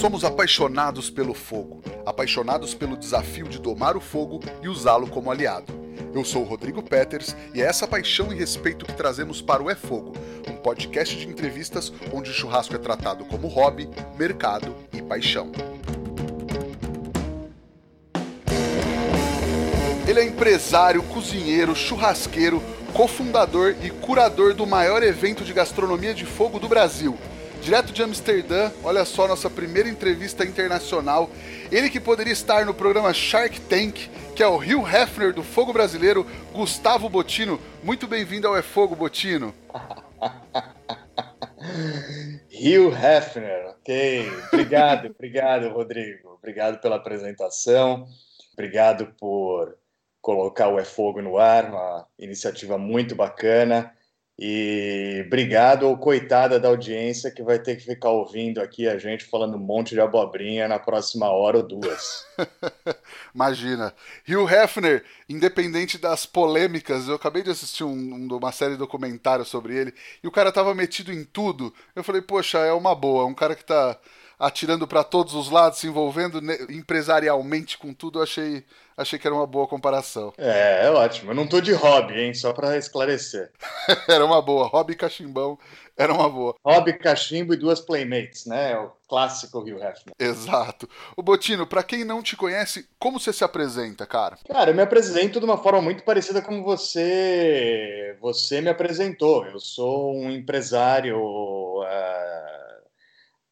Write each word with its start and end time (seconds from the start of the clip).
Somos 0.00 0.24
apaixonados 0.24 1.08
pelo 1.08 1.32
fogo, 1.32 1.80
apaixonados 2.04 2.74
pelo 2.74 2.96
desafio 2.96 3.48
de 3.48 3.58
domar 3.58 3.96
o 3.96 4.00
fogo 4.00 4.40
e 4.60 4.68
usá-lo 4.68 5.06
como 5.06 5.30
aliado. 5.30 5.72
Eu 6.12 6.24
sou 6.24 6.42
o 6.42 6.44
Rodrigo 6.44 6.82
Peters 6.82 7.34
e 7.54 7.62
é 7.62 7.64
essa 7.64 7.86
paixão 7.86 8.32
e 8.32 8.36
respeito 8.36 8.84
que 8.84 8.92
trazemos 8.92 9.40
para 9.40 9.62
o 9.62 9.70
É 9.70 9.74
Fogo, 9.74 10.12
um 10.48 10.56
podcast 10.56 11.16
de 11.16 11.28
entrevistas 11.28 11.92
onde 12.12 12.30
o 12.30 12.34
churrasco 12.34 12.74
é 12.74 12.78
tratado 12.78 13.24
como 13.24 13.48
hobby, 13.48 13.88
mercado 14.18 14.74
e 14.92 15.00
paixão. 15.00 15.50
Ele 20.06 20.20
é 20.20 20.24
empresário, 20.24 21.02
cozinheiro, 21.04 21.74
churrasqueiro, 21.74 22.62
cofundador 22.92 23.74
e 23.82 23.90
curador 23.90 24.54
do 24.54 24.66
maior 24.66 25.02
evento 25.02 25.44
de 25.44 25.52
gastronomia 25.52 26.12
de 26.12 26.26
fogo 26.26 26.58
do 26.58 26.68
Brasil. 26.68 27.16
Direto 27.64 27.94
de 27.94 28.02
Amsterdã, 28.02 28.70
olha 28.82 29.06
só 29.06 29.26
nossa 29.26 29.48
primeira 29.48 29.88
entrevista 29.88 30.44
internacional. 30.44 31.30
Ele 31.72 31.88
que 31.88 31.98
poderia 31.98 32.34
estar 32.34 32.66
no 32.66 32.74
programa 32.74 33.14
Shark 33.14 33.58
Tank, 33.62 34.10
que 34.36 34.42
é 34.42 34.46
o 34.46 34.58
Rio 34.58 34.86
Hefner 34.86 35.32
do 35.32 35.42
Fogo 35.42 35.72
Brasileiro, 35.72 36.26
Gustavo 36.52 37.08
Botino. 37.08 37.58
Muito 37.82 38.06
bem-vindo 38.06 38.46
ao 38.46 38.54
É 38.54 38.60
Fogo, 38.60 38.94
Botino. 38.94 39.54
Rio 42.50 42.92
Hefner, 42.94 43.70
ok. 43.70 44.30
Obrigado, 44.52 45.06
obrigado, 45.16 45.68
Rodrigo. 45.70 46.34
Obrigado 46.34 46.82
pela 46.82 46.96
apresentação. 46.96 48.06
Obrigado 48.52 49.14
por 49.18 49.74
colocar 50.20 50.68
o 50.68 50.78
É 50.78 50.84
Fogo 50.84 51.22
no 51.22 51.38
ar, 51.38 51.70
uma 51.70 52.06
iniciativa 52.18 52.76
muito 52.76 53.16
bacana. 53.16 53.90
E 54.36 55.22
obrigado 55.26 55.84
ou 55.84 55.96
coitada 55.96 56.58
da 56.58 56.68
audiência 56.68 57.30
que 57.30 57.42
vai 57.42 57.56
ter 57.58 57.76
que 57.76 57.84
ficar 57.84 58.10
ouvindo 58.10 58.60
aqui 58.60 58.88
a 58.88 58.98
gente 58.98 59.24
falando 59.24 59.56
um 59.56 59.60
monte 59.60 59.94
de 59.94 60.00
abobrinha 60.00 60.66
na 60.66 60.76
próxima 60.76 61.30
hora 61.30 61.58
ou 61.58 61.62
duas. 61.62 62.26
Imagina. 63.32 63.94
Hugh 64.28 64.50
Hefner, 64.50 65.04
independente 65.28 65.98
das 65.98 66.26
polêmicas, 66.26 67.06
eu 67.06 67.14
acabei 67.14 67.44
de 67.44 67.50
assistir 67.50 67.84
um, 67.84 67.92
um, 67.92 68.36
uma 68.36 68.50
série 68.50 68.72
de 68.72 68.78
documentários 68.78 69.46
sobre 69.46 69.76
ele 69.76 69.94
e 70.20 70.26
o 70.26 70.32
cara 70.32 70.50
tava 70.50 70.74
metido 70.74 71.12
em 71.12 71.22
tudo. 71.24 71.72
Eu 71.94 72.02
falei, 72.02 72.20
poxa, 72.20 72.58
é 72.58 72.72
uma 72.72 72.94
boa, 72.94 73.26
um 73.26 73.34
cara 73.34 73.54
que 73.54 73.64
tá 73.64 73.96
atirando 74.38 74.86
para 74.86 75.04
todos 75.04 75.34
os 75.34 75.48
lados, 75.48 75.78
se 75.78 75.86
envolvendo 75.86 76.40
empresarialmente 76.70 77.78
com 77.78 77.94
tudo, 77.94 78.18
eu 78.18 78.24
achei, 78.24 78.64
achei 78.96 79.18
que 79.18 79.26
era 79.26 79.34
uma 79.34 79.46
boa 79.46 79.66
comparação. 79.66 80.32
É, 80.44 80.86
é 80.86 80.90
ótimo. 80.90 81.30
Eu 81.30 81.34
não 81.34 81.46
tô 81.46 81.60
de 81.60 81.72
hobby, 81.72 82.20
hein? 82.20 82.34
Só 82.34 82.52
para 82.52 82.76
esclarecer. 82.76 83.50
era 84.08 84.24
uma 84.24 84.40
boa. 84.42 84.66
Hobby 84.66 84.94
cachimbão 84.94 85.58
era 85.96 86.12
uma 86.12 86.28
boa. 86.28 86.54
Hobby 86.64 86.92
cachimbo 86.94 87.54
e 87.54 87.56
duas 87.56 87.80
playmates, 87.80 88.46
né? 88.46 88.72
É 88.72 88.78
o 88.78 88.92
clássico 89.08 89.60
Rio 89.60 89.76
Hefner. 89.76 90.14
Exato. 90.18 90.88
O 91.16 91.22
Botino, 91.22 91.66
para 91.66 91.82
quem 91.82 92.04
não 92.04 92.22
te 92.22 92.36
conhece, 92.36 92.88
como 92.98 93.18
você 93.18 93.32
se 93.32 93.44
apresenta, 93.44 94.06
cara? 94.06 94.36
Cara, 94.48 94.70
eu 94.70 94.74
me 94.74 94.82
apresento 94.82 95.38
de 95.38 95.44
uma 95.46 95.56
forma 95.56 95.80
muito 95.80 96.02
parecida 96.04 96.42
como 96.42 96.62
você 96.62 98.16
você 98.20 98.60
me 98.60 98.68
apresentou. 98.68 99.46
Eu 99.46 99.58
sou 99.58 100.14
um 100.14 100.30
empresário 100.30 101.18
uh 101.18 102.44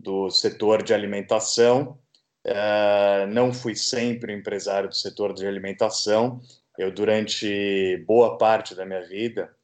do 0.03 0.29
setor 0.31 0.83
de 0.83 0.93
alimentação. 0.93 1.97
Uh, 2.45 3.27
não 3.29 3.53
fui 3.53 3.75
sempre 3.75 4.33
empresário 4.33 4.89
do 4.89 4.97
setor 4.97 5.33
de 5.33 5.47
alimentação. 5.47 6.41
Eu, 6.77 6.91
durante 6.91 7.97
boa 8.07 8.37
parte 8.37 8.75
da 8.75 8.85
minha 8.85 9.07
vida, 9.07 9.55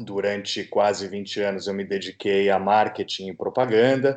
durante 0.00 0.64
quase 0.64 1.06
20 1.06 1.40
anos, 1.42 1.66
eu 1.66 1.74
me 1.74 1.84
dediquei 1.84 2.50
a 2.50 2.58
marketing 2.58 3.28
e 3.28 3.36
propaganda 3.36 4.16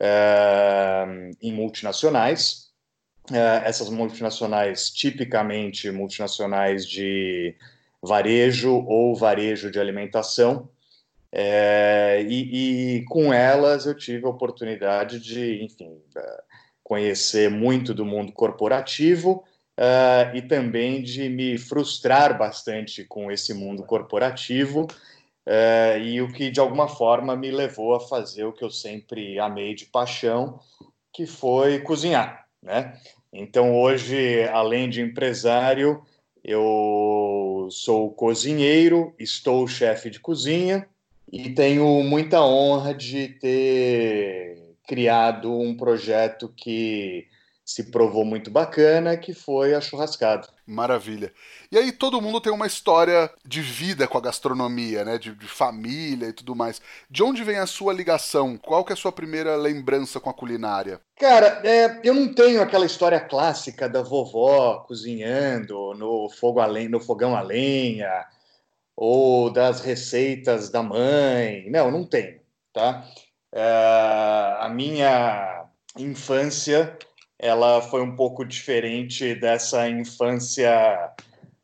uh, 0.00 1.30
em 1.40 1.52
multinacionais. 1.52 2.70
Uh, 3.30 3.64
essas 3.64 3.88
multinacionais, 3.88 4.90
tipicamente 4.90 5.90
multinacionais 5.90 6.86
de 6.86 7.56
varejo 8.02 8.84
ou 8.86 9.14
varejo 9.14 9.70
de 9.70 9.78
alimentação, 9.78 10.68
é, 11.34 12.22
e, 12.28 12.98
e, 12.98 13.04
com 13.06 13.32
elas 13.32 13.86
eu 13.86 13.96
tive 13.96 14.26
a 14.26 14.28
oportunidade 14.28 15.18
de, 15.18 15.64
enfim, 15.64 15.98
conhecer 16.82 17.50
muito 17.50 17.94
do 17.94 18.04
mundo 18.04 18.32
corporativo 18.32 19.44
uh, 19.78 20.34
e 20.34 20.42
também 20.42 21.02
de 21.02 21.28
me 21.28 21.58
frustrar 21.58 22.36
bastante 22.36 23.04
com 23.04 23.30
esse 23.30 23.54
mundo 23.54 23.82
corporativo. 23.84 24.86
Uh, 25.46 25.98
e 26.00 26.22
o 26.22 26.32
que 26.32 26.50
de 26.50 26.60
alguma 26.60 26.88
forma 26.88 27.34
me 27.34 27.50
levou 27.50 27.94
a 27.94 28.00
fazer 28.00 28.44
o 28.44 28.52
que 28.52 28.64
eu 28.64 28.70
sempre 28.70 29.38
amei 29.38 29.74
de 29.74 29.86
paixão, 29.86 30.60
que 31.12 31.26
foi 31.26 31.80
cozinhar, 31.80 32.46
né? 32.62 32.96
Então 33.32 33.74
hoje, 33.74 34.44
além 34.52 34.88
de 34.88 35.00
empresário, 35.00 36.02
eu 36.44 37.68
sou 37.70 38.10
cozinheiro, 38.12 39.14
estou 39.18 39.66
chefe 39.66 40.10
de 40.10 40.20
cozinha 40.20 40.86
e 41.32 41.50
tenho 41.50 42.02
muita 42.02 42.42
honra 42.42 42.94
de 42.94 43.28
ter 43.28 44.61
criado 44.86 45.58
um 45.58 45.76
projeto 45.76 46.52
que 46.56 47.28
se 47.64 47.90
provou 47.90 48.24
muito 48.24 48.50
bacana, 48.50 49.16
que 49.16 49.32
foi 49.32 49.74
a 49.74 49.80
churrascada. 49.80 50.48
Maravilha. 50.66 51.32
E 51.70 51.78
aí 51.78 51.92
todo 51.92 52.20
mundo 52.20 52.40
tem 52.40 52.52
uma 52.52 52.66
história 52.66 53.30
de 53.46 53.60
vida 53.60 54.06
com 54.08 54.18
a 54.18 54.20
gastronomia, 54.20 55.04
né? 55.04 55.16
De, 55.16 55.34
de, 55.34 55.46
família 55.46 56.28
e 56.28 56.32
tudo 56.32 56.56
mais. 56.56 56.82
De 57.10 57.22
onde 57.22 57.44
vem 57.44 57.58
a 57.58 57.66
sua 57.66 57.92
ligação? 57.92 58.58
Qual 58.58 58.84
que 58.84 58.92
é 58.92 58.94
a 58.94 58.96
sua 58.96 59.12
primeira 59.12 59.56
lembrança 59.56 60.20
com 60.20 60.28
a 60.28 60.34
culinária? 60.34 61.00
Cara, 61.18 61.60
é, 61.64 62.00
eu 62.02 62.14
não 62.14 62.34
tenho 62.34 62.60
aquela 62.60 62.86
história 62.86 63.20
clássica 63.20 63.88
da 63.88 64.02
vovó 64.02 64.80
cozinhando 64.80 65.94
no 65.94 66.28
fogo 66.28 66.60
a 66.60 66.66
lenha, 66.66 66.88
no 66.88 67.00
fogão 67.00 67.36
a 67.36 67.40
lenha, 67.40 68.26
ou 68.96 69.50
das 69.50 69.80
receitas 69.80 70.68
da 70.68 70.82
mãe. 70.82 71.70
Não, 71.70 71.90
não 71.90 72.04
tenho, 72.04 72.40
tá? 72.72 73.06
É, 73.54 74.56
a 74.60 74.68
minha 74.68 75.66
infância 75.98 76.96
ela 77.38 77.82
foi 77.82 78.02
um 78.02 78.14
pouco 78.14 78.44
diferente 78.44 79.34
dessa 79.34 79.88
infância 79.88 81.12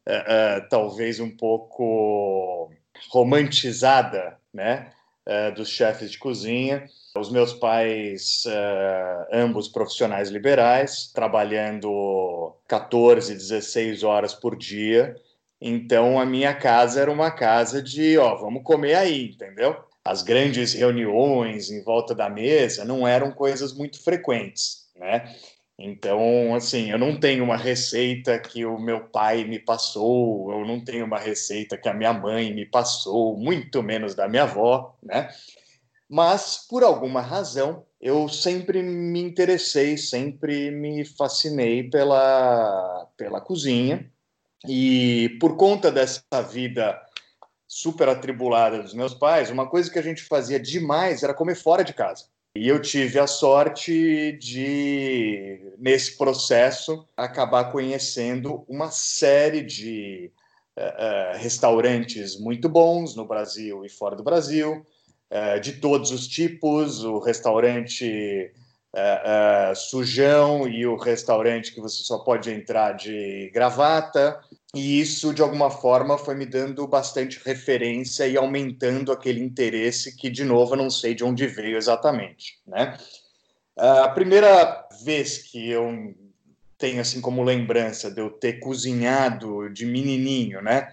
é, 0.04 0.56
é, 0.56 0.60
talvez 0.68 1.20
um 1.20 1.30
pouco 1.30 2.70
romantizada, 3.10 4.38
né? 4.52 4.90
Dos 5.54 5.68
chefes 5.68 6.10
de 6.10 6.18
cozinha. 6.18 6.88
Os 7.14 7.30
meus 7.30 7.52
pais, 7.52 8.44
é, 8.46 9.28
ambos 9.32 9.68
profissionais 9.68 10.30
liberais, 10.30 11.12
trabalhando 11.12 12.54
14, 12.66 13.34
16 13.34 14.02
horas 14.04 14.32
por 14.32 14.56
dia, 14.56 15.14
então 15.60 16.20
a 16.20 16.24
minha 16.24 16.54
casa 16.54 17.00
era 17.00 17.10
uma 17.10 17.30
casa 17.30 17.82
de, 17.82 18.16
ó, 18.16 18.36
vamos 18.36 18.62
comer 18.62 18.94
aí, 18.94 19.30
entendeu? 19.30 19.76
As 20.08 20.22
grandes 20.22 20.72
reuniões 20.72 21.70
em 21.70 21.82
volta 21.82 22.14
da 22.14 22.30
mesa 22.30 22.82
não 22.82 23.06
eram 23.06 23.30
coisas 23.30 23.74
muito 23.74 24.02
frequentes, 24.02 24.88
né? 24.96 25.34
Então, 25.78 26.54
assim, 26.54 26.90
eu 26.90 26.98
não 26.98 27.20
tenho 27.20 27.44
uma 27.44 27.58
receita 27.58 28.38
que 28.38 28.64
o 28.64 28.78
meu 28.78 29.00
pai 29.00 29.44
me 29.44 29.58
passou, 29.58 30.50
eu 30.50 30.66
não 30.66 30.82
tenho 30.82 31.04
uma 31.04 31.18
receita 31.18 31.76
que 31.76 31.90
a 31.90 31.92
minha 31.92 32.14
mãe 32.14 32.54
me 32.54 32.64
passou, 32.64 33.36
muito 33.36 33.82
menos 33.82 34.14
da 34.14 34.26
minha 34.26 34.44
avó, 34.44 34.96
né? 35.02 35.28
Mas, 36.08 36.66
por 36.66 36.82
alguma 36.82 37.20
razão, 37.20 37.84
eu 38.00 38.30
sempre 38.30 38.82
me 38.82 39.20
interessei, 39.20 39.98
sempre 39.98 40.70
me 40.70 41.04
fascinei 41.04 41.82
pela, 41.82 43.06
pela 43.14 43.42
cozinha, 43.42 44.10
e 44.66 45.36
por 45.38 45.56
conta 45.56 45.92
dessa 45.92 46.42
vida 46.50 46.98
super 47.68 48.08
atribulada 48.08 48.82
dos 48.82 48.94
meus 48.94 49.12
pais, 49.12 49.50
uma 49.50 49.68
coisa 49.68 49.90
que 49.90 49.98
a 49.98 50.02
gente 50.02 50.22
fazia 50.22 50.58
demais 50.58 51.22
era 51.22 51.34
comer 51.34 51.54
fora 51.54 51.84
de 51.84 51.92
casa. 51.92 52.24
E 52.56 52.66
eu 52.66 52.80
tive 52.80 53.18
a 53.18 53.26
sorte 53.26 54.32
de, 54.32 55.60
nesse 55.78 56.16
processo, 56.16 57.06
acabar 57.16 57.70
conhecendo 57.70 58.64
uma 58.66 58.90
série 58.90 59.62
de 59.62 60.32
uh, 60.76 61.36
uh, 61.36 61.38
restaurantes 61.38 62.36
muito 62.40 62.68
bons 62.68 63.14
no 63.14 63.26
Brasil 63.26 63.84
e 63.84 63.88
fora 63.88 64.16
do 64.16 64.24
Brasil, 64.24 64.84
uh, 65.30 65.60
de 65.60 65.74
todos 65.74 66.10
os 66.10 66.26
tipos, 66.26 67.04
o 67.04 67.18
restaurante 67.18 68.50
sujão 69.76 70.66
e 70.66 70.84
o 70.84 70.96
restaurante 70.96 71.72
que 71.72 71.80
você 71.80 72.02
só 72.02 72.18
pode 72.18 72.50
entrar 72.50 72.92
de 72.92 73.48
gravata. 73.54 74.40
E 74.74 75.00
isso, 75.00 75.32
de 75.32 75.40
alguma 75.40 75.70
forma, 75.70 76.18
foi 76.18 76.34
me 76.34 76.44
dando 76.44 76.86
bastante 76.86 77.40
referência 77.44 78.28
e 78.28 78.36
aumentando 78.36 79.10
aquele 79.10 79.40
interesse 79.40 80.14
que, 80.14 80.28
de 80.28 80.44
novo, 80.44 80.74
eu 80.74 80.78
não 80.78 80.90
sei 80.90 81.14
de 81.14 81.24
onde 81.24 81.46
veio 81.46 81.76
exatamente. 81.76 82.58
Né? 82.66 82.98
A 83.76 84.08
primeira 84.10 84.86
vez 85.02 85.38
que 85.38 85.70
eu 85.70 86.14
tenho 86.76 87.00
assim 87.00 87.20
como 87.20 87.42
lembrança 87.42 88.10
de 88.10 88.20
eu 88.20 88.30
ter 88.30 88.60
cozinhado 88.60 89.70
de 89.70 89.86
menininho, 89.86 90.60
né? 90.60 90.92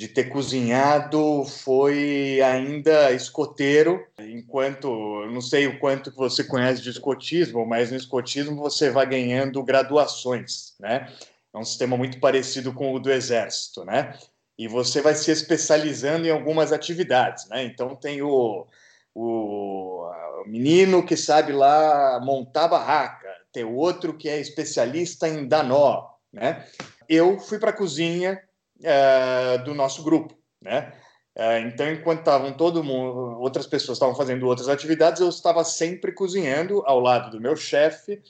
de 0.00 0.08
ter 0.08 0.30
cozinhado 0.30 1.44
foi 1.44 2.40
ainda 2.40 3.12
escoteiro, 3.12 4.02
enquanto, 4.18 4.88
não 5.26 5.42
sei 5.42 5.66
o 5.66 5.78
quanto 5.78 6.10
você 6.14 6.42
conhece 6.42 6.80
de 6.80 6.88
escotismo, 6.88 7.66
mas 7.66 7.90
no 7.90 7.98
escotismo 7.98 8.56
você 8.56 8.88
vai 8.88 9.04
ganhando 9.04 9.62
graduações, 9.62 10.74
né? 10.80 11.12
É 11.54 11.58
um 11.58 11.64
sistema 11.64 11.96
muito 11.96 12.20
parecido 12.20 12.72
com 12.72 12.94
o 12.94 13.00
do 13.00 13.10
exército, 13.10 13.84
né? 13.84 14.18
E 14.58 14.68
você 14.68 15.00
vai 15.00 15.14
se 15.14 15.30
especializando 15.30 16.26
em 16.26 16.30
algumas 16.30 16.72
atividades, 16.72 17.48
né? 17.48 17.64
Então 17.64 17.96
tem 17.96 18.22
o, 18.22 18.66
o, 19.14 20.04
o 20.04 20.44
menino 20.46 21.04
que 21.04 21.16
sabe 21.16 21.52
lá 21.52 22.20
montar 22.22 22.68
barraca, 22.68 23.28
tem 23.52 23.64
outro 23.64 24.16
que 24.16 24.28
é 24.28 24.38
especialista 24.38 25.28
em 25.28 25.48
dar 25.48 25.64
nó, 25.64 26.08
né? 26.32 26.66
Eu 27.08 27.38
fui 27.38 27.58
para 27.58 27.70
a 27.70 27.76
cozinha 27.76 28.40
é, 28.82 29.58
do 29.58 29.74
nosso 29.74 30.02
grupo, 30.02 30.34
né? 30.60 30.92
É, 31.34 31.60
então, 31.60 31.90
enquanto 31.90 32.20
estavam 32.20 32.52
todo 32.52 32.84
mundo, 32.84 33.40
outras 33.40 33.66
pessoas 33.66 33.96
estavam 33.96 34.14
fazendo 34.14 34.46
outras 34.46 34.68
atividades, 34.68 35.20
eu 35.20 35.28
estava 35.28 35.64
sempre 35.64 36.12
cozinhando 36.12 36.82
ao 36.84 37.00
lado 37.00 37.30
do 37.30 37.40
meu 37.40 37.56
chefe. 37.56 38.20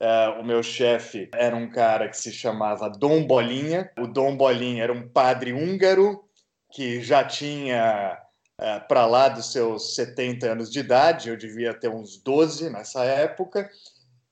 É, 0.00 0.28
o 0.40 0.44
meu 0.44 0.62
chefe 0.62 1.28
era 1.34 1.54
um 1.54 1.70
cara 1.70 2.08
que 2.08 2.16
se 2.16 2.32
chamava 2.32 2.88
Dom 2.88 3.26
Bolinha. 3.26 3.90
O 3.98 4.06
Dom 4.06 4.36
Bolinha 4.36 4.82
era 4.82 4.92
um 4.92 5.06
padre 5.06 5.52
húngaro 5.52 6.24
que 6.72 7.02
já 7.02 7.22
tinha 7.22 8.18
é, 8.60 8.78
para 8.78 9.06
lá 9.06 9.28
dos 9.28 9.52
seus 9.52 9.94
70 9.94 10.52
anos 10.52 10.70
de 10.70 10.80
idade, 10.80 11.30
eu 11.30 11.36
devia 11.36 11.72
ter 11.72 11.88
uns 11.88 12.18
12 12.18 12.68
nessa 12.68 13.02
época, 13.04 13.70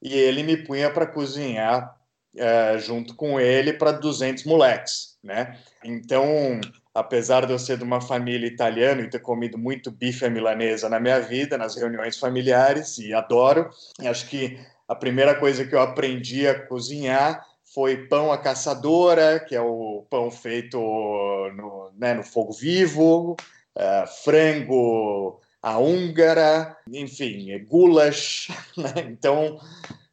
e 0.03 0.15
ele 0.15 0.43
me 0.43 0.57
punha 0.57 0.91
para 0.91 1.07
cozinhar 1.07 1.97
é, 2.37 2.79
junto 2.79 3.15
com 3.17 3.41
ele 3.41 3.73
para 3.73 3.91
200 3.91 4.45
moleques, 4.45 5.19
né? 5.25 5.59
Então, 5.83 6.61
apesar 6.95 7.47
de 7.47 7.53
eu 7.53 7.59
ser 7.59 7.79
de 7.79 7.85
uma 7.85 8.03
família 8.03 8.47
italiana 8.47 9.01
e 9.01 9.09
ter 9.09 9.21
comido 9.21 9.57
muito 9.57 9.91
bife 9.91 10.27
à 10.27 10.31
milanesa 10.31 10.91
na 10.91 11.01
minha 11.01 11.21
vida, 11.21 11.57
nas 11.57 11.75
reuniões 11.75 12.19
familiares, 12.19 12.99
e 12.99 13.15
adoro, 13.15 13.71
acho 14.01 14.29
que 14.29 14.61
a 14.89 14.95
primeira 14.95 15.35
coisa 15.35 15.65
que 15.67 15.75
eu 15.75 15.81
aprendi 15.81 16.47
a 16.49 16.67
cozinhar 16.67 17.47
foi 17.75 18.09
pão 18.09 18.33
à 18.33 18.39
caçadora, 18.39 19.39
que 19.39 19.55
é 19.55 19.61
o 19.61 20.07
pão 20.09 20.31
feito 20.31 20.79
no, 20.79 21.93
né, 21.97 22.15
no 22.15 22.25
fogo 22.25 22.53
vivo, 22.53 23.37
uh, 23.77 24.07
frango 24.25 25.41
à 25.63 25.79
húngara, 25.79 26.77
enfim, 26.91 27.57
goulash. 27.67 28.49
Né? 28.79 28.93
Então, 29.11 29.61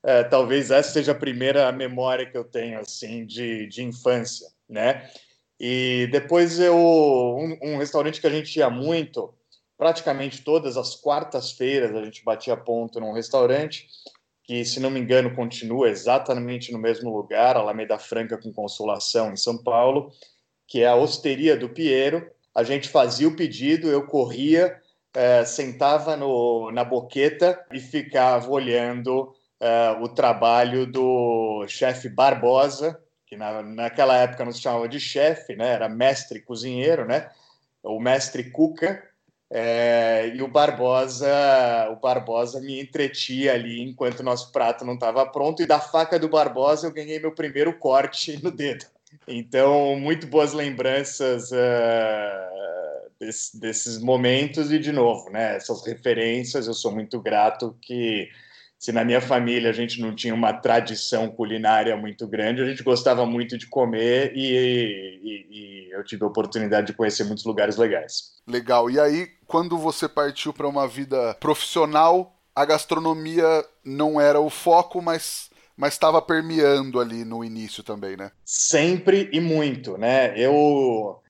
é, 0.03 0.23
talvez 0.23 0.69
essa 0.69 0.91
seja 0.91 1.13
a 1.13 1.15
primeira 1.15 1.71
memória 1.71 2.29
que 2.29 2.37
eu 2.37 2.43
tenho 2.43 2.79
assim 2.79 3.25
de, 3.25 3.67
de 3.67 3.83
infância, 3.83 4.47
né? 4.69 5.09
E 5.59 6.07
depois 6.11 6.59
eu 6.59 6.75
um, 6.75 7.57
um, 7.61 7.77
restaurante 7.77 8.19
que 8.19 8.27
a 8.27 8.31
gente 8.31 8.57
ia 8.57 8.69
muito, 8.69 9.33
praticamente 9.77 10.43
todas 10.43 10.77
as 10.77 10.95
quartas-feiras 10.95 11.95
a 11.95 12.03
gente 12.03 12.23
batia 12.23 12.57
ponto 12.57 12.99
num 12.99 13.13
restaurante 13.13 13.87
que, 14.45 14.63
se 14.63 14.79
não 14.79 14.91
me 14.91 14.99
engano, 14.99 15.35
continua 15.35 15.89
exatamente 15.89 16.71
no 16.71 16.77
mesmo 16.77 17.15
lugar, 17.15 17.57
Alameda 17.57 17.97
Franca 17.97 18.37
com 18.37 18.53
Consolação 18.53 19.31
em 19.31 19.37
São 19.37 19.57
Paulo, 19.57 20.11
que 20.67 20.81
é 20.81 20.87
a 20.87 20.95
Osteria 20.95 21.57
do 21.57 21.69
Piero. 21.69 22.29
A 22.53 22.63
gente 22.63 22.87
fazia 22.87 23.27
o 23.27 23.35
pedido, 23.35 23.87
eu 23.87 24.05
corria, 24.05 24.79
é, 25.13 25.43
sentava 25.43 26.15
no, 26.15 26.71
na 26.71 26.83
boqueta 26.83 27.59
e 27.73 27.79
ficava 27.79 28.49
olhando 28.51 29.33
uh, 29.59 30.03
o 30.03 30.09
trabalho 30.09 30.85
do 30.85 31.65
chefe 31.67 32.07
Barbosa, 32.07 32.99
que 33.25 33.35
na, 33.35 33.63
naquela 33.63 34.15
época 34.15 34.45
não 34.45 34.51
se 34.51 34.61
chamava 34.61 34.87
de 34.87 34.99
chefe, 34.99 35.55
né? 35.55 35.69
era 35.69 35.89
mestre 35.89 36.39
cozinheiro, 36.39 37.05
né? 37.05 37.29
o 37.83 37.99
mestre 37.99 38.51
Cuca, 38.51 39.03
é, 39.49 40.31
e 40.35 40.41
o 40.41 40.47
Barbosa, 40.47 41.29
o 41.91 41.95
Barbosa 41.97 42.59
me 42.59 42.81
entretia 42.81 43.53
ali 43.53 43.81
enquanto 43.81 44.19
o 44.21 44.23
nosso 44.23 44.51
prato 44.51 44.83
não 44.83 44.95
estava 44.95 45.25
pronto, 45.25 45.61
e 45.61 45.67
da 45.67 45.79
faca 45.79 46.17
do 46.17 46.29
Barbosa 46.29 46.87
eu 46.87 46.91
ganhei 46.91 47.19
meu 47.19 47.31
primeiro 47.31 47.77
corte 47.77 48.41
no 48.43 48.51
dedo. 48.51 48.85
Então, 49.27 49.95
muito 49.97 50.27
boas 50.27 50.51
lembranças 50.53 51.51
uh, 51.51 53.11
desse, 53.19 53.59
desses 53.59 53.99
momentos, 53.99 54.71
e 54.71 54.79
de 54.79 54.91
novo, 54.91 55.29
né, 55.29 55.55
essas 55.55 55.85
referências, 55.85 56.67
eu 56.67 56.73
sou 56.73 56.91
muito 56.91 57.19
grato 57.21 57.75
que 57.81 58.29
se 58.77 58.91
na 58.91 59.03
minha 59.03 59.21
família 59.21 59.69
a 59.69 59.73
gente 59.73 60.01
não 60.01 60.13
tinha 60.13 60.33
uma 60.33 60.53
tradição 60.53 61.27
culinária 61.29 61.95
muito 61.95 62.27
grande, 62.27 62.61
a 62.61 62.65
gente 62.65 62.83
gostava 62.83 63.25
muito 63.25 63.57
de 63.57 63.67
comer 63.67 64.33
e, 64.35 64.45
e, 65.23 65.47
e 65.49 65.91
eu 65.91 66.03
tive 66.03 66.23
a 66.23 66.27
oportunidade 66.27 66.87
de 66.87 66.93
conhecer 66.93 67.23
muitos 67.23 67.45
lugares 67.45 67.77
legais. 67.77 68.35
Legal. 68.47 68.89
E 68.89 68.99
aí, 68.99 69.27
quando 69.47 69.77
você 69.77 70.07
partiu 70.07 70.53
para 70.53 70.67
uma 70.67 70.87
vida 70.87 71.35
profissional, 71.39 72.39
a 72.53 72.65
gastronomia 72.65 73.65
não 73.83 74.19
era 74.19 74.39
o 74.39 74.49
foco, 74.49 75.01
mas 75.01 75.49
mas 75.77 75.93
estava 75.93 76.21
permeando 76.21 77.01
ali 77.01 77.25
no 77.25 77.43
início 77.43 77.83
também, 77.83 78.15
né? 78.15 78.31
Sempre 78.45 79.29
e 79.33 79.41
muito, 79.41 79.97
né? 79.97 80.33
Eu 80.39 81.21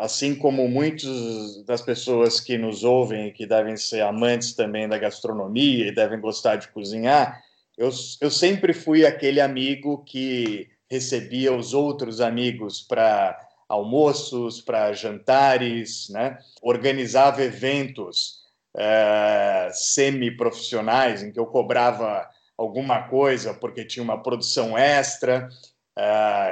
assim 0.00 0.34
como 0.34 0.68
muitas 0.68 1.64
das 1.64 1.82
pessoas 1.82 2.40
que 2.40 2.56
nos 2.56 2.84
ouvem, 2.84 3.32
que 3.32 3.46
devem 3.46 3.76
ser 3.76 4.02
amantes 4.02 4.54
também 4.54 4.88
da 4.88 4.98
gastronomia 4.98 5.88
e 5.88 5.94
devem 5.94 6.20
gostar 6.20 6.56
de 6.56 6.68
cozinhar, 6.68 7.42
eu, 7.76 7.90
eu 8.20 8.30
sempre 8.30 8.72
fui 8.72 9.04
aquele 9.04 9.40
amigo 9.40 10.04
que 10.04 10.68
recebia 10.90 11.52
os 11.52 11.74
outros 11.74 12.20
amigos 12.20 12.80
para 12.80 13.38
almoços, 13.68 14.60
para 14.60 14.92
jantares, 14.92 16.08
né? 16.10 16.38
organizava 16.62 17.42
eventos 17.42 18.44
é, 18.76 19.70
semi-profissionais 19.72 21.22
em 21.22 21.32
que 21.32 21.38
eu 21.38 21.46
cobrava 21.46 22.28
alguma 22.56 23.08
coisa 23.08 23.52
porque 23.54 23.84
tinha 23.84 24.02
uma 24.02 24.22
produção 24.22 24.76
extra. 24.78 25.48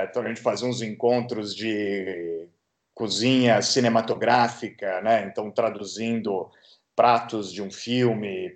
Então 0.09 0.23
a 0.23 0.29
gente 0.29 0.41
fazia 0.41 0.69
uns 0.69 0.83
encontros 0.83 1.55
de 1.55 2.49
cozinha 2.95 3.61
cinematográfica, 3.63 5.01
né? 5.01 5.27
Então 5.27 5.51
traduzindo 5.51 6.51
pratos 6.95 7.53
de 7.53 7.63
um 7.63 7.71
filme 7.71 8.55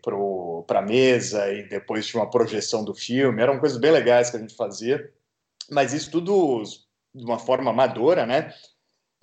para 0.67 0.79
a 0.81 0.83
mesa 0.83 1.51
e 1.53 1.69
depois 1.69 2.07
tinha 2.07 2.23
uma 2.23 2.31
projeção 2.31 2.85
do 2.85 2.95
filme. 2.95 3.43
Eram 3.43 3.59
coisas 3.59 3.79
bem 3.79 3.91
legais 3.91 4.31
que 4.31 4.37
a 4.37 4.41
gente 4.41 4.55
fazia, 4.55 5.11
mas 5.71 5.93
isso 5.93 6.11
tudo 6.11 6.63
de 7.15 7.25
uma 7.25 7.39
forma 7.39 7.71
amadora, 7.71 8.27
né? 8.27 8.53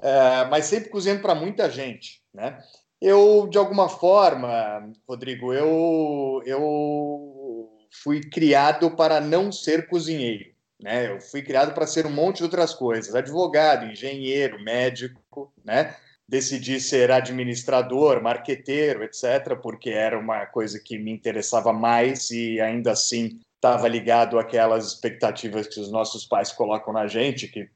É, 0.02 0.46
mas 0.46 0.66
sempre 0.66 0.90
cozinhando 0.90 1.22
para 1.22 1.36
muita 1.36 1.70
gente, 1.70 2.22
né? 2.34 2.60
Eu, 3.00 3.48
de 3.48 3.58
alguma 3.58 3.90
forma, 3.90 4.92
Rodrigo, 5.08 5.54
eu, 5.54 6.42
eu 6.46 7.78
fui 8.02 8.22
criado 8.22 8.96
para 8.96 9.20
não 9.20 9.52
ser 9.52 9.88
cozinheiro. 9.88 10.53
Né? 10.84 11.08
Eu 11.08 11.22
fui 11.22 11.42
criado 11.42 11.74
para 11.74 11.88
ser 11.88 12.06
um 12.06 12.12
monte 12.12 12.40
de 12.40 12.44
outras 12.44 12.74
coisas: 12.74 13.16
advogado, 13.16 13.86
engenheiro, 13.86 14.62
médico, 14.62 15.50
né? 15.64 15.96
Decidi 16.28 16.78
ser 16.82 17.10
administrador, 17.10 18.22
marqueteiro, 18.22 19.02
etc., 19.02 19.58
porque 19.62 19.92
era 19.92 20.20
uma 20.20 20.46
coisa 20.46 20.78
que 20.84 20.98
me 20.98 21.10
interessava 21.10 21.72
mais 21.72 22.30
e 22.32 22.60
ainda 22.60 22.92
assim 22.92 23.40
estava 23.56 23.88
ligado 23.88 24.38
àquelas 24.38 24.88
expectativas 24.88 25.68
que 25.68 25.80
os 25.80 25.90
nossos 25.90 26.26
pais 26.26 26.52
colocam 26.52 26.92
na 26.92 27.08
gente, 27.08 27.48
que 27.48 27.70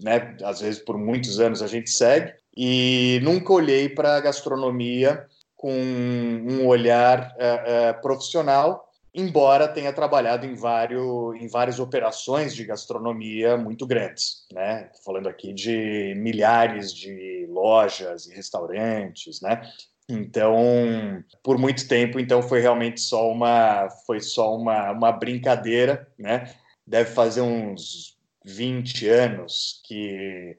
né, 0.00 0.36
às 0.44 0.60
vezes 0.60 0.80
por 0.80 0.96
muitos 0.96 1.40
anos 1.40 1.62
a 1.62 1.66
gente 1.66 1.90
segue. 1.90 2.32
E 2.56 3.18
nunca 3.24 3.52
olhei 3.52 3.88
para 3.88 4.16
a 4.16 4.20
gastronomia 4.20 5.26
com 5.56 5.72
um 5.72 6.64
olhar 6.66 7.34
uh, 7.36 7.98
uh, 7.98 8.02
profissional 8.02 8.91
embora 9.14 9.68
tenha 9.68 9.92
trabalhado 9.92 10.46
em, 10.46 10.54
vários, 10.54 11.34
em 11.40 11.46
várias 11.46 11.78
operações 11.78 12.54
de 12.54 12.64
gastronomia 12.64 13.56
muito 13.56 13.86
grandes, 13.86 14.46
né? 14.52 14.90
Falando 15.04 15.28
aqui 15.28 15.52
de 15.52 16.14
milhares 16.16 16.92
de 16.92 17.46
lojas 17.50 18.26
e 18.26 18.34
restaurantes, 18.34 19.40
né? 19.40 19.62
Então, 20.08 21.22
por 21.42 21.58
muito 21.58 21.86
tempo, 21.86 22.18
então 22.18 22.42
foi 22.42 22.60
realmente 22.60 23.00
só 23.00 23.30
uma 23.30 23.88
foi 24.06 24.20
só 24.20 24.54
uma, 24.56 24.90
uma 24.90 25.12
brincadeira, 25.12 26.10
né? 26.18 26.54
Deve 26.86 27.10
fazer 27.10 27.42
uns 27.42 28.18
20 28.44 29.08
anos 29.08 29.80
que 29.86 30.56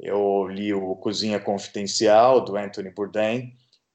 eu 0.00 0.46
li 0.48 0.72
o 0.72 0.94
Cozinha 0.96 1.40
Confidencial 1.40 2.44
do 2.44 2.56
Anthony 2.56 2.90
Bourdain, 2.90 3.52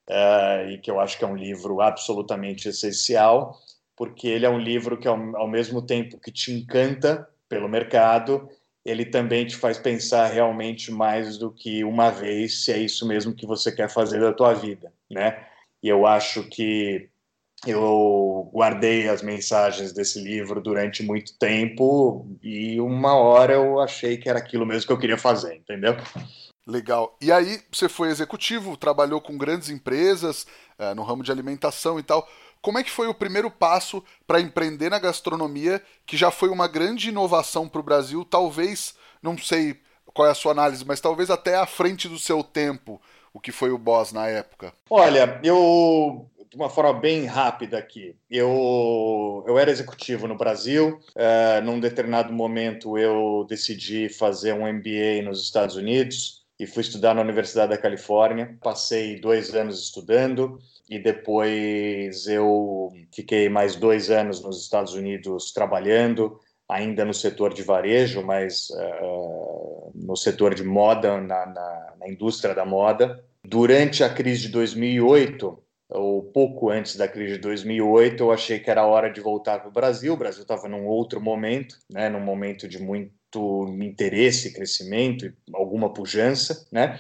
uh, 0.10 0.70
e 0.70 0.77
que 0.80 0.89
eu 0.89 1.00
acho 1.00 1.18
que 1.18 1.24
é 1.24 1.27
um 1.27 1.36
livro 1.36 1.82
absolutamente 1.82 2.68
essencial 2.68 3.58
porque 3.95 4.27
ele 4.27 4.45
é 4.45 4.50
um 4.50 4.60
livro 4.60 4.98
que, 4.98 5.07
ao, 5.07 5.17
ao 5.36 5.48
mesmo 5.48 5.81
tempo 5.81 6.19
que 6.19 6.31
te 6.31 6.51
encanta 6.51 7.27
pelo 7.48 7.69
mercado, 7.69 8.50
ele 8.83 9.05
também 9.05 9.45
te 9.45 9.55
faz 9.55 9.77
pensar 9.77 10.27
realmente 10.27 10.91
mais 10.91 11.38
do 11.38 11.51
que 11.51 11.83
uma 11.83 12.10
vez 12.10 12.63
se 12.63 12.71
é 12.71 12.77
isso 12.77 13.07
mesmo 13.07 13.36
que 13.36 13.45
você 13.45 13.71
quer 13.71 13.89
fazer 13.89 14.19
da 14.19 14.33
tua 14.33 14.53
vida, 14.53 14.91
né? 15.10 15.45
E 15.83 15.88
eu 15.88 16.05
acho 16.05 16.43
que 16.43 17.10
eu 17.65 18.50
guardei 18.51 19.07
as 19.07 19.21
mensagens 19.21 19.93
desse 19.93 20.19
livro 20.19 20.62
durante 20.62 21.03
muito 21.03 21.38
tempo 21.38 22.27
e 22.41 22.81
uma 22.81 23.15
hora 23.15 23.53
eu 23.53 23.79
achei 23.79 24.17
que 24.17 24.27
era 24.27 24.39
aquilo 24.39 24.65
mesmo 24.65 24.88
que 24.88 24.93
eu 24.93 25.00
queria 25.00 25.17
fazer, 25.17 25.55
entendeu? 25.55 25.95
Legal. 26.65 27.17
E 27.21 27.31
aí 27.31 27.62
você 27.71 27.89
foi 27.89 28.10
executivo, 28.10 28.77
trabalhou 28.77 29.21
com 29.21 29.38
grandes 29.38 29.69
empresas 29.69 30.48
é, 30.77 30.93
no 30.93 31.03
ramo 31.03 31.24
de 31.24 31.31
alimentação 31.31 32.00
e 32.00 32.03
tal. 32.03 32.27
Como 32.62 32.77
é 32.77 32.84
que 32.84 32.91
foi 32.91 33.08
o 33.08 33.13
primeiro 33.13 33.50
passo 33.50 34.03
para 34.27 34.39
empreender 34.39 34.89
na 34.89 35.00
gastronomia, 35.00 35.82
que 36.06 36.15
já 36.15 36.30
foi 36.30 36.50
uma 36.50 36.68
grande 36.68 37.10
inovação 37.10 37.68
para 37.68 37.82
o 37.82 37.84
Brasil, 37.84 38.24
talvez, 38.24 38.94
não 39.22 39.38
sei 39.38 39.80
qual 40.13 40.27
é 40.27 40.32
a 40.32 40.36
sua 40.36 40.51
análise, 40.51 40.86
mas 40.86 41.01
talvez 41.01 41.30
até 41.30 41.56
à 41.56 41.65
frente 41.65 42.08
do 42.08 42.20
seu 42.20 42.44
tempo, 42.44 43.01
o 43.34 43.39
que 43.39 43.51
foi 43.51 43.72
o 43.72 43.77
Boss 43.77 44.12
na 44.12 44.27
época? 44.27 44.74
Olha, 44.89 45.39
eu 45.44 46.30
de 46.51 46.58
uma 46.58 46.70
forma 46.70 46.94
bem 46.94 47.25
rápida 47.25 47.77
aqui. 47.77 48.13
Eu, 48.30 49.44
eu 49.48 49.58
era 49.58 49.72
executivo 49.72 50.27
no 50.27 50.36
Brasil. 50.36 51.00
Uh, 51.15 51.63
num 51.63 51.80
determinado 51.80 52.34
momento, 52.34 52.98
eu 52.98 53.46
decidi 53.48 54.10
fazer 54.10 54.53
um 54.53 54.68
MBA 54.68 55.22
nos 55.24 55.41
Estados 55.41 55.77
Unidos 55.77 56.44
e 56.60 56.68
fui 56.68 56.82
estudar 56.82 57.13
na 57.13 57.22
Universidade 57.22 57.70
da 57.70 57.77
Califórnia. 57.77 58.58
Passei 58.62 59.18
dois 59.18 59.56
anos 59.56 59.82
estudando 59.82 60.60
e 60.91 61.00
depois 61.00 62.27
eu 62.27 62.89
fiquei 63.15 63.48
mais 63.48 63.77
dois 63.77 64.10
anos 64.10 64.43
nos 64.43 64.62
Estados 64.62 64.93
Unidos 64.93 65.53
trabalhando, 65.53 66.38
ainda 66.67 67.05
no 67.05 67.13
setor 67.13 67.53
de 67.53 67.63
varejo, 67.63 68.21
mas 68.21 68.69
uh, 68.71 69.89
no 69.95 70.17
setor 70.17 70.53
de 70.53 70.65
moda, 70.65 71.21
na, 71.21 71.45
na, 71.45 71.93
na 71.98 72.10
indústria 72.10 72.53
da 72.53 72.65
moda. 72.65 73.24
Durante 73.41 74.03
a 74.03 74.13
crise 74.13 74.41
de 74.41 74.50
2008, 74.50 75.63
ou 75.91 76.24
pouco 76.24 76.69
antes 76.69 76.98
da 76.98 77.07
crise 77.07 77.36
de 77.36 77.39
2008, 77.39 78.21
eu 78.21 78.31
achei 78.33 78.60
que 78.60 78.69
era 78.69 78.86
hora 78.86 79.10
de 79.10 79.21
voltar 79.21 79.60
para 79.60 79.69
o 79.69 79.74
Brasil. 79.74 80.13
O 80.13 80.17
Brasil 80.17 80.41
estava 80.41 80.67
num 80.67 80.86
outro 80.86 81.21
momento, 81.21 81.77
né, 81.89 82.10
num 82.10 82.19
momento 82.19 82.67
de 82.67 82.81
muito 82.81 83.77
interesse, 83.81 84.53
crescimento 84.53 85.25
e 85.25 85.33
alguma 85.53 85.93
pujança, 85.93 86.67
né? 86.69 87.00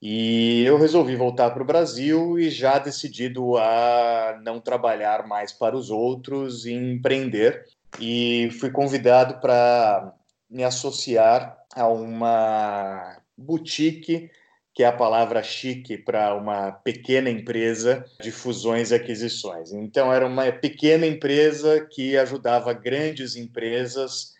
E 0.00 0.62
eu 0.64 0.78
resolvi 0.78 1.16
voltar 1.16 1.50
para 1.50 1.62
o 1.62 1.66
Brasil 1.66 2.38
e 2.38 2.50
já 2.50 2.78
decidido 2.78 3.56
a 3.56 4.38
não 4.42 4.60
trabalhar 4.60 5.26
mais 5.26 5.52
para 5.52 5.76
os 5.76 5.90
outros 5.90 6.66
e 6.66 6.72
empreender. 6.72 7.64
E 7.98 8.48
fui 8.60 8.70
convidado 8.70 9.40
para 9.40 10.14
me 10.48 10.62
associar 10.62 11.58
a 11.74 11.88
uma 11.88 13.20
boutique 13.36 14.30
que 14.78 14.84
é 14.84 14.86
a 14.86 14.92
palavra 14.92 15.42
chique 15.42 15.98
para 15.98 16.36
uma 16.36 16.70
pequena 16.70 17.28
empresa 17.28 18.04
de 18.22 18.30
fusões 18.30 18.92
e 18.92 18.94
aquisições. 18.94 19.72
Então, 19.72 20.12
era 20.12 20.24
uma 20.24 20.52
pequena 20.52 21.04
empresa 21.04 21.84
que 21.84 22.16
ajudava 22.16 22.72
grandes 22.72 23.34
empresas 23.34 24.36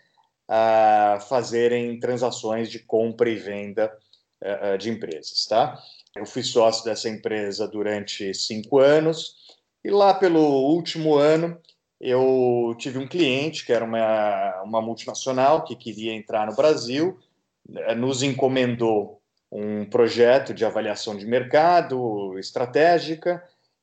a 0.47 1.19
fazerem 1.29 1.99
transações 1.99 2.71
de 2.71 2.79
compra 2.79 3.29
e 3.29 3.35
venda 3.35 3.93
de 4.79 4.91
empresas, 4.91 5.47
tá? 5.47 5.79
Eu 6.17 6.27
fui 6.27 6.43
sócio 6.43 6.85
dessa 6.85 7.09
empresa 7.09 7.67
durante 7.67 8.33
cinco 8.35 8.79
anos 8.79 9.37
e 9.85 9.91
lá 9.91 10.15
pelo 10.15 10.41
último 10.41 11.17
ano 11.17 11.59
eu 12.01 12.75
tive 12.79 12.99
um 12.99 13.09
cliente 13.09 13.67
que 13.67 13.73
era 13.73 13.85
uma, 13.85 14.63
uma 14.63 14.81
multinacional 14.81 15.65
que 15.65 15.75
queria 15.75 16.13
entrar 16.13 16.47
no 16.47 16.55
Brasil, 16.55 17.19
nos 17.97 18.23
encomendou 18.23 19.21
um 19.51 19.85
projeto 19.85 20.55
de 20.55 20.65
avaliação 20.65 21.17
de 21.17 21.27
mercado 21.27 22.39
estratégica 22.39 23.43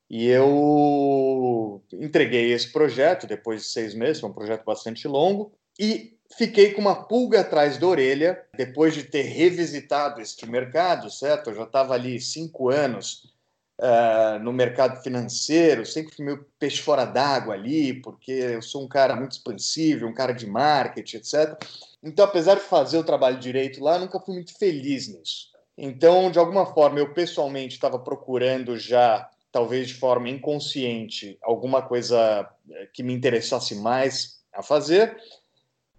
e 0.09 0.27
eu 0.27 1.81
entreguei 1.93 2.51
esse 2.51 2.71
projeto 2.71 3.25
depois 3.25 3.63
de 3.63 3.67
seis 3.69 3.93
meses, 3.93 4.19
foi 4.19 4.29
um 4.29 4.33
projeto 4.33 4.63
bastante 4.63 5.07
longo, 5.07 5.51
e 5.79 6.14
fiquei 6.37 6.73
com 6.73 6.81
uma 6.81 7.07
pulga 7.07 7.41
atrás 7.41 7.77
da 7.77 7.87
orelha 7.87 8.41
depois 8.55 8.93
de 8.93 9.03
ter 9.03 9.23
revisitado 9.23 10.21
este 10.21 10.45
mercado, 10.47 11.09
certo? 11.09 11.49
Eu 11.49 11.55
já 11.55 11.63
estava 11.63 11.93
ali 11.93 12.19
cinco 12.19 12.69
anos 12.69 13.33
uh, 13.79 14.39
no 14.39 14.51
mercado 14.51 15.01
financeiro, 15.01 15.85
sempre 15.85 16.15
fui 16.15 16.25
meu 16.25 16.45
peixe 16.59 16.81
fora 16.81 17.05
d'água 17.05 17.53
ali, 17.53 17.93
porque 18.01 18.31
eu 18.31 18.61
sou 18.61 18.83
um 18.83 18.87
cara 18.87 19.15
muito 19.15 19.33
expansível, 19.33 20.07
um 20.07 20.13
cara 20.13 20.33
de 20.33 20.47
marketing, 20.47 21.17
etc. 21.17 21.57
Então, 22.03 22.25
apesar 22.25 22.55
de 22.55 22.61
fazer 22.61 22.97
o 22.97 23.03
trabalho 23.03 23.39
direito 23.39 23.83
lá, 23.83 23.97
nunca 23.97 24.19
fui 24.19 24.35
muito 24.35 24.57
feliz 24.57 25.07
nisso. 25.07 25.53
Então, 25.77 26.31
de 26.31 26.39
alguma 26.39 26.65
forma, 26.65 26.99
eu 26.99 27.13
pessoalmente 27.13 27.75
estava 27.75 27.99
procurando 27.99 28.77
já, 28.77 29.29
talvez 29.51 29.87
de 29.89 29.95
forma 29.95 30.29
inconsciente, 30.29 31.37
alguma 31.41 31.81
coisa 31.81 32.49
eh, 32.69 32.89
que 32.93 33.03
me 33.03 33.13
interessasse 33.13 33.75
mais 33.75 34.39
a 34.53 34.63
fazer. 34.63 35.17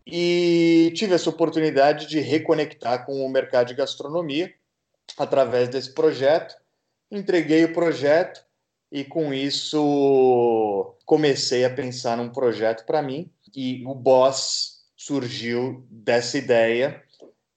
E 0.07 0.93
tive 0.95 1.15
essa 1.15 1.29
oportunidade 1.29 2.07
de 2.07 2.21
reconectar 2.21 3.05
com 3.05 3.25
o 3.25 3.29
mercado 3.29 3.67
de 3.67 3.75
gastronomia 3.75 4.55
através 5.19 5.69
desse 5.69 5.93
projeto. 5.93 6.55
Entreguei 7.11 7.65
o 7.65 7.73
projeto 7.73 8.41
e, 8.91 9.05
com 9.05 9.35
isso, 9.35 10.95
comecei 11.05 11.65
a 11.65 11.71
pensar 11.71 12.17
num 12.17 12.29
projeto 12.29 12.87
para 12.87 13.03
mim. 13.03 13.31
E 13.55 13.85
o 13.85 13.95
Boss 13.95 14.85
surgiu 14.97 15.85
dessa 15.91 16.39
ideia 16.39 17.03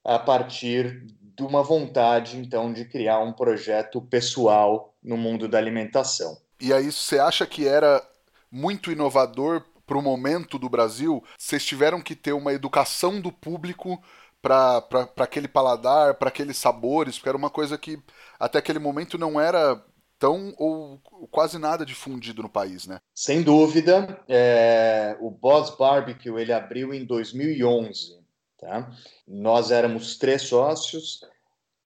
a 0.04 0.18
partir 0.18 1.06
de 1.38 1.44
uma 1.44 1.62
vontade, 1.62 2.38
então, 2.38 2.74
de 2.74 2.84
criar 2.84 3.20
um 3.20 3.32
projeto 3.32 4.02
pessoal 4.02 4.96
no 5.04 5.16
mundo 5.16 5.48
da 5.48 5.58
alimentação. 5.58 6.38
E 6.60 6.74
aí, 6.74 6.92
você 6.92 7.20
acha 7.20 7.46
que 7.46 7.68
era 7.68 8.06
muito 8.52 8.92
inovador 8.92 9.64
para 9.90 9.98
o 9.98 10.02
momento 10.02 10.60
do 10.60 10.70
Brasil? 10.70 11.24
Vocês 11.36 11.66
tiveram 11.66 12.00
que 12.00 12.16
ter 12.16 12.34
uma 12.34 12.54
educação 12.54 13.20
do 13.20 13.32
público 13.32 14.00
para 14.40 14.88
aquele 15.18 15.48
paladar, 15.48 16.14
para 16.14 16.30
aqueles 16.30 16.58
sabores, 16.58 17.16
porque 17.16 17.30
era 17.30 17.38
uma 17.38 17.50
coisa 17.50 17.76
que 17.76 18.00
até 18.40 18.60
aquele 18.60 18.80
momento 18.80 19.18
não 19.18 19.42
era 19.42 19.84
tão 20.20 20.54
ou 20.58 21.02
quase 21.32 21.58
nada 21.58 21.84
difundido 21.84 22.44
no 22.44 22.50
país, 22.50 22.86
né? 22.86 23.00
Sem 23.16 23.42
dúvida. 23.42 24.22
É, 24.28 25.18
o 25.20 25.32
Boss 25.32 25.76
Barbecue 25.76 26.40
ele 26.40 26.54
abriu 26.54 26.94
em 26.94 27.04
2011 27.04 28.20
Tá? 28.60 28.92
Nós 29.26 29.72
éramos 29.72 30.18
três 30.18 30.42
sócios, 30.42 31.22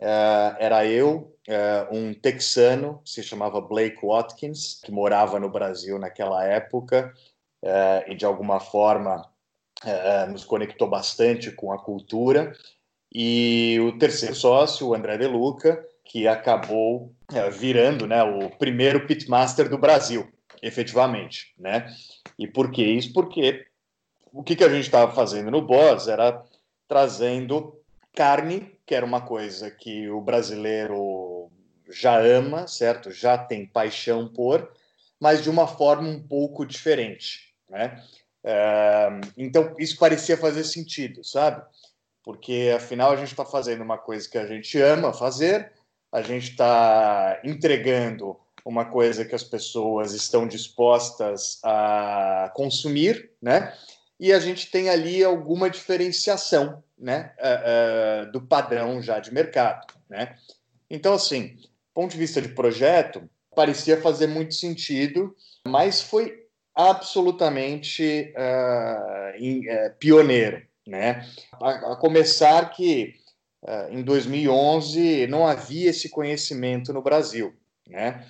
uh, 0.02 0.58
era 0.58 0.88
eu, 0.88 1.32
uh, 1.48 1.96
um 1.96 2.16
texano, 2.16 3.00
se 3.06 3.22
chamava 3.22 3.62
Blake 3.62 4.00
Watkins, 4.04 4.82
que 4.84 4.92
morava 4.92 5.40
no 5.40 5.52
Brasil 5.52 6.00
naquela 6.00 6.44
época 6.44 7.14
uh, 7.64 8.12
e 8.12 8.16
de 8.16 8.26
alguma 8.26 8.60
forma 8.60 9.28
nos 10.30 10.46
conectou 10.46 10.88
bastante 10.88 11.52
com 11.52 11.74
a 11.74 11.78
cultura, 11.78 12.54
e 13.14 13.78
o 13.82 13.98
terceiro 13.98 14.34
sócio, 14.34 14.88
o 14.88 14.94
André 14.96 15.18
De 15.18 15.28
Luca, 15.28 15.86
que 16.06 16.28
acabou 16.28 17.14
virando 17.52 18.08
né, 18.08 18.24
o 18.24 18.50
primeiro 18.50 19.06
pitmaster 19.06 19.70
do 19.70 19.78
Brasil, 19.78 20.28
efetivamente. 20.62 21.54
Né? 21.58 21.94
E 22.40 22.48
por 22.48 22.72
que 22.72 22.84
isso? 22.84 23.14
Porque 23.14 23.66
o 24.32 24.42
que, 24.42 24.56
que 24.56 24.64
a 24.64 24.70
gente 24.70 24.86
estava 24.86 25.14
fazendo 25.14 25.52
no 25.52 25.62
Boss 25.62 26.08
era 26.08 26.44
trazendo 26.88 27.80
carne, 28.16 28.72
que 28.86 28.96
era 28.96 29.06
uma 29.06 29.22
coisa 29.22 29.70
que 29.70 30.10
o 30.10 30.20
brasileiro 30.20 31.52
já 31.90 32.20
ama, 32.20 32.68
certo? 32.68 33.12
Já 33.12 33.38
tem 33.38 33.66
paixão 33.66 34.28
por, 34.28 34.72
mas 35.20 35.44
de 35.44 35.50
uma 35.50 35.68
forma 35.68 36.10
um 36.10 36.22
pouco 36.22 36.66
diferente, 36.66 37.53
né? 37.70 38.04
É, 38.44 39.10
então 39.38 39.74
isso 39.80 39.98
parecia 39.98 40.38
fazer 40.38 40.64
sentido, 40.64 41.24
sabe? 41.24 41.64
Porque 42.24 42.74
afinal 42.76 43.12
a 43.12 43.16
gente 43.16 43.32
está 43.32 43.46
fazendo 43.46 43.82
uma 43.82 43.98
coisa 43.98 44.30
que 44.30 44.38
a 44.38 44.46
gente 44.46 44.78
ama 44.80 45.14
fazer, 45.14 45.72
a 46.12 46.22
gente 46.22 46.52
está 46.52 47.40
entregando 47.44 48.38
uma 48.66 48.86
coisa 48.86 49.26
que 49.26 49.36
as 49.36 49.44
pessoas 49.44 50.14
estão 50.14 50.48
dispostas 50.48 51.60
a 51.64 52.52
consumir, 52.56 53.32
né? 53.42 53.74
e 54.20 54.32
a 54.32 54.40
gente 54.40 54.72
tem 54.72 54.90
ali 54.90 55.22
alguma 55.22 55.70
diferenciação 55.70 56.82
né, 56.98 57.34
uh, 57.40 58.28
uh, 58.28 58.32
do 58.32 58.42
padrão 58.42 59.02
já 59.02 59.20
de 59.20 59.34
mercado. 59.34 59.86
Né? 60.10 60.38
Então, 60.90 61.14
assim, 61.14 61.58
ponto 61.94 62.12
de 62.12 62.18
vista 62.18 62.42
de 62.42 62.48
projeto, 62.48 63.30
parecia 63.54 64.02
fazer 64.02 64.28
muito 64.28 64.54
sentido, 64.54 65.36
mas 65.68 66.02
foi 66.02 66.43
absolutamente 66.76 68.34
uh, 68.36 69.38
in, 69.38 69.64
pioneiro. 70.00 70.62
Né? 70.86 71.26
A, 71.62 71.94
a 71.94 71.96
começar 71.96 72.70
que 72.72 73.16
em 73.90 74.02
2011 74.04 75.26
não 75.28 75.48
havia 75.48 75.90
esse 75.90 76.10
conhecimento 76.10 76.92
no 76.92 77.02
Brasil. 77.02 77.54
Né? 77.88 78.26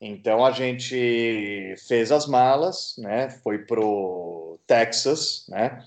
Então 0.00 0.44
a 0.44 0.50
gente 0.50 1.74
fez 1.88 2.12
as 2.12 2.26
malas, 2.26 2.94
né? 2.98 3.30
Foi 3.42 3.58
pro 3.58 4.58
Texas, 4.66 5.46
né? 5.48 5.82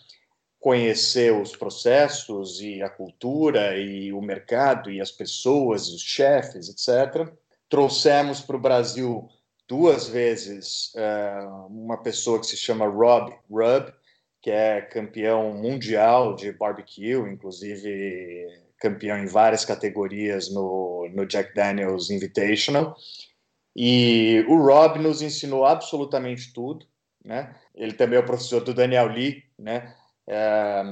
Conheceu 0.60 1.42
os 1.42 1.56
processos 1.56 2.60
e 2.60 2.82
a 2.82 2.90
cultura 2.90 3.78
e 3.78 4.12
o 4.12 4.22
mercado 4.22 4.92
e 4.92 5.00
as 5.00 5.12
pessoas, 5.12 5.88
os 5.88 6.02
chefes, 6.02 6.70
etc. 6.70 7.32
Trouxemos 7.70 8.42
para 8.42 8.58
o 8.58 8.60
Brasil 8.60 9.30
duas 9.70 10.10
vezes 10.10 10.92
uh, 10.96 11.68
uma 11.68 12.02
pessoa 12.02 12.40
que 12.40 12.48
se 12.48 12.58
chama 12.58 12.88
Rob 12.88 13.32
Rubb, 13.50 13.94
que 14.42 14.50
é 14.50 14.82
campeão 14.82 15.54
mundial 15.54 16.36
de 16.36 16.52
barbecue, 16.52 17.20
inclusive 17.32 18.48
campeão 18.80 19.20
em 19.20 19.28
várias 19.28 19.64
categorias 19.64 20.52
no, 20.52 21.08
no 21.14 21.26
Jack 21.26 21.54
Daniels 21.54 22.10
Invitational. 22.10 22.96
E 23.76 24.44
o 24.48 24.58
Rob 24.58 24.98
nos 25.00 25.22
ensinou 25.22 25.66
absolutamente 25.66 26.52
tudo, 26.52 26.88
né? 27.24 27.56
Ele 27.76 27.94
também 27.94 28.18
é 28.18 28.22
o 28.22 28.26
professor 28.26 28.62
do 28.62 28.74
Daniel 28.74 29.08
Lee, 29.08 29.44
né? 29.58 29.94
É, 30.28 30.84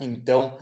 então, 0.00 0.56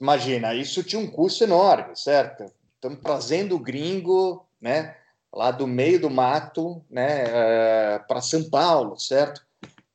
imagina, 0.00 0.54
isso 0.54 0.82
tinha 0.84 1.00
um 1.00 1.10
custo 1.10 1.44
enorme, 1.44 1.96
certo? 1.96 2.44
Estamos 2.74 3.00
trazendo 3.00 3.56
o 3.56 3.60
gringo, 3.60 4.46
né? 4.60 4.96
Lá 5.32 5.50
do 5.50 5.66
meio 5.66 6.00
do 6.00 6.10
mato, 6.10 6.82
né? 6.90 7.24
É, 7.26 7.98
para 8.08 8.20
São 8.20 8.48
Paulo, 8.48 8.98
certo? 8.98 9.46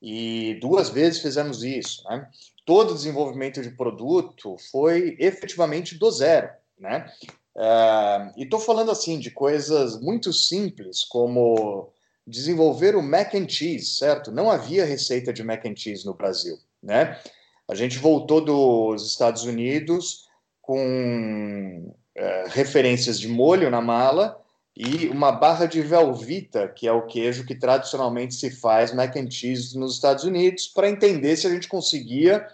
E 0.02 0.56
duas 0.60 0.90
vezes 0.90 1.22
fizemos 1.22 1.64
isso, 1.64 2.04
né? 2.10 2.28
Todo 2.66 2.92
o 2.92 2.96
desenvolvimento 2.96 3.62
de 3.62 3.72
produto 3.72 4.58
foi 4.72 5.16
efetivamente 5.20 5.98
do 5.98 6.12
zero, 6.12 6.50
né? 6.78 7.10
Uh, 7.56 8.34
e 8.36 8.44
estou 8.44 8.60
falando 8.60 8.92
assim 8.92 9.20
de 9.20 9.32
coisas 9.32 10.00
muito 10.02 10.34
simples, 10.34 11.04
como 11.04 11.90
desenvolver 12.26 12.96
o 12.96 13.02
mac 13.02 13.34
and 13.36 13.48
cheese, 13.48 13.98
certo? 13.98 14.32
Não 14.32 14.50
havia 14.50 14.86
receita 14.86 15.32
de 15.32 15.44
mac 15.44 15.66
and 15.66 15.76
cheese 15.76 16.06
no 16.06 16.14
Brasil, 16.14 16.58
né? 16.82 17.20
A 17.68 17.76
gente 17.76 17.98
voltou 17.98 18.42
dos 18.42 19.08
Estados 19.08 19.44
Unidos 19.44 20.28
com 20.62 21.94
uh, 22.18 22.50
referências 22.50 23.20
de 23.20 23.28
molho 23.28 23.70
na 23.70 23.82
mala 23.82 24.43
e 24.76 25.08
uma 25.08 25.32
barra 25.32 25.66
de 25.66 25.82
Velvita, 25.82 26.68
que 26.68 26.88
é 26.88 26.92
o 26.92 27.06
queijo 27.06 27.46
que 27.46 27.56
tradicionalmente 27.56 28.34
se 28.34 28.50
faz 28.50 28.94
mac 28.94 29.16
and 29.16 29.30
cheese 29.30 29.78
nos 29.78 29.96
Estados 29.96 30.24
Unidos, 30.24 30.68
para 30.68 30.90
entender 30.90 31.38
se 31.38 31.46
a 31.46 31.50
gente 31.50 31.68
conseguia 31.68 32.48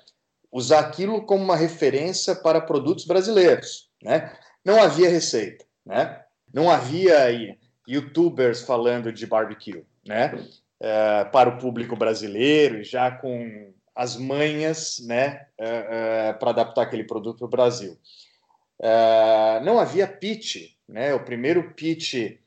usar 0.51 0.79
aquilo 0.79 1.25
como 1.25 1.43
uma 1.43 1.55
referência 1.55 2.35
para 2.35 2.59
produtos 2.59 3.05
brasileiros, 3.05 3.89
né? 4.03 4.31
não 4.63 4.81
havia 4.81 5.09
receita, 5.09 5.65
né? 5.85 6.23
Não 6.53 6.69
havia 6.69 7.57
youtubers 7.87 8.61
falando 8.61 9.11
de 9.11 9.25
barbecue, 9.25 9.85
né? 10.05 10.45
É, 10.79 11.25
para 11.25 11.49
o 11.49 11.57
público 11.57 11.95
brasileiro, 11.95 12.83
já 12.83 13.11
com 13.11 13.73
as 13.95 14.15
manhas, 14.15 14.99
né, 15.05 15.45
é, 15.57 16.29
é, 16.29 16.33
para 16.33 16.51
adaptar 16.51 16.83
aquele 16.83 17.03
produto 17.03 17.39
para 17.39 17.45
o 17.45 17.49
Brasil. 17.49 17.97
Não 19.61 19.77
havia 19.77 20.07
pitch, 20.07 20.71
né? 20.89 21.13
O 21.13 21.23
primeiro 21.23 21.73
pitch 21.73 22.37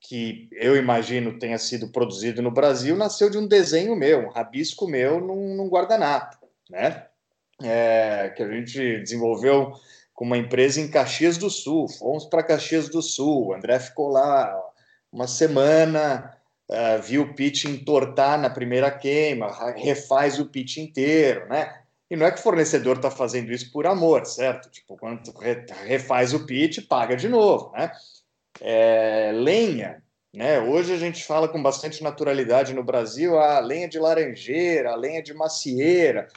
que 0.00 0.48
eu 0.52 0.76
imagino 0.76 1.38
tenha 1.38 1.58
sido 1.58 1.88
produzido 1.88 2.42
no 2.42 2.50
Brasil 2.50 2.96
nasceu 2.96 3.30
de 3.30 3.38
um 3.38 3.46
desenho 3.46 3.94
meu, 3.94 4.26
um 4.26 4.30
rabisco 4.30 4.88
meu 4.88 5.20
num, 5.20 5.54
num 5.54 5.68
guardanapo, 5.68 6.38
né? 6.68 7.06
É, 7.62 8.32
que 8.34 8.42
a 8.42 8.50
gente 8.50 8.98
desenvolveu 8.98 9.72
com 10.12 10.24
uma 10.24 10.36
empresa 10.38 10.80
em 10.80 10.90
Caxias 10.90 11.38
do 11.38 11.48
Sul. 11.48 11.88
Fomos 11.88 12.24
para 12.24 12.42
Caxias 12.42 12.88
do 12.88 13.00
Sul. 13.00 13.48
O 13.48 13.54
André 13.54 13.78
ficou 13.78 14.08
lá 14.08 14.52
uma 15.12 15.28
semana, 15.28 16.36
uh, 16.68 17.02
viu 17.02 17.22
o 17.22 17.34
pitch 17.34 17.66
entortar 17.66 18.40
na 18.40 18.50
primeira 18.50 18.90
queima, 18.90 19.48
refaz 19.76 20.40
o 20.40 20.46
pitch 20.46 20.78
inteiro, 20.78 21.48
né? 21.48 21.81
E 22.12 22.16
não 22.16 22.26
é 22.26 22.30
que 22.30 22.38
o 22.38 22.42
fornecedor 22.42 22.96
está 22.96 23.10
fazendo 23.10 23.50
isso 23.50 23.72
por 23.72 23.86
amor, 23.86 24.26
certo? 24.26 24.70
Tipo, 24.70 24.98
quando 24.98 25.32
refaz 25.86 26.34
o 26.34 26.44
pitch, 26.44 26.86
paga 26.86 27.16
de 27.16 27.28
novo, 27.28 27.72
né? 27.72 27.90
É, 28.60 29.32
lenha, 29.34 30.02
né? 30.32 30.60
Hoje 30.60 30.92
a 30.92 30.98
gente 30.98 31.24
fala 31.24 31.48
com 31.48 31.62
bastante 31.62 32.02
naturalidade 32.02 32.74
no 32.74 32.84
Brasil 32.84 33.38
a 33.38 33.58
lenha 33.60 33.88
de 33.88 33.98
laranjeira, 33.98 34.92
a 34.92 34.96
lenha 34.96 35.22
de 35.22 35.32
macieira. 35.32 36.28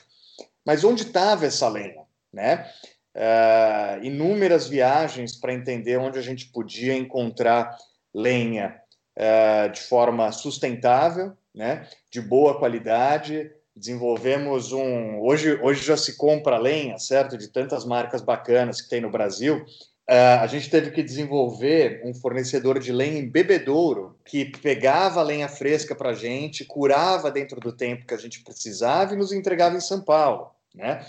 Mas 0.65 0.86
onde 0.86 1.03
estava 1.03 1.46
essa 1.46 1.67
lenha, 1.67 2.03
né? 2.32 2.72
uh, 3.15 4.03
inúmeras 4.03 4.67
viagens 4.67 5.36
para 5.36 5.53
entender 5.53 5.98
onde 5.98 6.20
a 6.20 6.22
gente 6.22 6.48
podia 6.48 6.94
encontrar 6.94 7.75
lenha 8.13 8.79
uh, 9.17 9.72
de 9.72 9.82
forma 9.82 10.32
sustentável, 10.32 11.34
né, 11.53 11.88
de 12.12 12.22
boa 12.22 12.60
qualidade. 12.60 13.51
Desenvolvemos 13.75 14.72
um. 14.72 15.20
Hoje, 15.20 15.60
hoje 15.62 15.84
já 15.84 15.98
se 15.98 16.15
compra 16.15 16.57
lenha, 16.57 16.98
certo? 16.98 17.38
De 17.38 17.50
tantas 17.50 17.83
marcas 17.83 18.22
bacanas 18.22 18.81
que 18.81 18.90
tem 18.90 19.01
no 19.01 19.11
Brasil. 19.11 19.66
Uh, 20.09 20.40
a 20.40 20.48
gente 20.48 20.70
teve 20.70 20.92
que 20.92 21.01
desenvolver 21.01 22.01
um 22.05 22.14
fornecedor 22.14 22.79
de 22.79 22.92
lenha 22.92 23.20
em 23.20 23.27
bebedouro 23.27 24.16
que 24.24 24.46
pegava 24.46 25.20
a 25.20 25.24
lenha 25.24 25.50
fresca 25.50 25.96
para 25.96 26.11
a 26.11 26.14
gente, 26.14 26.64
curava 26.64 27.31
dentro 27.31 27.59
do 27.59 27.72
tempo 27.72 28.05
que 28.05 28.14
a 28.14 28.18
gente 28.18 28.44
precisava 28.44 29.14
e 29.14 29.18
nos 29.18 29.31
entregava 29.31 29.75
em 29.75 29.81
São 29.81 30.01
Paulo. 30.01 30.51
Né? 30.75 31.03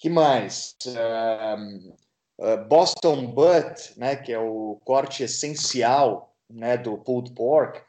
que 0.00 0.08
mais? 0.08 0.74
Uh, 0.86 1.94
uh, 2.38 2.64
Boston 2.66 3.26
Butt, 3.26 3.92
né, 3.96 4.16
que 4.16 4.32
é 4.32 4.38
o 4.38 4.80
corte 4.84 5.22
essencial 5.22 6.34
né, 6.48 6.76
do 6.76 6.98
pulled 6.98 7.32
pork, 7.34 7.80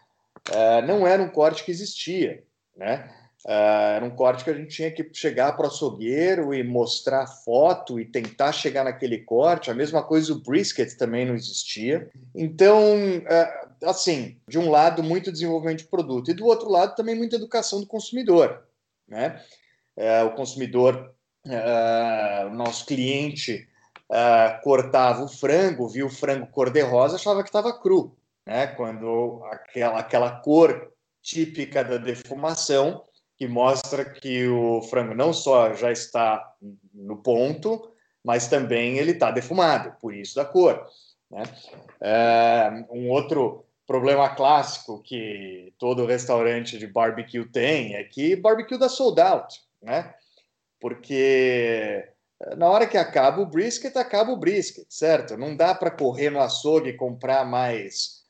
não 0.86 1.08
era 1.08 1.22
um 1.24 1.30
corte 1.30 1.64
que 1.64 1.72
existia, 1.72 2.44
né? 2.76 3.10
Uh, 3.46 3.96
era 3.96 4.06
um 4.06 4.12
corte 4.12 4.44
que 4.44 4.52
a 4.52 4.54
gente 4.54 4.76
tinha 4.76 4.92
que 4.92 5.10
chegar 5.14 5.54
para 5.54 5.66
o 5.66 5.68
açougueiro 5.68 6.54
e 6.54 6.64
mostrar 6.64 7.26
foto 7.26 8.00
e 8.00 8.06
tentar 8.06 8.52
chegar 8.52 8.84
naquele 8.84 9.18
corte. 9.20 9.72
A 9.72 9.74
mesma 9.74 10.04
coisa 10.04 10.32
o 10.32 10.42
brisket 10.42 10.96
também 10.96 11.26
não 11.26 11.34
existia. 11.34 12.10
Então, 12.36 12.84
uh, 13.18 13.90
assim, 13.90 14.40
de 14.48 14.60
um 14.60 14.70
lado, 14.70 15.02
muito 15.02 15.32
desenvolvimento 15.32 15.80
de 15.80 15.86
produto 15.86 16.30
e 16.30 16.36
do 16.36 16.46
outro 16.46 16.70
lado 16.70 16.96
também 16.96 17.16
muita 17.16 17.36
educação 17.36 17.82
do 17.82 17.88
consumidor. 17.88 18.64
Né? 19.08 19.42
Uh, 19.98 20.28
o 20.28 20.32
consumidor 20.36 21.16
uh, 21.48 22.48
o 22.48 22.54
nosso 22.54 22.86
cliente 22.86 23.68
cortava 24.62 25.24
o 25.24 25.28
frango, 25.30 25.88
viu 25.88 26.08
o 26.08 26.10
frango 26.10 26.46
cor-de-rosa, 26.48 27.16
achava 27.16 27.42
que 27.44 27.48
estava 27.48 27.72
cru, 27.72 28.14
né? 28.46 28.68
Quando 28.68 29.42
aquela, 29.50 30.00
aquela 30.00 30.32
cor 30.42 30.92
típica 31.22 31.82
da 31.82 31.96
defumação, 31.96 33.06
que 33.42 33.48
mostra 33.48 34.06
que 34.06 34.48
o 34.48 34.84
frango 34.84 35.16
não 35.16 35.34
só 35.34 35.74
já 35.74 35.92
está 35.92 36.54
no 36.94 37.18
ponto, 37.18 37.92
mas 38.24 38.48
também 38.48 39.00
ele 39.00 39.14
está 39.14 39.32
defumado, 39.32 39.98
por 40.00 40.14
isso 40.14 40.36
da 40.36 40.46
cor. 40.46 40.88
Né? 41.28 41.42
Uh, 42.00 42.96
um 42.96 43.10
outro 43.10 43.66
problema 43.88 44.30
clássico 44.36 45.02
que 45.02 45.74
todo 45.80 46.06
restaurante 46.06 46.78
de 46.78 46.86
barbecue 46.86 47.44
tem 47.46 47.96
é 47.96 48.04
que 48.04 48.36
barbecue 48.36 48.78
dá 48.78 48.88
sold 48.88 49.20
out, 49.20 49.60
né? 49.82 50.14
porque 50.80 52.06
eh, 52.44 52.56
na 52.56 52.70
hora 52.70 52.86
que 52.86 52.96
acaba 52.96 53.42
o 53.42 53.48
brisket, 53.48 53.98
acaba 53.98 54.32
o 54.32 54.38
brisket, 54.38 54.86
certo? 54.88 55.36
Não 55.36 55.56
dá 55.56 55.74
para 55.74 55.90
correr 55.90 56.30
no 56.30 56.40
açougue 56.40 56.92
e 56.92 56.96
comprar 56.96 57.44
mais, 57.44 58.24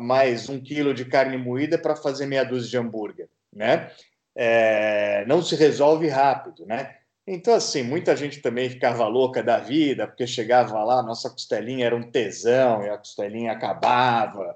mais 0.00 0.48
um 0.48 0.58
quilo 0.58 0.94
de 0.94 1.04
carne 1.04 1.36
moída 1.36 1.76
para 1.76 1.94
fazer 1.94 2.24
meia 2.24 2.44
dúzia 2.44 2.70
de 2.70 2.78
hambúrguer, 2.78 3.28
né? 3.52 3.90
É, 4.34 5.24
não 5.26 5.42
se 5.42 5.54
resolve 5.54 6.08
rápido, 6.08 6.66
né? 6.66 6.96
Então, 7.26 7.54
assim, 7.54 7.82
muita 7.82 8.14
gente 8.16 8.40
também 8.40 8.68
ficava 8.68 9.06
louca 9.06 9.42
da 9.42 9.58
vida, 9.58 10.06
porque 10.06 10.26
chegava 10.26 10.82
lá, 10.84 11.02
nossa 11.02 11.30
costelinha 11.30 11.86
era 11.86 11.96
um 11.96 12.10
tesão, 12.10 12.84
e 12.84 12.90
a 12.90 12.98
costelinha 12.98 13.52
acabava 13.52 14.54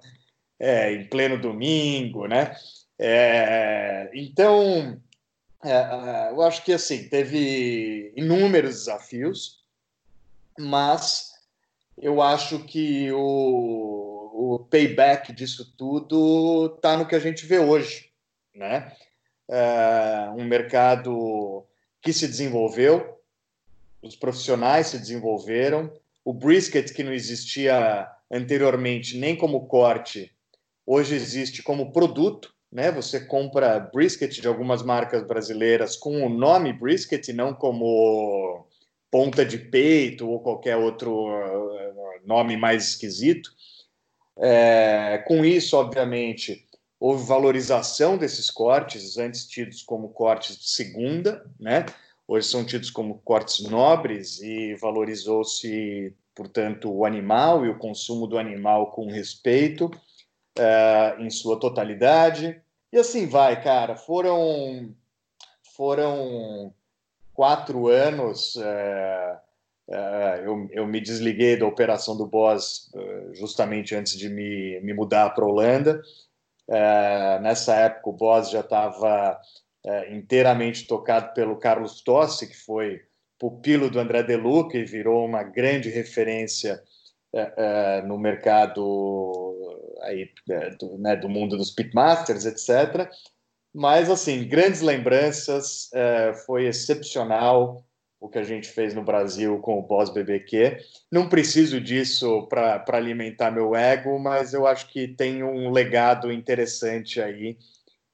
é, 0.58 0.92
em 0.92 1.08
pleno 1.08 1.40
domingo, 1.40 2.26
né? 2.26 2.54
É, 2.98 4.10
então, 4.12 5.00
é, 5.64 5.70
é, 5.70 6.30
eu 6.30 6.42
acho 6.42 6.64
que 6.64 6.72
assim 6.72 7.08
teve 7.08 8.12
inúmeros 8.16 8.74
desafios, 8.74 9.64
mas 10.58 11.32
eu 11.96 12.20
acho 12.20 12.60
que 12.64 13.10
o, 13.12 14.54
o 14.54 14.58
payback 14.70 15.32
disso 15.32 15.72
tudo 15.76 16.74
está 16.76 16.96
no 16.96 17.06
que 17.06 17.14
a 17.14 17.20
gente 17.20 17.46
vê 17.46 17.58
hoje, 17.58 18.10
né? 18.54 18.92
É, 19.50 20.30
um 20.36 20.44
mercado 20.44 21.64
que 22.02 22.12
se 22.12 22.26
desenvolveu, 22.26 23.18
os 24.02 24.14
profissionais 24.14 24.88
se 24.88 24.98
desenvolveram, 24.98 25.92
o 26.24 26.32
brisket 26.32 26.92
que 26.92 27.02
não 27.02 27.12
existia 27.12 28.08
anteriormente 28.30 29.16
nem 29.16 29.34
como 29.34 29.66
corte, 29.66 30.32
hoje 30.86 31.14
existe 31.14 31.62
como 31.62 31.92
produto 31.92 32.52
né? 32.70 32.90
Você 32.92 33.20
compra 33.20 33.80
brisket 33.80 34.40
de 34.40 34.46
algumas 34.46 34.82
marcas 34.82 35.26
brasileiras 35.26 35.96
com 35.96 36.24
o 36.24 36.28
nome 36.28 36.72
brisket, 36.72 37.28
não 37.32 37.54
como 37.54 38.66
ponta 39.10 39.44
de 39.44 39.58
peito 39.58 40.28
ou 40.28 40.40
qualquer 40.40 40.76
outro 40.76 41.30
eh, 41.30 42.20
nome 42.24 42.56
mais 42.56 42.88
esquisito. 42.90 43.50
É, 44.36 45.24
com 45.26 45.44
isso, 45.44 45.76
obviamente, 45.76 46.67
houve 47.00 47.24
valorização 47.24 48.16
desses 48.16 48.50
cortes, 48.50 49.18
antes 49.18 49.46
tidos 49.46 49.82
como 49.82 50.08
cortes 50.08 50.56
de 50.56 50.68
segunda, 50.68 51.44
né? 51.58 51.86
Hoje 52.26 52.46
são 52.48 52.64
tidos 52.64 52.90
como 52.90 53.20
cortes 53.24 53.60
nobres 53.60 54.40
e 54.40 54.74
valorizou-se, 54.74 56.14
portanto, 56.34 56.92
o 56.92 57.04
animal 57.04 57.64
e 57.64 57.70
o 57.70 57.78
consumo 57.78 58.26
do 58.26 58.36
animal 58.36 58.90
com 58.90 59.06
respeito 59.06 59.86
uh, 59.86 61.20
em 61.20 61.30
sua 61.30 61.58
totalidade. 61.58 62.60
E 62.92 62.98
assim 62.98 63.26
vai, 63.26 63.62
cara. 63.62 63.96
Foram, 63.96 64.94
foram 65.74 66.74
quatro 67.32 67.88
anos 67.88 68.56
é, 68.56 69.38
Uh, 69.88 70.36
eu, 70.44 70.68
eu, 70.70 70.86
me 70.86 71.00
desliguei 71.00 71.56
da 71.56 71.64
operação 71.64 72.14
do 72.14 72.26
Boss 72.26 72.90
uh, 72.94 73.34
justamente 73.34 73.94
antes 73.94 74.18
de 74.18 74.28
me, 74.28 74.78
me 74.82 74.92
mudar 74.92 75.30
para 75.30 75.42
a 75.42 75.48
Holanda. 75.48 76.02
Uh, 76.68 77.40
nessa 77.40 77.74
época, 77.74 78.10
o 78.10 78.12
Boss 78.12 78.50
já 78.50 78.60
estava 78.60 79.40
inteiramente 80.10 80.86
tocado 80.86 81.32
pelo 81.32 81.56
Carlos 81.56 82.02
Tossi, 82.02 82.46
que 82.46 82.56
foi 82.56 83.00
pupilo 83.38 83.88
do 83.88 83.98
André 83.98 84.22
De 84.22 84.36
Luca 84.36 84.76
e 84.76 84.84
virou 84.84 85.24
uma 85.24 85.42
grande 85.42 85.88
referência 85.88 86.82
no 88.04 88.18
mercado 88.18 89.54
aí, 90.02 90.28
do, 90.78 90.98
né, 90.98 91.16
do 91.16 91.26
mundo 91.26 91.56
dos 91.56 91.70
pitmasters, 91.70 92.44
etc. 92.44 93.10
Mas, 93.72 94.10
assim, 94.10 94.46
grandes 94.46 94.82
lembranças, 94.82 95.88
foi 96.44 96.66
excepcional 96.66 97.82
o 98.20 98.28
que 98.28 98.38
a 98.38 98.42
gente 98.42 98.68
fez 98.68 98.94
no 98.94 99.02
Brasil 99.02 99.58
com 99.58 99.78
o 99.78 99.82
Boss 99.82 100.10
BBQ. 100.10 100.78
Não 101.10 101.28
preciso 101.28 101.80
disso 101.80 102.46
para 102.48 102.84
alimentar 102.88 103.50
meu 103.50 103.76
ego, 103.76 104.18
mas 104.18 104.52
eu 104.52 104.66
acho 104.66 104.88
que 104.88 105.08
tem 105.08 105.42
um 105.42 105.70
legado 105.70 106.32
interessante 106.32 107.20
aí, 107.20 107.56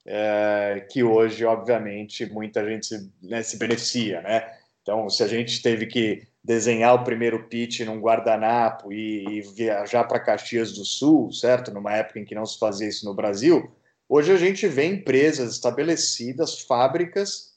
é, 0.06 0.86
que 0.90 1.02
hoje, 1.02 1.44
obviamente, 1.44 2.26
muita 2.26 2.64
gente 2.68 2.86
se, 2.86 3.10
né, 3.22 3.42
se 3.42 3.56
beneficia, 3.56 4.20
né? 4.20 4.46
Então, 4.82 5.08
se 5.08 5.22
a 5.22 5.26
gente 5.26 5.62
teve 5.62 5.86
que 5.86 6.26
desenhar 6.44 6.94
o 6.94 7.04
primeiro 7.04 7.48
pitch 7.48 7.80
num 7.80 7.98
guardanapo 7.98 8.92
e, 8.92 9.24
e 9.26 9.40
viajar 9.40 10.04
para 10.04 10.20
Caxias 10.20 10.72
do 10.72 10.84
Sul, 10.84 11.32
certo? 11.32 11.72
Numa 11.72 11.96
época 11.96 12.20
em 12.20 12.24
que 12.26 12.34
não 12.34 12.44
se 12.44 12.58
fazia 12.58 12.88
isso 12.88 13.06
no 13.06 13.14
Brasil, 13.14 13.72
hoje 14.06 14.30
a 14.30 14.36
gente 14.36 14.68
vê 14.68 14.84
empresas 14.84 15.54
estabelecidas, 15.54 16.60
fábricas 16.60 17.53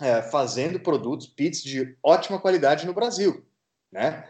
é, 0.00 0.22
fazendo 0.22 0.80
produtos 0.80 1.26
pits 1.26 1.62
de 1.62 1.96
ótima 2.02 2.40
qualidade 2.40 2.86
no 2.86 2.94
Brasil, 2.94 3.44
né? 3.92 4.26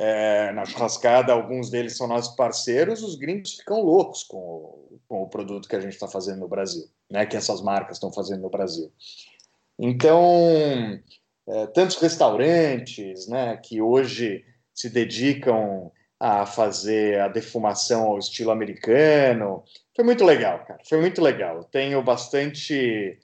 É, 0.00 0.52
na 0.52 0.64
churrascada, 0.64 1.32
alguns 1.32 1.70
deles 1.70 1.96
são 1.96 2.06
nossos 2.06 2.36
parceiros, 2.36 3.02
os 3.02 3.16
gringos 3.16 3.54
ficam 3.54 3.82
loucos 3.82 4.22
com 4.22 4.36
o, 4.36 5.00
com 5.08 5.22
o 5.22 5.28
produto 5.28 5.68
que 5.68 5.74
a 5.74 5.80
gente 5.80 5.94
está 5.94 6.06
fazendo 6.06 6.38
no 6.38 6.48
Brasil, 6.48 6.88
né? 7.10 7.26
Que 7.26 7.36
essas 7.36 7.60
marcas 7.60 7.96
estão 7.96 8.12
fazendo 8.12 8.42
no 8.42 8.50
Brasil. 8.50 8.92
Então, 9.76 11.00
é, 11.48 11.66
tantos 11.68 11.96
restaurantes, 11.96 13.26
né? 13.26 13.56
Que 13.56 13.82
hoje 13.82 14.44
se 14.72 14.88
dedicam 14.88 15.90
a 16.20 16.46
fazer 16.46 17.20
a 17.20 17.28
defumação 17.28 18.06
ao 18.08 18.18
estilo 18.18 18.50
americano. 18.50 19.64
Foi 19.94 20.04
muito 20.04 20.24
legal, 20.24 20.64
cara. 20.64 20.80
Foi 20.88 21.00
muito 21.00 21.20
legal. 21.20 21.64
Tenho 21.64 22.02
bastante 22.02 23.18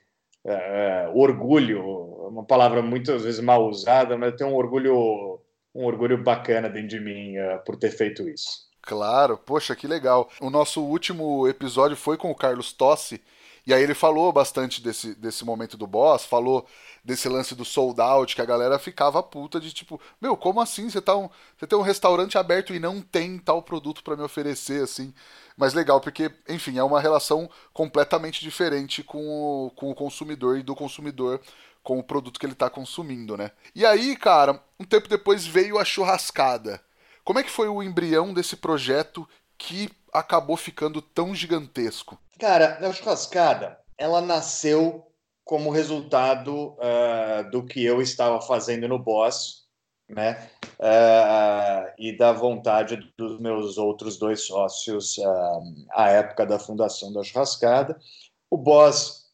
é, 0.47 1.11
orgulho, 1.15 1.83
uma 2.29 2.45
palavra 2.45 2.83
muitas 2.83 3.25
vezes 3.25 3.41
mal 3.41 3.67
usada, 3.67 4.17
mas 4.17 4.33
eu 4.33 4.37
tenho 4.37 4.51
um 4.51 4.55
orgulho, 4.55 5.41
um 5.75 5.85
orgulho 5.85 6.23
bacana 6.23 6.69
dentro 6.69 6.89
de 6.89 7.01
mim 7.01 7.39
uh, 7.39 7.65
por 7.65 7.77
ter 7.77 7.91
feito 7.91 8.29
isso. 8.29 8.65
Claro, 8.83 9.39
poxa, 9.39 9.75
que 9.75 9.87
legal. 9.87 10.29
O 10.41 10.51
nosso 10.51 10.83
último 10.83 11.49
episódio 11.49 11.97
foi 11.97 12.19
com 12.19 12.31
o 12.31 12.35
Carlos 12.35 12.73
Tossi, 12.73 13.23
e 13.66 13.72
aí 13.72 13.83
ele 13.83 13.94
falou 13.94 14.33
bastante 14.33 14.83
desse, 14.83 15.14
desse 15.14 15.44
momento 15.44 15.77
do 15.77 15.87
boss, 15.87 16.24
falou 16.24 16.66
desse 17.05 17.29
lance 17.29 17.55
do 17.55 17.64
sold 17.64 18.00
out, 18.00 18.35
que 18.35 18.42
a 18.42 18.46
galera 18.46 18.79
ficava 18.79 19.22
puta 19.22 19.61
de 19.61 19.72
tipo, 19.72 20.00
meu, 20.20 20.37
como 20.37 20.61
assim? 20.61 20.88
Você, 20.88 21.00
tá 21.00 21.16
um, 21.16 21.29
você 21.57 21.66
tem 21.66 21.79
um 21.79 21.83
restaurante 21.83 22.38
aberto 22.38 22.74
e 22.74 22.79
não 22.79 23.00
tem 23.00 23.38
tal 23.38 23.62
produto 23.62 24.03
para 24.03 24.16
me 24.16 24.22
oferecer, 24.22 24.83
assim 24.83 25.12
mas 25.57 25.72
legal, 25.72 26.00
porque, 26.00 26.31
enfim, 26.48 26.79
é 26.79 26.83
uma 26.83 27.00
relação 27.00 27.48
completamente 27.72 28.40
diferente 28.40 29.03
com 29.03 29.66
o, 29.66 29.70
com 29.70 29.90
o 29.90 29.94
consumidor 29.94 30.59
e 30.59 30.62
do 30.62 30.74
consumidor 30.74 31.40
com 31.83 31.98
o 31.98 32.03
produto 32.03 32.40
que 32.40 32.46
ele 32.46 32.55
está 32.55 32.70
consumindo, 32.70 33.37
né? 33.37 33.50
E 33.74 33.85
aí, 33.85 34.16
cara, 34.16 34.61
um 34.81 34.85
tempo 34.85 35.09
depois 35.09 35.46
veio 35.46 35.79
a 35.79 35.85
churrascada. 35.85 36.81
Como 37.22 37.38
é 37.38 37.42
que 37.42 37.50
foi 37.50 37.68
o 37.68 37.83
embrião 37.83 38.33
desse 38.33 38.57
projeto 38.57 39.29
que 39.57 39.90
acabou 40.12 40.57
ficando 40.57 41.00
tão 41.00 41.35
gigantesco? 41.35 42.18
Cara, 42.38 42.79
a 42.81 42.92
churrascada, 42.92 43.79
ela 43.97 44.20
nasceu 44.20 45.07
como 45.44 45.70
resultado 45.70 46.77
uh, 46.79 47.51
do 47.51 47.64
que 47.64 47.85
eu 47.85 48.01
estava 48.01 48.40
fazendo 48.40 48.88
no 48.88 48.99
Boss, 48.99 49.64
né? 50.09 50.49
Uh, 50.79 51.92
e 51.99 52.16
da 52.16 52.33
vontade 52.33 52.97
dos 53.16 53.38
meus 53.38 53.79
outros 53.79 54.18
dois 54.18 54.42
sócios 54.42 55.18
uh, 55.18 55.87
à 55.92 56.11
época 56.11 56.44
da 56.44 56.59
fundação 56.59 57.12
da 57.12 57.23
Churrascada. 57.23 57.99
O 58.51 58.57
Boss 58.57 59.25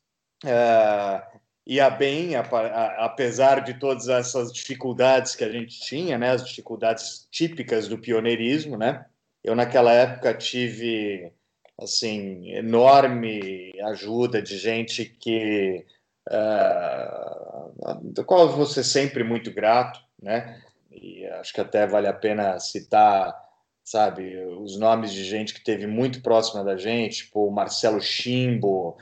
ia 1.66 1.90
bem, 1.90 2.34
apesar 2.34 3.60
de 3.60 3.74
todas 3.74 4.08
essas 4.08 4.52
dificuldades 4.52 5.36
que 5.36 5.44
a 5.44 5.52
gente 5.52 5.78
tinha, 5.80 6.18
né? 6.18 6.30
as 6.30 6.44
dificuldades 6.44 7.28
típicas 7.30 7.86
do 7.86 7.98
pioneirismo. 7.98 8.76
Né? 8.76 9.04
Eu, 9.44 9.54
naquela 9.54 9.92
época, 9.92 10.34
tive 10.34 11.32
assim 11.80 12.52
enorme 12.52 13.72
ajuda 13.84 14.42
de 14.42 14.58
gente 14.58 15.04
que 15.04 15.84
uh, 16.28 18.00
do 18.02 18.24
qual 18.24 18.42
eu 18.42 18.48
vou 18.50 18.66
ser 18.66 18.84
sempre 18.84 19.24
muito 19.24 19.50
grato, 19.52 20.00
né? 20.22 20.62
E 20.90 21.24
acho 21.26 21.52
que 21.52 21.60
até 21.60 21.86
vale 21.86 22.06
a 22.06 22.12
pena 22.12 22.58
citar, 22.58 23.34
sabe, 23.82 24.36
os 24.58 24.78
nomes 24.78 25.12
de 25.12 25.24
gente 25.24 25.54
que 25.54 25.64
teve 25.64 25.86
muito 25.86 26.20
próxima 26.20 26.62
da 26.62 26.76
gente, 26.76 27.24
tipo 27.24 27.46
o 27.46 27.50
Marcelo 27.50 28.00
Chimbo, 28.00 28.98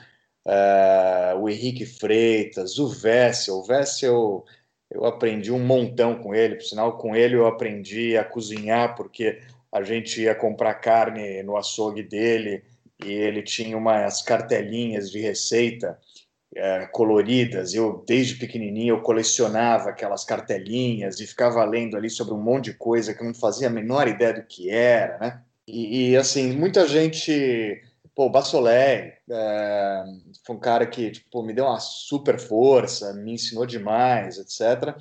uh, 0.46 1.38
o 1.40 1.48
Henrique 1.48 1.84
Freitas, 1.84 2.78
o 2.78 2.88
Vessel. 2.88 3.56
O 3.56 3.64
Vessel, 3.64 4.44
eu 4.90 5.04
aprendi 5.04 5.50
um 5.50 5.64
montão 5.64 6.16
com 6.22 6.34
ele, 6.34 6.56
por 6.56 6.64
sinal, 6.64 6.96
com 6.98 7.16
ele 7.16 7.34
eu 7.34 7.46
aprendi 7.46 8.16
a 8.16 8.24
cozinhar, 8.24 8.94
porque 8.94 9.40
a 9.72 9.82
gente 9.82 10.22
ia 10.22 10.34
comprar 10.34 10.74
carne 10.74 11.42
no 11.42 11.56
açougue 11.56 12.02
dele 12.02 12.62
e 13.04 13.10
ele 13.10 13.42
tinha 13.42 13.76
umas 13.76 14.22
cartelinhas 14.22 15.10
de 15.10 15.20
receita 15.20 15.98
é, 16.54 16.86
coloridas. 16.86 17.74
Eu, 17.74 18.04
desde 18.06 18.34
pequenininho, 18.36 18.96
eu 18.96 19.02
colecionava 19.02 19.90
aquelas 19.90 20.24
cartelinhas 20.24 21.20
e 21.20 21.26
ficava 21.26 21.64
lendo 21.64 21.96
ali 21.96 22.10
sobre 22.10 22.34
um 22.34 22.42
monte 22.42 22.66
de 22.66 22.74
coisa 22.74 23.14
que 23.14 23.22
eu 23.22 23.26
não 23.26 23.34
fazia 23.34 23.68
a 23.68 23.70
menor 23.70 24.08
ideia 24.08 24.34
do 24.34 24.42
que 24.42 24.70
era, 24.70 25.18
né? 25.18 25.42
E, 25.66 26.10
e 26.10 26.16
assim, 26.16 26.52
muita 26.52 26.86
gente... 26.86 27.82
Pô, 28.14 28.26
o 28.26 28.30
Bassolé 28.30 29.18
é, 29.30 30.04
foi 30.44 30.56
um 30.56 30.58
cara 30.58 30.84
que 30.84 31.12
tipo, 31.12 31.40
me 31.40 31.52
deu 31.52 31.66
uma 31.66 31.78
super 31.78 32.36
força, 32.40 33.12
me 33.12 33.34
ensinou 33.34 33.64
demais, 33.64 34.38
etc. 34.38 34.96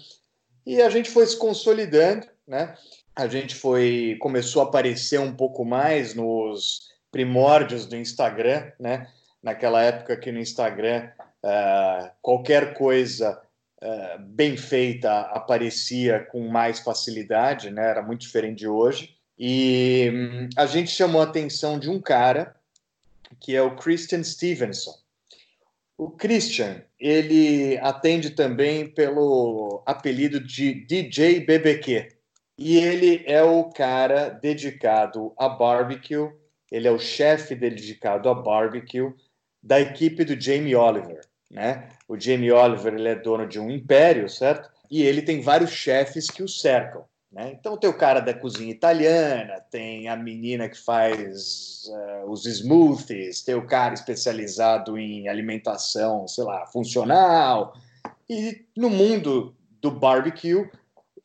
E 0.63 0.79
a 0.83 0.89
gente 0.89 1.10
foi 1.10 1.25
se 1.25 1.36
consolidando, 1.36 2.27
né? 2.47 2.75
A 3.15 3.27
gente 3.27 3.55
foi 3.55 4.17
começou 4.19 4.62
a 4.62 4.65
aparecer 4.65 5.19
um 5.19 5.36
pouco 5.36 5.65
mais 5.65 6.13
nos 6.13 6.91
primórdios 7.17 7.88
do 7.88 7.95
Instagram, 7.95 8.71
né? 8.80 9.08
Naquela 9.41 9.82
época 9.82 10.15
que 10.15 10.32
no 10.32 10.39
Instagram 10.39 11.10
Uh, 11.43 12.10
qualquer 12.21 12.73
coisa 12.73 13.39
uh, 13.82 14.19
bem 14.19 14.58
feita 14.58 15.21
aparecia 15.21 16.19
com 16.32 16.47
mais 16.47 16.80
facilidade, 16.80 17.69
né? 17.69 17.89
era 17.89 18.01
muito 18.01 18.21
diferente 18.21 18.60
de 18.60 18.67
hoje. 18.67 19.15
E 19.38 20.12
um, 20.13 20.49
a 20.58 20.65
gente 20.65 20.89
chamou 20.89 21.21
a 21.21 21.25
atenção 21.25 21.80
de 21.80 21.89
um 21.89 22.01
cara 22.01 22.56
que 23.39 23.56
é 23.56 23.62
o 23.62 23.75
Christian 23.75 24.23
Stevenson. 24.23 24.93
O 25.97 26.10
Christian, 26.10 26.82
ele 26.99 27.77
atende 27.77 28.32
também 28.32 28.88
pelo 28.88 29.84
apelido 29.86 30.39
de 30.39 30.73
DJ 30.86 31.41
BBQ. 31.41 32.10
E 32.58 32.77
ele 32.77 33.23
é 33.27 33.43
o 33.43 33.65
cara 33.65 34.30
dedicado 34.30 35.34
a 35.38 35.47
barbecue, 35.47 36.32
ele 36.71 36.88
é 36.88 36.91
o 36.91 36.99
chefe 36.99 37.56
dedicado 37.56 38.30
a 38.30 38.34
barbecue 38.34 39.13
da 39.62 39.80
equipe 39.80 40.23
do 40.23 40.39
Jamie 40.39 40.75
Oliver. 40.75 41.21
Né? 41.49 41.89
O 42.08 42.19
Jamie 42.19 42.51
Oliver 42.51 42.93
ele 42.93 43.08
é 43.08 43.15
dono 43.15 43.47
de 43.47 43.60
um 43.60 43.69
império, 43.69 44.30
certo? 44.30 44.69
E 44.89 45.01
ele 45.01 45.21
tem 45.21 45.41
vários 45.41 45.71
chefes 45.71 46.30
que 46.30 46.43
o 46.43 46.47
cercam. 46.47 47.06
Né? 47.32 47.51
Então 47.58 47.77
tem 47.77 47.89
o 47.89 47.97
cara 47.97 48.19
da 48.19 48.34
cozinha 48.34 48.71
italiana, 48.71 49.60
tem 49.69 50.08
a 50.08 50.15
menina 50.15 50.69
que 50.69 50.77
faz 50.77 51.84
uh, 51.88 52.30
os 52.30 52.45
smoothies, 52.45 53.41
tem 53.41 53.56
o 53.56 53.67
cara 53.67 53.93
especializado 53.93 54.97
em 54.97 55.27
alimentação, 55.27 56.27
sei 56.27 56.43
lá, 56.43 56.65
funcional. 56.67 57.73
E 58.30 58.65
no 58.75 58.89
mundo 58.89 59.56
do 59.82 59.91
barbecue, 59.91 60.69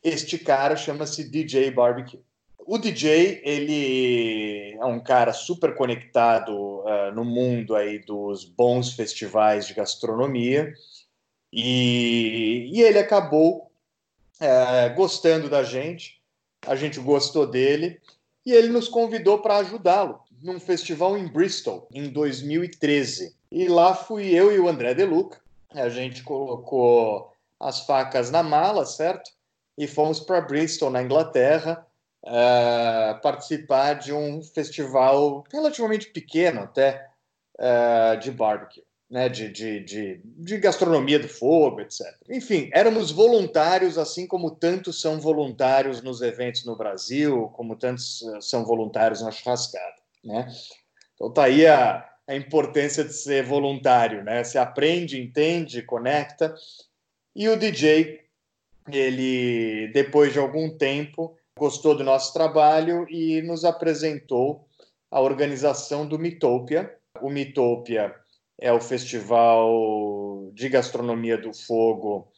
este 0.03 0.39
cara 0.39 0.77
chama-se 0.77 1.29
DJ 1.29 1.71
Barbecue. 1.71 2.21
O 2.67 2.79
DJ, 2.79 3.41
ele 3.45 4.77
é 4.81 4.85
um 4.85 5.01
cara 5.01 5.33
super 5.33 5.75
conectado 5.75 6.53
uh, 6.53 7.13
no 7.15 7.25
mundo 7.25 7.75
aí 7.75 7.99
dos 7.99 8.45
bons 8.45 8.93
festivais 8.93 9.67
de 9.67 9.75
gastronomia 9.75 10.73
e, 11.53 12.71
e 12.73 12.83
ele 12.83 12.99
acabou 12.99 13.71
uh, 14.41 14.95
gostando 14.95 15.49
da 15.49 15.63
gente, 15.63 16.21
a 16.67 16.77
gente 16.77 17.01
gostou 17.01 17.47
dele 17.47 18.01
e 18.45 18.53
ele 18.53 18.69
nos 18.69 18.89
convidou 18.89 19.39
para 19.39 19.59
ajudá-lo 19.59 20.21
num 20.41 20.59
festival 20.59 21.17
em 21.17 21.27
Bristol 21.27 21.89
em 21.93 22.09
2013. 22.09 23.35
E 23.51 23.69
lá 23.69 23.95
fui 23.95 24.29
eu 24.35 24.53
e 24.53 24.59
o 24.59 24.69
André 24.69 24.95
De 24.95 25.05
Luca. 25.05 25.41
A 25.71 25.89
gente 25.89 26.23
colocou 26.23 27.33
as 27.61 27.87
facas 27.87 28.31
na 28.31 28.43
mala, 28.43 28.85
certo? 28.85 29.31
e 29.77 29.87
fomos 29.87 30.21
para 30.21 30.41
Bristol, 30.41 30.91
na 30.91 31.03
Inglaterra, 31.03 31.87
uh, 32.25 33.21
participar 33.21 33.95
de 33.95 34.13
um 34.13 34.43
festival 34.43 35.45
relativamente 35.51 36.09
pequeno 36.09 36.61
até 36.61 37.09
uh, 37.59 38.19
de 38.19 38.31
barbecue, 38.31 38.83
né? 39.11 39.29
De, 39.29 39.49
de, 39.51 39.81
de, 39.81 40.21
de, 40.25 40.59
gastronomia 40.59 41.19
do 41.19 41.29
fogo, 41.29 41.81
etc. 41.81 42.07
Enfim, 42.29 42.71
éramos 42.73 43.11
voluntários, 43.11 43.99
assim 43.99 44.27
como 44.27 44.51
tantos 44.51 45.01
são 45.01 45.21
voluntários 45.21 46.03
nos 46.03 46.23
eventos 46.23 46.65
no 46.65 46.77
Brasil, 46.77 47.51
como 47.55 47.77
tantos 47.77 48.23
eh, 48.23 48.41
são 48.41 48.65
voluntários 48.65 49.21
na 49.21 49.31
churrascada, 49.31 49.97
né? 50.25 50.49
Então 51.15 51.31
tá 51.31 51.45
aí 51.45 51.67
a, 51.67 52.09
a 52.27 52.35
importância 52.35 53.05
de 53.05 53.13
ser 53.13 53.45
voluntário, 53.45 54.25
né? 54.25 54.43
Se 54.45 54.57
aprende, 54.57 55.21
entende, 55.21 55.83
conecta. 55.83 56.55
E 57.35 57.49
o 57.49 57.57
DJ, 57.57 58.21
ele, 58.91 59.89
depois 59.93 60.33
de 60.33 60.39
algum 60.39 60.71
tempo, 60.71 61.37
gostou 61.59 61.97
do 61.97 62.05
nosso 62.05 62.33
trabalho 62.33 63.07
e 63.09 63.43
nos 63.43 63.65
apresentou 63.65 64.67
a 65.11 65.21
organização 65.21 66.07
do 66.07 66.19
Mitopia. 66.19 66.95
O 67.21 67.29
Mitopia 67.29 68.15
é 68.61 68.73
o 68.73 68.81
festival 68.81 70.51
de 70.55 70.69
gastronomia 70.69 71.37
do 71.37 71.53
fogo, 71.53 72.33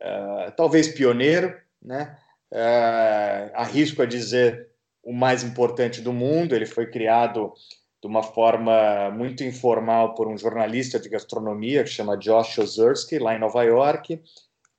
uh, 0.00 0.52
talvez 0.56 0.88
pioneiro, 0.88 1.56
né? 1.82 2.16
Uh, 2.52 3.54
arrisco 3.54 4.02
a 4.02 4.06
dizer 4.06 4.70
o 5.02 5.12
mais 5.12 5.42
importante 5.42 6.00
do 6.00 6.12
mundo. 6.12 6.54
Ele 6.54 6.66
foi 6.66 6.90
criado 6.90 7.52
de 8.00 8.08
uma 8.08 8.22
forma 8.22 9.10
muito 9.10 9.44
informal 9.44 10.14
por 10.14 10.26
um 10.26 10.38
jornalista 10.38 10.98
de 10.98 11.08
gastronomia 11.08 11.84
que 11.84 11.90
chama 11.90 12.16
Josh 12.16 12.58
Ozersky, 12.58 13.18
lá 13.18 13.34
em 13.34 13.38
Nova 13.38 13.62
York, 13.62 14.20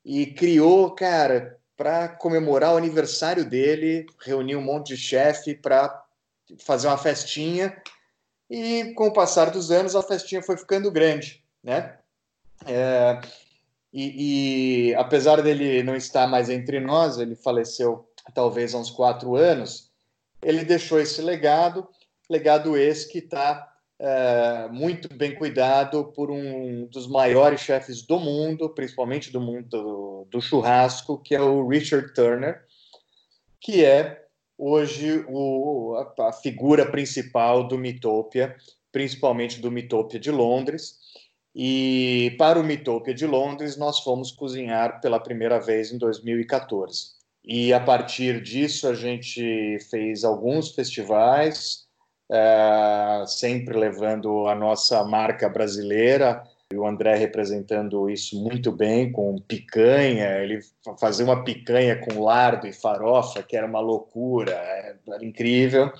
e 0.03 0.25
criou, 0.27 0.91
cara, 0.95 1.60
para 1.81 2.09
comemorar 2.09 2.75
o 2.75 2.77
aniversário 2.77 3.43
dele, 3.43 4.05
reuniu 4.23 4.59
um 4.59 4.63
monte 4.63 4.89
de 4.89 4.97
chefe 4.97 5.55
para 5.55 6.05
fazer 6.59 6.85
uma 6.85 6.97
festinha. 6.97 7.75
E 8.47 8.93
com 8.93 9.07
o 9.07 9.11
passar 9.11 9.49
dos 9.49 9.71
anos, 9.71 9.95
a 9.95 10.03
festinha 10.03 10.43
foi 10.43 10.57
ficando 10.57 10.91
grande, 10.91 11.43
né? 11.63 11.97
É, 12.67 13.19
e, 13.91 14.91
e, 14.91 14.95
apesar 14.95 15.41
dele 15.41 15.81
não 15.81 15.95
estar 15.95 16.27
mais 16.27 16.51
entre 16.51 16.79
nós, 16.79 17.17
ele 17.17 17.35
faleceu 17.35 18.07
talvez 18.31 18.75
há 18.75 18.77
uns 18.77 18.91
quatro 18.91 19.35
anos, 19.35 19.91
ele 20.39 20.63
deixou 20.63 20.99
esse 20.99 21.19
legado, 21.19 21.87
legado 22.29 22.77
esse 22.77 23.11
que 23.11 23.17
está 23.17 23.70
é, 24.03 24.67
muito 24.71 25.07
bem 25.13 25.35
cuidado 25.35 26.05
por 26.05 26.31
um 26.31 26.87
dos 26.87 27.07
maiores 27.07 27.61
chefes 27.61 28.01
do 28.01 28.19
mundo, 28.19 28.67
principalmente 28.67 29.31
do 29.31 29.39
mundo 29.39 29.69
do, 29.69 30.27
do 30.31 30.41
churrasco, 30.41 31.19
que 31.19 31.35
é 31.35 31.41
o 31.41 31.67
Richard 31.67 32.11
Turner, 32.15 32.63
que 33.59 33.85
é 33.85 34.25
hoje 34.57 35.23
o, 35.29 35.95
a, 36.17 36.29
a, 36.29 36.33
figura 36.33 36.89
principal 36.89 37.67
do 37.67 37.77
Mitopia, 37.77 38.55
principalmente 38.91 39.61
do 39.61 39.69
Mitopia 39.69 40.19
de 40.19 40.31
Londres. 40.31 40.97
E 41.53 42.35
para 42.39 42.59
o 42.59 42.63
Mitopia 42.63 43.13
de 43.13 43.27
Londres, 43.27 43.77
nós 43.77 43.99
fomos 43.99 44.31
cozinhar 44.31 44.99
pela 44.99 45.19
primeira 45.19 45.59
vez 45.59 45.91
em 45.91 45.99
2014. 45.99 47.11
E 47.45 47.71
a 47.71 47.79
partir 47.79 48.41
disso, 48.41 48.87
a 48.87 48.95
gente 48.95 49.77
fez 49.91 50.23
alguns 50.23 50.71
festivais, 50.71 51.85
é, 52.31 53.25
sempre 53.27 53.77
levando 53.77 54.47
a 54.47 54.55
nossa 54.55 55.03
marca 55.03 55.49
brasileira. 55.49 56.43
E 56.71 56.77
o 56.77 56.87
André 56.87 57.15
representando 57.15 58.09
isso 58.09 58.41
muito 58.41 58.71
bem, 58.71 59.11
com 59.11 59.37
picanha. 59.39 60.37
Ele 60.37 60.61
fazia 60.97 61.25
uma 61.25 61.43
picanha 61.43 61.97
com 61.97 62.23
lardo 62.23 62.65
e 62.65 62.71
farofa, 62.71 63.43
que 63.43 63.57
era 63.57 63.67
uma 63.67 63.81
loucura, 63.81 64.53
era 64.53 65.25
incrível. 65.25 65.91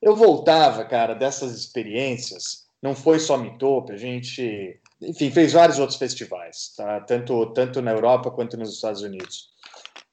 Eu 0.00 0.16
voltava, 0.16 0.82
cara, 0.84 1.14
dessas 1.14 1.54
experiências. 1.54 2.64
Não 2.82 2.94
foi 2.94 3.18
só 3.18 3.36
Mitope, 3.36 3.92
a 3.92 3.96
gente, 3.96 4.78
enfim, 5.00 5.30
fez 5.30 5.52
vários 5.52 5.78
outros 5.78 5.98
festivais, 5.98 6.74
tá? 6.76 7.00
tanto, 7.00 7.46
tanto 7.54 7.80
na 7.80 7.92
Europa 7.92 8.30
quanto 8.30 8.58
nos 8.58 8.74
Estados 8.74 9.00
Unidos. 9.00 9.48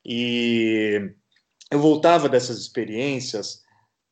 E 0.05 1.11
eu 1.69 1.79
voltava 1.79 2.29
dessas 2.29 2.57
experiências 2.57 3.60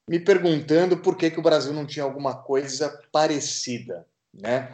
me 0.09 0.19
perguntando 0.19 0.97
por 0.97 1.15
que, 1.15 1.29
que 1.29 1.39
o 1.39 1.43
Brasil 1.43 1.71
não 1.71 1.85
tinha 1.85 2.03
alguma 2.03 2.33
coisa 2.33 2.99
parecida, 3.11 4.07
né? 4.33 4.71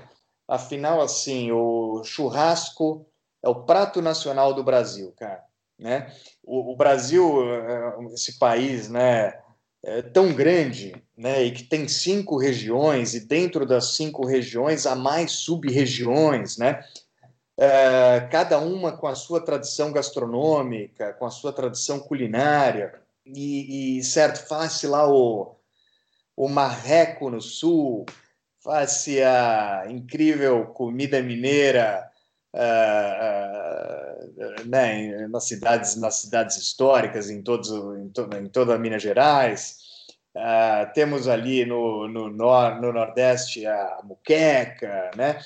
Afinal, 0.47 1.01
assim, 1.01 1.51
o 1.51 2.01
churrasco 2.05 3.05
é 3.43 3.49
o 3.49 3.65
prato 3.65 4.01
nacional 4.01 4.53
do 4.53 4.63
Brasil, 4.63 5.13
cara, 5.19 5.43
né? 5.77 6.09
O, 6.41 6.71
o 6.71 6.75
Brasil, 6.77 7.43
é, 7.53 8.13
esse 8.13 8.39
país, 8.39 8.87
né, 8.87 9.37
é 9.83 10.01
tão 10.01 10.33
grande, 10.33 10.95
né, 11.17 11.43
e 11.43 11.51
que 11.51 11.63
tem 11.63 11.85
cinco 11.85 12.37
regiões 12.37 13.13
e 13.13 13.19
dentro 13.19 13.65
das 13.65 13.95
cinco 13.95 14.25
regiões 14.25 14.85
há 14.85 14.95
mais 14.95 15.33
sub-regiões, 15.33 16.57
né? 16.57 16.81
É, 17.57 18.21
cada 18.31 18.57
uma 18.57 18.95
com 18.95 19.07
a 19.07 19.15
sua 19.15 19.41
tradição 19.41 19.91
gastronômica, 19.91 21.11
com 21.11 21.25
a 21.25 21.29
sua 21.29 21.51
tradição 21.51 21.99
culinária 21.99 23.03
e, 23.25 23.97
e 23.97 24.03
certo, 24.03 24.47
faz-se 24.47 24.85
lá 24.87 25.09
o, 25.09 25.55
o 26.35 26.47
marreco 26.47 27.29
no 27.29 27.41
sul, 27.41 28.05
faz-se 28.63 29.21
a 29.21 29.85
incrível 29.89 30.67
comida 30.67 31.21
mineira 31.21 32.09
uh, 32.53 32.59
uh, 34.61 34.67
né, 34.67 35.27
nas 35.27 35.47
cidades 35.47 35.95
nas 35.95 36.15
cidades 36.15 36.57
históricas 36.57 37.29
em 37.29 37.41
todos 37.41 37.69
em, 37.99 38.09
to, 38.09 38.29
em 38.37 38.47
toda 38.47 38.77
Minas 38.77 39.01
Gerais. 39.01 39.77
Uh, 40.35 40.91
temos 40.93 41.27
ali 41.29 41.65
no, 41.65 42.07
no, 42.09 42.29
nor, 42.29 42.81
no 42.81 42.91
Nordeste 42.91 43.65
a 43.65 44.01
muqueca 44.03 45.11
né? 45.15 45.39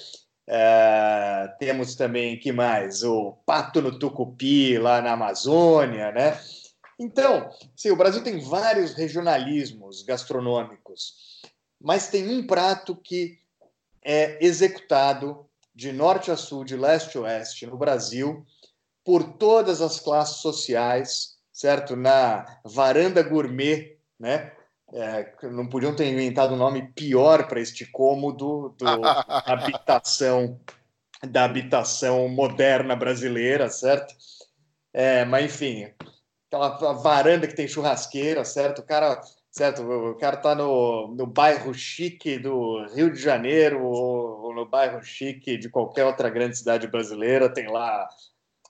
Temos 1.60 1.94
também 1.94 2.40
que 2.40 2.52
mais? 2.52 3.04
O 3.04 3.34
pato 3.46 3.84
no 3.84 4.00
tucupi 4.00 4.80
lá 4.80 5.00
na 5.00 5.12
Amazônia 5.12 6.12
né 6.12 6.40
então, 7.00 7.50
sim, 7.76 7.92
o 7.92 7.96
Brasil 7.96 8.22
tem 8.22 8.40
vários 8.40 8.94
regionalismos 8.94 10.04
gastronômicos, 10.04 11.42
mas 11.80 12.10
tem 12.10 12.28
um 12.28 12.46
prato 12.46 12.96
que 12.96 13.40
é 14.04 14.44
executado 14.46 15.46
de 15.74 15.94
norte 15.94 16.30
a 16.30 16.36
sul, 16.36 16.66
de 16.66 16.76
leste 16.76 17.18
a 17.18 17.22
oeste, 17.22 17.66
no 17.66 17.78
Brasil, 17.78 18.46
por 19.06 19.24
todas 19.38 19.82
as 19.82 20.00
classes 20.00 20.38
sociais, 20.38 21.38
certo? 21.54 21.96
Na 21.96 22.60
varanda 22.66 23.24
gourmet, 23.24 23.98
né? 24.20 24.52
É, 24.92 25.32
não 25.44 25.70
podiam 25.70 25.96
ter 25.96 26.12
inventado 26.12 26.54
um 26.54 26.58
nome 26.58 26.92
pior 26.94 27.48
para 27.48 27.62
este 27.62 27.86
cômodo 27.86 28.76
do, 28.78 28.86
da 29.02 29.26
habitação 29.46 30.60
da 31.28 31.44
habitação 31.44 32.28
moderna 32.30 32.96
brasileira, 32.96 33.70
certo? 33.70 34.14
É, 34.94 35.26
mas 35.26 35.46
enfim, 35.46 35.92
aquela 36.50 36.94
varanda 36.94 37.48
que 37.48 37.56
tem 37.56 37.68
churrasqueira, 37.68 38.44
certo? 38.44 38.80
O 38.80 38.84
cara, 38.84 39.22
certo? 39.52 39.84
O 39.84 40.16
cara 40.16 40.36
tá 40.38 40.56
no, 40.56 41.08
no 41.16 41.28
bairro 41.28 41.74
chique 41.74 42.40
do 42.40 42.86
Rio 42.96 43.14
de 43.14 43.22
Janeiro 43.22 43.84
ou, 43.84 44.46
ou 44.46 44.56
no 44.56 44.66
bairro 44.66 45.02
chique 45.04 45.58
de 45.58 45.70
qualquer 45.70 46.06
outra 46.06 46.30
grande 46.30 46.58
cidade 46.58 46.88
brasileira, 46.88 47.54
tem 47.54 47.72
lá 47.72 48.10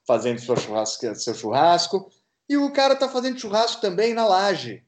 fazendo 0.06 0.42
seu 0.42 0.58
churrasco, 0.58 1.16
seu 1.16 1.34
churrasco. 1.34 2.12
E 2.50 2.58
o 2.58 2.74
cara 2.74 2.96
tá 2.96 3.08
fazendo 3.08 3.40
churrasco 3.40 3.82
também 3.82 4.14
na 4.14 4.28
laje, 4.28 4.84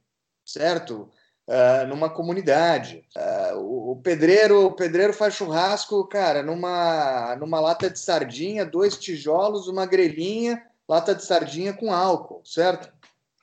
certo? 0.45 1.10
Uh, 1.47 1.88
numa 1.88 2.10
comunidade. 2.10 3.06
Uh, 3.15 3.58
o, 3.58 3.91
o, 3.91 3.95
pedreiro, 4.01 4.65
o 4.65 4.71
pedreiro 4.71 5.13
faz 5.13 5.36
churrasco, 5.36 6.08
cara, 6.08 6.43
numa, 6.43 7.36
numa 7.38 7.60
lata 7.60 7.89
de 7.89 7.99
sardinha, 7.99 8.65
dois 8.65 8.97
tijolos, 8.97 9.67
uma 9.67 9.86
grelhinha 9.86 10.62
lata 10.88 11.15
de 11.15 11.24
sardinha 11.24 11.74
com 11.74 11.94
álcool, 11.94 12.41
certo? 12.46 12.91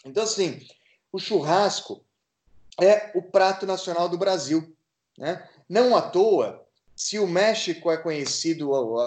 Então, 0.04 0.22
assim, 0.22 0.60
o 1.12 1.18
churrasco 1.18 2.04
é 2.80 3.10
o 3.14 3.22
prato 3.22 3.66
nacional 3.66 4.08
do 4.08 4.18
Brasil. 4.18 4.74
Né? 5.16 5.46
Não 5.68 5.96
à 5.96 6.02
toa, 6.02 6.64
se 6.94 7.18
o 7.18 7.26
México 7.26 7.90
é 7.90 7.96
conhecido 7.96 8.74
ao, 8.74 8.98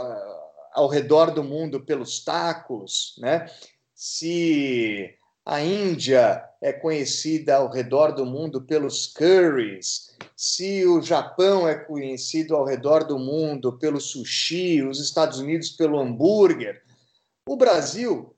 ao 0.74 0.88
redor 0.88 1.32
do 1.32 1.44
mundo 1.44 1.82
pelos 1.86 2.24
tacos, 2.24 3.15
né? 3.20 3.50
se 3.96 5.15
a 5.46 5.62
Índia 5.62 6.44
é 6.62 6.72
conhecida 6.72 7.56
ao 7.56 7.70
redor 7.70 8.12
do 8.12 8.26
mundo 8.26 8.62
pelos 8.62 9.08
curries, 9.08 10.15
se 10.36 10.86
o 10.86 11.02
Japão 11.02 11.67
é 11.67 11.76
conhecido 11.76 12.56
ao 12.56 12.65
redor 12.65 13.04
do 13.04 13.17
mundo 13.17 13.78
pelo 13.78 14.00
sushi, 14.00 14.84
os 14.84 15.00
Estados 15.00 15.39
Unidos 15.39 15.70
pelo 15.70 16.00
hambúrguer, 16.00 16.84
o 17.45 17.56
Brasil 17.56 18.36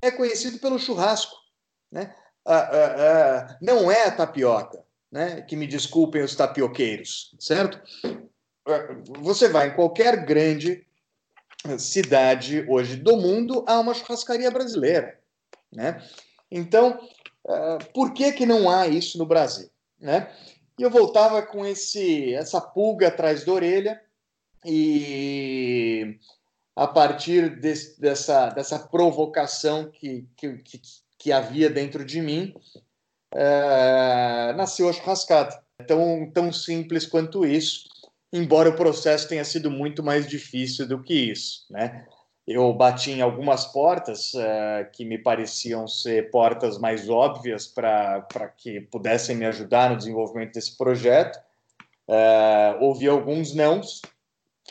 é 0.00 0.10
conhecido 0.10 0.58
pelo 0.58 0.78
churrasco. 0.78 1.36
Né? 1.90 2.14
Ah, 2.44 2.56
ah, 2.56 2.94
ah, 2.98 3.58
não 3.60 3.90
é 3.90 4.04
a 4.06 4.10
tapioca, 4.10 4.82
né? 5.10 5.42
que 5.42 5.56
me 5.56 5.66
desculpem 5.66 6.22
os 6.22 6.34
tapioqueiros, 6.34 7.34
certo? 7.38 7.80
Você 9.20 9.48
vai 9.48 9.68
em 9.68 9.74
qualquer 9.74 10.24
grande 10.24 10.86
cidade 11.78 12.64
hoje 12.68 12.96
do 12.96 13.16
mundo, 13.16 13.64
há 13.66 13.78
uma 13.80 13.94
churrascaria 13.94 14.50
brasileira. 14.50 15.18
Né? 15.70 16.02
Então, 16.50 16.98
por 17.92 18.12
que, 18.12 18.32
que 18.32 18.46
não 18.46 18.70
há 18.70 18.86
isso 18.86 19.18
no 19.18 19.26
Brasil? 19.26 19.68
Né? 19.98 20.32
E 20.78 20.82
eu 20.82 20.90
voltava 20.90 21.42
com 21.42 21.66
esse, 21.66 22.32
essa 22.34 22.60
pulga 22.60 23.08
atrás 23.08 23.44
da 23.44 23.52
orelha 23.52 24.02
e 24.64 26.18
a 26.80 26.86
partir 26.86 27.60
desse, 27.60 28.00
dessa, 28.00 28.48
dessa 28.48 28.78
provocação 28.78 29.90
que, 29.90 30.26
que, 30.34 30.56
que, 30.60 30.80
que, 31.18 31.30
havia 31.30 31.68
dentro 31.68 32.02
de 32.02 32.22
mim, 32.22 32.54
é, 33.34 34.54
nasceu 34.56 34.88
a 34.88 34.92
churrascada. 34.94 35.62
Tão, 35.86 36.30
tão 36.32 36.50
simples 36.50 37.04
quanto 37.04 37.44
isso, 37.44 37.86
embora 38.32 38.70
o 38.70 38.76
processo 38.76 39.28
tenha 39.28 39.44
sido 39.44 39.70
muito 39.70 40.02
mais 40.02 40.26
difícil 40.26 40.88
do 40.88 41.02
que 41.02 41.12
isso. 41.12 41.66
Né? 41.68 42.06
Eu 42.46 42.72
bati 42.72 43.10
em 43.10 43.20
algumas 43.20 43.66
portas 43.66 44.34
é, 44.34 44.84
que 44.90 45.04
me 45.04 45.18
pareciam 45.18 45.86
ser 45.86 46.30
portas 46.30 46.78
mais 46.78 47.10
óbvias 47.10 47.66
para 47.66 48.24
que 48.56 48.80
pudessem 48.80 49.36
me 49.36 49.44
ajudar 49.44 49.90
no 49.90 49.98
desenvolvimento 49.98 50.54
desse 50.54 50.78
projeto. 50.78 51.38
É, 52.08 52.78
ouvi 52.80 53.06
alguns 53.06 53.54
nãos, 53.54 54.00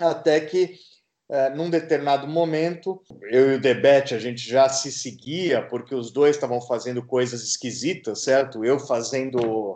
até 0.02 0.40
que 0.40 0.89
é, 1.30 1.50
num 1.52 1.70
determinado 1.70 2.28
momento, 2.28 3.02
eu 3.22 3.52
e 3.52 3.56
o 3.56 3.62
Debete, 3.62 4.16
a 4.16 4.20
gente 4.20 4.50
já 4.50 4.68
se 4.68 4.92
seguia, 4.92 5.62
porque 5.62 5.94
os 5.94 6.12
dois 6.12 6.36
estavam 6.36 6.60
fazendo 6.60 7.04
coisas 7.06 7.44
esquisitas, 7.44 8.24
certo? 8.24 8.66
Eu 8.66 8.80
fazendo 8.80 9.74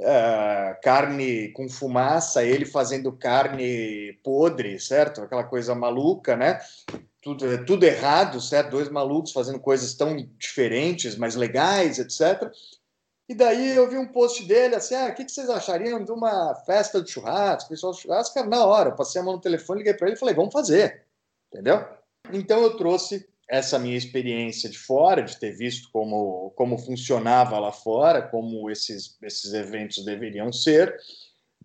uh, 0.00 0.80
carne 0.82 1.48
com 1.52 1.68
fumaça, 1.68 2.42
ele 2.42 2.64
fazendo 2.64 3.12
carne 3.12 4.14
podre, 4.24 4.80
certo? 4.80 5.20
Aquela 5.20 5.44
coisa 5.44 5.74
maluca, 5.74 6.34
né? 6.34 6.60
Tudo, 7.20 7.64
tudo 7.66 7.84
errado, 7.84 8.40
certo? 8.40 8.70
Dois 8.70 8.88
malucos 8.88 9.32
fazendo 9.32 9.60
coisas 9.60 9.92
tão 9.92 10.16
diferentes, 10.38 11.14
mas 11.14 11.34
legais, 11.34 11.98
etc. 11.98 12.50
E 13.28 13.34
daí 13.34 13.74
eu 13.74 13.88
vi 13.90 13.98
um 13.98 14.06
post 14.06 14.44
dele 14.44 14.76
assim: 14.76 14.94
ah, 14.94 15.08
o 15.08 15.14
que, 15.14 15.28
vocês 15.28 15.50
achariam 15.50 16.04
de 16.04 16.12
uma 16.12 16.54
festa 16.66 17.02
de 17.02 17.10
churrasco? 17.10 17.68
Pessoal 17.68 17.92
de 17.92 18.00
churrasco, 18.00 18.44
na 18.44 18.64
hora, 18.64 18.92
passei 18.92 19.20
a 19.20 19.24
mão 19.24 19.34
no 19.34 19.40
telefone, 19.40 19.78
liguei 19.78 19.94
para 19.94 20.08
ele 20.08 20.16
e 20.16 20.18
falei: 20.18 20.34
vamos 20.34 20.52
fazer, 20.52 21.04
entendeu? 21.52 21.84
Então 22.32 22.62
eu 22.62 22.76
trouxe 22.76 23.28
essa 23.48 23.78
minha 23.78 23.96
experiência 23.96 24.68
de 24.68 24.78
fora, 24.78 25.22
de 25.22 25.38
ter 25.38 25.52
visto 25.52 25.90
como, 25.92 26.50
como 26.56 26.78
funcionava 26.78 27.58
lá 27.58 27.72
fora, 27.72 28.22
como 28.22 28.70
esses, 28.70 29.16
esses 29.22 29.52
eventos 29.54 30.04
deveriam 30.04 30.52
ser, 30.52 30.96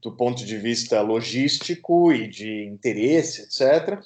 do 0.02 0.16
ponto 0.16 0.46
de 0.46 0.58
vista 0.58 1.02
logístico 1.02 2.12
e 2.12 2.28
de 2.28 2.66
interesse, 2.66 3.42
etc. 3.42 4.00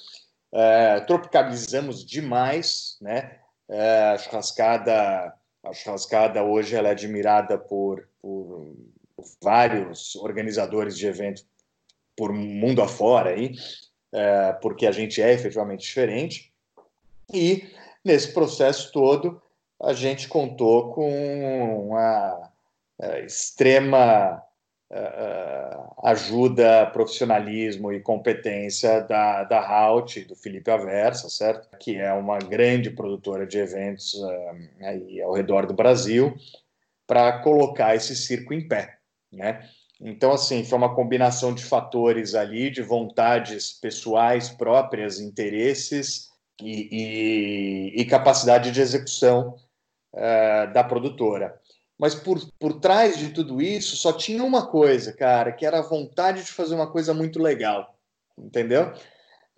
É, 0.52 1.00
tropicalizamos 1.00 2.04
demais, 2.04 2.96
né? 3.00 3.38
É, 3.68 4.16
churrascada 4.18 5.34
a 5.68 5.72
churrascada 5.72 6.42
hoje 6.42 6.76
ela 6.76 6.88
é 6.88 6.92
admirada 6.92 7.58
por, 7.58 8.08
por 8.20 8.72
vários 9.42 10.14
organizadores 10.16 10.96
de 10.96 11.06
eventos 11.06 11.46
por 12.16 12.32
mundo 12.32 12.80
afora 12.80 13.30
aí, 13.30 13.54
é, 14.12 14.52
porque 14.62 14.86
a 14.86 14.92
gente 14.92 15.20
é 15.20 15.32
efetivamente 15.32 15.82
diferente. 15.82 16.52
E 17.32 17.68
nesse 18.04 18.32
processo 18.32 18.90
todo 18.92 19.42
a 19.82 19.92
gente 19.92 20.28
contou 20.28 20.92
com 20.94 21.88
uma 21.88 22.50
é, 23.00 23.24
extrema 23.24 24.42
uh, 24.90 26.08
ajuda, 26.08 26.86
profissionalismo 26.86 27.92
e 27.92 28.00
competência 28.00 29.00
da, 29.00 29.44
da 29.44 29.60
Halt, 29.60 30.24
do 30.24 30.36
Felipe 30.36 30.70
Aversa, 30.70 31.28
certo? 31.28 31.76
Que 31.78 31.96
é 31.96 32.12
uma 32.12 32.38
grande 32.38 32.90
produtora 32.90 33.46
de 33.46 33.58
eventos 33.58 34.14
uh, 34.14 34.56
aí 34.82 35.20
ao 35.20 35.32
redor 35.32 35.66
do 35.66 35.74
Brasil, 35.74 36.36
para 37.06 37.40
colocar 37.40 37.94
esse 37.94 38.16
circo 38.16 38.52
em 38.52 38.66
pé, 38.66 38.98
né? 39.32 39.68
Então, 40.00 40.32
assim, 40.32 40.62
foi 40.62 40.76
uma 40.76 40.94
combinação 40.94 41.54
de 41.54 41.64
fatores 41.64 42.34
ali, 42.34 42.70
de 42.70 42.82
vontades 42.82 43.72
pessoais 43.72 44.50
próprias, 44.50 45.18
interesses 45.18 46.28
e, 46.60 47.94
e, 47.96 48.02
e 48.02 48.04
capacidade 48.04 48.70
de 48.70 48.80
execução 48.80 49.56
uh, 50.12 50.72
da 50.72 50.84
produtora. 50.84 51.58
Mas 51.98 52.14
por, 52.14 52.40
por 52.58 52.80
trás 52.80 53.18
de 53.18 53.30
tudo 53.30 53.60
isso 53.62 53.96
só 53.96 54.12
tinha 54.12 54.44
uma 54.44 54.66
coisa, 54.66 55.12
cara, 55.12 55.52
que 55.52 55.64
era 55.64 55.78
a 55.78 55.88
vontade 55.88 56.42
de 56.44 56.52
fazer 56.52 56.74
uma 56.74 56.90
coisa 56.90 57.14
muito 57.14 57.40
legal, 57.40 57.96
entendeu? 58.36 58.92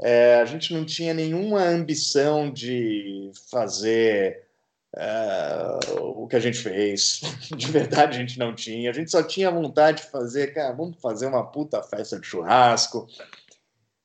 É, 0.00 0.36
a 0.36 0.44
gente 0.44 0.72
não 0.72 0.84
tinha 0.84 1.12
nenhuma 1.12 1.62
ambição 1.64 2.52
de 2.52 3.32
fazer 3.50 4.48
uh, 4.94 6.22
o 6.22 6.28
que 6.28 6.36
a 6.36 6.40
gente 6.40 6.58
fez. 6.58 7.20
De 7.56 7.70
verdade, 7.70 8.16
a 8.16 8.20
gente 8.20 8.38
não 8.38 8.54
tinha. 8.54 8.90
A 8.90 8.92
gente 8.92 9.10
só 9.10 9.22
tinha 9.22 9.50
vontade 9.50 10.02
de 10.02 10.10
fazer, 10.10 10.54
cara, 10.54 10.72
vamos 10.72 11.00
fazer 11.00 11.26
uma 11.26 11.44
puta 11.44 11.82
festa 11.82 12.18
de 12.18 12.26
churrasco. 12.26 13.08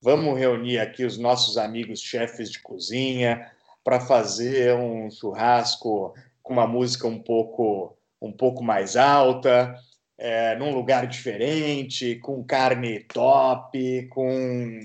Vamos 0.01 0.37
reunir 0.37 0.79
aqui 0.79 1.05
os 1.05 1.17
nossos 1.17 1.57
amigos 1.57 2.01
chefes 2.01 2.51
de 2.51 2.59
cozinha 2.59 3.49
para 3.83 3.99
fazer 3.99 4.75
um 4.75 5.09
churrasco 5.09 6.13
com 6.41 6.53
uma 6.53 6.67
música 6.67 7.07
um 7.07 7.19
pouco 7.19 7.95
um 8.27 8.31
pouco 8.31 8.63
mais 8.63 8.95
alta, 8.95 9.75
é, 10.17 10.55
num 10.55 10.73
lugar 10.73 11.05
diferente, 11.07 12.15
com 12.15 12.43
carne 12.43 13.01
top, 13.01 14.07
com 14.07 14.79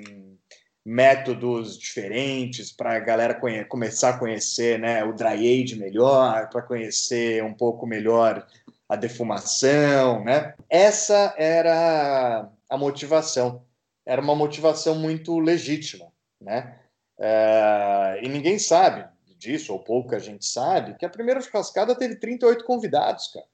métodos 0.85 1.79
diferentes 1.79 2.72
para 2.72 2.96
a 2.96 2.98
galera 2.98 3.38
começar 3.68 4.11
a 4.11 4.18
conhecer 4.18 4.79
né, 4.79 5.05
o 5.05 5.12
dry 5.12 5.62
age 5.62 5.77
melhor, 5.77 6.48
para 6.48 6.62
conhecer 6.62 7.44
um 7.44 7.53
pouco 7.55 7.87
melhor 7.87 8.46
a 8.88 8.96
defumação, 8.96 10.24
né? 10.24 10.55
Essa 10.68 11.35
era 11.37 12.51
a 12.70 12.79
motivação. 12.79 13.62
Era 14.07 14.22
uma 14.22 14.35
motivação 14.35 14.94
muito 14.94 15.38
legítima, 15.38 16.07
né? 16.40 16.79
É, 17.20 18.20
e 18.22 18.29
ninguém 18.29 18.59
sabe 18.59 19.07
disso, 19.38 19.72
ou 19.72 19.79
pouca 19.79 20.18
gente 20.18 20.44
sabe, 20.44 20.96
que 20.98 21.07
a 21.07 21.11
primeira 21.11 21.40
churrascada 21.40 21.94
teve 21.94 22.16
38 22.16 22.64
convidados, 22.64 23.29
cara. 23.29 23.46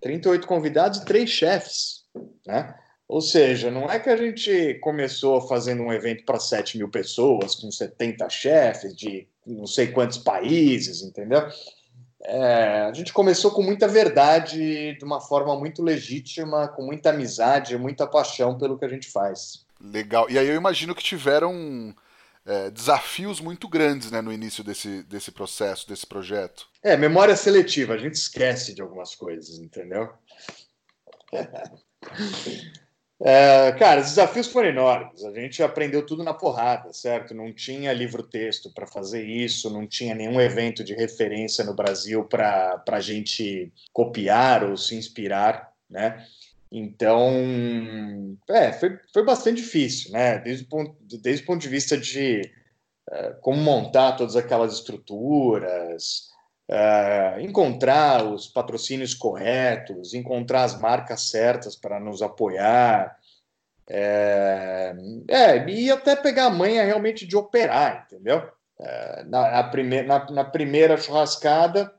38 0.00 0.46
convidados 0.46 0.98
e 0.98 1.04
três 1.04 1.30
chefes, 1.30 2.04
né? 2.46 2.74
Ou 3.08 3.20
seja, 3.20 3.70
não 3.70 3.90
é 3.90 3.98
que 3.98 4.08
a 4.08 4.16
gente 4.16 4.74
começou 4.80 5.40
fazendo 5.46 5.82
um 5.82 5.92
evento 5.92 6.24
para 6.24 6.40
7 6.40 6.78
mil 6.78 6.88
pessoas, 6.88 7.54
com 7.54 7.70
70 7.70 8.28
chefes 8.30 8.96
de 8.96 9.28
não 9.46 9.66
sei 9.66 9.88
quantos 9.88 10.18
países, 10.18 11.02
entendeu? 11.02 11.46
É, 12.24 12.86
a 12.88 12.92
gente 12.92 13.12
começou 13.12 13.50
com 13.50 13.62
muita 13.62 13.88
verdade, 13.88 14.96
de 14.96 15.04
uma 15.04 15.20
forma 15.20 15.58
muito 15.58 15.82
legítima, 15.82 16.68
com 16.68 16.84
muita 16.84 17.10
amizade, 17.10 17.76
muita 17.76 18.06
paixão 18.06 18.56
pelo 18.56 18.78
que 18.78 18.84
a 18.84 18.88
gente 18.88 19.10
faz. 19.10 19.66
Legal. 19.80 20.30
E 20.30 20.38
aí 20.38 20.46
eu 20.46 20.54
imagino 20.54 20.94
que 20.94 21.02
tiveram 21.02 21.94
é, 22.44 22.70
desafios 22.70 23.40
muito 23.40 23.68
grandes 23.68 24.10
né, 24.10 24.20
no 24.20 24.32
início 24.32 24.64
desse, 24.64 25.02
desse 25.04 25.30
processo, 25.30 25.88
desse 25.88 26.06
projeto. 26.06 26.66
É, 26.82 26.96
memória 26.96 27.36
seletiva, 27.36 27.94
a 27.94 27.98
gente 27.98 28.14
esquece 28.14 28.74
de 28.74 28.82
algumas 28.82 29.14
coisas, 29.14 29.58
entendeu? 29.58 30.12
É, 33.24 33.70
cara, 33.78 34.00
os 34.00 34.08
desafios 34.08 34.48
foram 34.48 34.70
enormes. 34.70 35.24
A 35.24 35.30
gente 35.30 35.62
aprendeu 35.62 36.04
tudo 36.04 36.24
na 36.24 36.34
porrada, 36.34 36.92
certo? 36.92 37.32
Não 37.32 37.52
tinha 37.52 37.92
livro-texto 37.92 38.72
para 38.74 38.84
fazer 38.84 39.24
isso, 39.24 39.70
não 39.70 39.86
tinha 39.86 40.12
nenhum 40.12 40.40
evento 40.40 40.82
de 40.82 40.92
referência 40.92 41.62
no 41.64 41.72
Brasil 41.72 42.24
para 42.24 42.82
a 42.84 43.00
gente 43.00 43.72
copiar 43.92 44.64
ou 44.64 44.76
se 44.76 44.96
inspirar, 44.96 45.72
né? 45.88 46.26
Então, 46.74 48.38
é, 48.48 48.72
foi, 48.72 48.98
foi 49.12 49.22
bastante 49.22 49.60
difícil, 49.60 50.10
né? 50.10 50.38
Desde 50.38 50.64
o 50.64 50.68
ponto, 50.68 50.96
desde 51.20 51.42
o 51.42 51.46
ponto 51.46 51.60
de 51.60 51.68
vista 51.68 51.98
de 51.98 52.50
uh, 53.10 53.38
como 53.42 53.60
montar 53.60 54.12
todas 54.12 54.36
aquelas 54.36 54.72
estruturas, 54.72 56.30
uh, 56.70 57.38
encontrar 57.40 58.24
os 58.24 58.48
patrocínios 58.48 59.12
corretos, 59.12 60.14
encontrar 60.14 60.64
as 60.64 60.80
marcas 60.80 61.28
certas 61.28 61.76
para 61.76 62.00
nos 62.00 62.22
apoiar, 62.22 63.18
é, 63.86 64.94
é, 65.28 65.68
e 65.68 65.90
até 65.90 66.16
pegar 66.16 66.46
a 66.46 66.50
manha 66.50 66.84
realmente 66.84 67.26
de 67.26 67.36
operar, 67.36 68.06
entendeu? 68.06 68.50
É, 68.80 69.24
na, 69.24 69.50
na, 69.50 69.64
prime 69.64 70.02
na, 70.02 70.30
na 70.30 70.44
primeira 70.44 70.96
churrascada, 70.96 71.92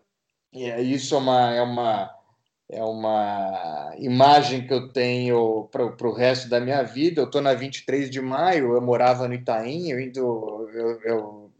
e 0.51 0.67
isso 0.93 1.13
é 1.13 1.17
uma, 1.19 1.53
é 1.53 1.61
uma 1.61 2.22
é 2.69 2.83
uma 2.83 3.93
imagem 3.97 4.65
que 4.65 4.73
eu 4.73 4.89
tenho 4.91 5.69
para 5.71 6.07
o 6.07 6.13
resto 6.13 6.49
da 6.49 6.59
minha 6.59 6.81
vida. 6.83 7.21
Eu 7.21 7.25
estou 7.25 7.41
na 7.41 7.53
23 7.53 8.09
de 8.09 8.21
maio, 8.21 8.73
eu 8.73 8.81
morava 8.81 9.27
no 9.27 9.33
Itaim, 9.33 9.89
eu 9.89 9.99
indo, 9.99 10.69
eu, 10.73 11.01
eu 11.01 11.51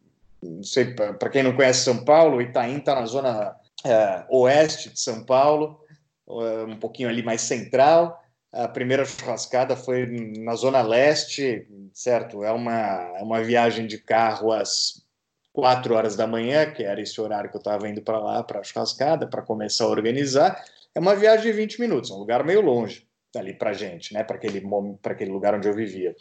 não 0.42 0.64
sei, 0.64 0.94
para 0.94 1.30
quem 1.30 1.44
não 1.44 1.56
conhece 1.56 1.84
São 1.84 2.04
Paulo, 2.04 2.42
Itaim 2.42 2.78
está 2.78 2.96
na 2.96 3.06
zona 3.06 3.56
é, 3.86 4.26
oeste 4.30 4.90
de 4.90 5.00
São 5.00 5.24
Paulo, 5.24 5.80
é, 6.28 6.64
um 6.64 6.78
pouquinho 6.78 7.10
ali 7.10 7.24
mais 7.24 7.42
central. 7.42 8.22
A 8.52 8.68
primeira 8.68 9.04
churrascada 9.04 9.76
foi 9.76 10.06
na 10.38 10.56
zona 10.56 10.82
leste, 10.82 11.68
certo? 11.92 12.44
É 12.44 12.52
uma, 12.52 13.18
é 13.18 13.24
uma 13.24 13.42
viagem 13.44 13.88
de 13.88 13.98
carro 13.98 14.52
às 14.52 15.04
quatro 15.52 15.96
horas 15.96 16.16
da 16.16 16.28
manhã, 16.28 16.72
que 16.72 16.84
era 16.84 17.02
esse 17.02 17.20
horário 17.20 17.50
que 17.50 17.56
eu 17.56 17.60
estava 17.60 17.88
indo 17.90 18.02
para 18.02 18.20
lá, 18.20 18.44
para 18.44 18.60
a 18.60 18.64
churrascada, 18.64 19.28
para 19.28 19.42
começar 19.42 19.86
a 19.86 19.90
organizar. 19.90 20.64
É 20.96 21.00
uma 21.00 21.16
viagem 21.16 21.52
de 21.52 21.52
20 21.52 21.80
minutos, 21.80 22.12
um 22.12 22.18
lugar 22.18 22.44
meio 22.44 22.62
longe 22.62 23.08
ali 23.36 23.54
para 23.54 23.74
gente, 23.74 24.14
né? 24.14 24.24
Para 24.24 24.36
aquele, 24.36 24.64
aquele 25.04 25.32
lugar 25.32 25.56
onde 25.56 25.68
eu 25.68 25.74
vivia. 25.74 26.16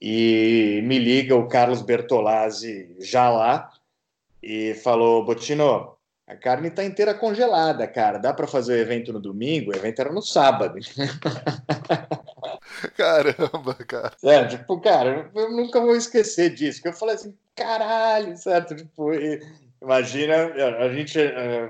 E 0.00 0.80
me 0.84 0.98
liga 0.98 1.34
o 1.34 1.48
Carlos 1.48 1.82
Bertolazzi 1.82 2.96
já 3.00 3.30
lá 3.30 3.70
e 4.42 4.74
falou: 4.74 5.24
Botino, 5.24 5.96
a 6.26 6.36
carne 6.36 6.68
está 6.68 6.84
inteira 6.84 7.14
congelada, 7.14 7.86
cara. 7.86 8.18
Dá 8.18 8.32
para 8.32 8.46
fazer 8.46 8.74
o 8.74 8.76
evento 8.76 9.12
no 9.12 9.20
domingo? 9.20 9.72
O 9.72 9.76
evento 9.76 10.00
era 10.00 10.12
no 10.12 10.22
sábado. 10.22 10.78
Caramba, 12.96 13.74
cara. 13.74 14.12
É, 14.22 14.44
tipo, 14.44 14.80
cara, 14.80 15.30
eu 15.34 15.50
nunca 15.50 15.80
vou 15.80 15.96
esquecer 15.96 16.54
disso. 16.54 16.82
Que 16.82 16.88
eu 16.88 16.92
falei 16.92 17.16
assim, 17.16 17.36
caralho, 17.56 18.36
certo? 18.36 18.76
Tipo, 18.76 19.10
imagina, 19.82 20.52
a 20.78 20.92
gente 20.92 21.18
eh, 21.18 21.66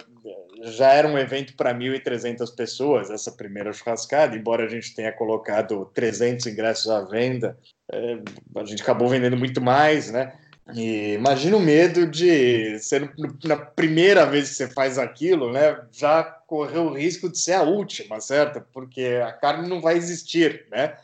já 0.63 0.93
era 0.93 1.09
um 1.09 1.19
evento 1.19 1.55
para 1.57 1.75
1.300 1.75 2.55
pessoas, 2.55 3.11
essa 3.11 3.33
primeira 3.33 3.73
churrascada, 3.73 4.37
embora 4.37 4.65
a 4.65 4.69
gente 4.69 4.95
tenha 4.95 5.13
colocado 5.13 5.87
300 5.95 6.47
ingressos 6.47 6.91
à 6.91 7.01
venda, 7.03 7.59
é, 7.91 8.19
a 8.57 8.65
gente 8.65 8.83
acabou 8.83 9.09
vendendo 9.09 9.37
muito 9.37 9.61
mais, 9.61 10.11
né? 10.11 10.33
E 10.75 11.15
imagina 11.15 11.57
o 11.57 11.61
medo 11.61 12.07
de 12.07 12.79
ser 12.79 13.11
na 13.45 13.57
primeira 13.57 14.27
vez 14.27 14.51
que 14.51 14.55
você 14.57 14.69
faz 14.69 14.99
aquilo, 14.99 15.51
né? 15.51 15.81
Já 15.91 16.23
correu 16.23 16.87
o 16.87 16.95
risco 16.95 17.31
de 17.31 17.39
ser 17.39 17.55
a 17.55 17.63
última, 17.63 18.21
certo? 18.21 18.61
Porque 18.73 19.21
a 19.25 19.33
carne 19.33 19.69
não 19.69 19.81
vai 19.81 19.97
existir, 19.97 20.67
né? 20.71 20.99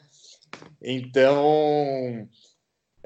Então, 0.83 2.29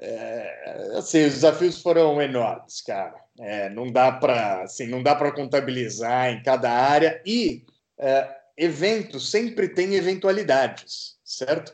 é, 0.00 0.92
assim, 0.96 1.24
os 1.26 1.34
desafios 1.34 1.80
foram 1.80 2.20
enormes, 2.20 2.80
cara. 2.80 3.27
É, 3.40 3.70
não 3.70 3.90
dá 3.90 4.10
para 4.10 4.62
assim, 4.62 4.86
não 4.86 5.02
dá 5.02 5.14
para 5.14 5.30
contabilizar 5.30 6.30
em 6.30 6.42
cada 6.42 6.70
área 6.70 7.22
e 7.24 7.64
é, 7.96 8.36
eventos 8.56 9.30
sempre 9.30 9.68
tem 9.68 9.94
eventualidades, 9.94 11.16
certo? 11.24 11.72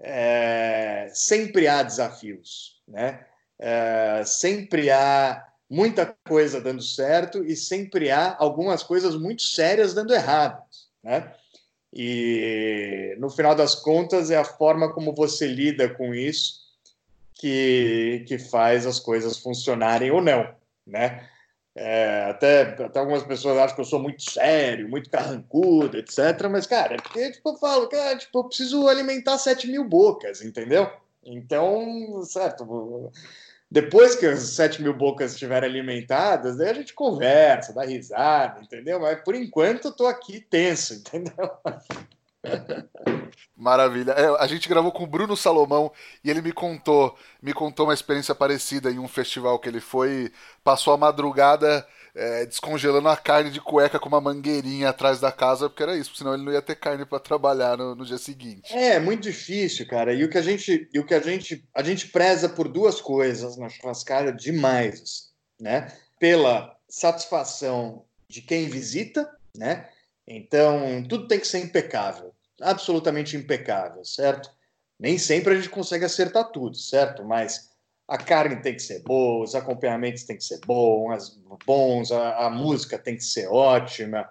É, 0.00 1.08
sempre 1.12 1.68
há 1.68 1.82
desafios, 1.82 2.82
né? 2.86 3.24
É, 3.58 4.22
sempre 4.24 4.90
há 4.90 5.44
muita 5.70 6.16
coisa 6.26 6.60
dando 6.60 6.82
certo 6.82 7.44
e 7.44 7.54
sempre 7.54 8.10
há 8.10 8.36
algumas 8.38 8.82
coisas 8.82 9.16
muito 9.16 9.42
sérias 9.42 9.94
dando 9.94 10.14
errado, 10.14 10.62
né? 11.02 11.32
E 11.92 13.16
no 13.18 13.30
final 13.30 13.54
das 13.54 13.74
contas 13.74 14.30
é 14.30 14.36
a 14.36 14.44
forma 14.44 14.92
como 14.92 15.14
você 15.14 15.46
lida 15.46 15.88
com 15.88 16.14
isso 16.14 16.60
que, 17.34 18.24
que 18.26 18.38
faz 18.38 18.86
as 18.86 18.98
coisas 18.98 19.38
funcionarem 19.38 20.10
ou 20.10 20.20
não, 20.20 20.54
né? 20.88 21.28
É, 21.80 22.24
até, 22.30 22.62
até 22.62 22.98
algumas 22.98 23.22
pessoas 23.22 23.56
acham 23.56 23.76
que 23.76 23.80
eu 23.80 23.84
sou 23.84 24.00
muito 24.00 24.28
sério, 24.28 24.88
muito 24.88 25.08
carrancudo, 25.08 25.96
etc. 25.96 26.48
Mas, 26.50 26.66
cara, 26.66 26.94
é 26.94 26.96
porque 26.96 27.30
tipo, 27.30 27.50
eu 27.50 27.56
falo, 27.56 27.88
cara, 27.88 28.18
tipo, 28.18 28.36
eu 28.38 28.44
preciso 28.44 28.88
alimentar 28.88 29.38
7 29.38 29.68
mil 29.68 29.84
bocas, 29.84 30.42
entendeu? 30.42 30.90
Então, 31.24 32.20
certo, 32.24 33.12
depois 33.70 34.16
que 34.16 34.26
as 34.26 34.40
7 34.40 34.82
mil 34.82 34.94
bocas 34.94 35.32
estiverem 35.32 35.68
alimentadas, 35.68 36.58
aí 36.58 36.70
a 36.70 36.74
gente 36.74 36.94
conversa, 36.94 37.72
dá 37.72 37.84
risada, 37.84 38.60
entendeu? 38.60 38.98
Mas 38.98 39.22
por 39.22 39.34
enquanto 39.34 39.86
eu 39.86 39.92
tô 39.92 40.06
aqui 40.06 40.40
tenso, 40.40 40.94
entendeu? 40.98 41.50
Maravilha. 43.56 44.12
É, 44.12 44.42
a 44.42 44.46
gente 44.46 44.68
gravou 44.68 44.92
com 44.92 45.04
o 45.04 45.06
Bruno 45.06 45.36
Salomão 45.36 45.92
e 46.22 46.30
ele 46.30 46.40
me 46.40 46.52
contou, 46.52 47.16
me 47.42 47.52
contou 47.52 47.86
uma 47.86 47.94
experiência 47.94 48.34
parecida 48.34 48.90
em 48.90 48.98
um 48.98 49.08
festival 49.08 49.58
que 49.58 49.68
ele 49.68 49.80
foi, 49.80 50.32
passou 50.62 50.92
a 50.92 50.96
madrugada 50.96 51.86
é, 52.14 52.46
descongelando 52.46 53.08
a 53.08 53.16
carne 53.16 53.50
de 53.50 53.60
cueca 53.60 53.98
com 53.98 54.08
uma 54.08 54.20
mangueirinha 54.20 54.88
atrás 54.88 55.20
da 55.20 55.30
casa, 55.30 55.68
porque 55.68 55.82
era 55.82 55.96
isso, 55.96 56.16
senão 56.16 56.34
ele 56.34 56.44
não 56.44 56.52
ia 56.52 56.60
ter 56.60 56.74
carne 56.74 57.04
para 57.04 57.20
trabalhar 57.20 57.76
no, 57.76 57.94
no, 57.94 58.04
dia 58.04 58.18
seguinte. 58.18 58.72
É, 58.76 58.98
muito 58.98 59.22
difícil, 59.22 59.86
cara. 59.86 60.12
E 60.12 60.24
o 60.24 60.28
que 60.28 60.36
a 60.36 60.42
gente, 60.42 60.88
e 60.92 60.98
o 60.98 61.06
que 61.06 61.14
a 61.14 61.20
gente, 61.20 61.64
a 61.72 61.82
gente 61.82 62.08
preza 62.08 62.48
por 62.48 62.68
duas 62.68 63.00
coisas 63.00 63.56
na 63.56 63.68
churrascaria 63.68 64.32
demais, 64.32 65.28
né? 65.60 65.92
Pela 66.18 66.76
satisfação 66.88 68.04
de 68.28 68.42
quem 68.42 68.68
visita, 68.68 69.30
né? 69.56 69.88
Então, 70.28 71.02
tudo 71.08 71.26
tem 71.26 71.40
que 71.40 71.46
ser 71.46 71.60
impecável, 71.60 72.34
absolutamente 72.60 73.34
impecável, 73.34 74.04
certo? 74.04 74.50
Nem 75.00 75.16
sempre 75.16 75.54
a 75.54 75.56
gente 75.56 75.70
consegue 75.70 76.04
acertar 76.04 76.52
tudo, 76.52 76.76
certo? 76.76 77.24
Mas 77.24 77.70
a 78.06 78.18
carne 78.18 78.60
tem 78.60 78.74
que 78.74 78.82
ser 78.82 79.02
boa, 79.02 79.44
os 79.44 79.54
acompanhamentos 79.54 80.24
têm 80.24 80.36
que 80.36 80.44
ser 80.44 80.60
bons, 80.66 81.40
bons 81.64 82.12
a, 82.12 82.46
a 82.46 82.50
música 82.50 82.98
tem 82.98 83.16
que 83.16 83.24
ser 83.24 83.48
ótima, 83.48 84.28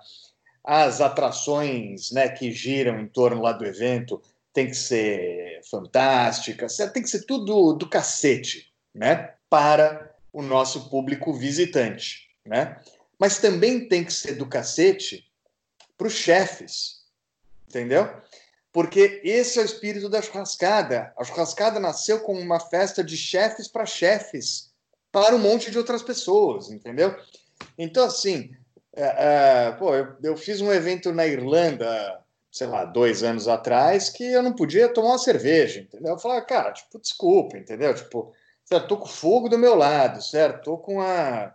as 0.64 1.02
atrações 1.02 2.12
né, 2.12 2.30
que 2.30 2.52
giram 2.52 3.00
em 3.00 3.08
torno 3.08 3.42
lá 3.42 3.52
do 3.52 3.66
evento 3.66 4.22
tem 4.54 4.68
que 4.68 4.76
ser 4.76 5.62
fantásticas, 5.70 6.76
certo? 6.76 6.94
tem 6.94 7.04
que 7.04 7.10
ser 7.10 7.26
tudo 7.26 7.74
do 7.74 7.90
cacete, 7.90 8.72
né? 8.94 9.34
Para 9.50 10.14
o 10.34 10.42
nosso 10.42 10.90
público 10.90 11.34
visitante, 11.34 12.28
né? 12.46 12.80
Mas 13.20 13.40
também 13.40 13.88
tem 13.88 14.04
que 14.04 14.14
ser 14.14 14.36
do 14.36 14.48
cacete 14.48 15.27
para 15.98 16.08
os 16.08 16.14
chefes, 16.14 17.02
entendeu? 17.68 18.10
Porque 18.72 19.22
esse 19.24 19.58
é 19.58 19.62
o 19.64 19.66
espírito 19.66 20.08
da 20.08 20.22
churrascada. 20.22 21.12
A 21.18 21.24
churrascada 21.24 21.80
nasceu 21.80 22.20
como 22.20 22.40
uma 22.40 22.60
festa 22.60 23.04
de 23.04 23.18
chefes 23.18 23.68
para 23.68 23.86
chefes, 23.86 24.72
para 25.12 25.36
um 25.36 25.40
monte 25.40 25.72
de 25.72 25.78
outras 25.78 26.04
pessoas, 26.04 26.70
entendeu? 26.70 27.16
Então, 27.78 28.06
assim, 28.06 28.52
é, 28.96 29.68
é, 29.68 29.72
pô, 29.72 29.96
eu, 29.96 30.16
eu, 30.24 30.38
fiz 30.38 30.62
um 30.62 30.72
evento 30.72 31.12
na 31.12 31.26
Irlanda, 31.26 32.20
sei 32.52 32.68
lá, 32.68 32.86
dois 32.86 33.24
anos 33.24 33.48
atrás, 33.48 34.10
que 34.10 34.24
eu 34.24 34.44
não 34.44 34.54
podia 34.54 34.90
tomar 34.90 35.10
uma 35.10 35.18
cerveja, 35.18 35.80
entendeu? 35.80 36.14
Eu 36.14 36.20
falei, 36.20 36.42
cara, 36.42 36.72
tipo, 36.72 37.00
desculpa, 37.00 37.58
entendeu? 37.58 37.96
Tipo, 37.96 38.32
certo, 38.64 38.88
tô 38.88 38.98
com 38.98 39.08
fogo 39.08 39.50
do 39.50 39.58
meu 39.58 39.76
lado, 39.76 40.22
certo? 40.22 40.64
Tô 40.64 40.78
com 40.78 41.02
a 41.02 41.54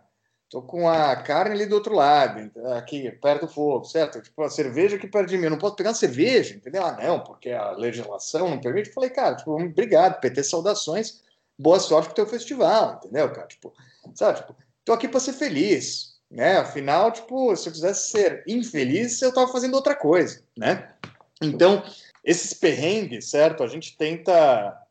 Tô 0.53 0.61
com 0.61 0.87
a 0.87 1.15
carne 1.15 1.55
ali 1.55 1.65
do 1.65 1.73
outro 1.73 1.95
lado, 1.95 2.51
aqui, 2.77 3.09
perto 3.13 3.47
do 3.47 3.51
fogo, 3.51 3.85
certo? 3.85 4.21
Tipo, 4.21 4.43
a 4.43 4.51
cerveja 4.51 4.97
aqui 4.97 5.07
perto 5.07 5.29
de 5.29 5.35
mim. 5.35 5.45
Eu 5.45 5.49
não 5.49 5.57
posso 5.57 5.75
pegar 5.75 5.89
uma 5.89 5.95
cerveja, 5.95 6.53
entendeu? 6.53 6.85
Ah, 6.85 6.91
não, 6.91 7.21
porque 7.21 7.49
a 7.49 7.71
legislação 7.71 8.51
não 8.51 8.61
permite. 8.61 8.89
Eu 8.89 8.93
falei, 8.93 9.09
cara, 9.09 9.35
tipo, 9.35 9.51
obrigado, 9.51 10.19
PT, 10.19 10.43
saudações, 10.43 11.23
boa 11.57 11.79
sorte 11.79 12.05
pro 12.05 12.13
teu 12.13 12.27
festival, 12.27 12.99
entendeu, 12.99 13.31
cara? 13.31 13.47
Tipo, 13.47 13.73
sabe, 14.13 14.41
tipo, 14.41 14.55
tô 14.85 14.93
aqui 14.93 15.07
para 15.07 15.19
ser 15.19 15.33
feliz, 15.33 16.19
né? 16.29 16.57
Afinal, 16.57 17.11
tipo, 17.11 17.55
se 17.55 17.69
eu 17.69 17.73
quisesse 17.73 18.11
ser 18.11 18.43
infeliz, 18.47 19.19
eu 19.23 19.33
tava 19.33 19.51
fazendo 19.51 19.73
outra 19.73 19.95
coisa, 19.95 20.43
né? 20.55 20.93
Então, 21.41 21.83
esses 22.23 22.53
perrengues, 22.53 23.27
certo? 23.27 23.63
A 23.63 23.67
gente 23.67 23.97
tenta 23.97 24.82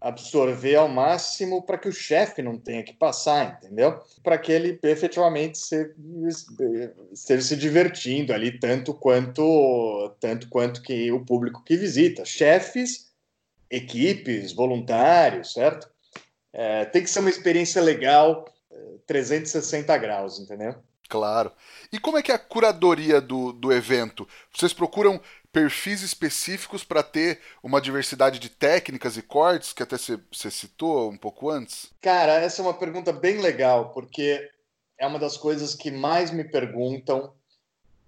absorver 0.00 0.76
ao 0.76 0.88
máximo 0.88 1.62
para 1.62 1.76
que 1.76 1.88
o 1.88 1.92
chefe 1.92 2.40
não 2.40 2.56
tenha 2.56 2.82
que 2.82 2.94
passar, 2.94 3.58
entendeu? 3.58 4.00
Para 4.22 4.38
que 4.38 4.50
ele 4.50 4.78
efetivamente 4.82 5.58
se, 5.58 5.94
esteja 7.12 7.42
se 7.42 7.56
divertindo 7.56 8.32
ali 8.32 8.58
tanto 8.58 8.94
quanto 8.94 10.14
tanto 10.18 10.48
quanto 10.48 10.82
que 10.82 11.12
o 11.12 11.24
público 11.24 11.62
que 11.62 11.76
visita, 11.76 12.24
chefes, 12.24 13.10
equipes, 13.70 14.52
voluntários, 14.52 15.52
certo? 15.52 15.88
É, 16.52 16.84
tem 16.86 17.02
que 17.02 17.10
ser 17.10 17.20
uma 17.20 17.30
experiência 17.30 17.80
legal, 17.82 18.46
360 19.06 19.96
graus, 19.98 20.38
entendeu? 20.38 20.74
Claro. 21.08 21.50
E 21.92 21.98
como 21.98 22.18
é 22.18 22.22
que 22.22 22.30
é 22.30 22.36
a 22.36 22.38
curadoria 22.38 23.20
do, 23.20 23.52
do 23.52 23.72
evento? 23.72 24.28
Vocês 24.54 24.72
procuram 24.72 25.20
perfis 25.52 26.02
específicos 26.02 26.84
para 26.84 27.02
ter 27.02 27.40
uma 27.62 27.80
diversidade 27.80 28.38
de 28.38 28.48
técnicas 28.48 29.16
e 29.16 29.22
cortes, 29.22 29.72
que 29.72 29.82
até 29.82 29.96
você 29.96 30.50
citou 30.50 31.10
um 31.10 31.16
pouco 31.16 31.50
antes? 31.50 31.90
Cara, 32.00 32.34
essa 32.34 32.62
é 32.62 32.64
uma 32.64 32.74
pergunta 32.74 33.12
bem 33.12 33.40
legal, 33.40 33.90
porque 33.90 34.48
é 34.98 35.06
uma 35.06 35.18
das 35.18 35.36
coisas 35.36 35.74
que 35.74 35.90
mais 35.90 36.30
me 36.30 36.44
perguntam 36.44 37.32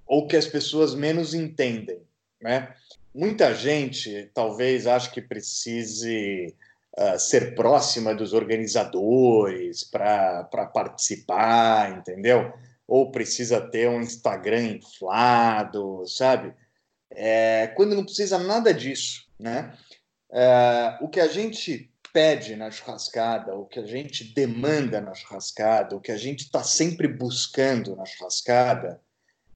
ou 0.07 0.27
que 0.27 0.37
as 0.37 0.47
pessoas 0.47 0.95
menos 0.95 1.35
entendem, 1.35 2.01
né? 2.41 2.75
Muita 3.15 3.55
gente 3.55 4.31
talvez 4.35 4.87
ache 4.87 5.11
que 5.11 5.21
precise 5.21 6.55
uh, 6.99 7.19
ser 7.19 7.55
próxima 7.55 8.15
dos 8.15 8.33
organizadores 8.33 9.85
para 9.85 10.45
participar, 10.73 11.99
entendeu? 11.99 12.53
Ou 12.87 13.11
precisa 13.11 13.61
ter 13.61 13.89
um 13.89 14.01
Instagram 14.01 14.79
inflado, 14.79 16.05
sabe? 16.07 16.55
É, 17.15 17.69
quando 17.77 17.95
não 17.95 18.05
precisa 18.05 18.39
nada 18.39 18.73
disso, 18.73 19.27
né? 19.39 19.77
É, 20.31 20.99
o 21.01 21.09
que 21.09 21.21
a 21.21 21.29
gente 21.29 21.93
pede 22.13 22.57
na 22.57 22.71
churrascada, 22.71 23.55
o 23.55 23.65
que 23.65 23.79
a 23.79 23.87
gente 23.87 24.33
demanda 24.35 25.01
na 25.01 25.15
churrascada, 25.15 25.97
o 25.97 26.01
que 26.01 26.13
a 26.13 26.17
gente 26.17 26.45
está 26.45 26.63
sempre 26.63 27.09
buscando 27.09 27.97
na 27.97 28.05
churrascada 28.05 29.01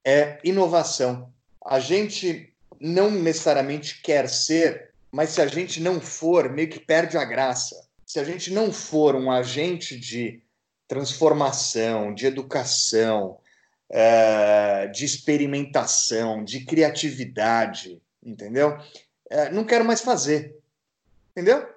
é 0.05 0.39
inovação. 0.43 1.31
A 1.63 1.79
gente 1.79 2.53
não 2.79 3.11
necessariamente 3.11 4.01
quer 4.01 4.27
ser, 4.29 4.91
mas 5.11 5.31
se 5.31 5.41
a 5.41 5.47
gente 5.47 5.79
não 5.79 5.99
for, 6.01 6.51
meio 6.51 6.69
que 6.69 6.79
perde 6.79 7.17
a 7.17 7.25
graça. 7.25 7.87
Se 8.05 8.19
a 8.19 8.23
gente 8.23 8.51
não 8.51 8.71
for 8.71 9.15
um 9.15 9.29
agente 9.31 9.99
de 9.99 10.41
transformação, 10.87 12.13
de 12.13 12.25
educação, 12.25 13.39
é, 13.89 14.87
de 14.87 15.05
experimentação, 15.05 16.43
de 16.43 16.65
criatividade, 16.65 18.01
entendeu? 18.23 18.77
É, 19.29 19.49
não 19.49 19.63
quero 19.63 19.85
mais 19.85 20.01
fazer, 20.01 20.57
entendeu? 21.31 21.67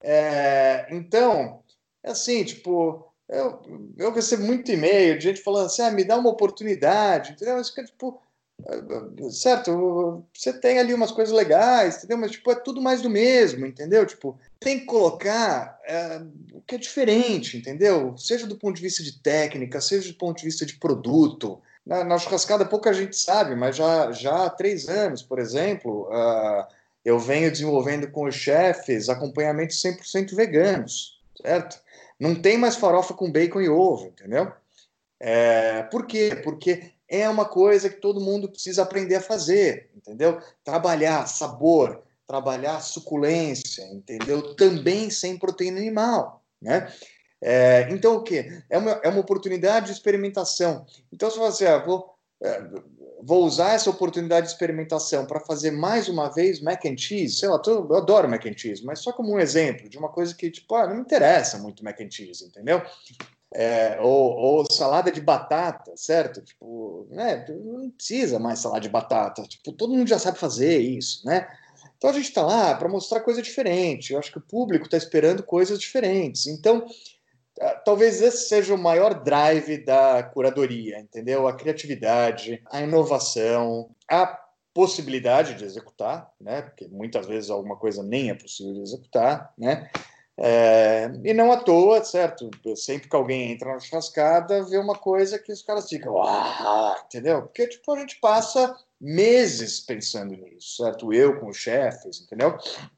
É, 0.00 0.86
então, 0.90 1.62
é 2.02 2.10
assim, 2.10 2.44
tipo, 2.44 3.12
eu, 3.28 3.60
eu 3.96 4.12
recebo 4.12 4.44
muito 4.44 4.70
e-mail 4.70 5.18
de 5.18 5.24
gente 5.24 5.42
falando 5.42 5.66
assim, 5.66 5.82
ah, 5.82 5.90
me 5.90 6.04
dá 6.04 6.16
uma 6.16 6.30
oportunidade, 6.30 7.32
entendeu? 7.32 7.56
Mas, 7.56 7.70
tipo, 7.70 8.20
certo, 9.30 10.24
você 10.32 10.52
tem 10.52 10.78
ali 10.78 10.94
umas 10.94 11.12
coisas 11.12 11.34
legais, 11.34 11.98
entendeu? 11.98 12.18
Mas, 12.18 12.30
tipo, 12.32 12.50
é 12.50 12.54
tudo 12.54 12.80
mais 12.80 13.02
do 13.02 13.10
mesmo, 13.10 13.66
entendeu? 13.66 14.06
Tipo, 14.06 14.38
tem 14.58 14.80
que 14.80 14.86
colocar 14.86 15.78
é, 15.84 16.20
o 16.52 16.60
que 16.62 16.74
é 16.74 16.78
diferente, 16.78 17.56
entendeu? 17.56 18.16
Seja 18.16 18.46
do 18.46 18.56
ponto 18.56 18.76
de 18.76 18.82
vista 18.82 19.02
de 19.02 19.20
técnica, 19.20 19.80
seja 19.80 20.10
do 20.10 20.18
ponto 20.18 20.38
de 20.38 20.44
vista 20.44 20.64
de 20.64 20.76
produto. 20.76 21.60
Na, 21.84 22.02
na 22.02 22.18
churrascada 22.18 22.64
pouca 22.64 22.92
gente 22.92 23.16
sabe, 23.16 23.54
mas 23.54 23.76
já, 23.76 24.10
já 24.12 24.46
há 24.46 24.50
três 24.50 24.88
anos, 24.88 25.22
por 25.22 25.38
exemplo, 25.38 26.08
uh, 26.10 26.66
eu 27.04 27.18
venho 27.18 27.50
desenvolvendo 27.50 28.10
com 28.10 28.24
os 28.24 28.34
chefes 28.34 29.08
acompanhamentos 29.08 29.80
100% 29.80 30.34
veganos, 30.34 31.20
certo? 31.40 31.80
Não 32.18 32.34
tem 32.34 32.58
mais 32.58 32.76
farofa 32.76 33.14
com 33.14 33.30
bacon 33.30 33.60
e 33.60 33.68
ovo, 33.68 34.06
entendeu? 34.06 34.50
É, 35.20 35.82
por 35.84 36.06
quê? 36.06 36.40
Porque 36.42 36.90
é 37.08 37.28
uma 37.28 37.44
coisa 37.44 37.88
que 37.88 38.00
todo 38.00 38.20
mundo 38.20 38.48
precisa 38.48 38.82
aprender 38.82 39.16
a 39.16 39.20
fazer, 39.20 39.90
entendeu? 39.94 40.40
Trabalhar 40.64 41.26
sabor, 41.26 42.02
trabalhar 42.26 42.80
suculência, 42.80 43.84
entendeu? 43.92 44.54
Também 44.54 45.10
sem 45.10 45.38
proteína 45.38 45.78
animal, 45.78 46.42
né? 46.60 46.92
É, 47.40 47.86
então, 47.90 48.16
o 48.16 48.22
que? 48.22 48.44
É 48.68 48.78
uma, 48.78 48.92
é 49.02 49.08
uma 49.08 49.20
oportunidade 49.20 49.86
de 49.86 49.92
experimentação. 49.92 50.86
Então, 51.12 51.30
se 51.30 51.38
você 51.38 51.66
ah, 51.66 51.78
vou, 51.78 52.14
é, 52.42 52.62
vou 53.22 53.44
usar 53.44 53.74
essa 53.74 53.90
oportunidade 53.90 54.46
de 54.46 54.52
experimentação 54.52 55.26
para 55.26 55.40
fazer 55.40 55.70
mais 55.70 56.08
uma 56.08 56.28
vez 56.28 56.60
mac 56.60 56.84
and 56.86 56.96
cheese, 56.96 57.36
sei 57.36 57.48
lá, 57.48 57.60
eu 57.66 57.94
adoro 57.94 58.28
mac 58.28 58.44
and 58.46 58.56
cheese, 58.56 58.84
mas 58.84 59.00
só 59.00 59.12
como 59.12 59.34
um 59.34 59.40
exemplo 59.40 59.88
de 59.88 59.98
uma 59.98 60.08
coisa 60.08 60.34
que, 60.34 60.50
tipo, 60.50 60.74
ah, 60.74 60.86
não 60.86 60.96
me 60.96 61.02
interessa 61.02 61.58
muito 61.58 61.84
mac 61.84 62.00
and 62.00 62.10
cheese, 62.10 62.44
entendeu? 62.44 62.82
É, 63.54 63.98
ou, 64.00 64.32
ou, 64.32 64.70
salada 64.70 65.10
de 65.10 65.20
batata, 65.20 65.92
certo? 65.96 66.42
Tipo, 66.42 67.06
né, 67.10 67.46
não 67.48 67.90
precisa 67.90 68.38
mais 68.38 68.58
salada 68.58 68.80
de 68.80 68.88
batata. 68.88 69.42
Tipo, 69.44 69.72
todo 69.72 69.94
mundo 69.94 70.08
já 70.08 70.18
sabe 70.18 70.38
fazer 70.38 70.78
isso, 70.78 71.24
né? 71.24 71.48
Então 71.96 72.10
a 72.10 72.12
gente 72.12 72.28
está 72.28 72.42
lá 72.42 72.74
para 72.74 72.88
mostrar 72.88 73.20
coisa 73.20 73.40
diferente. 73.40 74.12
Eu 74.12 74.18
acho 74.18 74.30
que 74.30 74.38
o 74.38 74.42
público 74.42 74.84
está 74.84 74.96
esperando 74.96 75.42
coisas 75.42 75.78
diferentes. 75.78 76.46
Então, 76.46 76.86
ah, 77.60 77.74
talvez 77.84 78.20
esse 78.20 78.48
seja 78.48 78.74
o 78.74 78.78
maior 78.78 79.22
drive 79.22 79.78
da 79.78 80.22
curadoria, 80.22 80.98
entendeu? 80.98 81.48
A 81.48 81.54
criatividade, 81.54 82.62
a 82.70 82.82
inovação, 82.82 83.90
a 84.10 84.26
possibilidade 84.74 85.54
de 85.54 85.64
executar, 85.64 86.30
né? 86.38 86.60
Porque 86.60 86.86
muitas 86.86 87.26
vezes 87.26 87.48
alguma 87.48 87.76
coisa 87.76 88.02
nem 88.02 88.28
é 88.28 88.34
possível 88.34 88.74
de 88.74 88.82
executar, 88.82 89.52
né? 89.56 89.90
É, 90.38 91.10
e 91.24 91.32
não 91.32 91.50
à 91.50 91.56
toa, 91.56 92.04
certo? 92.04 92.50
Sempre 92.76 93.08
que 93.08 93.16
alguém 93.16 93.52
entra 93.52 93.72
na 93.72 93.80
churrascada, 93.80 94.62
vê 94.64 94.76
uma 94.76 94.94
coisa 94.94 95.38
que 95.38 95.50
os 95.50 95.62
caras 95.62 95.88
ficam, 95.88 96.12
uau, 96.12 96.94
entendeu? 97.06 97.40
Porque 97.40 97.66
tipo, 97.66 97.90
a 97.90 98.00
gente 98.00 98.20
passa 98.20 98.76
meses 99.00 99.80
pensando 99.80 100.36
nisso, 100.36 100.76
certo? 100.82 101.12
Eu 101.12 101.38
com 101.38 101.48
os 101.48 101.56
chefes, 101.56 102.22
entendeu? 102.22 102.56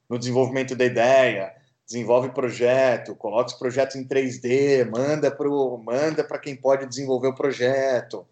No 0.08 0.18
desenvolvimento 0.18 0.76
da 0.76 0.84
ideia, 0.84 1.52
desenvolve 1.86 2.30
projeto, 2.30 3.16
coloca 3.16 3.50
os 3.50 3.58
projetos 3.58 3.96
em 3.96 4.06
3D, 4.06 4.88
manda 4.90 5.30
para 5.30 5.48
manda 5.82 6.24
quem 6.38 6.54
pode 6.54 6.86
desenvolver 6.86 7.28
o 7.28 7.34
projeto, 7.34 8.26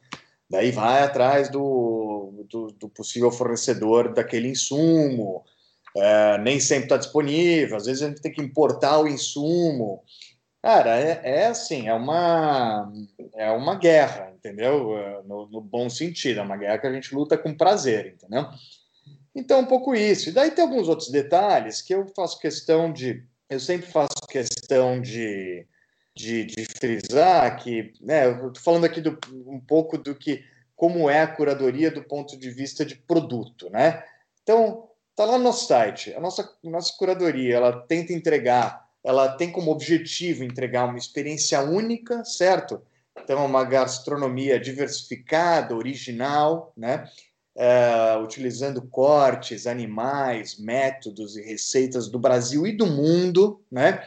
daí 0.48 0.70
vai 0.70 1.02
atrás 1.02 1.48
do, 1.48 2.44
do, 2.48 2.66
do 2.68 2.88
possível 2.88 3.30
fornecedor 3.30 4.12
daquele 4.12 4.48
insumo, 4.48 5.42
é, 5.96 6.38
nem 6.38 6.60
sempre 6.60 6.84
está 6.84 6.96
disponível, 6.98 7.76
às 7.76 7.86
vezes 7.86 8.02
a 8.02 8.08
gente 8.08 8.20
tem 8.20 8.32
que 8.32 8.42
importar 8.42 8.98
o 8.98 9.08
insumo. 9.08 10.02
Cara, 10.66 10.98
é, 10.98 11.20
é 11.22 11.46
assim, 11.46 11.86
é 11.86 11.94
uma, 11.94 12.92
é 13.36 13.48
uma 13.52 13.76
guerra, 13.76 14.32
entendeu? 14.34 14.98
É, 14.98 15.22
no, 15.22 15.46
no, 15.46 15.60
bom 15.60 15.88
sentido, 15.88 16.40
é 16.40 16.42
uma 16.42 16.56
guerra 16.56 16.78
que 16.78 16.88
a 16.88 16.92
gente 16.92 17.14
luta 17.14 17.38
com 17.38 17.56
prazer, 17.56 18.14
entendeu? 18.14 18.48
Então, 19.32 19.60
um 19.60 19.64
pouco 19.64 19.94
isso. 19.94 20.28
E 20.28 20.32
daí 20.32 20.50
tem 20.50 20.64
alguns 20.64 20.88
outros 20.88 21.08
detalhes 21.08 21.80
que 21.80 21.94
eu 21.94 22.04
faço 22.16 22.40
questão 22.40 22.92
de. 22.92 23.22
Eu 23.48 23.60
sempre 23.60 23.86
faço 23.86 24.26
questão 24.28 25.00
de, 25.00 25.64
de, 26.16 26.44
de 26.46 26.64
frisar 26.64 27.62
que, 27.62 27.92
né, 28.00 28.26
eu 28.26 28.48
estou 28.48 28.60
falando 28.60 28.86
aqui 28.86 29.00
do, 29.00 29.16
um 29.46 29.60
pouco 29.60 29.96
do 29.96 30.16
que, 30.16 30.44
como 30.74 31.08
é 31.08 31.20
a 31.20 31.28
curadoria 31.28 31.92
do 31.92 32.02
ponto 32.02 32.36
de 32.36 32.50
vista 32.50 32.84
de 32.84 32.96
produto, 32.96 33.70
né? 33.70 34.02
Então, 34.42 34.88
Está 35.16 35.24
lá 35.24 35.38
no 35.38 35.44
nosso 35.44 35.66
site. 35.66 36.12
A 36.12 36.20
nossa, 36.20 36.46
nossa 36.62 36.92
curadoria 36.98 37.56
ela 37.56 37.80
tenta 37.86 38.12
entregar, 38.12 38.85
ela 39.06 39.28
tem 39.28 39.52
como 39.52 39.70
objetivo 39.70 40.42
entregar 40.42 40.84
uma 40.84 40.98
experiência 40.98 41.60
única, 41.60 42.24
certo? 42.24 42.82
Então, 43.16 43.46
uma 43.46 43.62
gastronomia 43.62 44.58
diversificada, 44.58 45.76
original, 45.76 46.72
né? 46.76 47.08
É, 47.54 48.18
utilizando 48.20 48.82
cortes, 48.82 49.64
animais, 49.64 50.58
métodos 50.58 51.36
e 51.36 51.42
receitas 51.42 52.08
do 52.08 52.18
Brasil 52.18 52.66
e 52.66 52.72
do 52.72 52.84
mundo, 52.84 53.62
né? 53.70 54.04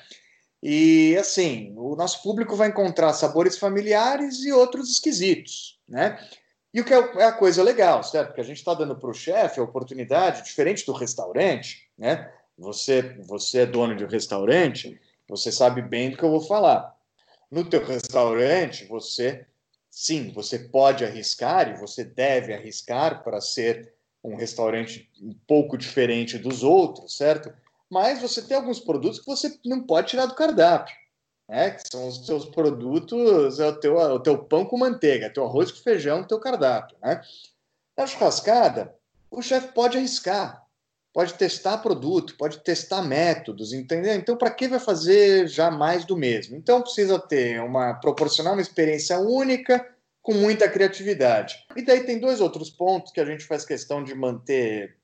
E 0.62 1.16
assim, 1.18 1.74
o 1.78 1.96
nosso 1.96 2.22
público 2.22 2.58
vai 2.58 2.68
encontrar 2.68 3.14
sabores 3.14 3.58
familiares 3.58 4.44
e 4.44 4.52
outros 4.52 4.92
esquisitos, 4.92 5.80
né? 5.88 6.20
E 6.74 6.82
o 6.82 6.84
que 6.84 6.94
é, 6.94 6.98
é 7.20 7.24
a 7.24 7.32
coisa 7.32 7.64
legal, 7.64 8.04
certo? 8.04 8.28
Porque 8.28 8.42
a 8.42 8.46
gente 8.46 8.58
está 8.58 8.74
dando 8.74 8.98
para 8.98 9.10
o 9.10 9.14
chefe 9.14 9.62
a 9.62 9.64
oportunidade, 9.64 10.44
diferente 10.44 10.86
do 10.86 10.92
restaurante, 10.92 11.90
né? 11.98 12.30
Você, 12.60 13.02
você 13.26 13.60
é 13.60 13.66
dono 13.66 13.96
de 13.96 14.04
um 14.04 14.08
restaurante, 14.08 15.00
você 15.28 15.52
sabe 15.52 15.82
bem 15.82 16.12
do 16.12 16.18
que 16.18 16.24
eu 16.24 16.30
vou 16.30 16.42
falar. 16.42 16.96
No 17.50 17.68
teu 17.68 17.84
restaurante, 17.84 18.86
você, 18.86 19.46
sim, 19.90 20.32
você 20.32 20.60
pode 20.60 21.04
arriscar 21.04 21.70
e 21.70 21.80
você 21.80 22.04
deve 22.04 22.54
arriscar 22.54 23.24
para 23.24 23.42
ser 23.42 23.94
um 24.24 24.36
restaurante 24.36 25.10
um 25.22 25.34
pouco 25.48 25.78
diferente 25.78 26.38
dos 26.38 26.64
outros, 26.64 27.18
certo? 27.18 27.52
Mas 27.90 28.22
você 28.22 28.42
tem 28.42 28.58
alguns 28.58 28.80
produtos 28.80 29.20
que 29.20 29.26
você 29.26 29.58
não 29.66 29.82
pode 29.82 30.10
tirar 30.10 30.28
do 30.28 30.36
cardápio 30.36 30.96
né? 31.50 31.72
Que 31.72 31.82
são 31.92 32.08
os 32.08 32.26
seus 32.26 32.46
produtos, 32.46 33.60
é 33.60 33.68
o 33.68 33.76
teu, 33.76 33.98
o 33.98 34.20
teu 34.20 34.38
pão 34.38 34.64
com 34.64 34.78
manteiga, 34.78 35.34
teu 35.34 35.44
arroz 35.44 35.72
com 35.72 35.80
feijão, 35.80 36.24
teu 36.24 36.40
cardápio, 36.40 36.96
né? 37.02 37.22
Na 37.98 38.06
churrascada, 38.06 38.96
o 39.32 39.42
chefe 39.42 39.74
pode 39.74 39.98
arriscar, 39.98 40.64
pode 41.20 41.34
testar 41.34 41.80
produto, 41.80 42.38
pode 42.38 42.60
testar 42.60 43.02
métodos, 43.02 43.74
entendeu? 43.74 44.16
Então, 44.16 44.38
para 44.38 44.50
que 44.50 44.70
vai 44.70 44.80
fazer 44.80 45.50
já 45.50 45.70
mais 45.70 46.06
do 46.06 46.16
mesmo? 46.16 46.56
Então, 46.56 46.82
precisa 46.82 47.20
ter 47.20 47.60
uma 47.62 47.94
proporcionar 47.96 48.54
uma 48.54 48.62
experiência 48.62 49.20
única 49.20 49.86
com 50.22 50.34
muita 50.34 50.70
criatividade. 50.70 51.58
E 51.76 51.84
daí 51.84 52.06
tem 52.06 52.20
dois 52.20 52.40
outros 52.40 52.70
pontos 52.70 53.12
que 53.12 53.20
a 53.20 53.26
gente 53.26 53.44
faz 53.44 53.66
questão 53.66 54.02
de 54.02 54.16
manter 54.16 54.96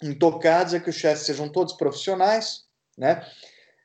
intocados, 0.00 0.72
é 0.72 0.78
que 0.78 0.90
os 0.90 0.94
chefes 0.94 1.26
sejam 1.26 1.48
todos 1.48 1.72
profissionais, 1.72 2.62
né? 2.96 3.26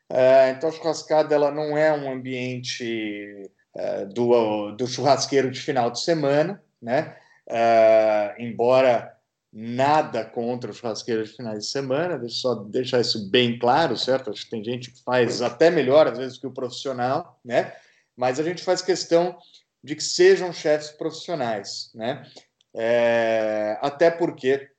É, 0.08 0.50
então 0.50 0.68
a 0.68 0.72
churrascada 0.72 1.34
ela 1.34 1.50
não 1.50 1.76
é 1.76 1.92
um 1.92 2.12
ambiente 2.12 3.50
é, 3.74 4.04
do, 4.04 4.70
do 4.70 4.86
churrasqueiro 4.86 5.50
de 5.50 5.60
final 5.60 5.90
de 5.90 6.00
semana, 6.00 6.62
né? 6.80 7.16
É, 7.48 8.36
embora 8.38 9.11
nada 9.52 10.24
contra 10.24 10.70
o 10.70 10.74
churrasqueiro 10.74 11.24
de 11.24 11.36
finais 11.36 11.64
de 11.64 11.70
semana, 11.70 12.18
deixa 12.18 12.36
só 12.36 12.54
deixar 12.54 13.00
isso 13.00 13.28
bem 13.30 13.58
claro, 13.58 13.96
certo? 13.96 14.30
Acho 14.30 14.44
que 14.44 14.50
tem 14.50 14.64
gente 14.64 14.90
que 14.90 15.02
faz 15.02 15.42
até 15.42 15.70
melhor 15.70 16.06
às 16.06 16.16
vezes 16.16 16.38
que 16.38 16.46
o 16.46 16.54
profissional, 16.54 17.38
né? 17.44 17.74
Mas 18.16 18.40
a 18.40 18.42
gente 18.42 18.62
faz 18.62 18.80
questão 18.80 19.36
de 19.84 19.94
que 19.94 20.02
sejam 20.02 20.52
chefes 20.52 20.90
profissionais, 20.90 21.90
né? 21.94 22.26
É, 22.74 23.78
até 23.82 24.10
porque 24.10 24.70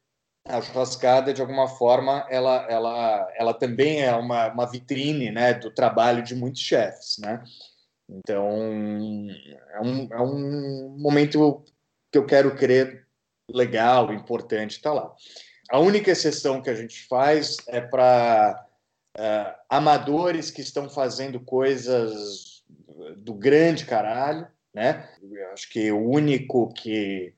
a 0.45 0.61
churrascada, 0.61 1.34
de 1.34 1.41
alguma 1.41 1.67
forma, 1.67 2.26
ela, 2.30 2.67
ela, 2.69 3.34
ela 3.38 3.53
também 3.53 4.01
é 4.01 4.13
uma, 4.13 4.51
uma 4.51 4.65
vitrine 4.65 5.32
né, 5.32 5.53
do 5.53 5.71
trabalho 5.71 6.21
de 6.21 6.36
muitos 6.36 6.61
chefes. 6.61 7.17
Né? 7.17 7.41
Então, 8.09 8.49
é 9.74 9.82
um, 9.82 10.07
é 10.11 10.21
um 10.21 10.97
momento 10.99 11.63
que 12.11 12.17
eu 12.17 12.26
quero 12.26 12.55
crer 12.55 13.03
legal, 13.49 14.13
importante, 14.13 14.77
está 14.77 14.93
lá. 14.93 15.13
A 15.69 15.79
única 15.79 16.11
exceção 16.11 16.61
que 16.61 16.69
a 16.69 16.75
gente 16.75 17.07
faz 17.07 17.57
é 17.67 17.81
para 17.81 18.65
uh, 19.17 19.21
é, 19.21 19.55
amadores 19.69 20.51
que 20.51 20.61
estão 20.61 20.89
fazendo 20.89 21.39
coisas 21.39 22.63
do 23.17 23.33
grande 23.33 23.85
caralho, 23.85 24.47
né? 24.73 25.09
Eu 25.21 25.51
acho 25.51 25.69
que 25.69 25.91
o 25.91 25.99
único 25.99 26.71
que 26.73 27.33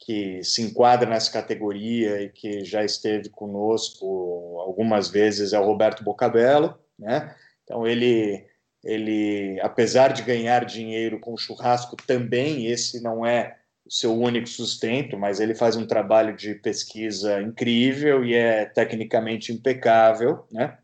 que 0.00 0.44
se 0.44 0.62
enquadra 0.62 1.10
nessa 1.10 1.32
categoria 1.32 2.22
e 2.22 2.28
que 2.28 2.64
já 2.64 2.84
esteve 2.84 3.28
conosco 3.30 4.60
algumas 4.60 5.08
vezes 5.10 5.52
é 5.52 5.58
o 5.58 5.64
Roberto 5.64 6.04
Bocabello, 6.04 6.78
né? 6.96 7.34
Então 7.64 7.86
ele 7.86 8.46
ele, 8.84 9.58
apesar 9.60 10.12
de 10.12 10.22
ganhar 10.22 10.64
dinheiro 10.64 11.18
com 11.18 11.36
churrasco, 11.36 11.96
também 11.96 12.66
esse 12.66 13.02
não 13.02 13.26
é 13.26 13.58
seu 13.88 14.14
único 14.14 14.48
sustento, 14.48 15.18
mas 15.18 15.40
ele 15.40 15.54
faz 15.54 15.76
um 15.76 15.86
trabalho 15.86 16.36
de 16.36 16.54
pesquisa 16.54 17.40
incrível 17.40 18.24
e 18.24 18.34
é 18.34 18.64
tecnicamente 18.66 19.52
impecável, 19.52 20.46
né? 20.52 20.78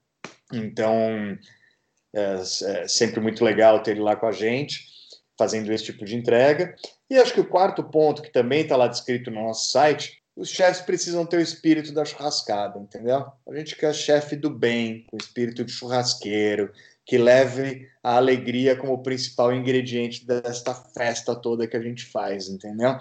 Então, 0.52 1.36
é, 2.14 2.34
é 2.34 2.88
sempre 2.88 3.20
muito 3.20 3.44
legal 3.44 3.82
ter 3.82 3.92
ele 3.92 4.00
lá 4.00 4.16
com 4.16 4.26
a 4.26 4.32
gente, 4.32 4.84
fazendo 5.38 5.72
esse 5.72 5.84
tipo 5.84 6.04
de 6.04 6.16
entrega. 6.16 6.74
E 7.10 7.16
acho 7.16 7.34
que 7.34 7.40
o 7.40 7.48
quarto 7.48 7.82
ponto, 7.82 8.22
que 8.22 8.32
também 8.32 8.62
está 8.62 8.76
lá 8.76 8.86
descrito 8.86 9.30
no 9.30 9.42
nosso 9.42 9.70
site, 9.70 10.22
os 10.36 10.48
chefes 10.48 10.80
precisam 10.80 11.24
ter 11.24 11.36
o 11.36 11.42
espírito 11.42 11.92
da 11.92 12.04
churrascada, 12.04 12.78
entendeu? 12.78 13.26
A 13.48 13.56
gente 13.56 13.76
quer 13.76 13.94
chefe 13.94 14.34
do 14.34 14.50
bem, 14.50 15.06
com 15.08 15.16
espírito 15.16 15.64
de 15.64 15.72
churrasqueiro, 15.72 16.72
que 17.04 17.18
leve 17.18 17.88
a 18.02 18.16
alegria 18.16 18.76
como 18.76 19.02
principal 19.02 19.52
ingrediente 19.52 20.26
desta 20.26 20.74
festa 20.74 21.34
toda 21.34 21.66
que 21.66 21.76
a 21.76 21.82
gente 21.82 22.04
faz, 22.06 22.48
entendeu? 22.48 22.98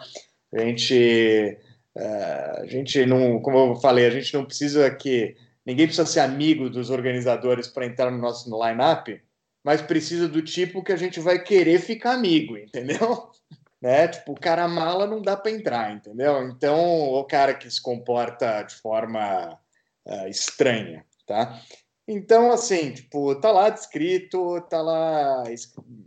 A 0.54 0.60
gente, 0.60 1.58
uh, 1.96 2.62
a 2.62 2.66
gente 2.66 3.06
não, 3.06 3.42
como 3.42 3.58
eu 3.58 3.76
falei, 3.78 4.06
a 4.06 4.10
gente 4.10 4.34
não 4.34 4.46
precisa 4.46 4.90
que 4.92 5.36
ninguém 5.66 5.88
precisa 5.88 6.06
ser 6.06 6.20
amigo 6.20 6.70
dos 6.70 6.90
organizadores 6.90 7.68
para 7.68 7.86
entrar 7.86 8.12
no 8.12 8.18
nosso 8.18 8.50
line-up, 8.50 9.22
mas 9.64 9.82
precisa 9.82 10.28
do 10.28 10.42
tipo 10.42 10.84
que 10.84 10.92
a 10.92 10.98
gente 10.98 11.20
vai 11.20 11.42
querer 11.42 11.80
ficar 11.80 12.14
amigo, 12.14 12.58
entendeu? 12.58 13.30
Né? 13.82 14.08
Tipo, 14.08 14.32
o 14.32 14.40
cara 14.40 14.66
mala 14.66 15.06
não 15.06 15.22
dá 15.22 15.36
para 15.36 15.52
entrar, 15.52 15.94
entendeu? 15.94 16.48
Então, 16.48 16.80
o 16.80 17.26
cara 17.26 17.54
que 17.54 17.70
se 17.70 17.82
comporta 17.82 18.64
de 18.64 18.76
forma 18.76 19.60
uh, 20.06 20.28
estranha, 20.30 21.06
tá? 21.28 21.62
Então, 22.08 22.52
assim, 22.52 22.92
tipo, 22.92 23.34
tá 23.36 23.52
lá 23.52 23.70
descrito, 23.70 24.60
tá 24.70 24.82
lá 24.82 25.44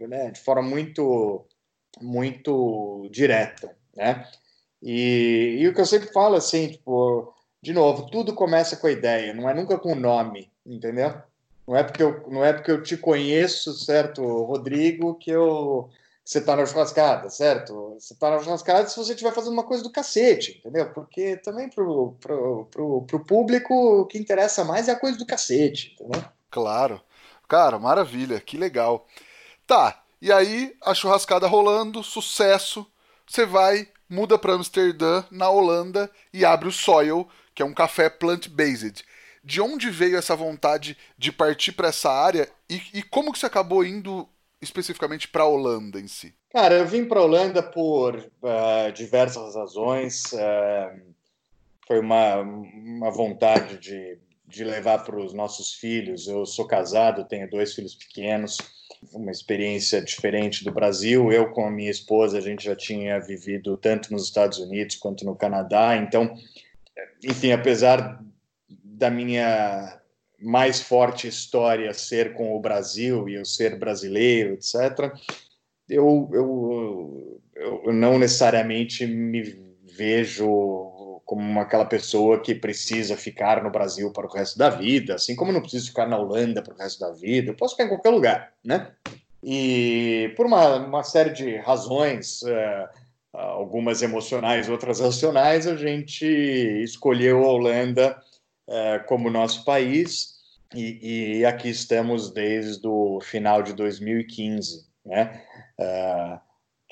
né, 0.01 0.31
de 0.31 0.41
forma 0.41 0.63
muito, 0.63 1.47
muito 2.01 3.09
direta, 3.11 3.75
né? 3.95 4.29
E, 4.83 5.57
e 5.59 5.69
o 5.69 5.75
que 5.75 5.81
eu 5.81 5.87
sempre 5.87 6.13
falo, 6.13 6.37
assim, 6.37 6.69
tipo, 6.69 7.35
de 7.63 7.73
novo, 7.73 8.11
tudo 8.11 8.35
começa 8.35 8.77
com 8.77 8.87
a 8.87 8.93
ideia, 8.93 9.33
não 9.33 9.49
é 9.49 9.55
nunca 9.55 9.79
com 9.79 9.93
o 9.93 9.99
nome, 9.99 10.51
entendeu? 10.67 11.15
Não 11.67 11.77
é 11.77 11.83
porque 11.83 12.03
eu, 12.03 12.29
não 12.29 12.45
é 12.45 12.53
porque 12.53 12.71
eu 12.71 12.83
te 12.83 12.97
conheço, 12.97 13.73
certo, 13.73 14.23
Rodrigo, 14.23 15.15
que 15.15 15.31
eu 15.31 15.91
você 16.27 16.39
está 16.39 16.57
na 16.57 16.67
churrascada, 16.67 17.31
certo? 17.31 17.95
Você 18.01 18.13
está 18.13 18.29
na 18.33 18.43
churrascada 18.43 18.89
se 18.89 18.97
você 18.97 19.13
estiver 19.13 19.33
fazendo 19.33 19.53
uma 19.53 19.63
coisa 19.63 19.85
do 19.85 19.93
cacete, 19.93 20.59
entendeu? 20.59 20.93
Porque 20.93 21.37
também 21.37 21.71
pro, 21.71 22.17
pro, 22.21 22.65
pro, 22.65 23.03
pro 23.03 23.25
público 23.25 23.73
o 24.01 24.07
que 24.07 24.19
interessa 24.19 24.65
mais 24.65 24.89
é 24.89 24.93
a 24.93 24.99
coisa 24.99 25.17
do 25.17 25.25
cacete, 25.25 25.95
entendeu? 25.95 26.25
Claro. 26.51 27.01
Cara, 27.49 27.79
maravilha, 27.79 28.41
que 28.41 28.57
legal. 28.57 29.07
Tá, 29.69 30.03
e 30.21 30.33
aí 30.33 30.77
a 30.83 30.93
churrascada 30.95 31.47
rolando, 31.47 32.03
sucesso. 32.03 32.85
Você 33.25 33.47
vai, 33.47 33.89
muda 34.09 34.37
para 34.37 34.55
Amsterdã, 34.55 35.23
na 35.31 35.49
Holanda, 35.49 36.11
e 36.33 36.45
abre 36.45 36.69
o 36.69 36.73
Soil, 36.73 37.29
que 37.55 37.63
é 37.63 37.65
um 37.65 37.75
café 37.75 38.11
plant-based. 38.11 39.05
De 39.45 39.61
onde 39.61 39.91
veio 39.91 40.19
essa 40.19 40.35
vontade 40.35 40.99
de 41.17 41.31
partir 41.31 41.71
para 41.71 41.89
essa 41.89 42.11
área 42.11 42.51
e, 42.69 42.83
e 42.93 43.03
como 43.05 43.33
que 43.33 43.39
você 43.39 43.47
acabou 43.47 43.85
indo 43.85 44.29
especificamente 44.67 45.29
para 45.29 45.45
a 45.45 45.49
Holanda 45.49 45.99
em 45.99 46.07
si? 46.07 46.35
Cara, 46.51 46.75
eu 46.75 46.87
vim 46.87 47.05
para 47.05 47.21
a 47.21 47.23
Holanda 47.23 47.63
por 47.63 48.17
uh, 48.17 48.93
diversas 48.93 49.55
razões. 49.55 50.33
Uh, 50.33 51.15
foi 51.87 52.01
uma, 52.01 52.37
uma 52.41 53.11
vontade 53.11 53.79
de, 53.79 54.19
de 54.47 54.65
levar 54.65 55.05
para 55.05 55.19
os 55.19 55.33
nossos 55.33 55.75
filhos. 55.75 56.27
Eu 56.27 56.45
sou 56.45 56.67
casado, 56.67 57.25
tenho 57.25 57.49
dois 57.49 57.75
filhos 57.75 57.95
pequenos, 57.95 58.59
uma 59.13 59.31
experiência 59.31 60.03
diferente 60.03 60.65
do 60.65 60.73
Brasil. 60.73 61.31
Eu, 61.31 61.51
com 61.51 61.67
a 61.67 61.71
minha 61.71 61.91
esposa, 61.91 62.39
a 62.39 62.41
gente 62.41 62.65
já 62.65 62.75
tinha 62.75 63.21
vivido 63.21 63.77
tanto 63.77 64.13
nos 64.13 64.25
Estados 64.25 64.59
Unidos 64.59 64.97
quanto 64.97 65.25
no 65.25 65.37
Canadá. 65.37 65.97
Então, 65.97 66.37
enfim, 67.23 67.53
apesar 67.53 68.23
da 68.69 69.11
minha 69.11 70.01
mais 70.47 70.81
forte 70.81 71.27
história 71.27 71.93
ser 71.93 72.33
com 72.35 72.57
o 72.57 72.61
Brasil 72.61 73.29
e 73.29 73.35
eu 73.35 73.45
ser 73.45 73.77
brasileiro, 73.77 74.55
etc., 74.55 75.13
eu, 75.89 76.31
eu, 76.33 77.41
eu 77.85 77.93
não 77.93 78.17
necessariamente 78.17 79.05
me 79.05 79.43
vejo 79.83 81.21
como 81.25 81.59
aquela 81.59 81.85
pessoa 81.85 82.41
que 82.41 82.55
precisa 82.55 83.17
ficar 83.17 83.61
no 83.65 83.71
Brasil 83.71 84.13
para 84.13 84.27
o 84.27 84.31
resto 84.31 84.57
da 84.57 84.71
vida, 84.71 85.17
assim 85.17 85.35
como 85.35 85.51
eu 85.51 85.55
não 85.55 85.61
preciso 85.61 85.89
ficar 85.89 86.07
na 86.07 86.17
Holanda 86.17 86.63
para 86.63 86.75
o 86.75 86.79
resto 86.79 87.01
da 87.01 87.11
vida, 87.11 87.51
eu 87.51 87.57
posso 87.57 87.75
ficar 87.75 87.87
em 87.87 87.89
qualquer 87.89 88.11
lugar, 88.11 88.53
né? 88.65 88.93
E 89.43 90.33
por 90.37 90.47
uma, 90.47 90.77
uma 90.77 91.03
série 91.03 91.31
de 91.31 91.57
razões, 91.57 92.43
uh, 92.43 92.89
algumas 93.33 94.01
emocionais, 94.01 94.69
outras 94.69 95.01
racionais, 95.01 95.67
a 95.67 95.75
gente 95.75 96.25
escolheu 96.25 97.45
a 97.45 97.49
Holanda 97.49 98.17
uh, 98.69 99.05
como 99.07 99.29
nosso 99.29 99.65
país 99.65 100.36
e, 100.77 101.39
e, 101.39 101.45
aqui 101.47 101.69
estamos 101.69 102.33
desde 102.33 102.87
o 102.87 103.21
final 103.21 103.63
de 103.63 103.73
2015, 103.73 104.87
né? 105.05 105.43
Uh, 105.79 106.41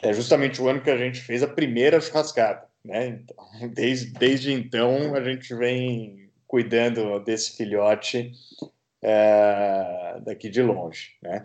é 0.03 0.13
justamente 0.13 0.61
o 0.61 0.69
ano 0.69 0.83
que 0.83 0.91
a 0.91 0.97
gente 0.97 1.21
fez 1.21 1.43
a 1.43 1.49
primeira 1.49 2.01
churrascada, 2.01 2.67
né? 2.85 3.07
Então, 3.07 3.37
desde, 3.75 4.13
desde 4.13 4.53
então 4.53 5.15
a 5.15 5.23
gente 5.23 5.55
vem 5.55 6.31
cuidando 6.47 7.19
desse 7.21 7.57
filhote 7.57 8.33
uh, 8.63 10.21
daqui 10.25 10.49
de 10.49 10.63
longe, 10.63 11.17
né? 11.23 11.45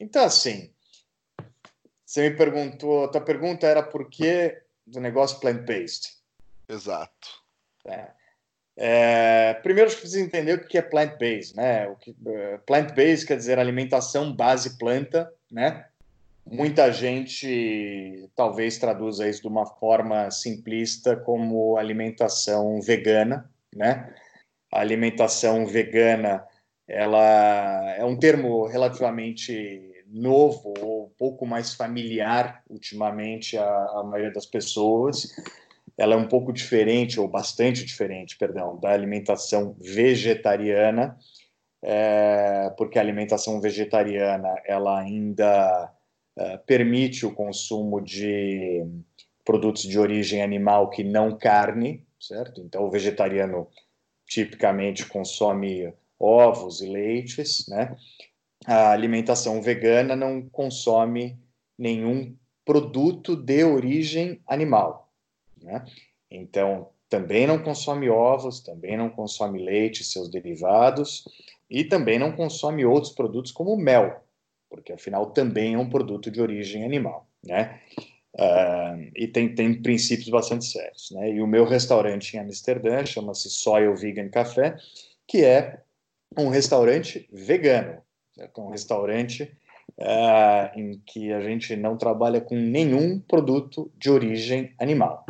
Então 0.00 0.24
assim, 0.24 0.72
você 2.04 2.28
me 2.28 2.36
perguntou, 2.36 3.04
a 3.04 3.08
tua 3.08 3.20
pergunta 3.20 3.66
era 3.66 3.82
por 3.82 4.10
que 4.10 4.60
do 4.86 5.00
negócio 5.00 5.40
plant-based? 5.40 6.10
Exato. 6.68 7.42
É. 7.86 8.10
É, 8.76 9.54
primeiro, 9.62 9.88
acho 9.88 9.96
que 9.96 10.02
precisa 10.02 10.24
entender 10.24 10.54
o 10.54 10.66
que 10.66 10.78
é 10.78 10.82
plant-based, 10.82 11.56
né? 11.56 11.88
O 11.88 11.96
que, 11.96 12.10
uh, 12.10 12.58
plant-based 12.66 13.26
quer 13.26 13.36
dizer 13.36 13.58
alimentação 13.58 14.34
base 14.34 14.78
planta, 14.78 15.30
né? 15.50 15.86
Muita 16.44 16.90
gente 16.90 18.28
talvez 18.34 18.78
traduza 18.78 19.28
isso 19.28 19.42
de 19.42 19.48
uma 19.48 19.66
forma 19.66 20.30
simplista 20.30 21.14
como 21.16 21.76
alimentação 21.76 22.80
vegana, 22.80 23.48
né? 23.74 24.12
A 24.72 24.80
alimentação 24.80 25.66
vegana, 25.66 26.44
ela 26.88 27.94
é 27.96 28.04
um 28.04 28.16
termo 28.16 28.66
relativamente 28.66 29.92
novo 30.08 30.74
ou 30.80 31.06
um 31.06 31.10
pouco 31.18 31.46
mais 31.46 31.74
familiar 31.74 32.62
ultimamente 32.68 33.56
à, 33.56 33.64
à 33.64 34.02
maioria 34.04 34.32
das 34.32 34.46
pessoas 34.46 35.28
ela 36.02 36.14
é 36.14 36.16
um 36.16 36.26
pouco 36.26 36.52
diferente, 36.52 37.20
ou 37.20 37.28
bastante 37.28 37.84
diferente, 37.84 38.36
perdão, 38.36 38.76
da 38.76 38.90
alimentação 38.90 39.76
vegetariana, 39.78 41.16
é, 41.80 42.70
porque 42.76 42.98
a 42.98 43.02
alimentação 43.02 43.60
vegetariana 43.60 44.52
ela 44.66 44.98
ainda 44.98 45.94
é, 46.36 46.56
permite 46.56 47.24
o 47.24 47.32
consumo 47.32 48.00
de 48.00 48.84
produtos 49.44 49.84
de 49.84 49.96
origem 49.96 50.42
animal 50.42 50.90
que 50.90 51.04
não 51.04 51.38
carne, 51.38 52.04
certo? 52.18 52.60
Então, 52.60 52.82
o 52.82 52.90
vegetariano 52.90 53.68
tipicamente 54.26 55.06
consome 55.06 55.94
ovos 56.18 56.80
e 56.80 56.88
leites, 56.88 57.68
né? 57.68 57.96
A 58.66 58.90
alimentação 58.90 59.62
vegana 59.62 60.16
não 60.16 60.42
consome 60.48 61.38
nenhum 61.78 62.36
produto 62.64 63.36
de 63.36 63.62
origem 63.62 64.40
animal. 64.48 65.01
Né? 65.62 65.84
Então, 66.30 66.88
também 67.08 67.46
não 67.46 67.58
consome 67.58 68.08
ovos, 68.08 68.60
também 68.60 68.96
não 68.96 69.10
consome 69.10 69.62
leite, 69.62 70.02
seus 70.02 70.30
derivados, 70.30 71.28
e 71.68 71.84
também 71.84 72.18
não 72.18 72.32
consome 72.32 72.84
outros 72.84 73.12
produtos 73.12 73.52
como 73.52 73.76
mel, 73.76 74.22
porque 74.70 74.92
afinal 74.92 75.26
também 75.26 75.74
é 75.74 75.78
um 75.78 75.90
produto 75.90 76.30
de 76.30 76.40
origem 76.40 76.84
animal, 76.84 77.26
né? 77.44 77.80
Uh, 78.34 79.10
e 79.14 79.28
tem, 79.28 79.54
tem 79.54 79.82
princípios 79.82 80.30
bastante 80.30 80.64
sérios, 80.64 81.10
né? 81.10 81.30
E 81.30 81.42
o 81.42 81.46
meu 81.46 81.66
restaurante 81.66 82.34
em 82.34 82.40
Amsterdã 82.40 83.04
chama-se 83.04 83.50
Soil 83.50 83.94
Vegan 83.94 84.30
Café, 84.30 84.76
que 85.26 85.44
é 85.44 85.82
um 86.38 86.48
restaurante 86.48 87.28
vegano, 87.30 88.00
certo? 88.34 88.62
um 88.62 88.70
restaurante 88.70 89.54
uh, 89.98 90.78
em 90.78 90.98
que 91.04 91.30
a 91.30 91.40
gente 91.40 91.76
não 91.76 91.98
trabalha 91.98 92.40
com 92.40 92.56
nenhum 92.56 93.20
produto 93.20 93.92
de 93.98 94.10
origem 94.10 94.74
animal. 94.78 95.26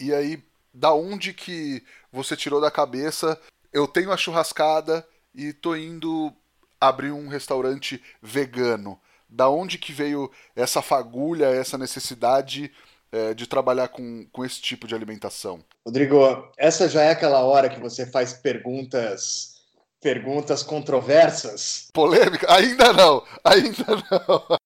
E 0.00 0.14
aí, 0.14 0.42
da 0.72 0.92
onde 0.92 1.32
que 1.32 1.82
você 2.12 2.36
tirou 2.36 2.60
da 2.60 2.70
cabeça? 2.70 3.40
Eu 3.72 3.86
tenho 3.86 4.12
a 4.12 4.16
churrascada 4.16 5.06
e 5.34 5.52
tô 5.52 5.74
indo 5.74 6.32
abrir 6.80 7.12
um 7.12 7.28
restaurante 7.28 8.02
vegano. 8.22 8.98
Da 9.28 9.48
onde 9.48 9.76
que 9.76 9.92
veio 9.92 10.30
essa 10.56 10.80
fagulha, 10.80 11.46
essa 11.46 11.76
necessidade 11.76 12.72
é, 13.12 13.34
de 13.34 13.46
trabalhar 13.46 13.88
com, 13.88 14.26
com 14.32 14.44
esse 14.44 14.60
tipo 14.60 14.86
de 14.86 14.94
alimentação? 14.94 15.62
Rodrigo, 15.86 16.50
essa 16.56 16.88
já 16.88 17.02
é 17.02 17.10
aquela 17.10 17.40
hora 17.40 17.68
que 17.68 17.80
você 17.80 18.06
faz 18.06 18.32
perguntas 18.32 19.58
perguntas 20.00 20.62
controversas. 20.62 21.88
Polêmica? 21.92 22.46
Ainda 22.52 22.92
não, 22.92 23.24
ainda 23.44 23.84
não. 24.10 24.58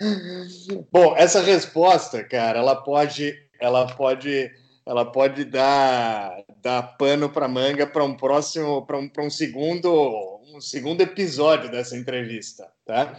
Bom, 0.90 1.14
essa 1.16 1.42
resposta, 1.42 2.24
cara, 2.24 2.58
ela 2.58 2.76
pode, 2.76 3.43
ela 3.64 3.86
pode, 3.86 4.52
ela 4.84 5.10
pode 5.10 5.44
dar, 5.44 6.44
dar 6.60 6.82
pano 6.98 7.30
para 7.30 7.48
manga 7.48 7.86
para 7.86 8.04
um 8.04 8.14
próximo, 8.14 8.84
para 8.84 8.98
um, 8.98 9.10
um 9.18 9.30
segundo, 9.30 10.40
um 10.54 10.60
segundo 10.60 11.00
episódio 11.00 11.70
dessa 11.70 11.96
entrevista, 11.96 12.70
tá? 12.84 13.18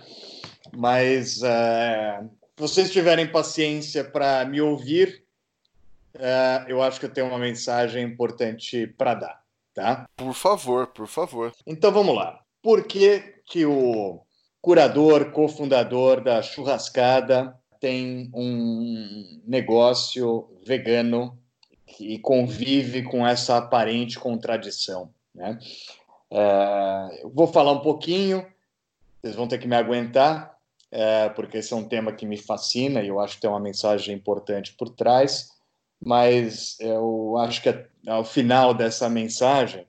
Mas 0.71 1.41
uh, 1.41 2.29
se 2.55 2.61
vocês 2.61 2.91
tiverem 2.91 3.31
paciência 3.31 4.03
para 4.03 4.45
me 4.45 4.61
ouvir, 4.61 5.23
uh, 6.15 6.67
eu 6.67 6.81
acho 6.81 6.99
que 6.99 7.07
eu 7.07 7.13
tenho 7.13 7.27
uma 7.27 7.39
mensagem 7.39 8.03
importante 8.03 8.85
para 8.85 9.15
dar, 9.15 9.41
tá? 9.73 10.05
Por 10.15 10.33
favor, 10.33 10.87
por 10.87 11.07
favor. 11.07 11.51
Então 11.65 11.91
vamos 11.91 12.15
lá. 12.15 12.39
Por 12.61 12.83
que, 12.83 13.41
que 13.45 13.65
o 13.65 14.21
curador, 14.61 15.31
cofundador 15.31 16.21
da 16.21 16.41
Churrascada, 16.41 17.55
tem 17.79 18.29
um 18.33 19.41
negócio 19.45 20.49
vegano 20.65 21.37
e 21.99 22.19
convive 22.19 23.03
com 23.03 23.25
essa 23.25 23.57
aparente 23.57 24.19
contradição. 24.19 25.09
Né? 25.33 25.59
Uh, 26.31 27.29
vou 27.29 27.47
falar 27.47 27.71
um 27.71 27.81
pouquinho, 27.81 28.45
vocês 29.21 29.35
vão 29.35 29.47
ter 29.47 29.57
que 29.57 29.67
me 29.67 29.75
aguentar, 29.75 30.57
uh, 30.91 31.33
porque 31.35 31.57
esse 31.57 31.73
é 31.73 31.75
um 31.75 31.87
tema 31.87 32.11
que 32.11 32.25
me 32.25 32.37
fascina 32.37 33.01
e 33.01 33.07
eu 33.07 33.19
acho 33.19 33.35
que 33.35 33.41
tem 33.41 33.49
uma 33.49 33.59
mensagem 33.59 34.15
importante 34.15 34.73
por 34.73 34.89
trás, 34.89 35.51
mas 36.03 36.77
eu 36.79 37.37
acho 37.37 37.61
que 37.61 37.85
ao 38.07 38.23
final 38.23 38.73
dessa 38.73 39.09
mensagem 39.09 39.85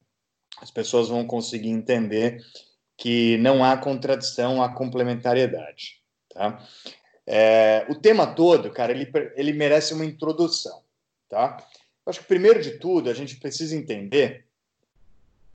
as 0.61 0.71
pessoas 0.71 1.09
vão 1.09 1.27
conseguir 1.27 1.71
entender 1.71 2.43
que 2.97 3.37
não 3.39 3.63
há 3.63 3.77
contradição, 3.77 4.63
há 4.63 4.69
complementariedade. 4.71 6.01
Tá? 6.33 6.59
É, 7.27 7.85
o 7.89 7.95
tema 7.95 8.27
todo, 8.27 8.71
cara, 8.71 8.93
ele, 8.93 9.11
ele 9.35 9.53
merece 9.53 9.93
uma 9.93 10.05
introdução. 10.05 10.83
Tá? 11.29 11.57
Eu 12.05 12.11
acho 12.11 12.21
que, 12.21 12.27
primeiro 12.27 12.63
de 12.63 12.79
tudo, 12.79 13.11
a 13.11 13.15
gente 13.15 13.37
precisa 13.37 13.75
entender 13.75 14.47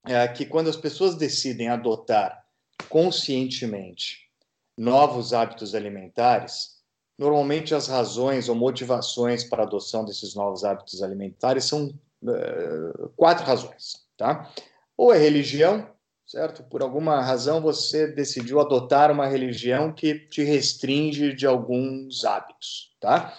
é, 0.05 0.27
que 0.27 0.45
quando 0.45 0.69
as 0.69 0.75
pessoas 0.75 1.15
decidem 1.15 1.69
adotar 1.69 2.45
conscientemente 2.89 4.29
novos 4.77 5.33
hábitos 5.33 5.75
alimentares, 5.75 6.81
normalmente 7.17 7.75
as 7.75 7.87
razões 7.87 8.49
ou 8.49 8.55
motivações 8.55 9.43
para 9.43 9.63
a 9.63 9.65
adoção 9.65 10.03
desses 10.03 10.33
novos 10.33 10.63
hábitos 10.63 11.03
alimentares 11.03 11.65
são 11.65 11.93
uh, 12.23 13.09
quatro 13.15 13.45
razões. 13.45 14.05
Tá? 14.17 14.51
Ou 14.97 15.13
é 15.13 15.17
religião, 15.17 15.87
certo? 16.31 16.63
Por 16.63 16.81
alguma 16.81 17.21
razão 17.21 17.59
você 17.59 18.07
decidiu 18.07 18.61
adotar 18.61 19.11
uma 19.11 19.27
religião 19.27 19.91
que 19.91 20.15
te 20.15 20.43
restringe 20.43 21.33
de 21.33 21.45
alguns 21.45 22.23
hábitos, 22.23 22.95
tá? 23.01 23.37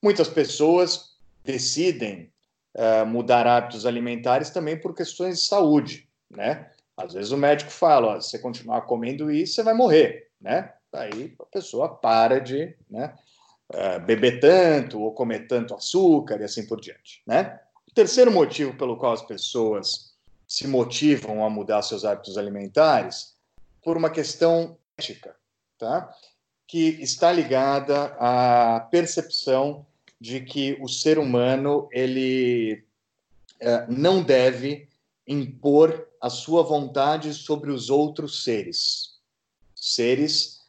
Muitas 0.00 0.28
pessoas 0.28 1.16
decidem 1.44 2.32
uh, 2.76 3.04
mudar 3.04 3.44
hábitos 3.44 3.84
alimentares 3.84 4.50
também 4.50 4.80
por 4.80 4.94
questões 4.94 5.40
de 5.40 5.46
saúde, 5.46 6.08
né? 6.30 6.70
Às 6.96 7.14
vezes 7.14 7.32
o 7.32 7.36
médico 7.36 7.72
fala, 7.72 8.14
ó, 8.14 8.20
se 8.20 8.30
você 8.30 8.38
continuar 8.38 8.82
comendo 8.82 9.32
isso, 9.32 9.54
você 9.54 9.64
vai 9.64 9.74
morrer, 9.74 10.30
né? 10.40 10.72
Aí 10.92 11.34
a 11.40 11.44
pessoa 11.44 11.88
para 11.88 12.40
de 12.40 12.72
né, 12.88 13.14
uh, 13.74 14.00
beber 14.06 14.38
tanto 14.38 15.00
ou 15.00 15.12
comer 15.12 15.48
tanto 15.48 15.74
açúcar 15.74 16.40
e 16.40 16.44
assim 16.44 16.64
por 16.64 16.80
diante, 16.80 17.20
né? 17.26 17.58
O 17.84 17.92
terceiro 17.92 18.30
motivo 18.30 18.76
pelo 18.76 18.96
qual 18.96 19.12
as 19.12 19.22
pessoas 19.22 20.07
se 20.48 20.66
motivam 20.66 21.44
a 21.44 21.50
mudar 21.50 21.82
seus 21.82 22.06
hábitos 22.06 22.38
alimentares 22.38 23.36
por 23.82 23.98
uma 23.98 24.08
questão 24.08 24.78
ética, 24.96 25.36
tá? 25.78 26.12
que 26.66 26.88
está 27.02 27.30
ligada 27.30 28.16
à 28.18 28.80
percepção 28.90 29.86
de 30.20 30.40
que 30.40 30.76
o 30.80 30.88
ser 30.88 31.18
humano 31.18 31.88
ele 31.92 32.84
é, 33.60 33.86
não 33.88 34.22
deve 34.22 34.88
impor 35.26 36.08
a 36.20 36.30
sua 36.30 36.62
vontade 36.62 37.32
sobre 37.34 37.70
os 37.70 37.90
outros 37.90 38.42
seres, 38.42 39.18
seres 39.74 40.62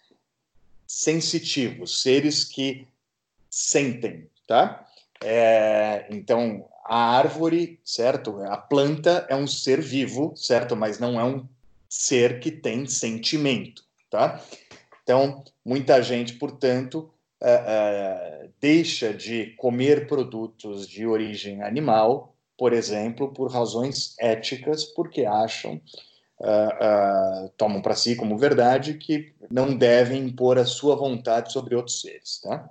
sensitivos, 0.85 2.01
seres 2.01 2.43
que 2.43 2.87
sentem, 3.49 4.29
tá? 4.47 4.87
É, 5.21 6.07
então 6.09 6.69
a 6.89 7.17
árvore, 7.17 7.79
certo? 7.85 8.41
A 8.45 8.57
planta 8.57 9.23
é 9.29 9.35
um 9.35 9.45
ser 9.45 9.79
vivo, 9.79 10.33
certo? 10.35 10.75
Mas 10.75 10.97
não 10.97 11.19
é 11.19 11.23
um 11.23 11.47
ser 11.87 12.39
que 12.39 12.49
tem 12.49 12.87
sentimento, 12.87 13.83
tá? 14.09 14.43
Então, 15.03 15.43
muita 15.63 16.01
gente, 16.01 16.33
portanto, 16.33 17.13
uh, 17.43 17.45
uh, 17.45 18.49
deixa 18.59 19.13
de 19.13 19.51
comer 19.57 20.07
produtos 20.07 20.87
de 20.87 21.05
origem 21.05 21.61
animal, 21.61 22.35
por 22.57 22.73
exemplo, 22.73 23.31
por 23.31 23.51
razões 23.51 24.15
éticas, 24.19 24.83
porque 24.83 25.25
acham, 25.25 25.79
uh, 26.39 27.49
tomam 27.55 27.83
para 27.83 27.93
si 27.93 28.15
como 28.15 28.35
verdade 28.35 28.95
que 28.95 29.31
não 29.51 29.77
devem 29.77 30.23
impor 30.23 30.57
a 30.57 30.65
sua 30.65 30.95
vontade 30.95 31.53
sobre 31.53 31.75
outros 31.75 32.01
seres, 32.01 32.39
tá? 32.41 32.67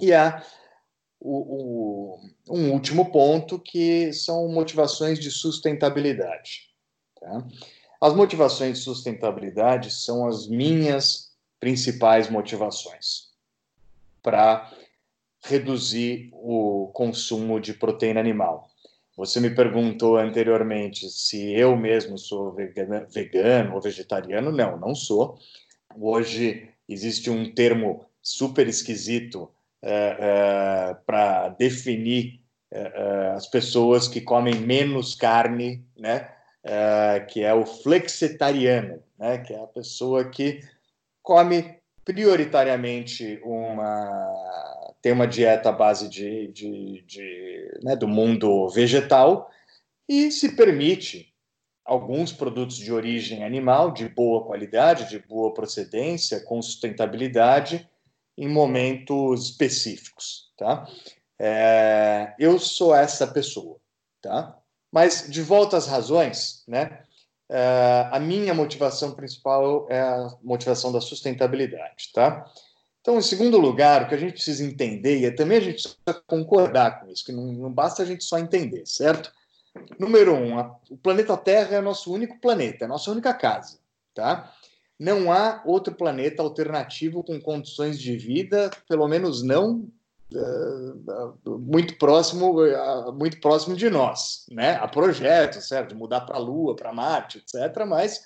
E 0.00 0.12
há 0.12 0.42
o, 1.24 2.18
o, 2.48 2.54
um 2.54 2.72
último 2.72 3.10
ponto 3.12 3.58
que 3.58 4.12
são 4.12 4.48
motivações 4.48 5.18
de 5.18 5.30
sustentabilidade. 5.30 6.70
Tá? 7.20 7.46
As 8.00 8.14
motivações 8.14 8.78
de 8.78 8.84
sustentabilidade 8.84 9.90
são 9.92 10.26
as 10.26 10.48
minhas 10.48 11.32
principais 11.60 12.28
motivações 12.28 13.30
para 14.20 14.72
reduzir 15.44 16.30
o 16.32 16.90
consumo 16.92 17.60
de 17.60 17.72
proteína 17.74 18.18
animal. 18.18 18.68
Você 19.16 19.38
me 19.38 19.50
perguntou 19.50 20.16
anteriormente 20.16 21.08
se 21.08 21.52
eu 21.52 21.76
mesmo 21.76 22.18
sou 22.18 22.52
vegano, 22.52 23.06
vegano 23.08 23.74
ou 23.74 23.80
vegetariano. 23.80 24.50
Não, 24.50 24.76
não 24.76 24.94
sou. 24.94 25.38
Hoje 25.94 26.68
existe 26.88 27.30
um 27.30 27.52
termo 27.52 28.06
super 28.20 28.66
esquisito 28.66 29.48
é, 29.82 30.16
é, 30.20 30.94
para 31.06 31.48
definir 31.50 32.40
é, 32.70 33.32
as 33.34 33.46
pessoas 33.46 34.06
que 34.06 34.20
comem 34.20 34.54
menos 34.54 35.14
carne, 35.14 35.84
né? 35.98 36.28
que 37.28 37.42
é 37.42 37.52
o 37.52 37.66
flexitariano, 37.66 39.02
né? 39.18 39.38
que 39.38 39.52
é 39.52 39.60
a 39.60 39.66
pessoa 39.66 40.30
que 40.30 40.60
come 41.20 41.80
prioritariamente 42.04 43.40
uma 43.42 44.30
tem 45.02 45.10
uma 45.10 45.26
dieta 45.26 45.70
à 45.70 45.72
base 45.72 46.08
de, 46.08 46.46
de, 46.52 47.02
de 47.04 47.80
né, 47.82 47.96
do 47.96 48.06
mundo 48.06 48.68
vegetal 48.68 49.50
e 50.08 50.30
se 50.30 50.54
permite 50.54 51.34
alguns 51.84 52.32
produtos 52.32 52.76
de 52.76 52.92
origem 52.92 53.44
animal 53.44 53.90
de 53.90 54.08
boa 54.08 54.44
qualidade, 54.44 55.08
de 55.08 55.18
boa 55.18 55.52
procedência, 55.52 56.40
com 56.40 56.62
sustentabilidade, 56.62 57.88
em 58.36 58.48
momentos 58.48 59.50
específicos, 59.50 60.52
tá? 60.56 60.86
É, 61.38 62.34
eu 62.38 62.58
sou 62.58 62.94
essa 62.94 63.26
pessoa, 63.26 63.78
tá? 64.20 64.56
Mas 64.90 65.26
de 65.28 65.42
volta 65.42 65.76
às 65.76 65.86
razões, 65.86 66.62
né? 66.66 67.02
É, 67.50 68.08
a 68.10 68.18
minha 68.18 68.54
motivação 68.54 69.12
principal 69.12 69.86
é 69.90 70.00
a 70.00 70.30
motivação 70.42 70.92
da 70.92 71.00
sustentabilidade, 71.00 72.10
tá? 72.14 72.50
Então, 73.00 73.18
em 73.18 73.22
segundo 73.22 73.58
lugar, 73.58 74.02
o 74.02 74.08
que 74.08 74.14
a 74.14 74.18
gente 74.18 74.34
precisa 74.34 74.64
entender, 74.64 75.18
e 75.18 75.30
também 75.34 75.58
a 75.58 75.60
gente 75.60 75.82
precisa 75.82 76.22
concordar 76.26 77.00
com 77.00 77.08
isso, 77.10 77.24
que 77.24 77.32
não, 77.32 77.44
não 77.44 77.72
basta 77.72 78.02
a 78.02 78.06
gente 78.06 78.22
só 78.22 78.38
entender, 78.38 78.86
certo? 78.86 79.32
Número 79.98 80.34
um, 80.34 80.58
a, 80.58 80.76
o 80.88 80.96
planeta 80.96 81.36
Terra 81.36 81.76
é 81.76 81.78
o 81.80 81.82
nosso 81.82 82.12
único 82.12 82.38
planeta, 82.38 82.84
é 82.84 82.86
a 82.86 82.88
nossa 82.88 83.10
única 83.10 83.34
casa, 83.34 83.78
tá? 84.14 84.54
Não 85.02 85.32
há 85.32 85.60
outro 85.64 85.92
planeta 85.92 86.42
alternativo 86.42 87.24
com 87.24 87.40
condições 87.40 87.98
de 87.98 88.16
vida, 88.16 88.70
pelo 88.88 89.08
menos 89.08 89.42
não 89.42 89.88
uh, 90.32 91.58
muito 91.58 91.98
próximo 91.98 92.62
uh, 92.62 93.12
muito 93.12 93.40
próximo 93.40 93.74
de 93.74 93.90
nós, 93.90 94.46
né? 94.48 94.76
Há 94.76 94.86
projetos, 94.86 95.66
certo, 95.66 95.96
mudar 95.96 96.20
para 96.20 96.36
a 96.36 96.38
Lua, 96.38 96.76
para 96.76 96.92
Marte, 96.92 97.38
etc. 97.38 97.84
Mas 97.84 98.22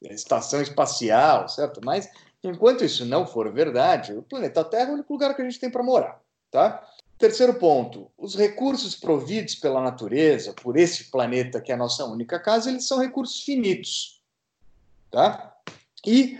estação 0.00 0.62
espacial, 0.62 1.46
certo? 1.50 1.82
Mas 1.84 2.08
enquanto 2.42 2.82
isso 2.82 3.04
não 3.04 3.26
for 3.26 3.52
verdade, 3.52 4.14
o 4.14 4.22
planeta 4.22 4.64
Terra 4.64 4.88
é 4.88 4.90
o 4.92 4.94
único 4.94 5.12
lugar 5.12 5.36
que 5.36 5.42
a 5.42 5.44
gente 5.44 5.60
tem 5.60 5.70
para 5.70 5.82
morar, 5.82 6.18
tá? 6.50 6.82
Terceiro 7.18 7.52
ponto, 7.52 8.10
os 8.16 8.34
recursos 8.34 8.94
providos 8.94 9.54
pela 9.54 9.82
natureza, 9.82 10.54
por 10.54 10.78
esse 10.78 11.10
planeta 11.10 11.60
que 11.60 11.70
é 11.70 11.74
a 11.74 11.78
nossa 11.78 12.06
única 12.06 12.40
casa, 12.40 12.70
eles 12.70 12.88
são 12.88 12.98
recursos 12.98 13.42
finitos, 13.42 14.22
tá? 15.10 15.49
E 16.06 16.38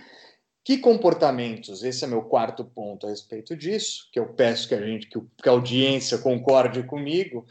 que 0.63 0.77
comportamentos? 0.77 1.83
Esse 1.83 2.03
é 2.03 2.07
meu 2.07 2.23
quarto 2.23 2.63
ponto 2.63 3.07
a 3.07 3.09
respeito 3.09 3.55
disso, 3.55 4.07
que 4.11 4.19
eu 4.19 4.33
peço 4.33 4.67
que 4.67 4.75
a 4.75 4.81
gente, 4.81 5.07
que 5.07 5.49
a 5.49 5.51
audiência 5.51 6.17
concorde 6.17 6.83
comigo. 6.83 7.45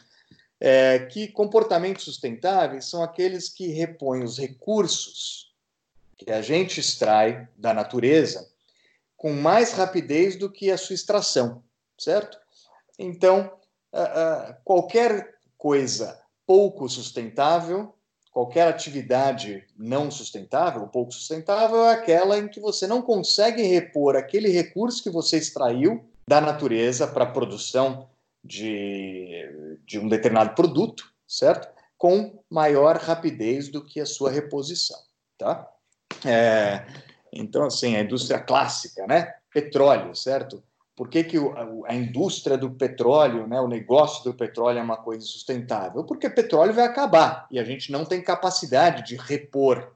é 0.60 0.98
que 1.06 1.28
comportamentos 1.28 2.04
sustentáveis 2.04 2.84
são 2.84 3.02
aqueles 3.02 3.48
que 3.48 3.68
repõem 3.68 4.22
os 4.22 4.38
recursos 4.38 5.54
que 6.16 6.30
a 6.30 6.42
gente 6.42 6.78
extrai 6.78 7.48
da 7.56 7.72
natureza 7.72 8.46
com 9.16 9.32
mais 9.32 9.72
rapidez 9.72 10.36
do 10.36 10.50
que 10.50 10.70
a 10.70 10.76
sua 10.76 10.94
extração, 10.94 11.64
certo? 11.98 12.38
Então, 12.98 13.50
qualquer 14.62 15.38
coisa 15.56 16.20
pouco 16.46 16.88
sustentável, 16.88 17.94
qualquer 18.40 18.68
atividade 18.68 19.66
não 19.76 20.10
sustentável, 20.10 20.86
pouco 20.86 21.12
sustentável, 21.12 21.84
é 21.84 21.92
aquela 21.92 22.38
em 22.38 22.48
que 22.48 22.58
você 22.58 22.86
não 22.86 23.02
consegue 23.02 23.62
repor 23.62 24.16
aquele 24.16 24.48
recurso 24.48 25.02
que 25.02 25.10
você 25.10 25.36
extraiu 25.36 26.02
da 26.26 26.40
natureza 26.40 27.06
para 27.06 27.24
a 27.24 27.30
produção 27.30 28.08
de, 28.42 29.78
de 29.84 29.98
um 29.98 30.08
determinado 30.08 30.54
produto, 30.54 31.12
certo? 31.28 31.68
Com 31.98 32.42
maior 32.48 32.96
rapidez 32.96 33.68
do 33.68 33.84
que 33.84 34.00
a 34.00 34.06
sua 34.06 34.30
reposição, 34.30 34.98
tá? 35.36 35.70
É, 36.24 36.86
então, 37.30 37.66
assim, 37.66 37.94
a 37.94 38.00
indústria 38.00 38.40
clássica, 38.40 39.06
né? 39.06 39.34
Petróleo, 39.52 40.14
certo? 40.16 40.62
Por 41.00 41.08
que, 41.08 41.24
que 41.24 41.38
a 41.86 41.94
indústria 41.94 42.58
do 42.58 42.72
petróleo, 42.72 43.46
né, 43.46 43.58
o 43.58 43.66
negócio 43.66 44.22
do 44.22 44.34
petróleo 44.34 44.80
é 44.80 44.82
uma 44.82 44.98
coisa 44.98 45.24
sustentável? 45.24 46.04
Porque 46.04 46.28
petróleo 46.28 46.74
vai 46.74 46.84
acabar 46.84 47.46
e 47.50 47.58
a 47.58 47.64
gente 47.64 47.90
não 47.90 48.04
tem 48.04 48.22
capacidade 48.22 49.06
de 49.06 49.16
repor 49.16 49.94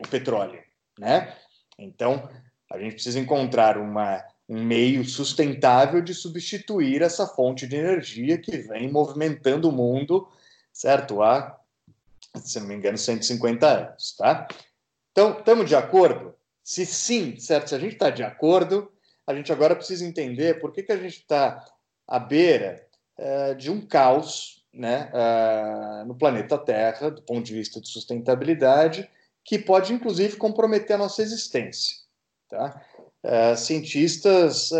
o 0.00 0.08
petróleo, 0.08 0.58
né? 0.98 1.36
Então, 1.78 2.26
a 2.72 2.78
gente 2.78 2.94
precisa 2.94 3.20
encontrar 3.20 3.76
uma 3.76 4.24
um 4.48 4.64
meio 4.64 5.04
sustentável 5.04 6.00
de 6.00 6.14
substituir 6.14 7.02
essa 7.02 7.26
fonte 7.26 7.66
de 7.66 7.76
energia 7.76 8.38
que 8.38 8.56
vem 8.56 8.90
movimentando 8.90 9.68
o 9.68 9.72
mundo, 9.72 10.26
certo? 10.72 11.22
Há, 11.22 11.60
se 12.36 12.58
não 12.58 12.68
me 12.68 12.74
engano, 12.74 12.96
150 12.96 13.66
anos, 13.66 14.16
tá? 14.16 14.48
Então, 15.12 15.38
estamos 15.38 15.68
de 15.68 15.76
acordo? 15.76 16.34
Se 16.64 16.86
sim, 16.86 17.38
certo? 17.38 17.68
Se 17.68 17.74
a 17.74 17.78
gente 17.78 17.92
está 17.92 18.08
de 18.08 18.22
acordo, 18.22 18.90
a 19.28 19.34
gente 19.34 19.52
agora 19.52 19.76
precisa 19.76 20.06
entender 20.06 20.58
por 20.58 20.72
que, 20.72 20.82
que 20.82 20.90
a 20.90 20.96
gente 20.96 21.18
está 21.18 21.62
à 22.06 22.18
beira 22.18 22.82
uh, 23.18 23.54
de 23.56 23.70
um 23.70 23.78
caos 23.78 24.64
né, 24.72 25.12
uh, 25.12 26.06
no 26.06 26.14
planeta 26.14 26.56
Terra, 26.56 27.10
do 27.10 27.20
ponto 27.20 27.44
de 27.44 27.52
vista 27.52 27.78
de 27.78 27.88
sustentabilidade, 27.88 29.06
que 29.44 29.58
pode, 29.58 29.92
inclusive, 29.92 30.38
comprometer 30.38 30.96
a 30.96 30.98
nossa 30.98 31.20
existência. 31.20 31.98
Tá? 32.48 32.82
Uh, 33.22 33.54
cientistas 33.54 34.70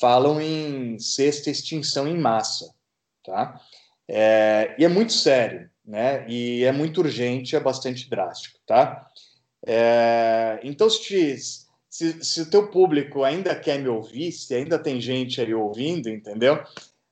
falam 0.00 0.40
em 0.40 0.98
sexta 0.98 1.50
extinção 1.50 2.08
em 2.08 2.18
massa, 2.18 2.74
tá? 3.22 3.60
É, 4.08 4.74
e 4.78 4.84
é 4.84 4.88
muito 4.88 5.12
sério, 5.12 5.70
né? 5.84 6.26
E 6.26 6.64
é 6.64 6.72
muito 6.72 6.98
urgente, 6.98 7.54
é 7.54 7.60
bastante 7.60 8.08
drástico, 8.08 8.58
tá? 8.66 9.06
É, 9.66 10.58
então, 10.62 10.88
se, 10.88 11.65
se, 11.96 12.22
se, 12.22 12.42
o 12.42 12.50
teu 12.50 12.68
público 12.68 13.24
ainda 13.24 13.58
quer 13.58 13.78
me 13.78 13.88
ouvir, 13.88 14.30
se 14.30 14.54
ainda 14.54 14.78
tem 14.78 15.00
gente 15.00 15.40
aí 15.40 15.54
ouvindo, 15.54 16.10
entendeu? 16.10 16.62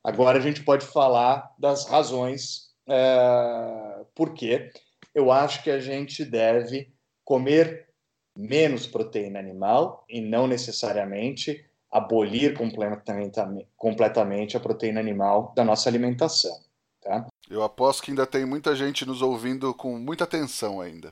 Agora 0.02 0.36
a 0.38 0.42
gente 0.42 0.62
pode 0.62 0.84
falar 0.84 1.54
das 1.58 1.86
razões 1.86 2.68
é, 2.86 4.04
por 4.14 4.34
que 4.34 4.70
eu 5.14 5.32
acho 5.32 5.62
que 5.62 5.70
a 5.70 5.80
gente 5.80 6.22
deve 6.22 6.92
comer 7.24 7.88
menos 8.36 8.86
proteína 8.86 9.38
animal 9.38 10.04
e 10.06 10.20
não 10.20 10.46
necessariamente 10.46 11.64
abolir 11.90 12.52
completamente, 12.52 13.40
completamente 13.76 14.54
a 14.54 14.60
proteína 14.60 15.00
animal 15.00 15.54
da 15.56 15.64
nossa 15.64 15.88
alimentação. 15.88 16.58
Tá? 17.00 17.26
Eu 17.48 17.62
aposto 17.62 18.02
que 18.02 18.10
ainda 18.10 18.26
tem 18.26 18.44
muita 18.44 18.76
gente 18.76 19.06
nos 19.06 19.22
ouvindo 19.22 19.72
com 19.72 19.98
muita 19.98 20.24
atenção 20.24 20.78
ainda. 20.78 21.10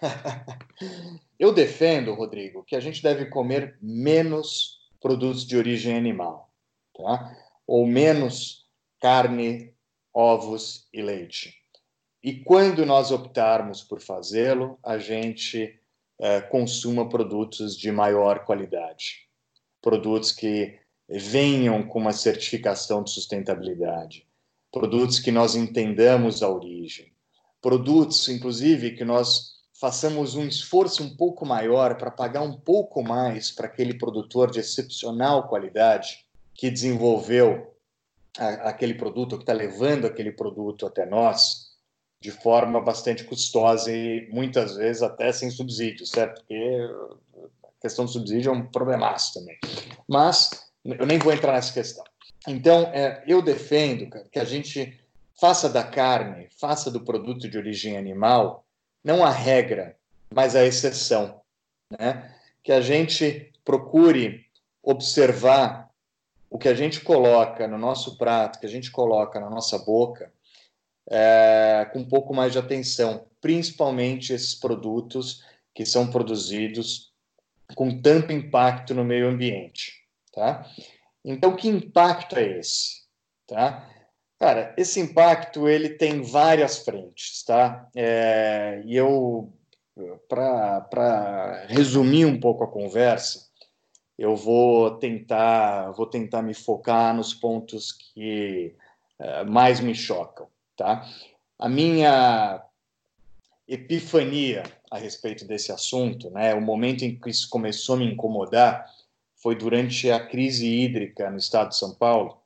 Eu 1.38 1.52
defendo, 1.52 2.14
Rodrigo, 2.14 2.64
que 2.64 2.76
a 2.76 2.80
gente 2.80 3.02
deve 3.02 3.26
comer 3.26 3.78
menos 3.80 4.78
produtos 5.00 5.46
de 5.46 5.56
origem 5.56 5.96
animal, 5.96 6.50
tá? 6.96 7.36
ou 7.66 7.86
menos 7.86 8.66
carne, 9.00 9.74
ovos 10.12 10.88
e 10.92 11.02
leite. 11.02 11.54
E 12.22 12.42
quando 12.42 12.86
nós 12.86 13.10
optarmos 13.10 13.82
por 13.82 14.00
fazê-lo, 14.00 14.78
a 14.82 14.98
gente 14.98 15.78
é, 16.18 16.40
consuma 16.40 17.08
produtos 17.08 17.76
de 17.76 17.92
maior 17.92 18.44
qualidade, 18.44 19.28
produtos 19.82 20.32
que 20.32 20.78
venham 21.08 21.86
com 21.86 22.00
uma 22.00 22.12
certificação 22.12 23.02
de 23.02 23.10
sustentabilidade, 23.10 24.26
produtos 24.72 25.20
que 25.20 25.30
nós 25.30 25.54
entendamos 25.54 26.42
a 26.42 26.48
origem, 26.48 27.12
produtos, 27.60 28.28
inclusive, 28.28 28.92
que 28.92 29.04
nós 29.04 29.55
façamos 29.80 30.34
um 30.34 30.46
esforço 30.46 31.02
um 31.02 31.14
pouco 31.14 31.44
maior 31.44 31.96
para 31.96 32.10
pagar 32.10 32.42
um 32.42 32.52
pouco 32.52 33.02
mais 33.02 33.50
para 33.50 33.66
aquele 33.66 33.94
produtor 33.94 34.50
de 34.50 34.60
excepcional 34.60 35.48
qualidade 35.48 36.24
que 36.54 36.70
desenvolveu 36.70 37.74
a, 38.38 38.48
aquele 38.70 38.94
produto, 38.94 39.36
que 39.36 39.42
está 39.42 39.52
levando 39.52 40.06
aquele 40.06 40.32
produto 40.32 40.86
até 40.86 41.04
nós, 41.04 41.66
de 42.20 42.30
forma 42.30 42.80
bastante 42.80 43.24
custosa 43.24 43.92
e 43.92 44.28
muitas 44.30 44.76
vezes 44.76 45.02
até 45.02 45.30
sem 45.30 45.50
subsídio, 45.50 46.06
certo? 46.06 46.40
Porque 46.40 46.80
a 47.64 47.80
questão 47.80 48.06
do 48.06 48.10
subsídio 48.10 48.50
é 48.50 48.52
um 48.52 48.66
problemaço 48.66 49.34
também. 49.34 49.58
Mas 50.08 50.50
eu 50.84 51.06
nem 51.06 51.18
vou 51.18 51.32
entrar 51.32 51.52
nessa 51.52 51.72
questão. 51.72 52.04
Então, 52.48 52.84
é, 52.94 53.22
eu 53.26 53.42
defendo 53.42 54.08
que 54.30 54.38
a 54.38 54.44
gente 54.44 54.98
faça 55.38 55.68
da 55.68 55.84
carne, 55.84 56.48
faça 56.58 56.90
do 56.90 57.00
produto 57.00 57.48
de 57.48 57.58
origem 57.58 57.98
animal, 57.98 58.65
não 59.06 59.24
a 59.24 59.30
regra, 59.30 59.96
mas 60.34 60.56
a 60.56 60.64
exceção. 60.64 61.40
Né? 61.96 62.34
Que 62.60 62.72
a 62.72 62.80
gente 62.80 63.52
procure 63.64 64.44
observar 64.82 65.88
o 66.50 66.58
que 66.58 66.68
a 66.68 66.74
gente 66.74 67.00
coloca 67.00 67.68
no 67.68 67.78
nosso 67.78 68.18
prato, 68.18 68.58
que 68.58 68.66
a 68.66 68.68
gente 68.68 68.90
coloca 68.90 69.38
na 69.38 69.48
nossa 69.48 69.78
boca, 69.78 70.32
é, 71.08 71.88
com 71.92 72.00
um 72.00 72.08
pouco 72.08 72.34
mais 72.34 72.50
de 72.50 72.58
atenção, 72.58 73.28
principalmente 73.40 74.32
esses 74.32 74.56
produtos 74.56 75.44
que 75.72 75.86
são 75.86 76.10
produzidos 76.10 77.12
com 77.76 78.00
tanto 78.02 78.32
impacto 78.32 78.92
no 78.92 79.04
meio 79.04 79.28
ambiente, 79.28 80.04
tá? 80.32 80.68
Então, 81.24 81.54
que 81.54 81.68
impacto 81.68 82.36
é 82.36 82.58
esse, 82.58 83.04
tá? 83.46 83.88
Cara, 84.38 84.74
esse 84.76 85.00
impacto 85.00 85.68
ele 85.68 85.90
tem 85.90 86.22
várias 86.22 86.78
frentes, 86.78 87.42
tá? 87.42 87.88
É, 87.96 88.82
e 88.84 88.94
eu, 88.94 89.50
para 90.28 91.64
resumir 91.68 92.26
um 92.26 92.38
pouco 92.38 92.62
a 92.64 92.70
conversa, 92.70 93.46
eu 94.18 94.36
vou 94.36 94.98
tentar, 94.98 95.90
vou 95.92 96.06
tentar 96.06 96.42
me 96.42 96.54
focar 96.54 97.14
nos 97.14 97.32
pontos 97.32 97.92
que 97.92 98.74
é, 99.18 99.44
mais 99.44 99.80
me 99.80 99.94
chocam. 99.94 100.48
Tá? 100.76 101.06
A 101.58 101.68
minha 101.68 102.62
epifania 103.66 104.62
a 104.90 104.98
respeito 104.98 105.46
desse 105.46 105.72
assunto, 105.72 106.30
né, 106.30 106.54
o 106.54 106.60
momento 106.60 107.04
em 107.04 107.18
que 107.18 107.30
isso 107.30 107.48
começou 107.48 107.96
a 107.96 107.98
me 107.98 108.12
incomodar, 108.12 108.86
foi 109.36 109.56
durante 109.56 110.10
a 110.10 110.24
crise 110.24 110.66
hídrica 110.66 111.30
no 111.30 111.38
estado 111.38 111.70
de 111.70 111.76
São 111.76 111.94
Paulo. 111.94 112.40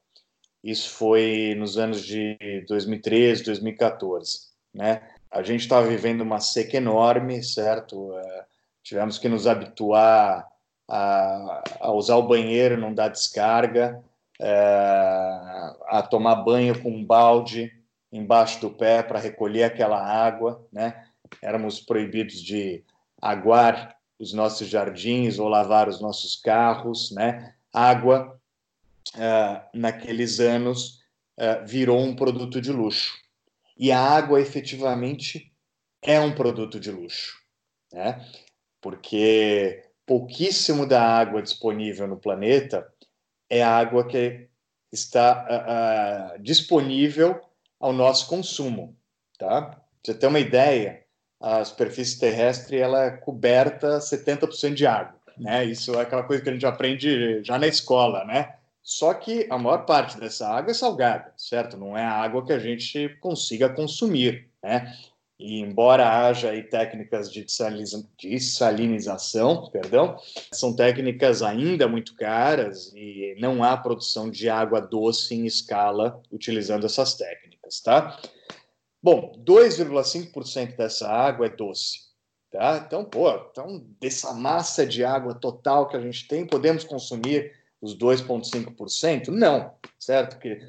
Isso 0.62 0.90
foi 0.90 1.54
nos 1.58 1.78
anos 1.78 2.04
de 2.04 2.64
2013, 2.68 3.44
2014. 3.44 4.50
Né? 4.74 5.02
A 5.30 5.42
gente 5.42 5.60
estava 5.60 5.86
vivendo 5.86 6.20
uma 6.20 6.40
seca 6.40 6.76
enorme, 6.76 7.42
certo? 7.42 8.10
Uh, 8.10 8.44
tivemos 8.82 9.18
que 9.18 9.28
nos 9.28 9.46
habituar 9.46 10.46
a, 10.88 11.62
a, 11.80 11.92
usar 11.92 12.16
o 12.16 12.26
banheiro, 12.26 12.76
não 12.76 12.92
dar 12.92 13.08
descarga, 13.08 14.02
uh, 14.40 15.84
a 15.88 16.06
tomar 16.08 16.36
banho 16.36 16.80
com 16.82 16.90
um 16.90 17.04
balde, 17.04 17.72
embaixo 18.12 18.60
do 18.60 18.70
pé 18.70 19.02
para 19.02 19.20
recolher 19.20 19.64
aquela 19.64 20.02
água, 20.02 20.66
né? 20.72 21.06
Éramos 21.40 21.80
proibidos 21.80 22.42
de 22.42 22.82
aguar 23.22 23.96
os 24.18 24.32
nossos 24.32 24.66
jardins 24.66 25.38
ou 25.38 25.48
lavar 25.48 25.88
os 25.88 26.00
nossos 26.00 26.34
carros, 26.34 27.12
né? 27.12 27.54
Água, 27.72 28.39
uh, 29.16 29.60
naqueles 29.74 30.40
anos, 30.40 31.00
uh, 31.38 31.66
virou 31.66 32.00
um 32.00 32.14
produto 32.14 32.60
de 32.60 32.72
luxo. 32.72 33.12
E 33.76 33.90
a 33.90 34.00
água, 34.00 34.40
efetivamente, 34.40 35.52
é 36.02 36.20
um 36.20 36.34
produto 36.34 36.78
de 36.78 36.90
luxo, 36.90 37.34
né? 37.92 38.24
Porque 38.80 39.82
pouquíssimo 40.06 40.86
da 40.86 41.02
água 41.02 41.42
disponível 41.42 42.06
no 42.06 42.18
planeta 42.18 42.86
é 43.48 43.62
água 43.62 44.06
que 44.06 44.48
está 44.92 46.34
uh, 46.36 46.42
disponível 46.42 47.40
ao 47.78 47.92
nosso 47.92 48.28
consumo, 48.28 48.96
tá? 49.38 49.80
Você 50.02 50.14
ter 50.14 50.26
uma 50.26 50.40
ideia, 50.40 51.04
a 51.40 51.64
superfície 51.64 52.18
terrestre 52.18 52.78
ela 52.78 53.04
é 53.04 53.10
coberta 53.10 53.98
70% 53.98 54.74
de 54.74 54.86
água, 54.86 55.18
né? 55.38 55.64
Isso 55.64 55.94
é 55.94 56.02
aquela 56.02 56.22
coisa 56.22 56.42
que 56.42 56.48
a 56.48 56.52
gente 56.52 56.66
aprende 56.66 57.42
já 57.44 57.58
na 57.58 57.66
escola, 57.66 58.24
né? 58.24 58.56
Só 58.90 59.14
que 59.14 59.46
a 59.48 59.56
maior 59.56 59.86
parte 59.86 60.18
dessa 60.18 60.48
água 60.48 60.72
é 60.72 60.74
salgada, 60.74 61.32
certo? 61.36 61.76
Não 61.76 61.96
é 61.96 62.02
a 62.02 62.10
água 62.10 62.44
que 62.44 62.52
a 62.52 62.58
gente 62.58 63.08
consiga 63.20 63.68
consumir, 63.68 64.50
né? 64.60 64.92
E 65.38 65.60
embora 65.60 66.26
haja 66.26 66.50
aí 66.50 66.64
técnicas 66.64 67.32
de 67.32 67.46
dessalinização, 68.18 69.70
perdão, 69.70 70.16
são 70.52 70.74
técnicas 70.74 71.40
ainda 71.40 71.86
muito 71.86 72.16
caras 72.16 72.92
e 72.92 73.36
não 73.38 73.62
há 73.62 73.76
produção 73.76 74.28
de 74.28 74.50
água 74.50 74.80
doce 74.80 75.36
em 75.36 75.46
escala 75.46 76.20
utilizando 76.28 76.84
essas 76.84 77.14
técnicas, 77.14 77.80
tá? 77.80 78.20
Bom, 79.00 79.30
2,5% 79.46 80.76
dessa 80.76 81.08
água 81.08 81.46
é 81.46 81.50
doce, 81.50 82.00
tá? 82.50 82.82
Então, 82.84 83.04
pô, 83.04 83.30
então 83.52 83.86
dessa 84.00 84.34
massa 84.34 84.84
de 84.84 85.04
água 85.04 85.32
total 85.32 85.86
que 85.88 85.96
a 85.96 86.00
gente 86.00 86.26
tem, 86.26 86.44
podemos 86.44 86.82
consumir 86.82 87.59
os 87.80 87.96
2,5%? 87.96 89.28
Não, 89.28 89.74
certo? 89.98 90.34
Porque 90.34 90.66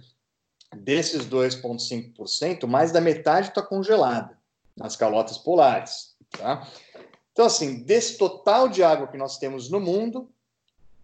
desses 0.76 1.26
2,5%, 1.28 2.66
mais 2.66 2.92
da 2.92 3.02
metade 3.02 3.50
está 3.50 3.62
congelada 3.62 4.38
nas 4.76 4.96
calotas 4.96 5.38
polares. 5.38 6.16
Tá? 6.38 6.68
Então, 7.32 7.46
assim, 7.46 7.84
desse 7.84 8.18
total 8.18 8.70
de 8.70 8.84
água 8.84 9.08
que 9.08 9.18
nós 9.18 9.38
temos 9.38 9.70
no 9.70 9.80
mundo, 9.80 10.30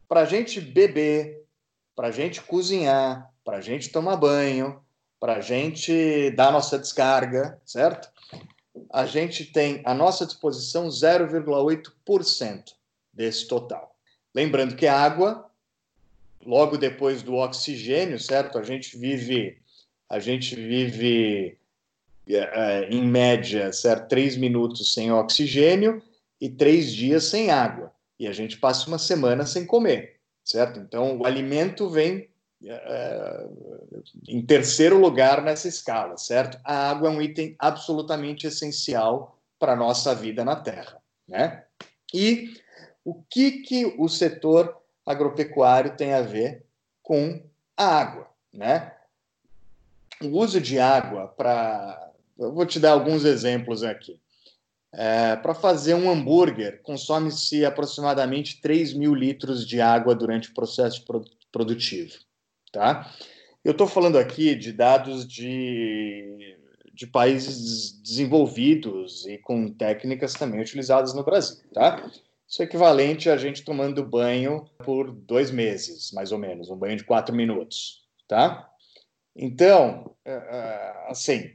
para 0.07 0.21
a 0.21 0.25
gente 0.25 0.61
beber, 0.61 1.45
para 1.95 2.07
a 2.07 2.11
gente 2.11 2.41
cozinhar, 2.41 3.33
para 3.43 3.57
a 3.57 3.61
gente 3.61 3.89
tomar 3.89 4.15
banho, 4.15 4.81
para 5.19 5.37
a 5.37 5.41
gente 5.41 6.31
dar 6.31 6.51
nossa 6.51 6.77
descarga, 6.77 7.59
certo? 7.65 8.09
A 8.91 9.05
gente 9.05 9.45
tem 9.45 9.81
à 9.83 9.93
nossa 9.93 10.25
disposição 10.25 10.87
0,8% 10.87 12.63
desse 13.11 13.47
total. 13.47 13.95
Lembrando 14.33 14.75
que 14.75 14.85
a 14.85 14.97
água 14.97 15.46
logo 16.47 16.77
depois 16.77 17.21
do 17.21 17.35
oxigênio, 17.35 18.17
certo? 18.17 18.57
A 18.57 18.63
gente 18.63 18.97
vive, 18.97 19.57
a 20.09 20.17
gente 20.17 20.55
vive 20.55 21.57
uh, 22.29 22.89
em 22.89 23.05
média, 23.05 23.73
certo? 23.73 24.07
Três 24.07 24.37
minutos 24.37 24.93
sem 24.93 25.11
oxigênio 25.11 26.01
e 26.39 26.49
três 26.49 26.93
dias 26.93 27.25
sem 27.25 27.51
água. 27.51 27.91
E 28.17 28.27
a 28.27 28.31
gente 28.31 28.57
passa 28.57 28.87
uma 28.87 28.97
semana 28.97 29.45
sem 29.45 29.65
comer, 29.65 30.15
certo? 30.43 30.79
Então, 30.79 31.17
o 31.17 31.25
alimento 31.25 31.89
vem 31.89 32.29
uh, 32.63 34.03
em 34.25 34.41
terceiro 34.41 34.97
lugar 34.97 35.43
nessa 35.43 35.67
escala, 35.67 36.15
certo? 36.17 36.57
A 36.63 36.89
água 36.89 37.09
é 37.09 37.11
um 37.11 37.21
item 37.21 37.57
absolutamente 37.59 38.47
essencial 38.47 39.37
para 39.59 39.73
a 39.73 39.77
nossa 39.77 40.15
vida 40.15 40.45
na 40.45 40.55
Terra, 40.55 40.97
né? 41.27 41.65
E 42.13 42.53
o 43.03 43.21
que, 43.29 43.63
que 43.63 43.85
o 43.97 44.07
setor 44.07 44.86
agropecuário 45.07 45.95
tem 45.95 46.13
a 46.13 46.21
ver 46.21 46.65
com 47.01 47.41
a 47.77 47.85
água, 47.85 48.29
né? 48.53 48.93
O 50.21 50.27
uso 50.39 50.59
de 50.59 50.77
água 50.79 51.27
para, 51.27 52.11
eu 52.37 52.53
vou 52.53 52.65
te 52.65 52.79
dar 52.79 52.91
alguns 52.91 53.23
exemplos 53.23 53.83
aqui. 53.83 54.19
É, 54.93 55.35
para 55.35 55.53
fazer 55.53 55.93
um 55.93 56.09
hambúrguer, 56.09 56.81
consome-se 56.81 57.63
aproximadamente 57.63 58.59
3 58.61 58.93
mil 58.93 59.13
litros 59.13 59.65
de 59.65 59.79
água 59.79 60.15
durante 60.15 60.49
o 60.49 60.53
processo 60.53 61.05
produtivo, 61.51 62.13
tá? 62.71 63.09
Eu 63.63 63.71
estou 63.71 63.85
falando 63.85 64.17
aqui 64.17 64.55
de 64.55 64.71
dados 64.71 65.27
de, 65.27 66.57
de 66.93 67.05
países 67.05 67.91
desenvolvidos 68.01 69.25
e 69.27 69.37
com 69.37 69.71
técnicas 69.71 70.33
também 70.33 70.61
utilizadas 70.61 71.13
no 71.13 71.23
Brasil, 71.23 71.57
tá? 71.73 72.09
Isso 72.47 72.61
é 72.61 72.65
equivalente 72.65 73.29
a 73.29 73.35
gente 73.35 73.63
tomando 73.63 74.05
banho 74.05 74.65
por 74.85 75.11
dois 75.11 75.51
meses, 75.51 76.11
mais 76.13 76.31
ou 76.31 76.37
menos, 76.37 76.69
um 76.69 76.77
banho 76.77 76.95
de 76.95 77.03
quatro 77.03 77.35
minutos, 77.35 78.07
tá? 78.27 78.69
Então, 79.35 80.15
é, 80.23 80.31
é, 80.31 81.05
assim, 81.09 81.51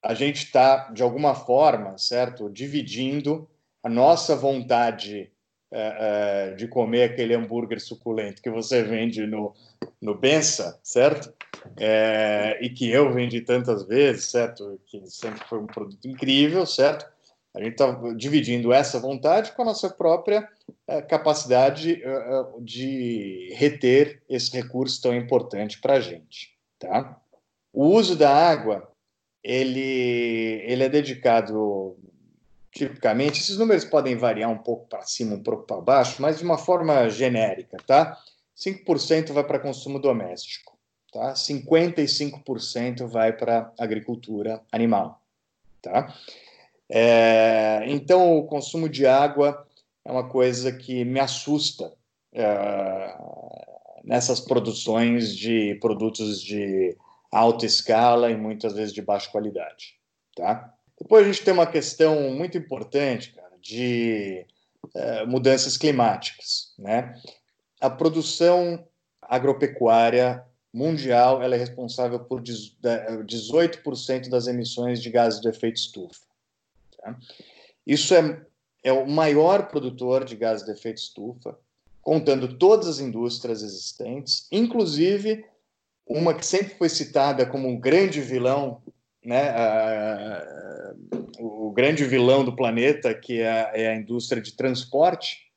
a 0.00 0.14
gente 0.14 0.44
está, 0.44 0.90
de 0.90 1.02
alguma 1.02 1.34
forma, 1.34 1.98
certo, 1.98 2.48
dividindo 2.48 3.48
a 3.82 3.88
nossa 3.88 4.36
vontade 4.36 5.30
é, 5.70 6.54
de 6.54 6.68
comer 6.68 7.04
aquele 7.04 7.34
hambúrguer 7.34 7.80
suculento 7.80 8.40
que 8.40 8.50
você 8.50 8.82
vende 8.82 9.26
no, 9.26 9.52
no 10.00 10.14
Bença, 10.14 10.78
certo? 10.82 11.32
É, 11.76 12.58
e 12.62 12.70
que 12.70 12.88
eu 12.88 13.12
vendi 13.12 13.40
tantas 13.40 13.84
vezes, 13.84 14.30
certo? 14.30 14.80
Que 14.86 15.04
sempre 15.10 15.44
foi 15.48 15.58
um 15.58 15.66
produto 15.66 16.06
incrível, 16.06 16.64
certo? 16.64 17.11
A 17.54 17.62
gente 17.62 17.72
está 17.72 17.92
dividindo 18.16 18.72
essa 18.72 18.98
vontade 18.98 19.52
com 19.52 19.62
a 19.62 19.66
nossa 19.66 19.90
própria 19.90 20.48
uh, 20.88 21.06
capacidade 21.06 22.02
uh, 22.02 22.60
de 22.62 23.52
reter 23.54 24.22
esse 24.28 24.50
recurso 24.52 25.02
tão 25.02 25.14
importante 25.14 25.80
para 25.80 25.94
a 25.94 26.00
gente. 26.00 26.56
Tá? 26.78 27.20
O 27.72 27.86
uso 27.86 28.16
da 28.16 28.34
água 28.34 28.90
ele, 29.42 30.62
ele 30.64 30.84
é 30.84 30.88
dedicado 30.88 31.96
tipicamente, 32.70 33.40
esses 33.40 33.58
números 33.58 33.84
podem 33.84 34.16
variar 34.16 34.50
um 34.50 34.58
pouco 34.58 34.86
para 34.88 35.02
cima, 35.02 35.34
um 35.34 35.42
pouco 35.42 35.64
para 35.64 35.80
baixo, 35.80 36.22
mas 36.22 36.38
de 36.38 36.44
uma 36.44 36.56
forma 36.56 37.08
genérica, 37.10 37.76
tá? 37.86 38.18
5% 38.56 39.32
vai 39.32 39.44
para 39.44 39.58
consumo 39.58 39.98
doméstico, 39.98 40.76
tá? 41.12 41.34
55% 41.34 43.06
vai 43.06 43.32
para 43.32 43.70
agricultura 43.78 44.62
animal, 44.72 45.20
tá? 45.82 46.14
É, 46.94 47.84
então, 47.86 48.36
o 48.36 48.46
consumo 48.46 48.86
de 48.86 49.06
água 49.06 49.66
é 50.04 50.12
uma 50.12 50.28
coisa 50.28 50.70
que 50.70 51.06
me 51.06 51.18
assusta 51.18 51.90
é, 52.34 53.16
nessas 54.04 54.40
produções 54.40 55.34
de 55.34 55.74
produtos 55.80 56.42
de 56.42 56.94
alta 57.30 57.64
escala 57.64 58.30
e 58.30 58.36
muitas 58.36 58.74
vezes 58.74 58.92
de 58.92 59.00
baixa 59.00 59.30
qualidade. 59.30 59.94
Tá? 60.36 60.70
Depois 61.00 61.24
a 61.24 61.32
gente 61.32 61.42
tem 61.42 61.54
uma 61.54 61.66
questão 61.66 62.30
muito 62.32 62.58
importante 62.58 63.32
cara, 63.32 63.56
de 63.58 64.46
é, 64.94 65.24
mudanças 65.24 65.78
climáticas. 65.78 66.74
Né? 66.78 67.18
A 67.80 67.88
produção 67.88 68.86
agropecuária 69.22 70.44
mundial 70.70 71.42
ela 71.42 71.54
é 71.54 71.58
responsável 71.58 72.20
por 72.20 72.42
18% 72.42 74.28
das 74.28 74.46
emissões 74.46 75.00
de 75.00 75.08
gases 75.08 75.40
de 75.40 75.48
efeito 75.48 75.76
estufa. 75.76 76.31
Tá? 77.02 77.18
Isso 77.86 78.14
é, 78.14 78.40
é 78.82 78.92
o 78.92 79.06
maior 79.06 79.68
produtor 79.68 80.24
de 80.24 80.36
gás 80.36 80.62
de 80.62 80.70
efeito 80.70 80.98
estufa, 80.98 81.58
contando 82.00 82.56
todas 82.56 82.86
as 82.88 83.00
indústrias 83.00 83.62
existentes, 83.62 84.46
inclusive 84.50 85.44
uma 86.06 86.34
que 86.34 86.44
sempre 86.44 86.74
foi 86.74 86.88
citada 86.88 87.46
como 87.46 87.68
um 87.68 87.78
grande 87.78 88.20
vilão, 88.20 88.82
né, 89.24 89.54
o 91.38 91.70
grande 91.70 92.04
vilão 92.04 92.44
do 92.44 92.54
planeta, 92.54 93.14
que 93.14 93.40
é, 93.40 93.70
é 93.74 93.88
a 93.88 93.96
indústria 93.96 94.42
de 94.42 94.52
transporte. 94.52 95.50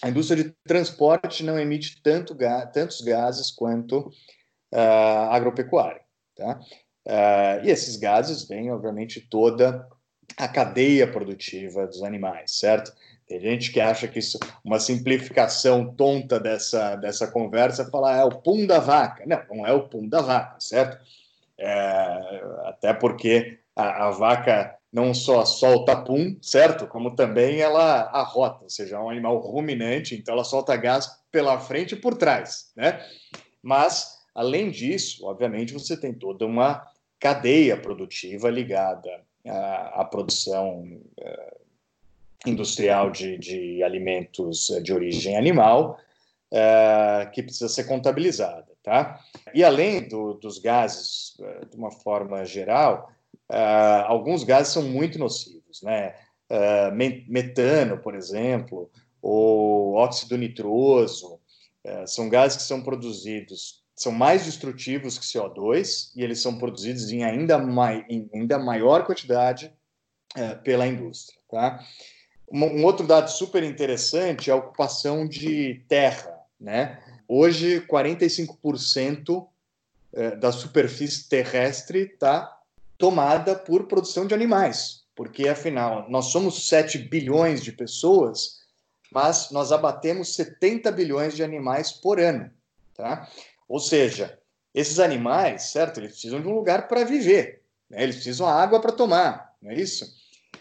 A 0.00 0.08
indústria 0.08 0.44
de 0.44 0.54
transporte 0.64 1.42
não 1.42 1.58
emite 1.58 2.00
tanto 2.02 2.36
tantos 2.72 3.00
gases 3.00 3.50
quanto 3.50 4.12
a 4.72 5.34
agropecuária. 5.34 6.02
Tá? 6.36 6.60
Uh, 7.04 7.64
e 7.64 7.70
esses 7.70 7.96
gases 7.96 8.46
vêm, 8.46 8.70
obviamente, 8.70 9.20
toda 9.20 9.88
a 10.36 10.48
cadeia 10.48 11.10
produtiva 11.10 11.86
dos 11.86 12.02
animais, 12.02 12.52
certo? 12.52 12.92
Tem 13.28 13.38
gente 13.40 13.70
que 13.70 13.78
acha 13.78 14.08
que 14.08 14.18
isso, 14.18 14.38
uma 14.64 14.80
simplificação 14.80 15.94
tonta 15.94 16.40
dessa, 16.40 16.96
dessa 16.96 17.30
conversa, 17.30 17.90
falar 17.90 18.16
é 18.16 18.24
o 18.24 18.40
pum 18.40 18.66
da 18.66 18.78
vaca. 18.78 19.24
Não, 19.26 19.42
não 19.50 19.66
é 19.66 19.72
o 19.72 19.86
pum 19.86 20.08
da 20.08 20.22
vaca, 20.22 20.56
certo? 20.58 20.98
É, 21.58 22.42
até 22.64 22.94
porque 22.94 23.58
a, 23.76 24.06
a, 24.06 24.10
vaca 24.10 24.76
não 24.90 25.12
só 25.12 25.44
solta 25.44 25.94
pum, 25.94 26.38
certo? 26.40 26.86
Como 26.86 27.14
também 27.14 27.60
ela 27.60 28.04
arrota, 28.12 28.64
ou 28.64 28.70
seja, 28.70 28.96
é 28.96 28.98
um 28.98 29.10
animal 29.10 29.38
ruminante, 29.38 30.14
então 30.14 30.32
ela 30.32 30.44
solta 30.44 30.74
gás 30.76 31.20
pela 31.30 31.58
frente 31.60 31.94
e 31.94 32.00
por 32.00 32.16
trás, 32.16 32.72
né? 32.74 33.04
Mas, 33.62 34.20
além 34.34 34.70
disso, 34.70 35.26
obviamente, 35.26 35.74
você 35.74 36.00
tem 36.00 36.14
toda 36.14 36.46
uma 36.46 36.82
cadeia 37.20 37.76
produtiva 37.76 38.48
ligada 38.48 39.27
a, 39.48 40.04
produção 40.04 41.00
uh, 41.18 41.60
industrial 42.46 43.10
de, 43.10 43.38
de, 43.38 43.82
alimentos 43.82 44.68
de 44.82 44.92
origem 44.92 45.36
animal, 45.36 45.98
uh, 46.52 47.30
que 47.32 47.42
precisa 47.42 47.68
ser 47.68 47.84
contabilizada. 47.84 48.66
Tá? 48.82 49.20
E 49.54 49.64
além 49.64 50.08
do, 50.08 50.34
dos 50.34 50.58
gases, 50.58 51.36
uh, 51.38 51.66
de 51.66 51.76
uma 51.76 51.90
forma 51.90 52.44
geral, 52.44 53.10
alguns 54.06 54.44
gases 54.44 54.72
são 54.72 54.82
muito 54.82 55.18
nocivos. 55.18 55.82
Né? 55.82 56.14
metano, 57.26 57.98
por 57.98 58.14
exemplo, 58.14 58.90
ou 59.22 59.94
óxido 59.94 60.36
nitroso, 60.36 61.40
são 62.06 62.28
gases 62.28 62.58
que 62.58 62.62
são 62.62 62.82
produzidos 62.82 63.77
são 63.98 64.12
mais 64.12 64.44
destrutivos 64.44 65.18
que 65.18 65.26
CO2 65.26 66.12
e 66.14 66.22
eles 66.22 66.40
são 66.40 66.56
produzidos 66.56 67.10
em 67.10 67.24
ainda, 67.24 67.58
mai, 67.58 68.06
em 68.08 68.30
ainda 68.32 68.58
maior 68.58 69.04
quantidade 69.04 69.72
é, 70.36 70.54
pela 70.54 70.86
indústria. 70.86 71.38
Tá? 71.50 71.84
Um, 72.50 72.64
um, 72.64 72.84
outro 72.84 73.06
dado 73.06 73.28
super 73.28 73.64
interessante 73.64 74.50
é 74.50 74.52
a 74.52 74.56
ocupação 74.56 75.26
de 75.26 75.84
terra. 75.88 76.38
Né? 76.60 76.98
hoje, 77.28 77.80
45% 77.82 79.46
é, 80.12 80.36
da 80.36 80.50
superfície 80.50 81.28
terrestre 81.28 82.10
está 82.12 82.56
tomada 82.96 83.54
por 83.54 83.86
produção 83.86 84.26
de 84.26 84.34
animais, 84.34 85.04
porque 85.14 85.48
afinal 85.48 86.08
nós 86.08 86.26
somos 86.26 86.68
7 86.68 86.98
bilhões 86.98 87.62
de 87.62 87.70
pessoas, 87.70 88.58
mas 89.12 89.50
nós 89.50 89.70
abatemos 89.70 90.34
70 90.34 90.90
bilhões 90.90 91.36
de 91.36 91.44
animais 91.44 91.92
por 91.92 92.18
ano, 92.18 92.50
tá? 92.94 93.28
Ou 93.68 93.78
seja, 93.78 94.38
esses 94.74 94.98
animais, 94.98 95.70
certo? 95.70 95.98
Eles 95.98 96.12
precisam 96.12 96.40
de 96.40 96.48
um 96.48 96.54
lugar 96.54 96.88
para 96.88 97.04
viver, 97.04 97.62
né? 97.90 98.02
eles 98.02 98.16
precisam 98.16 98.46
de 98.46 98.52
água 98.52 98.80
para 98.80 98.92
tomar, 98.92 99.54
não 99.60 99.70
é 99.70 99.74
isso? 99.74 100.06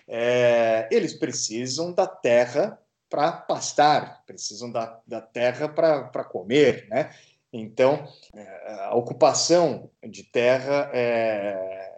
É, 0.08 0.88
eles 0.92 1.14
precisam 1.14 1.94
da 1.94 2.08
terra 2.08 2.80
para 3.10 3.32
pastar, 3.32 4.24
precisam 4.26 4.72
da, 4.72 5.00
da 5.08 5.22
terra 5.22 5.70
para 5.70 6.24
comer, 6.24 6.88
né? 6.90 7.10
Então, 7.52 8.06
é, 8.36 8.74
a 8.84 8.96
ocupação 8.96 9.90
de 10.04 10.24
terra 10.24 10.92
é 10.94 11.92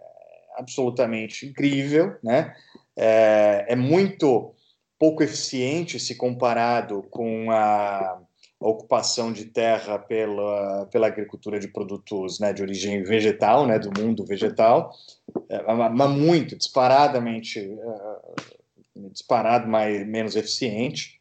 absolutamente 0.56 1.46
incrível, 1.46 2.16
né? 2.22 2.54
É, 2.96 3.66
é 3.68 3.76
muito 3.76 4.54
pouco 4.98 5.22
eficiente 5.22 5.98
se 5.98 6.14
comparado 6.14 7.02
com 7.10 7.50
a, 7.50 7.56
a, 7.56 8.22
ocupação 8.60 9.32
de 9.32 9.46
terra 9.46 9.98
pela, 9.98 10.86
pela 10.86 11.06
agricultura 11.06 11.58
de 11.58 11.66
produtos 11.66 12.38
né, 12.38 12.52
de 12.52 12.62
origem 12.62 13.02
vegetal, 13.02 13.66
né, 13.66 13.78
do 13.78 13.90
mundo 13.98 14.24
vegetal, 14.24 14.94
é, 15.48 15.62
mas 15.72 16.10
muito, 16.10 16.54
disparadamente, 16.54 17.58
é, 17.58 19.08
disparado, 19.08 19.66
mais, 19.66 20.06
menos 20.06 20.36
eficiente, 20.36 21.18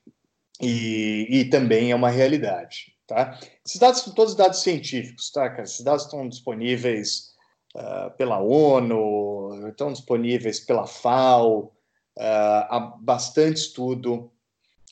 e, 0.62 1.28
e 1.30 1.46
também 1.46 1.92
é 1.92 1.96
uma 1.96 2.10
realidade. 2.10 2.94
Tá? 3.08 3.40
Esses 3.66 3.80
dados 3.80 4.02
são 4.02 4.14
todos 4.14 4.36
dados 4.36 4.62
científicos, 4.62 5.32
tá, 5.32 5.50
cara? 5.50 5.64
Esses 5.64 5.82
dados 5.82 6.04
estão 6.04 6.28
disponíveis 6.28 7.34
uh, 7.76 8.16
pela 8.18 8.40
ONU, 8.40 9.68
estão 9.70 9.92
disponíveis 9.92 10.60
pela 10.60 10.86
FAO, 10.86 11.64
uh, 11.64 11.72
há 12.20 12.98
bastante 13.02 13.58
estudo 13.58 14.32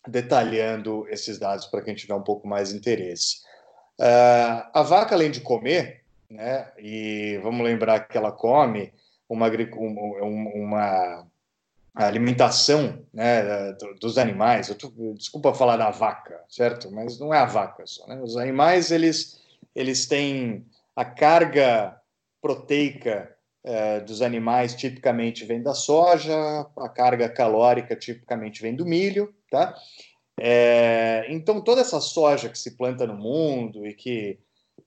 detalhando 0.08 1.08
esses 1.10 1.38
dados 1.38 1.66
para 1.66 1.82
quem 1.82 1.96
tiver 1.96 2.14
um 2.14 2.24
pouco 2.24 2.48
mais 2.48 2.74
interesse. 2.74 3.38
Uh, 4.00 4.64
a 4.74 4.84
vaca, 4.84 5.16
além 5.16 5.32
de 5.32 5.42
comer, 5.42 6.04
né, 6.30 6.72
e 6.78 7.40
vamos 7.42 7.66
lembrar 7.66 8.08
que 8.08 8.18
ela 8.18 8.32
come 8.32 8.94
uma, 9.30 9.48
uma, 10.22 11.28
uma 11.96 12.06
alimentação 12.06 13.00
né, 13.14 13.74
dos 14.00 14.18
animais. 14.18 14.68
Tô, 14.76 14.92
desculpa 15.14 15.54
falar 15.54 15.78
da 15.78 15.90
vaca, 15.90 16.40
certo? 16.50 16.92
Mas 16.92 17.20
não 17.20 17.34
é 17.34 17.40
a 17.40 17.46
vaca 17.46 17.86
só. 17.86 18.06
Né? 18.08 18.20
Os 18.22 18.38
animais 18.38 18.92
eles, 18.92 19.42
eles 19.76 20.06
têm 20.06 20.66
a 20.96 21.04
carga 21.04 22.00
proteica 22.42 23.36
é, 23.68 24.00
dos 24.00 24.22
animais 24.22 24.74
tipicamente 24.74 25.44
vem 25.44 25.62
da 25.62 25.74
soja, 25.74 26.34
a 26.78 26.88
carga 26.88 27.28
calórica 27.28 27.98
tipicamente 27.98 28.62
vem 28.62 28.74
do 28.74 28.86
milho, 28.86 29.36
tá? 29.52 29.76
É, 30.40 31.26
então 31.30 31.60
toda 31.62 31.82
essa 31.82 32.00
soja 32.00 32.48
que 32.48 32.58
se 32.58 32.78
planta 32.78 33.06
no 33.06 33.16
mundo 33.16 33.86
e 33.86 33.94
que 33.94 34.40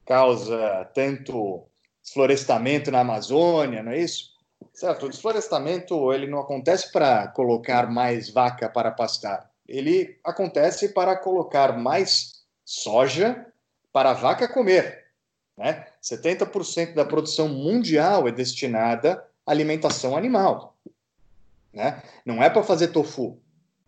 causa 0.07 0.91
tanto 0.95 1.67
florestamento 2.11 2.91
na 2.91 3.01
Amazônia, 3.01 3.83
não 3.83 3.93
é 3.93 3.99
isso? 3.99 4.31
Certo, 4.73 5.07
o 5.07 5.09
desflorestamento 5.11 6.11
ele 6.13 6.27
não 6.27 6.39
acontece 6.39 6.91
para 6.91 7.29
colocar 7.29 7.91
mais 7.91 8.31
vaca 8.31 8.67
para 8.71 8.91
pastar. 8.91 9.51
Ele 9.69 10.19
acontece 10.25 10.95
para 10.95 11.17
colocar 11.17 11.77
mais 11.77 12.45
soja 12.65 13.47
para 13.93 14.11
a 14.11 14.15
vaca 14.15 14.49
comer. 14.49 15.05
Né? 15.59 15.87
70% 16.03 16.95
da 16.95 17.05
produção 17.05 17.49
mundial 17.49 18.27
é 18.27 18.33
destinada 18.33 19.25
à 19.47 19.51
alimentação 19.51 20.17
animal. 20.17 20.77
Né? 21.73 22.03
Não 22.25 22.43
é 22.43 22.49
para 22.51 22.63
fazer 22.63 22.89
tofu 22.89 23.41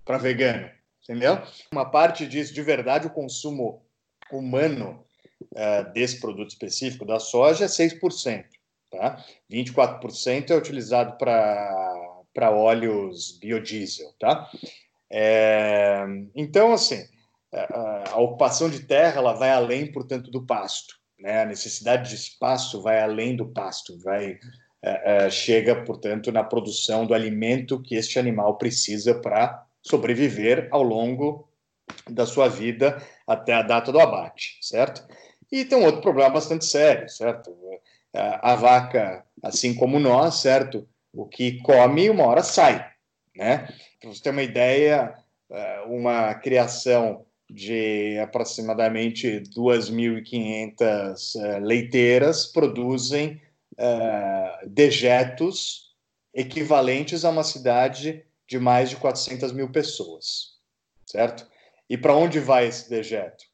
para 0.04 0.18
vegano, 0.18 0.68
entendeu? 1.02 1.40
Uma 1.70 1.90
parte 1.90 2.26
disso, 2.26 2.52
de 2.52 2.62
verdade, 2.62 3.06
o 3.06 3.10
consumo 3.10 3.82
humano 4.30 5.04
uh, 5.52 5.92
desse 5.92 6.20
produto 6.20 6.50
específico 6.50 7.04
da 7.04 7.18
soja 7.18 7.64
é 7.64 7.68
6%. 7.68 8.44
Tá? 8.90 9.24
24% 9.50 10.50
é 10.50 10.54
utilizado 10.54 11.16
para 11.16 12.50
óleos 12.50 13.38
biodiesel. 13.38 14.12
Tá? 14.20 14.50
É, 15.10 16.04
então, 16.34 16.72
assim, 16.72 17.06
a, 17.52 18.10
a, 18.12 18.18
ocupação 18.18 18.68
de 18.68 18.80
terra 18.80 19.18
ela 19.18 19.32
vai 19.32 19.50
além, 19.50 19.90
portanto, 19.90 20.30
do 20.30 20.44
pasto. 20.44 21.01
Né? 21.23 21.43
A 21.43 21.47
necessidade 21.47 22.11
de 22.11 22.16
espaço 22.16 22.83
vai 22.83 23.01
além 23.01 23.37
do 23.37 23.47
pasto, 23.47 23.97
vai 24.01 24.41
é, 24.83 25.27
é, 25.27 25.31
chega, 25.31 25.85
portanto, 25.85 26.33
na 26.33 26.43
produção 26.43 27.07
do 27.07 27.14
alimento 27.14 27.81
que 27.81 27.95
este 27.95 28.18
animal 28.18 28.59
precisa 28.59 29.14
para 29.14 29.64
sobreviver 29.81 30.66
ao 30.73 30.83
longo 30.83 31.49
da 32.11 32.27
sua 32.27 32.49
vida 32.49 33.01
até 33.25 33.55
a 33.55 33.62
data 33.62 33.93
do 33.93 34.01
abate, 34.01 34.59
certo? 34.61 35.07
E 35.51 35.64
tem 35.64 35.79
um 35.79 35.85
outro 35.85 36.01
problema 36.01 36.31
bastante 36.31 36.64
sério, 36.64 37.09
certo? 37.09 37.57
a 38.14 38.55
vaca, 38.57 39.25
assim 39.43 39.75
como 39.75 39.99
nós, 39.99 40.35
certo? 40.35 40.87
O 41.14 41.25
que 41.25 41.62
come, 41.62 42.11
uma 42.11 42.27
hora 42.27 42.43
sai, 42.43 42.87
né? 43.35 43.68
Para 43.99 44.11
você 44.11 44.23
ter 44.23 44.31
uma 44.31 44.43
ideia, 44.43 45.14
é, 45.51 45.81
uma 45.87 46.35
criação 46.35 47.25
de 47.53 48.18
aproximadamente 48.18 49.42
2.500 49.55 51.36
é, 51.36 51.59
leiteiras 51.61 52.46
produzem 52.46 53.40
é, 53.76 54.66
dejetos 54.66 55.94
equivalentes 56.32 57.24
a 57.24 57.30
uma 57.30 57.44
cidade 57.44 58.24
de 58.48 58.59
mais 58.59 58.88
de 58.90 58.96
400 58.96 59.53
mil 59.53 59.70
pessoas, 59.70 60.59
certo? 61.07 61.46
E 61.88 61.98
para 61.98 62.16
onde 62.16 62.40
vai 62.40 62.66
esse 62.66 62.88
dejeto? 62.88 63.44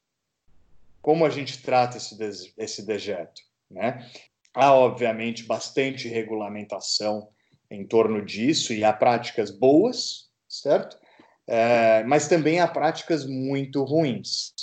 Como 1.01 1.25
a 1.25 1.29
gente 1.29 1.61
trata 1.61 1.97
esse, 1.97 2.53
esse 2.57 2.85
dejeto? 2.85 3.41
Né? 3.69 4.09
Há, 4.53 4.73
obviamente, 4.73 5.43
bastante 5.43 6.07
regulamentação 6.07 7.29
em 7.69 7.85
torno 7.85 8.23
disso 8.23 8.73
e 8.73 8.83
há 8.83 8.93
práticas 8.93 9.51
boas, 9.51 10.29
certo? 10.47 10.97
É, 11.51 12.03
mas 12.03 12.27
também 12.27 12.59
há 12.59 12.67
práticas 12.67 13.25
muito 13.25 13.83
ruins, 13.83 14.53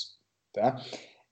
tá? 0.53 0.81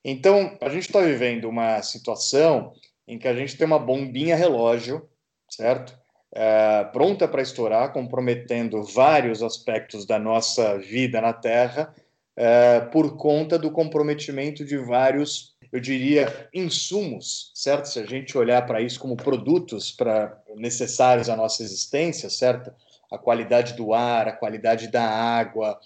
Então, 0.05 0.59
a 0.61 0.69
gente 0.69 0.89
está 0.89 1.01
vivendo 1.01 1.49
uma 1.49 1.81
situação 1.81 2.73
em 3.07 3.17
que 3.17 3.29
a 3.29 3.35
gente 3.35 3.57
tem 3.57 3.65
uma 3.65 3.79
bombinha 3.79 4.35
relógio, 4.35 5.09
certo? 5.49 5.97
É, 6.35 6.83
pronta 6.93 7.29
para 7.29 7.41
estourar, 7.41 7.93
comprometendo 7.93 8.83
vários 8.83 9.45
aspectos 9.45 10.05
da 10.05 10.19
nossa 10.19 10.77
vida 10.79 11.21
na 11.21 11.33
Terra, 11.33 11.95
é, 12.37 12.81
por 12.81 13.17
conta 13.17 13.57
do 13.57 13.71
comprometimento 13.71 14.65
de 14.65 14.77
vários 14.77 15.55
eu 15.75 15.81
diria, 15.81 16.49
insumos, 16.55 17.51
certo? 17.53 17.87
Se 17.87 17.99
a 17.99 18.07
gente 18.07 18.39
olhar 18.39 18.65
para 18.65 18.81
isso 18.81 19.01
como 19.01 19.17
produtos 19.17 19.91
para 19.91 20.41
necessários 20.55 21.29
à 21.29 21.35
nossa 21.35 21.65
existência, 21.65 22.31
certo? 22.31 22.73
A 23.15 23.19
qualidade 23.19 23.75
do 23.75 23.95
ar, 23.95 24.29
a 24.29 24.33
qualidade 24.33 24.89
da 24.89 25.05
água, 25.05 25.79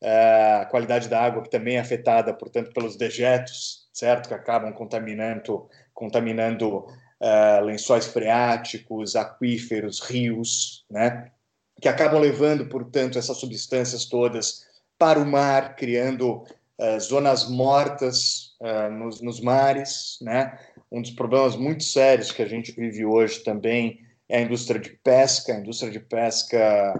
é, 0.00 0.60
a 0.62 0.66
qualidade 0.66 1.08
da 1.08 1.20
água 1.20 1.42
que 1.42 1.50
também 1.50 1.76
é 1.76 1.80
afetada, 1.80 2.32
portanto, 2.32 2.72
pelos 2.72 2.96
dejetos, 2.96 3.88
certo? 3.92 4.28
Que 4.28 4.34
acabam 4.34 4.72
contaminando, 4.72 5.68
contaminando 5.92 6.86
uh, 7.20 7.64
lençóis 7.64 8.06
freáticos, 8.06 9.16
aquíferos, 9.16 10.00
rios, 10.00 10.84
né? 10.90 11.30
Que 11.80 11.88
acabam 11.88 12.20
levando, 12.20 12.66
portanto, 12.68 13.18
essas 13.18 13.36
substâncias 13.38 14.04
todas 14.04 14.66
para 14.98 15.18
o 15.18 15.26
mar, 15.26 15.76
criando 15.76 16.44
uh, 16.78 17.00
zonas 17.00 17.48
mortas 17.48 18.56
uh, 18.60 18.90
nos, 18.90 19.20
nos, 19.20 19.40
mares, 19.40 20.18
né? 20.20 20.58
Um 20.90 21.02
dos 21.02 21.10
problemas 21.10 21.56
muito 21.56 21.84
sérios 21.84 22.30
que 22.32 22.42
a 22.42 22.48
gente 22.48 22.72
vive 22.72 23.04
hoje 23.04 23.40
também 23.40 24.00
é 24.28 24.38
a 24.38 24.42
indústria 24.42 24.80
de 24.80 24.90
pesca. 24.90 25.54
A 25.54 25.60
indústria 25.60 25.90
de 25.90 26.00
pesca 26.00 26.94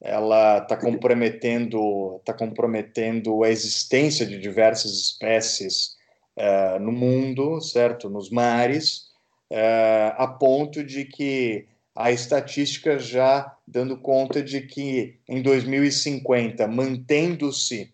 ela 0.00 0.58
está 0.58 0.76
comprometendo, 0.76 2.20
tá 2.24 2.34
comprometendo 2.34 3.42
a 3.42 3.48
existência 3.48 4.26
de 4.26 4.38
diversas 4.38 4.92
espécies 4.92 5.96
uh, 6.36 6.78
no 6.78 6.92
mundo, 6.92 7.60
certo? 7.62 8.10
Nos 8.10 8.30
mares, 8.30 9.10
uh, 9.50 10.12
a 10.18 10.26
ponto 10.26 10.84
de 10.84 11.06
que 11.06 11.66
a 11.94 12.10
estatística 12.10 12.98
já 12.98 13.56
dando 13.66 13.96
conta 13.96 14.42
de 14.42 14.60
que 14.60 15.18
em 15.26 15.40
2050, 15.40 16.66
mantendo-se 16.68 17.90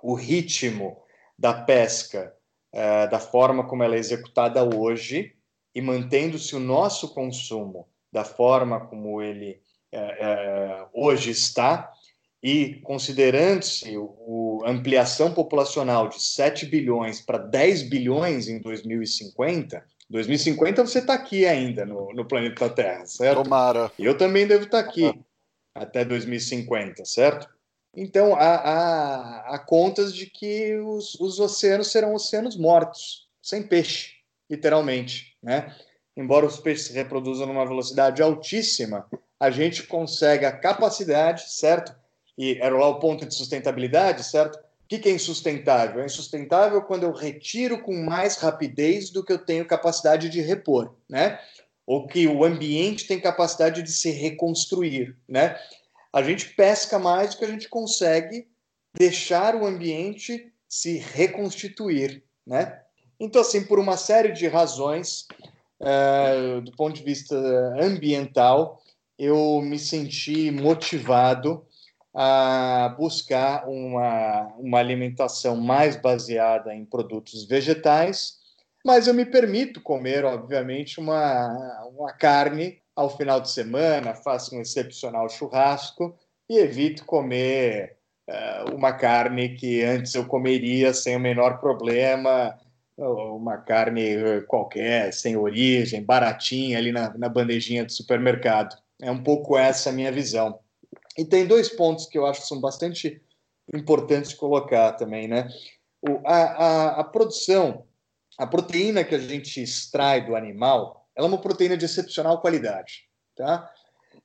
o 0.00 0.14
ritmo 0.14 0.96
da 1.36 1.54
pesca 1.54 2.32
uh, 2.72 3.10
da 3.10 3.18
forma 3.18 3.66
como 3.66 3.82
ela 3.82 3.96
é 3.96 3.98
executada 3.98 4.62
hoje 4.62 5.34
e 5.74 5.82
mantendo-se 5.82 6.54
o 6.54 6.60
nosso 6.60 7.12
consumo 7.12 7.88
da 8.16 8.24
forma 8.24 8.80
como 8.80 9.20
ele 9.20 9.60
uh, 9.92 9.98
uh, 9.98 10.88
hoje 10.94 11.30
está, 11.30 11.92
e 12.42 12.76
considerando-se 12.76 13.94
a 14.64 14.70
ampliação 14.70 15.34
populacional 15.34 16.08
de 16.08 16.22
7 16.22 16.64
bilhões 16.64 17.20
para 17.20 17.36
10 17.36 17.90
bilhões 17.90 18.48
em 18.48 18.58
2050, 18.58 19.84
2050 20.08 20.86
você 20.86 21.00
está 21.00 21.12
aqui 21.12 21.44
ainda 21.44 21.84
no, 21.84 22.10
no, 22.14 22.24
planeta 22.26 22.70
Terra, 22.70 23.04
certo? 23.04 23.42
Tomara. 23.42 23.92
Eu 23.98 24.16
também 24.16 24.46
devo 24.46 24.64
estar 24.64 24.82
tá 24.82 24.88
aqui 24.88 25.12
até 25.74 26.02
2050, 26.02 27.04
certo? 27.04 27.46
Então, 27.94 28.34
há, 28.34 28.54
há, 28.54 29.54
há 29.54 29.58
contas 29.58 30.14
de 30.14 30.24
que 30.24 30.74
os, 30.76 31.16
os, 31.20 31.38
oceanos 31.38 31.92
serão 31.92 32.14
oceanos 32.14 32.56
mortos, 32.56 33.28
sem 33.42 33.62
peixe, 33.62 34.12
literalmente, 34.48 35.36
né? 35.42 35.76
Embora 36.16 36.46
os 36.46 36.58
peixes 36.58 36.86
se 36.86 36.92
reproduzam 36.92 37.46
numa 37.46 37.66
velocidade 37.66 38.22
altíssima, 38.22 39.06
a 39.38 39.50
gente 39.50 39.82
consegue 39.82 40.46
a 40.46 40.52
capacidade, 40.52 41.52
certo? 41.52 41.94
E 42.38 42.58
era 42.60 42.76
lá 42.76 42.88
o 42.88 42.98
ponto 42.98 43.26
de 43.26 43.34
sustentabilidade, 43.34 44.24
certo? 44.24 44.56
O 44.56 44.88
que, 44.88 44.98
que 44.98 45.08
é 45.08 45.12
insustentável? 45.12 46.00
É 46.00 46.06
insustentável 46.06 46.80
quando 46.82 47.02
eu 47.02 47.12
retiro 47.12 47.82
com 47.82 47.92
mais 47.92 48.36
rapidez 48.36 49.10
do 49.10 49.24
que 49.24 49.32
eu 49.32 49.38
tenho 49.38 49.66
capacidade 49.66 50.28
de 50.28 50.40
repor, 50.40 50.94
né? 51.08 51.38
Ou 51.84 52.06
que 52.06 52.26
o 52.26 52.44
ambiente 52.44 53.06
tem 53.06 53.20
capacidade 53.20 53.82
de 53.82 53.92
se 53.92 54.10
reconstruir, 54.10 55.16
né? 55.28 55.58
A 56.12 56.22
gente 56.22 56.50
pesca 56.50 56.98
mais 56.98 57.30
do 57.30 57.38
que 57.38 57.44
a 57.44 57.50
gente 57.50 57.68
consegue 57.68 58.46
deixar 58.94 59.54
o 59.54 59.66
ambiente 59.66 60.52
se 60.68 60.98
reconstituir, 60.98 62.22
né? 62.46 62.80
Então, 63.18 63.42
assim, 63.42 63.64
por 63.64 63.78
uma 63.78 63.96
série 63.96 64.32
de 64.32 64.46
razões, 64.46 65.26
uh, 65.80 66.60
do 66.60 66.72
ponto 66.72 66.96
de 66.96 67.02
vista 67.02 67.36
ambiental, 67.80 68.82
eu 69.18 69.60
me 69.62 69.78
senti 69.78 70.50
motivado 70.50 71.66
a 72.14 72.94
buscar 72.98 73.68
uma, 73.68 74.54
uma 74.58 74.78
alimentação 74.78 75.56
mais 75.56 75.96
baseada 75.96 76.74
em 76.74 76.84
produtos 76.84 77.44
vegetais, 77.46 78.38
mas 78.84 79.06
eu 79.06 79.12
me 79.12 79.26
permito 79.26 79.82
comer, 79.82 80.24
obviamente, 80.24 80.98
uma, 80.98 81.84
uma 81.94 82.12
carne 82.12 82.78
ao 82.94 83.14
final 83.14 83.40
de 83.40 83.50
semana, 83.50 84.14
faço 84.14 84.56
um 84.56 84.60
excepcional 84.62 85.28
churrasco 85.28 86.16
e 86.48 86.58
evito 86.58 87.04
comer 87.04 87.98
uh, 88.28 88.74
uma 88.74 88.92
carne 88.92 89.54
que 89.56 89.82
antes 89.82 90.14
eu 90.14 90.24
comeria 90.24 90.94
sem 90.94 91.16
o 91.16 91.20
menor 91.20 91.60
problema, 91.60 92.58
uma 92.96 93.58
carne 93.58 94.42
qualquer, 94.46 95.12
sem 95.12 95.36
origem, 95.36 96.02
baratinha 96.02 96.78
ali 96.78 96.92
na, 96.92 97.16
na 97.16 97.28
bandejinha 97.28 97.84
do 97.84 97.92
supermercado. 97.92 98.76
É 99.00 99.10
um 99.10 99.22
pouco 99.22 99.56
essa 99.56 99.90
a 99.90 99.92
minha 99.92 100.10
visão. 100.10 100.58
E 101.18 101.24
tem 101.24 101.46
dois 101.46 101.68
pontos 101.68 102.06
que 102.06 102.16
eu 102.16 102.26
acho 102.26 102.42
que 102.42 102.48
são 102.48 102.60
bastante 102.60 103.20
importantes 103.74 104.32
colocar 104.32 104.92
também, 104.92 105.28
né? 105.28 105.48
O, 106.00 106.20
a, 106.26 106.36
a, 106.36 107.00
a, 107.00 107.04
produção, 107.04 107.84
a 108.38 108.46
proteína 108.46 109.04
que 109.04 109.14
a 109.14 109.18
gente 109.18 109.62
extrai 109.62 110.24
do 110.24 110.36
animal, 110.36 111.08
ela 111.16 111.26
é 111.26 111.28
uma 111.28 111.40
proteína 111.40 111.76
de 111.76 111.84
excepcional 111.84 112.40
qualidade, 112.40 113.08
tá? 113.34 113.70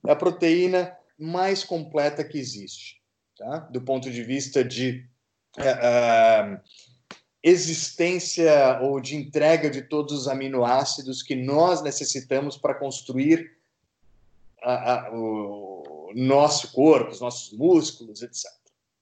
É 0.06 0.12
a 0.12 0.16
proteína 0.16 0.96
mais 1.18 1.64
completa 1.64 2.24
que 2.24 2.38
existe, 2.38 3.00
tá? 3.36 3.58
Do 3.58 3.80
ponto 3.82 4.10
de 4.10 4.22
vista 4.22 4.64
de 4.64 5.06
uh, 5.58 6.60
existência 7.42 8.78
ou 8.80 9.00
de 9.00 9.16
entrega 9.16 9.68
de 9.68 9.82
todos 9.82 10.12
os 10.12 10.28
aminoácidos 10.28 11.22
que 11.22 11.34
nós 11.34 11.82
necessitamos 11.82 12.56
para 12.56 12.74
construir 12.74 13.56
a, 14.62 14.92
a, 14.92 15.10
o, 15.12 16.12
nosso 16.14 16.72
corpo, 16.72 17.10
os 17.10 17.20
nossos 17.20 17.56
músculos, 17.56 18.22
etc. 18.22 18.44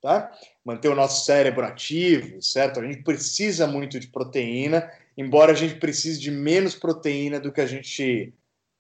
Tá? 0.01 0.33
Manter 0.65 0.89
o 0.89 0.95
nosso 0.95 1.27
cérebro 1.27 1.65
ativo, 1.65 2.41
certo? 2.41 2.81
A 2.81 2.87
gente 2.87 3.03
precisa 3.03 3.67
muito 3.67 4.01
de 4.01 4.07
proteína, 4.07 4.91
embora 5.17 5.53
a 5.53 5.55
gente 5.55 5.75
precise 5.75 6.19
de 6.19 6.31
menos 6.31 6.75
proteína 6.75 7.39
do 7.39 7.53
que 7.53 7.61
a 7.61 7.67
gente 7.67 8.33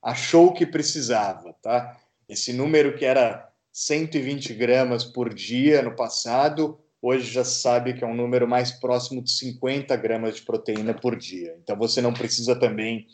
achou 0.02 0.54
que 0.54 0.64
precisava, 0.64 1.54
tá? 1.60 2.00
Esse 2.26 2.52
número 2.54 2.96
que 2.96 3.04
era 3.04 3.50
120 3.72 4.54
gramas 4.54 5.04
por 5.04 5.34
dia 5.34 5.82
no 5.82 5.94
passado, 5.94 6.78
hoje 7.02 7.30
já 7.30 7.44
sabe 7.44 7.94
que 7.94 8.04
é 8.04 8.06
um 8.06 8.14
número 8.14 8.46
mais 8.46 8.70
próximo 8.70 9.22
de 9.22 9.30
50 9.30 9.94
gramas 9.96 10.36
de 10.36 10.42
proteína 10.42 10.94
por 10.94 11.16
dia. 11.16 11.56
Então 11.62 11.76
você 11.76 12.00
não 12.00 12.12
precisa 12.12 12.54
também 12.54 13.06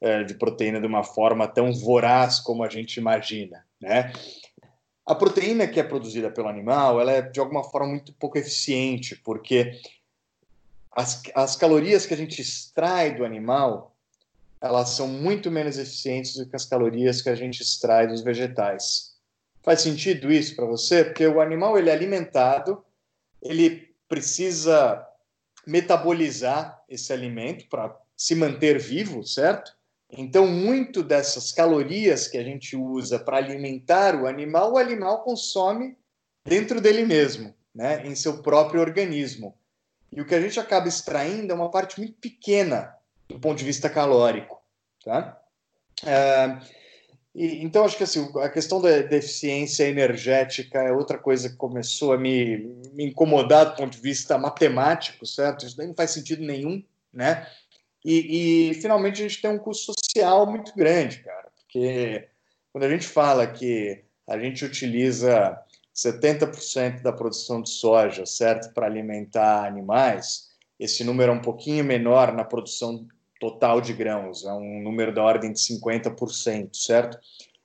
é, 0.00 0.24
de 0.24 0.34
proteína 0.34 0.80
de 0.80 0.86
uma 0.86 1.04
forma 1.04 1.46
tão 1.46 1.72
voraz 1.72 2.40
como 2.40 2.62
a 2.62 2.68
gente 2.68 2.98
imagina, 2.98 3.64
né? 3.80 4.12
A 5.04 5.14
proteína 5.14 5.68
que 5.68 5.78
é 5.78 5.84
produzida 5.84 6.30
pelo 6.30 6.48
animal, 6.48 7.00
ela 7.00 7.12
é 7.12 7.22
de 7.22 7.38
alguma 7.38 7.62
forma 7.62 7.88
muito 7.88 8.12
pouco 8.14 8.38
eficiente, 8.38 9.14
porque 9.14 9.80
as, 10.90 11.22
as 11.34 11.54
calorias 11.54 12.04
que 12.04 12.14
a 12.14 12.16
gente 12.16 12.40
extrai 12.40 13.14
do 13.14 13.24
animal, 13.24 13.94
elas 14.60 14.88
são 14.90 15.06
muito 15.06 15.50
menos 15.50 15.78
eficientes 15.78 16.34
do 16.34 16.46
que 16.46 16.56
as 16.56 16.64
calorias 16.64 17.22
que 17.22 17.28
a 17.28 17.36
gente 17.36 17.62
extrai 17.62 18.08
dos 18.08 18.22
vegetais. 18.22 19.14
Faz 19.62 19.82
sentido 19.82 20.32
isso 20.32 20.56
para 20.56 20.64
você? 20.64 21.04
Porque 21.04 21.26
o 21.26 21.40
animal 21.40 21.78
ele 21.78 21.90
é 21.90 21.92
alimentado, 21.92 22.82
ele 23.48 23.94
precisa 24.08 25.06
metabolizar 25.66 26.82
esse 26.88 27.12
alimento 27.12 27.68
para 27.68 27.96
se 28.16 28.34
manter 28.34 28.78
vivo, 28.78 29.24
certo? 29.24 29.74
Então, 30.10 30.46
muito 30.46 31.02
dessas 31.02 31.50
calorias 31.50 32.28
que 32.28 32.38
a 32.38 32.42
gente 32.42 32.76
usa 32.76 33.18
para 33.18 33.38
alimentar 33.38 34.14
o 34.14 34.26
animal, 34.26 34.72
o 34.72 34.78
animal 34.78 35.22
consome 35.22 35.96
dentro 36.44 36.80
dele 36.80 37.04
mesmo, 37.04 37.52
né, 37.74 38.06
em 38.06 38.14
seu 38.14 38.40
próprio 38.40 38.80
organismo. 38.80 39.58
E 40.12 40.20
o 40.20 40.24
que 40.24 40.34
a 40.34 40.40
gente 40.40 40.60
acaba 40.60 40.86
extraindo 40.86 41.52
é 41.52 41.54
uma 41.54 41.70
parte 41.70 41.98
muito 41.98 42.14
pequena 42.14 42.94
do 43.28 43.40
ponto 43.40 43.58
de 43.58 43.64
vista 43.64 43.90
calórico, 43.90 44.62
tá? 45.04 45.40
É, 46.04 46.58
e, 47.36 47.62
então, 47.62 47.84
acho 47.84 47.98
que 47.98 48.04
assim, 48.04 48.26
a 48.38 48.48
questão 48.48 48.80
da 48.80 49.02
deficiência 49.02 49.84
energética 49.84 50.78
é 50.78 50.90
outra 50.90 51.18
coisa 51.18 51.50
que 51.50 51.56
começou 51.56 52.14
a 52.14 52.18
me, 52.18 52.56
me 52.94 53.04
incomodar 53.04 53.66
do 53.66 53.76
ponto 53.76 53.92
de 53.92 54.00
vista 54.00 54.38
matemático, 54.38 55.26
certo? 55.26 55.66
Isso 55.66 55.76
daí 55.76 55.86
não 55.86 55.94
faz 55.94 56.12
sentido 56.12 56.42
nenhum, 56.42 56.82
né? 57.12 57.46
E, 58.02 58.70
e, 58.70 58.74
finalmente 58.74 59.22
a 59.22 59.28
gente 59.28 59.42
tem 59.42 59.50
um 59.50 59.58
custo 59.58 59.92
social 59.92 60.46
muito 60.46 60.74
grande, 60.74 61.22
cara, 61.22 61.50
porque 61.54 62.26
quando 62.72 62.84
a 62.84 62.88
gente 62.88 63.06
fala 63.06 63.46
que 63.46 64.02
a 64.26 64.38
gente 64.38 64.64
utiliza 64.64 65.60
70% 65.94 67.02
da 67.02 67.12
produção 67.12 67.60
de 67.60 67.68
soja, 67.68 68.24
certo, 68.24 68.72
para 68.72 68.86
alimentar 68.86 69.66
animais, 69.66 70.48
esse 70.80 71.04
número 71.04 71.32
é 71.32 71.34
um 71.34 71.42
pouquinho 71.42 71.84
menor 71.84 72.32
na 72.32 72.44
produção 72.44 73.06
total 73.40 73.80
de 73.80 73.92
grãos, 73.92 74.44
é 74.44 74.52
um 74.52 74.82
número 74.82 75.12
da 75.12 75.22
ordem 75.22 75.52
de 75.52 75.58
50%, 75.58 76.74
certo? 76.74 77.18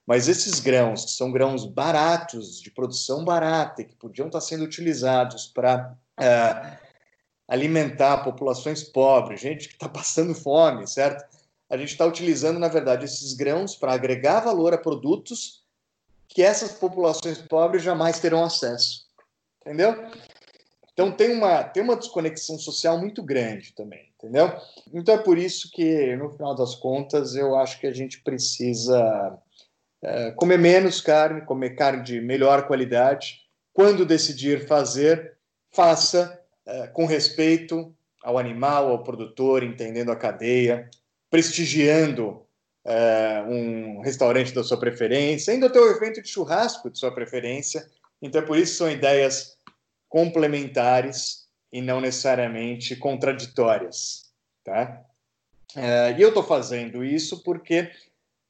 Mas 0.06 0.28
esses 0.28 0.60
grãos, 0.60 1.06
que 1.06 1.12
são 1.12 1.32
grãos 1.32 1.66
baratos, 1.66 2.60
de 2.60 2.72
produção 2.72 3.24
barata, 3.24 3.84
que 3.84 3.96
podiam 3.96 4.28
estar 4.28 4.42
sendo 4.42 4.64
utilizados 4.64 5.48
para 5.48 5.96
uh, 6.20 6.78
alimentar 7.48 8.24
populações 8.24 8.84
pobres, 8.84 9.42
gente 9.42 9.68
que 9.68 9.76
está 9.76 9.88
passando 9.88 10.34
fome, 10.34 10.88
certo? 10.88 11.24
A 11.70 11.78
gente 11.78 11.92
está 11.92 12.06
utilizando, 12.06 12.60
na 12.60 12.68
verdade, 12.68 13.06
esses 13.06 13.34
grãos 13.34 13.76
para 13.76 13.94
agregar 13.94 14.42
valor 14.42 14.74
a 14.74 14.78
produtos 14.78 15.64
que 16.28 16.42
essas 16.42 16.74
populações 16.74 17.38
pobres 17.38 17.84
jamais 17.84 18.20
terão 18.20 18.44
acesso. 18.44 19.06
Entendeu? 19.62 19.96
Então 20.94 21.12
tem 21.12 21.32
uma, 21.32 21.64
tem 21.64 21.82
uma 21.84 21.96
desconexão 21.96 22.58
social 22.60 22.98
muito 23.00 23.24
grande 23.24 23.74
também, 23.74 24.11
entendeu? 24.22 24.54
Então 24.94 25.16
é 25.16 25.18
por 25.18 25.38
isso 25.38 25.70
que, 25.72 26.16
no 26.16 26.30
final 26.30 26.56
das 26.56 26.76
contas, 26.76 27.36
eu 27.36 27.56
acho 27.56 27.80
que 27.80 27.88
a 27.88 27.94
gente 27.94 28.22
precisa 28.22 29.38
é, 30.04 30.32
comer 30.32 30.58
menos 30.58 31.02
carne, 31.02 31.42
comer 31.42 31.72
carne 31.72 32.04
de 32.04 32.22
melhor 32.22 32.68
qualidade. 32.68 33.42
Quando 33.74 34.06
decidir 34.06 34.68
fazer, 34.68 35.38
faça 35.72 36.40
é, 36.66 36.88
com 36.88 37.06
respeito 37.06 37.94
ao 38.24 38.38
animal, 38.38 38.90
ao 38.90 39.04
produtor, 39.04 39.64
entendendo 39.64 40.12
a 40.12 40.16
cadeia, 40.16 40.90
prestigiando 41.30 42.46
é, 42.86 43.44
um 43.48 44.02
restaurante 44.02 44.54
da 44.54 44.64
sua 44.64 44.78
preferência, 44.78 45.54
ainda 45.54 45.70
ter 45.70 45.80
o 45.80 45.92
evento 45.92 46.22
de 46.22 46.30
churrasco 46.30 46.90
de 46.90 47.00
sua 47.00 47.14
preferência. 47.14 47.88
Então, 48.22 48.42
é 48.42 48.46
por 48.46 48.58
isso 48.58 48.76
são 48.76 48.92
ideias 48.92 49.58
complementares 50.08 51.41
e 51.72 51.82
não 51.82 52.02
necessariamente 52.02 52.96
contraditórias, 52.96 54.32
tá? 54.64 55.04
É, 55.76 56.16
e 56.18 56.22
eu 56.22 56.30
estou 56.30 56.44
fazendo 56.44 57.04
isso 57.04 57.44
porque 57.44 57.90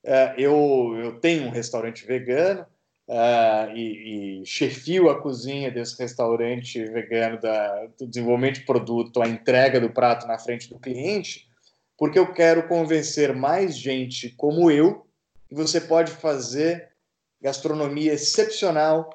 é, 0.04 0.34
eu, 0.38 0.96
eu 0.98 1.20
tenho 1.20 1.46
um 1.46 1.52
restaurante 1.52 2.06
vegano, 2.06 2.66
uh, 3.12 3.76
e, 3.76 4.42
e 4.42 4.46
chefio 4.46 5.10
a 5.10 5.22
cozinha 5.22 5.70
desse 5.70 6.02
restaurante 6.02 6.84
vegano, 6.86 7.40
da, 7.40 7.88
do 8.00 8.08
desenvolvimento 8.08 8.60
de 8.60 8.66
produto, 8.66 9.22
a 9.22 9.28
entrega 9.28 9.80
do 9.80 9.90
prato 9.90 10.26
na 10.26 10.40
frente 10.40 10.70
do 10.70 10.80
cliente, 10.80 11.50
porque 11.98 12.18
eu 12.18 12.34
quero 12.34 12.68
convencer 12.68 13.36
mais 13.36 13.78
gente 13.78 14.30
como 14.32 14.72
eu 14.72 15.06
que 15.48 15.54
você 15.54 15.82
pode 15.82 16.12
fazer 16.12 16.90
gastronomia 17.42 18.14
excepcional 18.14 19.10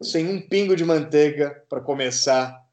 sem 0.00 0.28
um 0.28 0.40
pingo 0.40 0.76
de 0.76 0.84
manteiga 0.84 1.64
para 1.68 1.80
começar 1.80 2.64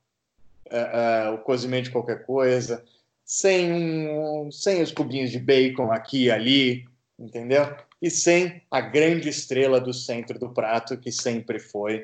uh, 0.74 1.32
uh, 1.32 1.36
o 1.36 1.38
cozimento 1.40 1.86
de 1.86 1.92
qualquer 1.92 2.26
coisa, 2.26 2.84
sem, 3.24 3.72
um, 3.72 4.52
sem 4.52 4.82
os 4.82 4.92
cubinhos 4.92 5.32
de 5.32 5.40
bacon 5.40 5.92
aqui 5.92 6.26
e 6.26 6.32
ali, 6.32 6.86
entendeu? 7.18 7.74
E 8.02 8.10
sem 8.10 8.62
a 8.70 8.82
grande 8.82 9.30
estrela 9.30 9.80
do 9.80 9.94
centro 9.94 10.38
do 10.38 10.50
prato, 10.50 10.98
que 10.98 11.12
sempre 11.12 11.60
foi 11.60 12.00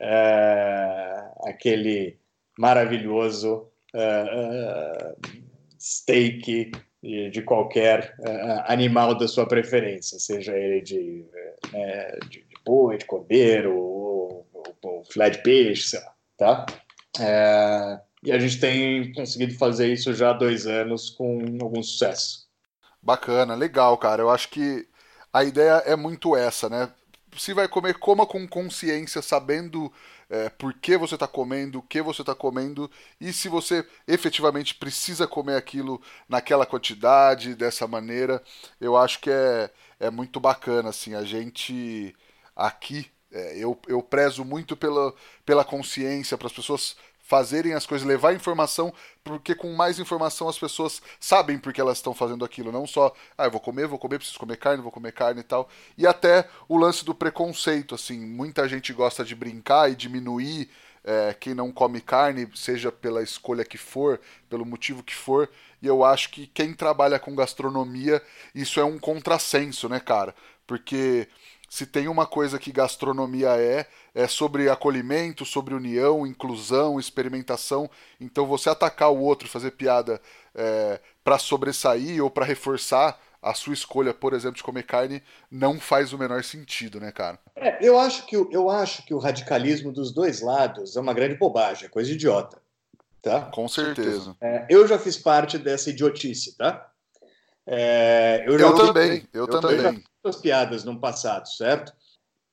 uh, 0.00 1.48
aquele 1.48 2.18
maravilhoso 2.58 3.68
steak 5.78 6.72
de 7.02 7.42
qualquer 7.42 8.14
animal 8.66 9.16
da 9.16 9.28
sua 9.28 9.46
preferência, 9.46 10.18
seja 10.18 10.56
ele 10.56 10.82
de, 10.82 11.24
né, 11.72 12.18
de, 12.28 12.42
de 12.42 12.54
boi, 12.64 12.98
de 12.98 13.06
cordeiro, 13.06 13.74
ou, 13.74 14.46
ou, 14.52 14.76
ou 14.82 15.04
filé 15.04 15.30
de 15.30 15.42
peixe, 15.42 15.88
sei 15.90 16.00
lá, 16.00 16.14
tá? 16.36 16.66
E 18.22 18.32
a 18.32 18.38
gente 18.38 18.58
tem 18.58 19.12
conseguido 19.12 19.54
fazer 19.54 19.92
isso 19.92 20.12
já 20.12 20.30
há 20.30 20.32
dois 20.32 20.66
anos 20.66 21.10
com 21.10 21.38
algum 21.60 21.82
sucesso. 21.82 22.46
Bacana, 23.02 23.54
legal, 23.54 23.96
cara. 23.98 24.22
Eu 24.22 24.30
acho 24.30 24.48
que 24.48 24.86
a 25.32 25.44
ideia 25.44 25.82
é 25.86 25.94
muito 25.94 26.36
essa, 26.36 26.68
né? 26.68 26.90
Se 27.36 27.52
vai 27.52 27.68
comer, 27.68 27.98
coma 27.98 28.26
com 28.26 28.48
consciência, 28.48 29.20
sabendo 29.20 29.92
é, 30.28 30.48
por 30.48 30.72
que 30.74 30.96
você 30.96 31.14
está 31.14 31.28
comendo, 31.28 31.78
o 31.78 31.82
que 31.82 32.00
você 32.02 32.22
está 32.22 32.34
comendo 32.34 32.90
e 33.20 33.32
se 33.32 33.48
você 33.48 33.86
efetivamente 34.08 34.74
precisa 34.74 35.26
comer 35.26 35.56
aquilo 35.56 36.00
naquela 36.28 36.66
quantidade, 36.66 37.54
dessa 37.54 37.86
maneira. 37.86 38.42
Eu 38.80 38.96
acho 38.96 39.20
que 39.20 39.30
é, 39.30 39.70
é 40.00 40.10
muito 40.10 40.40
bacana, 40.40 40.88
assim. 40.88 41.14
A 41.14 41.22
gente 41.22 42.14
aqui, 42.54 43.10
é, 43.30 43.58
eu, 43.58 43.78
eu 43.86 44.02
prezo 44.02 44.44
muito 44.44 44.76
pela, 44.76 45.14
pela 45.44 45.64
consciência, 45.64 46.38
para 46.38 46.46
as 46.46 46.52
pessoas 46.52 46.96
fazerem 47.26 47.74
as 47.74 47.84
coisas, 47.84 48.06
levar 48.06 48.34
informação, 48.34 48.94
porque 49.24 49.52
com 49.52 49.74
mais 49.74 49.98
informação 49.98 50.48
as 50.48 50.56
pessoas 50.56 51.02
sabem 51.18 51.58
porque 51.58 51.80
elas 51.80 51.98
estão 51.98 52.14
fazendo 52.14 52.44
aquilo, 52.44 52.70
não 52.70 52.86
só, 52.86 53.12
ah, 53.36 53.46
eu 53.46 53.50
vou 53.50 53.60
comer, 53.60 53.88
vou 53.88 53.98
comer, 53.98 54.18
preciso 54.18 54.38
comer 54.38 54.56
carne, 54.56 54.82
vou 54.82 54.92
comer 54.92 55.12
carne 55.12 55.40
e 55.40 55.42
tal. 55.42 55.68
E 55.98 56.06
até 56.06 56.48
o 56.68 56.78
lance 56.78 57.04
do 57.04 57.12
preconceito, 57.12 57.96
assim, 57.96 58.18
muita 58.20 58.68
gente 58.68 58.92
gosta 58.92 59.24
de 59.24 59.34
brincar 59.34 59.90
e 59.90 59.96
diminuir 59.96 60.70
é, 61.02 61.34
quem 61.38 61.52
não 61.52 61.72
come 61.72 62.00
carne, 62.00 62.48
seja 62.54 62.92
pela 62.92 63.22
escolha 63.22 63.64
que 63.64 63.76
for, 63.76 64.20
pelo 64.48 64.64
motivo 64.64 65.02
que 65.02 65.14
for, 65.14 65.50
e 65.82 65.86
eu 65.88 66.04
acho 66.04 66.30
que 66.30 66.46
quem 66.46 66.72
trabalha 66.72 67.18
com 67.18 67.34
gastronomia, 67.34 68.22
isso 68.54 68.78
é 68.78 68.84
um 68.84 69.00
contrassenso, 69.00 69.88
né, 69.88 69.98
cara? 69.98 70.32
Porque 70.64 71.28
se 71.76 71.84
tem 71.84 72.08
uma 72.08 72.24
coisa 72.24 72.58
que 72.58 72.72
gastronomia 72.72 73.50
é, 73.50 73.84
é 74.14 74.26
sobre 74.26 74.70
acolhimento, 74.70 75.44
sobre 75.44 75.74
união, 75.74 76.26
inclusão, 76.26 76.98
experimentação. 76.98 77.90
Então 78.18 78.46
você 78.46 78.70
atacar 78.70 79.12
o 79.12 79.20
outro, 79.20 79.46
fazer 79.46 79.72
piada 79.72 80.18
é, 80.54 80.98
para 81.22 81.38
sobressair 81.38 82.24
ou 82.24 82.30
para 82.30 82.46
reforçar 82.46 83.20
a 83.42 83.52
sua 83.52 83.74
escolha, 83.74 84.14
por 84.14 84.32
exemplo, 84.32 84.56
de 84.56 84.62
comer 84.62 84.84
carne, 84.84 85.22
não 85.50 85.78
faz 85.78 86.14
o 86.14 86.18
menor 86.18 86.42
sentido, 86.42 86.98
né, 86.98 87.12
cara? 87.12 87.38
É, 87.54 87.86
eu 87.86 87.98
acho 87.98 88.24
que 88.24 88.34
eu 88.34 88.70
acho 88.70 89.04
que 89.04 89.12
o 89.12 89.18
radicalismo 89.18 89.92
dos 89.92 90.10
dois 90.10 90.40
lados 90.40 90.96
é 90.96 91.00
uma 91.00 91.12
grande 91.12 91.34
bobagem, 91.34 91.84
é 91.84 91.90
coisa 91.90 92.10
idiota, 92.10 92.58
tá? 93.20 93.50
Com 93.52 93.68
certeza. 93.68 94.34
É, 94.40 94.64
eu 94.70 94.88
já 94.88 94.98
fiz 94.98 95.18
parte 95.18 95.58
dessa 95.58 95.90
idiotice, 95.90 96.56
tá? 96.56 96.90
É, 97.66 98.44
eu, 98.46 98.58
eu 98.58 98.74
também, 98.74 99.28
eu, 99.34 99.42
eu 99.42 99.48
também. 99.48 99.78
Já 99.78 99.94
as 100.28 100.36
piadas 100.36 100.84
no 100.84 100.98
passado, 100.98 101.48
certo? 101.48 101.92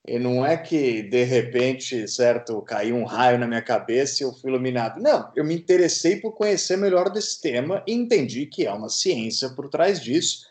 E 0.06 0.20
não 0.20 0.46
é 0.46 0.58
que, 0.58 1.02
de 1.04 1.24
repente, 1.24 2.08
certo, 2.10 2.62
caiu 2.62 2.98
um 2.98 3.06
raio 3.06 3.40
na 3.40 3.48
minha 3.48 3.62
cabeça 3.62 4.22
e 4.22 4.26
eu 4.26 4.34
fui 4.34 4.50
iluminado. 4.52 5.02
Não, 5.02 5.32
eu 5.34 5.46
me 5.46 5.56
interessei 5.56 6.18
por 6.18 6.34
conhecer 6.34 6.78
melhor 6.78 7.10
desse 7.10 7.40
tema 7.40 7.82
e 7.88 7.94
entendi 7.94 8.46
que 8.46 8.68
há 8.68 8.76
uma 8.76 8.90
ciência 8.90 9.50
por 9.52 9.70
trás 9.70 10.02
disso. 10.02 10.46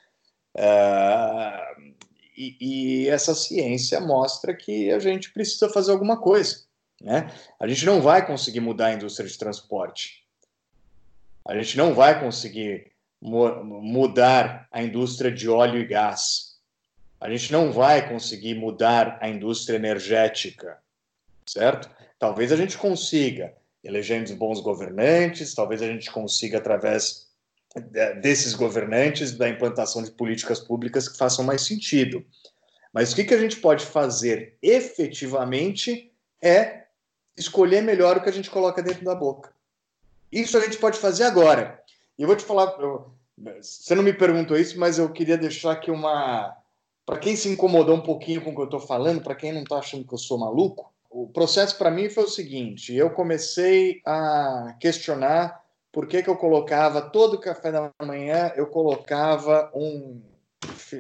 Uh, 0.57 1.93
e, 2.35 2.57
e, 2.61 3.09
essa 3.11 3.35
ciência 3.35 4.01
mostra 4.01 4.55
que 4.55 4.91
a 4.91 4.99
gente 4.99 5.31
precisa 5.31 5.69
fazer 5.69 5.93
alguma 5.93 6.19
coisa. 6.19 6.65
Né? 7.01 7.31
A 7.61 7.67
gente 7.67 7.85
não 7.85 8.01
vai 8.01 8.27
conseguir 8.27 8.61
mudar 8.61 8.87
a 8.87 8.95
indústria 8.95 9.29
de 9.29 9.37
transporte. 9.37 10.25
A 11.47 11.55
gente 11.59 11.77
não 11.77 11.93
vai 11.93 12.19
conseguir 12.19 12.91
mudar 13.21 14.67
a 14.73 14.83
indústria 14.83 15.31
de 15.31 15.49
óleo 15.49 15.79
e 15.79 15.85
gás 15.85 16.52
a 17.23 17.31
gente 17.31 17.53
não 17.53 17.71
vai 17.71 18.09
conseguir 18.09 18.55
mudar 18.55 19.17
a 19.21 19.29
indústria 19.29 19.77
energética, 19.77 20.79
certo? 21.47 21.89
Talvez 22.19 22.51
a 22.51 22.57
gente 22.57 22.77
consiga, 22.77 23.55
elegendo 23.83 24.35
bons 24.35 24.61
governantes, 24.61 25.55
talvez 25.55 25.81
a 25.81 25.87
gente 25.87 26.11
consiga, 26.11 26.59
através 26.59 27.29
desses 28.21 28.55
governantes, 28.55 29.31
da 29.33 29.49
implantação 29.49 30.03
de 30.03 30.11
políticas 30.11 30.59
públicas 30.59 31.09
que 31.09 31.17
façam 31.17 31.45
mais 31.45 31.63
sentido. 31.63 32.25
Mas 32.93 33.13
o 33.13 33.15
que, 33.15 33.25
que 33.25 33.35
a 33.35 33.39
gente 33.39 33.57
pode 33.57 33.87
fazer 33.87 34.59
efetivamente 34.61 36.13
é 36.43 36.87
escolher 37.37 37.83
melhor 37.83 38.17
o 38.17 38.21
que 38.21 38.29
a 38.29 38.33
gente 38.33 38.51
coloca 38.51 38.83
dentro 38.83 39.05
da 39.05 39.15
boca. 39.15 39.53
Isso 40.31 40.59
a 40.59 40.61
gente 40.61 40.77
pode 40.77 40.99
fazer 40.99 41.23
agora. 41.23 41.81
E 42.19 42.23
eu 42.23 42.27
vou 42.27 42.37
te 42.37 42.45
falar, 42.45 42.77
eu, 42.81 43.15
você 43.61 43.95
não 43.95 44.03
me 44.03 44.13
perguntou 44.13 44.57
isso, 44.57 44.77
mas 44.77 44.99
eu 44.99 45.09
queria 45.09 45.39
deixar 45.39 45.73
aqui 45.73 45.91
uma, 45.91 46.57
para 47.05 47.19
quem 47.19 47.37
se 47.37 47.49
incomodou 47.49 47.97
um 47.97 48.03
pouquinho 48.03 48.43
com 48.43 48.51
o 48.51 48.55
que 48.55 48.61
eu 48.61 48.67
estou 48.67 48.81
falando, 48.81 49.23
para 49.23 49.35
quem 49.35 49.53
não 49.53 49.63
está 49.63 49.79
achando 49.79 50.07
que 50.07 50.15
eu 50.15 50.19
sou 50.19 50.39
maluco, 50.39 50.93
o 51.11 51.29
processo 51.29 51.77
para 51.77 51.91
mim 51.91 52.09
foi 52.09 52.25
o 52.25 52.29
seguinte: 52.29 52.95
eu 52.95 53.11
comecei 53.11 54.01
a 54.07 54.75
questionar 54.81 55.63
por 55.93 56.07
que, 56.07 56.23
que 56.23 56.31
eu 56.31 56.37
colocava 56.37 57.03
todo 57.03 57.39
café 57.39 57.71
da 57.71 57.91
manhã, 58.03 58.51
eu 58.57 58.67
colocava 58.67 59.71
um, 59.75 60.23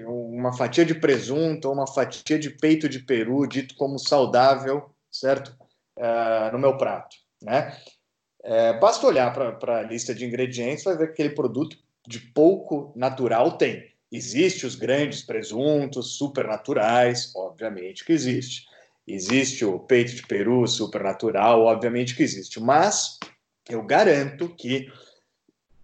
uma 0.07 0.53
fatia 0.53 0.85
de 0.85 0.95
presunto 0.95 1.67
ou 1.67 1.75
uma 1.75 1.87
fatia 1.87 2.39
de 2.39 2.51
peito 2.51 2.89
de 2.89 2.99
peru, 2.99 3.47
dito 3.47 3.75
como 3.77 3.99
saudável, 3.99 4.91
certo? 5.11 5.57
Uh, 5.97 6.53
no 6.53 6.59
meu 6.59 6.77
prato, 6.77 7.17
né? 7.43 7.75
É, 8.45 8.73
basta 8.79 9.07
olhar 9.07 9.33
para 9.33 9.79
a 9.79 9.83
lista 9.83 10.15
de 10.15 10.25
ingredientes, 10.25 10.85
vai 10.85 10.97
ver 10.97 11.07
que 11.07 11.13
aquele 11.13 11.31
produto 11.31 11.77
de 12.07 12.19
pouco 12.19 12.93
natural 12.97 13.57
tem. 13.57 13.92
Existe 14.13 14.67
os 14.67 14.75
grandes 14.75 15.23
presuntos 15.23 16.19
supernaturais, 16.19 17.33
obviamente 17.35 18.05
que 18.05 18.13
existe. 18.13 18.67
Existe 19.09 19.65
o 19.65 19.79
peito 19.79 20.15
de 20.15 20.27
peru 20.27 20.69
supernatural, 20.69 21.63
obviamente 21.63 22.15
que 22.15 22.23
existe. 22.23 22.61
Mas 22.61 23.19
eu 23.71 23.83
garanto 23.83 24.51
que 24.51 24.93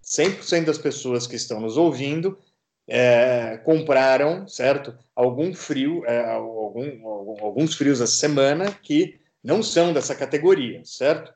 100% 0.05 0.67
das 0.67 0.77
pessoas 0.77 1.27
que 1.27 1.37
estão 1.37 1.59
nos 1.59 1.79
ouvindo 1.79 2.39
é, 2.87 3.59
compraram, 3.65 4.47
certo? 4.47 4.97
Algum 5.17 5.55
frio, 5.55 6.05
é, 6.05 6.31
algum, 6.31 7.07
alguns 7.41 7.75
frios 7.75 8.01
essa 8.01 8.13
semana 8.13 8.71
que 8.71 9.19
não 9.43 9.63
são 9.63 9.93
dessa 9.93 10.15
categoria, 10.15 10.83
certo? 10.85 11.33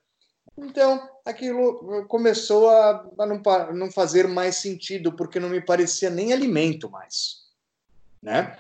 Então, 0.59 1.09
aquilo 1.25 2.07
começou 2.07 2.69
a, 2.71 3.07
a 3.19 3.27
não, 3.27 3.41
não, 3.75 3.91
fazer 3.91 4.27
mais 4.27 4.57
sentido, 4.57 5.13
porque 5.13 5.41
não 5.41 5.49
me 5.49 5.61
parecia 5.61 6.11
nem 6.11 6.33
alimento 6.33 6.91
mais. 6.91 7.43
Né? 8.23 8.57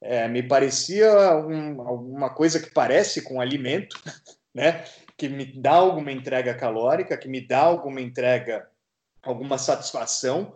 É, 0.00 0.26
me 0.28 0.42
parecia 0.42 1.36
um, 1.36 1.80
alguma 1.80 2.30
coisa 2.30 2.60
que 2.60 2.70
parece 2.70 3.22
com 3.22 3.40
alimento, 3.40 4.00
né? 4.54 4.84
que 5.16 5.28
me 5.28 5.44
dá 5.44 5.72
alguma 5.72 6.10
entrega 6.10 6.54
calórica, 6.54 7.16
que 7.16 7.28
me 7.28 7.40
dá 7.40 7.60
alguma 7.60 8.00
entrega, 8.00 8.68
alguma 9.22 9.58
satisfação, 9.58 10.54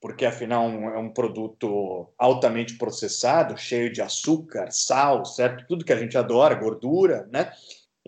porque 0.00 0.24
afinal 0.24 0.70
é 0.70 0.98
um 0.98 1.10
produto 1.10 2.08
altamente 2.16 2.78
processado, 2.78 3.58
cheio 3.58 3.92
de 3.92 4.00
açúcar, 4.00 4.70
sal, 4.70 5.24
certo? 5.24 5.66
Tudo 5.66 5.84
que 5.84 5.92
a 5.92 5.98
gente 5.98 6.16
adora, 6.16 6.54
gordura, 6.54 7.28
né? 7.32 7.52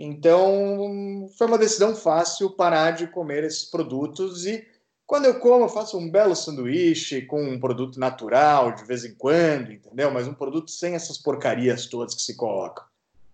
Então, 0.02 1.28
foi 1.36 1.46
uma 1.46 1.58
decisão 1.58 1.94
fácil 1.94 2.48
parar 2.50 2.92
de 2.92 3.06
comer 3.06 3.44
esses 3.44 3.64
produtos 3.64 4.46
e 4.46 4.66
quando 5.06 5.26
eu 5.26 5.38
como, 5.40 5.64
eu 5.64 5.68
faço 5.68 5.98
um 5.98 6.10
belo 6.10 6.34
sanduíche 6.34 7.22
com 7.22 7.42
um 7.42 7.60
produto 7.60 8.00
natural 8.00 8.72
de 8.72 8.84
vez 8.84 9.04
em 9.04 9.14
quando, 9.14 9.72
entendeu? 9.72 10.10
Mas 10.10 10.26
um 10.26 10.32
produto 10.32 10.70
sem 10.70 10.94
essas 10.94 11.18
porcarias 11.18 11.86
todas 11.86 12.14
que 12.14 12.22
se 12.22 12.36
colocam. 12.36 12.84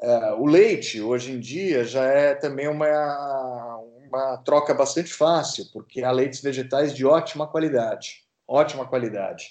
É, 0.00 0.32
o 0.32 0.46
leite, 0.46 1.00
hoje 1.00 1.32
em 1.32 1.38
dia, 1.38 1.84
já 1.84 2.04
é 2.04 2.34
também 2.34 2.66
uma, 2.66 3.78
uma 4.08 4.36
troca 4.38 4.74
bastante 4.74 5.12
fácil, 5.12 5.66
porque 5.72 6.02
há 6.02 6.10
leites 6.10 6.40
vegetais 6.40 6.92
de 6.92 7.06
ótima 7.06 7.46
qualidade. 7.46 8.24
Ótima 8.48 8.86
qualidade. 8.86 9.50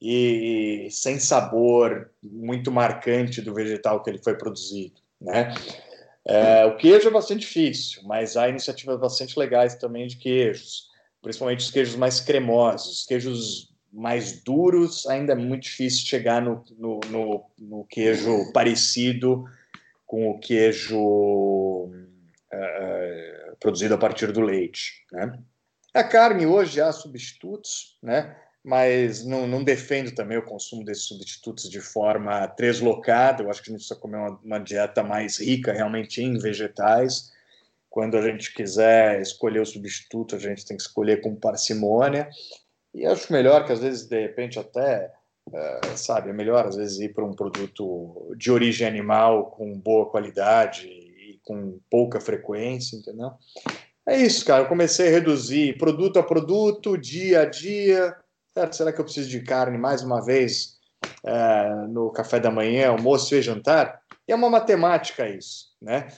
E 0.00 0.88
sem 0.90 1.18
sabor 1.18 2.10
muito 2.22 2.70
marcante 2.70 3.42
do 3.42 3.52
vegetal 3.52 4.02
que 4.02 4.08
ele 4.08 4.22
foi 4.22 4.34
produzido, 4.34 4.94
né? 5.20 5.52
É, 6.26 6.64
o 6.66 6.76
queijo 6.76 7.08
é 7.08 7.10
bastante 7.10 7.40
difícil, 7.40 8.02
mas 8.04 8.36
há 8.36 8.48
iniciativas 8.48 8.98
bastante 8.98 9.38
legais 9.38 9.74
também 9.76 10.06
de 10.06 10.16
queijos, 10.16 10.88
principalmente 11.22 11.60
os 11.60 11.70
queijos 11.70 11.96
mais 11.96 12.20
cremosos. 12.20 13.00
Os 13.00 13.06
queijos 13.06 13.72
mais 13.92 14.42
duros 14.42 15.06
ainda 15.06 15.32
é 15.32 15.36
muito 15.36 15.62
difícil 15.62 16.06
chegar 16.06 16.42
no, 16.42 16.62
no, 16.76 17.00
no, 17.08 17.44
no 17.58 17.84
queijo 17.84 18.52
parecido 18.52 19.44
com 20.06 20.30
o 20.30 20.38
queijo 20.38 21.90
produzido 23.60 23.94
a 23.94 23.98
partir 23.98 24.32
do 24.32 24.40
leite. 24.40 25.04
Né? 25.12 25.38
A 25.94 26.04
carne 26.04 26.46
hoje 26.46 26.80
há 26.80 26.92
substitutos, 26.92 27.98
né? 28.02 28.36
Mas 28.68 29.24
não, 29.24 29.46
não, 29.46 29.64
defendo 29.64 30.14
também 30.14 30.36
o 30.36 30.44
consumo 30.44 30.84
desses 30.84 31.04
substitutos 31.04 31.70
de 31.70 31.80
forma 31.80 32.46
deslocada. 32.48 33.42
Eu 33.42 33.48
acho 33.48 33.62
que 33.62 33.70
a 33.70 33.72
gente 33.72 33.78
precisa 33.80 33.98
comer 33.98 34.18
uma, 34.18 34.38
uma, 34.44 34.58
dieta 34.58 35.02
mais 35.02 35.38
rica 35.38 35.72
realmente 35.72 36.22
em 36.22 36.36
vegetais. 36.36 37.32
Quando 37.88 38.18
a 38.18 38.20
gente 38.20 38.52
quiser 38.52 39.22
escolher 39.22 39.60
o 39.60 39.66
substituto, 39.66 40.36
a 40.36 40.38
gente 40.38 40.66
tem 40.66 40.76
que 40.76 40.82
escolher 40.82 41.22
com 41.22 41.34
parcimônia. 41.34 42.28
E 42.92 43.06
acho 43.06 43.32
melhor 43.32 43.64
que 43.64 43.72
às 43.72 43.80
vezes, 43.80 44.06
de 44.06 44.20
repente, 44.20 44.58
até, 44.58 45.14
é, 45.50 45.80
sabe, 45.96 46.28
é 46.28 46.34
melhor 46.34 46.66
às 46.66 46.76
vezes 46.76 46.98
ir 46.98 47.14
para 47.14 47.24
um 47.24 47.32
produto 47.32 48.34
de 48.36 48.50
origem 48.50 48.86
animal 48.86 49.46
com 49.52 49.80
boa 49.80 50.10
qualidade 50.10 50.88
e 50.88 51.40
com 51.42 51.80
pouca 51.90 52.20
frequência, 52.20 52.96
entendeu? 52.96 53.30
É 54.06 54.14
isso, 54.14 54.44
cara. 54.44 54.64
Eu 54.64 54.68
comecei 54.68 55.08
a 55.08 55.12
reduzir 55.12 55.78
produto 55.78 56.18
a 56.18 56.22
produto, 56.22 56.98
dia 56.98 57.40
a 57.40 57.44
dia? 57.46 58.14
Será 58.72 58.92
que 58.92 59.00
eu 59.00 59.04
preciso 59.04 59.28
de 59.28 59.40
carne 59.40 59.78
mais 59.78 60.02
uma 60.02 60.24
vez 60.24 60.78
é, 61.24 61.68
no 61.88 62.10
café 62.10 62.40
da 62.40 62.50
manhã, 62.50 62.88
almoço 62.88 63.34
e 63.34 63.42
jantar? 63.42 64.00
E 64.26 64.32
é 64.32 64.34
uma 64.34 64.50
matemática 64.50 65.28
isso, 65.28 65.74
né? 65.80 66.08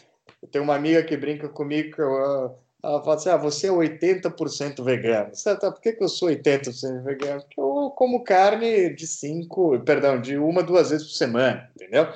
Eu 0.43 0.49
tenho 0.49 0.65
uma 0.65 0.75
amiga 0.75 1.03
que 1.03 1.17
brinca 1.17 1.49
comigo 1.49 1.95
que 1.95 2.01
eu, 2.01 2.59
ela 2.83 3.03
fala 3.03 3.17
assim: 3.17 3.29
ah, 3.29 3.37
você 3.37 3.69
é 3.69 3.71
80% 3.71 4.83
vegano. 4.83 5.35
Certo? 5.35 5.71
Por 5.71 5.81
que, 5.81 5.93
que 5.93 6.03
eu 6.03 6.09
sou 6.09 6.29
80% 6.29 7.05
vegano? 7.05 7.43
Porque 7.43 7.61
eu 7.61 7.93
como 7.97 8.25
carne 8.25 8.95
de 8.95 9.07
cinco, 9.07 9.79
perdão, 9.81 10.21
de 10.21 10.39
uma, 10.39 10.63
duas 10.63 10.91
vezes 10.91 11.07
por 11.07 11.15
semana, 11.15 11.71
entendeu? 11.75 12.09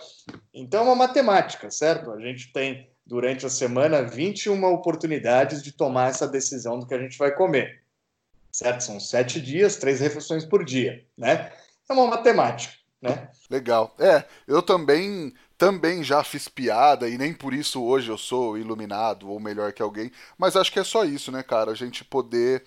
Então 0.53 0.81
é 0.81 0.85
uma 0.85 0.95
matemática, 0.95 1.71
certo? 1.71 2.11
A 2.11 2.21
gente 2.21 2.53
tem 2.53 2.89
durante 3.07 3.45
a 3.45 3.51
semana 3.51 4.03
21 4.03 4.65
oportunidades 4.65 5.63
de 5.63 5.73
tomar 5.73 6.09
essa 6.09 6.27
decisão 6.27 6.79
do 6.79 6.87
que 6.87 6.95
a 6.95 6.99
gente 6.99 7.19
vai 7.19 7.35
comer 7.35 7.84
certo? 8.55 8.85
São 8.85 9.01
sete 9.01 9.41
dias, 9.41 9.77
três 9.77 9.99
refeições 9.99 10.45
por 10.45 10.65
dia, 10.65 11.05
né? 11.19 11.53
É 11.89 11.93
uma 11.93 12.07
matemática, 12.07 12.73
né? 13.03 13.29
Legal. 13.51 13.93
É, 13.99 14.25
eu 14.47 14.63
também 14.63 15.35
também 15.59 16.05
já 16.05 16.23
fiz 16.23 16.49
piada 16.49 17.09
e 17.09 17.19
nem 17.19 17.33
por 17.35 17.53
isso 17.53 17.83
hoje 17.83 18.11
eu 18.11 18.19
sou 18.19 18.57
iluminado 18.57 19.29
ou 19.29 19.41
melhor 19.41 19.73
que 19.73 19.83
alguém, 19.83 20.11
mas 20.39 20.57
acho 20.57 20.71
que 20.71 20.79
é 20.79 20.85
só 20.85 21.05
isso, 21.05 21.33
né, 21.33 21.43
cara? 21.43 21.73
A 21.73 21.75
gente 21.75 22.05
poder 22.05 22.63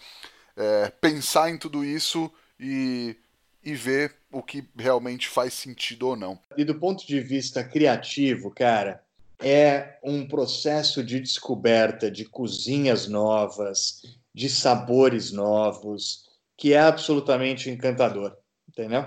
é, 0.58 0.90
pensar 0.90 1.50
em 1.50 1.58
tudo 1.58 1.86
isso 1.86 2.30
e, 2.60 3.16
e 3.64 3.74
ver 3.74 4.14
o 4.30 4.44
que 4.44 4.68
realmente 4.78 5.30
faz 5.30 5.54
sentido 5.54 6.10
ou 6.10 6.16
não. 6.18 6.38
E 6.58 6.66
do 6.66 6.76
ponto 6.76 7.08
de 7.08 7.20
vista 7.22 7.64
criativo, 7.64 8.52
cara, 8.52 9.02
é 9.40 10.00
um 10.04 10.28
processo 10.28 11.02
de 11.04 11.20
descoberta 11.20 12.12
de 12.12 12.26
cozinhas 12.26 13.08
novas, 13.08 14.02
de 14.38 14.52
sabores 14.52 15.32
novos, 15.32 16.26
que 16.56 16.72
é 16.72 16.80
absolutamente 16.80 17.72
encantador, 17.72 18.38
entendeu? 18.70 19.04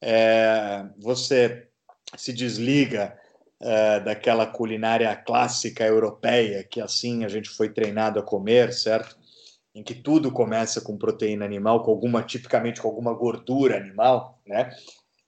É, 0.00 0.86
você 0.98 1.68
se 2.16 2.32
desliga 2.32 3.14
é, 3.60 4.00
daquela 4.00 4.46
culinária 4.46 5.14
clássica 5.14 5.84
europeia, 5.84 6.64
que 6.64 6.80
assim 6.80 7.22
a 7.22 7.28
gente 7.28 7.50
foi 7.50 7.68
treinado 7.68 8.18
a 8.18 8.22
comer, 8.22 8.72
certo? 8.72 9.14
Em 9.74 9.82
que 9.82 9.94
tudo 9.94 10.32
começa 10.32 10.80
com 10.80 10.96
proteína 10.96 11.44
animal, 11.44 11.82
com 11.82 11.90
alguma, 11.90 12.22
tipicamente 12.22 12.80
com 12.80 12.88
alguma 12.88 13.12
gordura 13.12 13.76
animal, 13.76 14.40
né? 14.46 14.70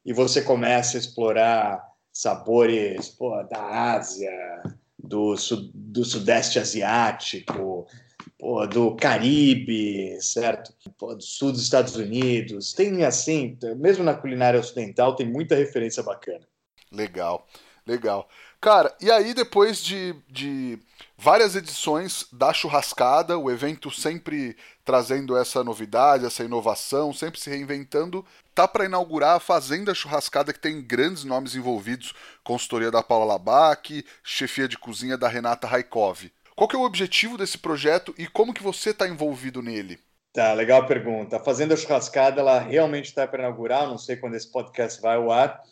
E 0.07 0.15
você 0.15 0.41
começa 0.41 0.97
a 0.97 1.01
explorar 1.01 1.87
sabores 2.11 3.11
pô, 3.11 3.43
da 3.43 3.93
Ásia, 3.93 4.33
do, 4.99 5.35
do 5.75 6.03
Sudeste 6.03 6.59
Asiático, 6.59 7.87
pô, 8.45 8.67
do 8.67 8.95
Caribe, 8.95 10.21
certo? 10.21 10.75
Pô, 10.99 11.15
do 11.15 11.23
sul 11.23 11.51
dos 11.51 11.63
Estados 11.63 11.97
Unidos. 11.97 12.75
Tem 12.75 13.03
assim, 13.03 13.57
mesmo 13.79 14.05
na 14.05 14.13
culinária 14.13 14.61
ocidental, 14.61 15.17
tem 15.17 15.27
muita 15.27 15.55
referência 15.55 16.03
bacana. 16.03 16.47
Legal, 16.93 17.47
legal. 17.87 18.29
Cara, 18.61 18.95
e 19.01 19.11
aí 19.11 19.33
depois 19.33 19.83
de, 19.83 20.15
de 20.29 20.79
várias 21.17 21.57
edições 21.57 22.27
da 22.31 22.53
churrascada, 22.53 23.39
o 23.39 23.51
evento 23.51 23.91
sempre 23.91 24.59
trazendo 24.85 25.39
essa 25.39 25.65
novidade, 25.65 26.27
essa 26.27 26.45
inovação, 26.45 27.15
sempre 27.15 27.41
se 27.41 27.49
reinventando, 27.49 28.25
tá 28.55 28.69
para 28.69 28.85
inaugurar 28.85 29.37
a 29.37 29.41
Fazenda 29.41 29.95
Churrascada 29.95 30.53
que 30.53 30.61
tem 30.61 30.83
grandes 30.83 31.25
nomes 31.25 31.55
envolvidos, 31.55 32.13
consultoria 32.43 32.91
da 32.91 33.03
Paula 33.03 33.25
Labac, 33.25 34.05
chefia 34.23 34.69
de 34.69 34.77
cozinha 34.77 35.17
da 35.17 35.29
Renata 35.29 35.67
Raikov. 35.67 36.31
Qual 36.57 36.69
que 36.69 36.77
é 36.77 36.79
o 36.79 36.85
objetivo 36.85 37.37
desse 37.37 37.59
projeto 37.59 38.15
e 38.17 38.29
como 38.29 38.55
que 38.55 38.63
você 38.63 38.91
está 38.91 39.09
envolvido 39.09 39.61
nele? 39.61 39.99
Tá, 40.33 40.53
legal 40.53 40.83
a 40.83 40.87
pergunta. 40.87 41.37
A 41.37 41.41
Fazenda 41.41 41.77
Churrascada, 41.77 42.41
ela 42.41 42.59
realmente 42.59 43.07
está 43.07 43.27
para 43.27 43.41
inaugurar, 43.41 43.89
não 43.89 43.99
sei 43.99 44.17
quando 44.17 44.35
esse 44.35 44.51
podcast 44.51 45.01
vai 45.01 45.17
ao 45.17 45.31
ar, 45.31 45.63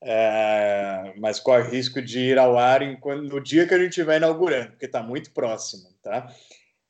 é, 0.00 1.12
mas 1.18 1.40
corre 1.40 1.70
risco 1.70 2.02
de 2.02 2.20
ir 2.20 2.38
ao 2.38 2.58
ar 2.58 2.80
no 2.80 3.40
dia 3.40 3.66
que 3.66 3.74
a 3.74 3.78
gente 3.78 3.90
estiver 3.90 4.18
inaugurando, 4.18 4.70
porque 4.70 4.86
está 4.86 5.02
muito 5.02 5.32
próximo, 5.32 5.88
tá? 6.02 6.32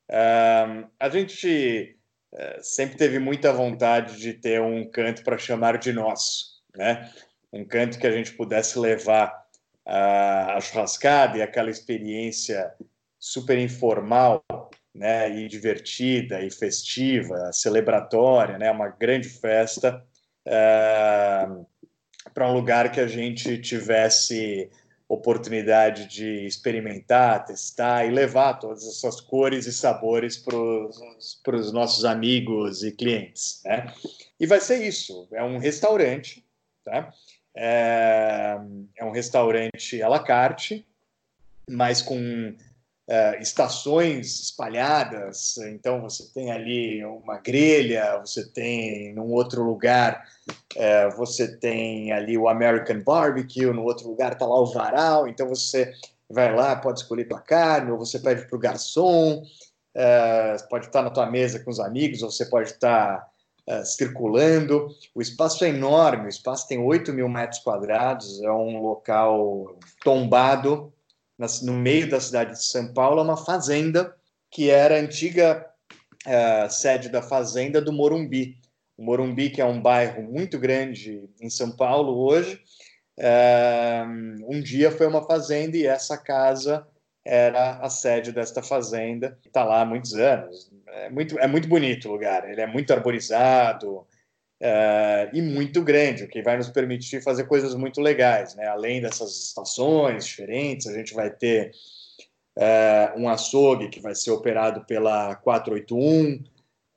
É, 0.08 0.84
a 0.98 1.08
gente 1.08 1.96
é, 2.32 2.58
sempre 2.62 2.96
teve 2.96 3.18
muita 3.18 3.52
vontade 3.52 4.18
de 4.18 4.34
ter 4.34 4.60
um 4.60 4.88
canto 4.90 5.22
para 5.22 5.38
chamar 5.38 5.78
de 5.78 5.92
nosso, 5.92 6.62
né? 6.74 7.10
Um 7.52 7.64
canto 7.64 7.98
que 7.98 8.06
a 8.06 8.12
gente 8.12 8.32
pudesse 8.32 8.78
levar 8.78 9.46
a, 9.84 10.56
a 10.56 10.60
churrascada 10.60 11.38
e 11.38 11.42
aquela 11.42 11.70
experiência 11.70 12.74
super 13.18 13.58
informal, 13.58 14.44
né, 14.94 15.30
e 15.30 15.48
divertida 15.48 16.40
e 16.42 16.50
festiva, 16.50 17.52
celebratória, 17.52 18.58
né, 18.58 18.70
uma 18.70 18.88
grande 18.88 19.28
festa 19.28 20.02
é, 20.46 21.46
para 22.32 22.50
um 22.50 22.54
lugar 22.54 22.90
que 22.90 23.00
a 23.00 23.06
gente 23.06 23.58
tivesse 23.58 24.70
oportunidade 25.08 26.06
de 26.06 26.46
experimentar, 26.46 27.44
testar 27.44 28.06
e 28.06 28.10
levar 28.10 28.54
todas 28.54 28.84
essas 28.86 29.20
cores 29.20 29.66
e 29.66 29.72
sabores 29.72 30.36
para 30.36 30.56
os 31.56 31.72
nossos 31.72 32.04
amigos 32.04 32.82
e 32.82 32.90
clientes, 32.90 33.60
né? 33.64 33.92
E 34.38 34.46
vai 34.46 34.60
ser 34.60 34.84
isso, 34.84 35.28
é 35.32 35.44
um 35.44 35.58
restaurante, 35.58 36.44
tá? 36.84 37.12
É, 37.56 38.58
é 38.96 39.04
um 39.04 39.12
restaurante 39.12 40.02
à 40.02 40.08
la 40.08 40.18
carte, 40.18 40.84
mas 41.70 42.02
com 42.02 42.54
Uh, 43.08 43.40
estações 43.40 44.40
espalhadas, 44.40 45.58
então 45.58 46.02
você 46.02 46.24
tem 46.34 46.50
ali 46.50 47.04
uma 47.04 47.38
grelha, 47.38 48.18
você 48.18 48.44
tem 48.44 49.14
num 49.14 49.30
outro 49.30 49.62
lugar, 49.62 50.24
uh, 50.74 51.16
você 51.16 51.56
tem 51.56 52.10
ali 52.10 52.36
o 52.36 52.48
American 52.48 53.00
Barbecue, 53.04 53.66
no 53.66 53.84
outro 53.84 54.08
lugar 54.08 54.32
está 54.32 54.44
lá 54.44 54.60
o 54.60 54.66
varal, 54.66 55.28
então 55.28 55.48
você 55.48 55.92
vai 56.28 56.52
lá, 56.52 56.74
pode 56.74 56.98
escolher 56.98 57.28
tua 57.28 57.40
carne, 57.40 57.92
ou 57.92 57.98
você 57.98 58.18
pede 58.18 58.44
para 58.44 58.56
o 58.56 58.58
garçom, 58.58 59.40
uh, 59.40 60.68
pode 60.68 60.86
estar 60.86 61.02
na 61.02 61.10
tua 61.10 61.30
mesa 61.30 61.60
com 61.60 61.70
os 61.70 61.78
amigos, 61.78 62.24
ou 62.24 62.30
você 62.32 62.44
pode 62.46 62.70
estar 62.70 63.24
circulando. 63.84 64.88
O 65.12 65.20
espaço 65.20 65.64
é 65.64 65.68
enorme, 65.70 66.26
o 66.26 66.28
espaço 66.28 66.68
tem 66.68 66.78
8 66.78 67.12
mil 67.12 67.28
metros 67.28 67.60
quadrados, 67.60 68.40
é 68.40 68.50
um 68.50 68.80
local 68.80 69.76
tombado, 70.04 70.92
no 71.62 71.72
meio 71.72 72.08
da 72.08 72.20
cidade 72.20 72.52
de 72.52 72.64
São 72.64 72.92
Paulo, 72.92 73.22
uma 73.22 73.36
fazenda 73.36 74.14
que 74.50 74.70
era 74.70 74.96
a 74.96 75.00
antiga 75.00 75.66
uh, 76.26 76.70
sede 76.70 77.08
da 77.08 77.22
fazenda 77.22 77.80
do 77.80 77.92
Morumbi. 77.92 78.58
O 78.96 79.04
Morumbi, 79.04 79.50
que 79.50 79.60
é 79.60 79.64
um 79.64 79.80
bairro 79.80 80.22
muito 80.22 80.58
grande 80.58 81.28
em 81.40 81.50
São 81.50 81.70
Paulo 81.70 82.16
hoje, 82.16 82.60
uh, 83.18 84.52
um 84.52 84.60
dia 84.60 84.90
foi 84.90 85.06
uma 85.06 85.22
fazenda 85.26 85.76
e 85.76 85.86
essa 85.86 86.16
casa 86.16 86.86
era 87.24 87.78
a 87.78 87.90
sede 87.90 88.32
desta 88.32 88.62
fazenda. 88.62 89.38
Está 89.44 89.64
lá 89.64 89.82
há 89.82 89.84
muitos 89.84 90.14
anos. 90.14 90.70
É 90.86 91.10
muito, 91.10 91.38
é 91.38 91.46
muito 91.46 91.68
bonito 91.68 92.08
o 92.08 92.12
lugar. 92.12 92.48
Ele 92.48 92.60
é 92.60 92.66
muito 92.66 92.92
arborizado, 92.92 94.06
Uh, 94.60 95.28
e 95.34 95.42
muito 95.42 95.82
grande, 95.82 96.24
o 96.24 96.28
que 96.28 96.40
vai 96.40 96.56
nos 96.56 96.70
permitir 96.70 97.22
fazer 97.22 97.44
coisas 97.44 97.74
muito 97.74 98.00
legais. 98.00 98.54
Né? 98.54 98.66
Além 98.66 99.02
dessas 99.02 99.48
estações 99.48 100.26
diferentes, 100.26 100.86
a 100.86 100.94
gente 100.94 101.12
vai 101.12 101.30
ter 101.30 101.72
uh, 102.56 103.20
um 103.20 103.28
açougue 103.28 103.88
que 103.88 104.00
vai 104.00 104.14
ser 104.14 104.30
operado 104.30 104.84
pela 104.86 105.34
481, 105.36 106.36
uh, 106.36 106.44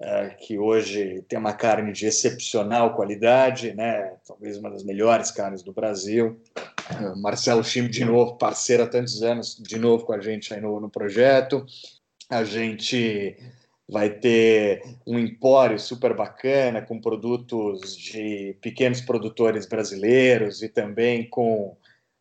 eh, 0.02 0.30
que 0.40 0.58
hoje 0.58 1.22
tem 1.28 1.38
uma 1.38 1.52
carne 1.52 1.92
de 1.92 2.06
excepcional 2.06 2.96
qualidade, 2.96 3.76
né? 3.76 4.14
talvez 4.26 4.58
uma 4.58 4.70
das 4.70 4.84
melhores 4.84 5.30
carnes 5.30 5.62
do 5.62 5.74
Brasil. 5.74 6.40
Marcelo 7.18 7.64
Chim, 7.64 7.88
de 7.88 8.04
novo, 8.06 8.38
parceiro 8.38 8.84
há 8.84 8.88
tantos 8.88 9.22
anos, 9.22 9.56
de 9.56 9.78
novo 9.78 10.06
com 10.06 10.14
a 10.14 10.22
gente 10.22 10.54
aí 10.54 10.62
no, 10.62 10.80
no 10.80 10.90
projeto. 10.90 11.66
A 12.30 12.44
gente 12.44 13.38
vai 13.90 14.10
ter 14.10 14.84
um 15.06 15.18
empório 15.18 15.80
super 15.80 16.14
bacana 16.14 16.82
com 16.82 17.02
produtos 17.02 17.98
de 17.98 18.56
pequenos 18.62 19.02
produtores 19.02 19.66
brasileiros 19.66 20.62
e 20.62 20.70
também 20.70 21.28
com 21.28 21.76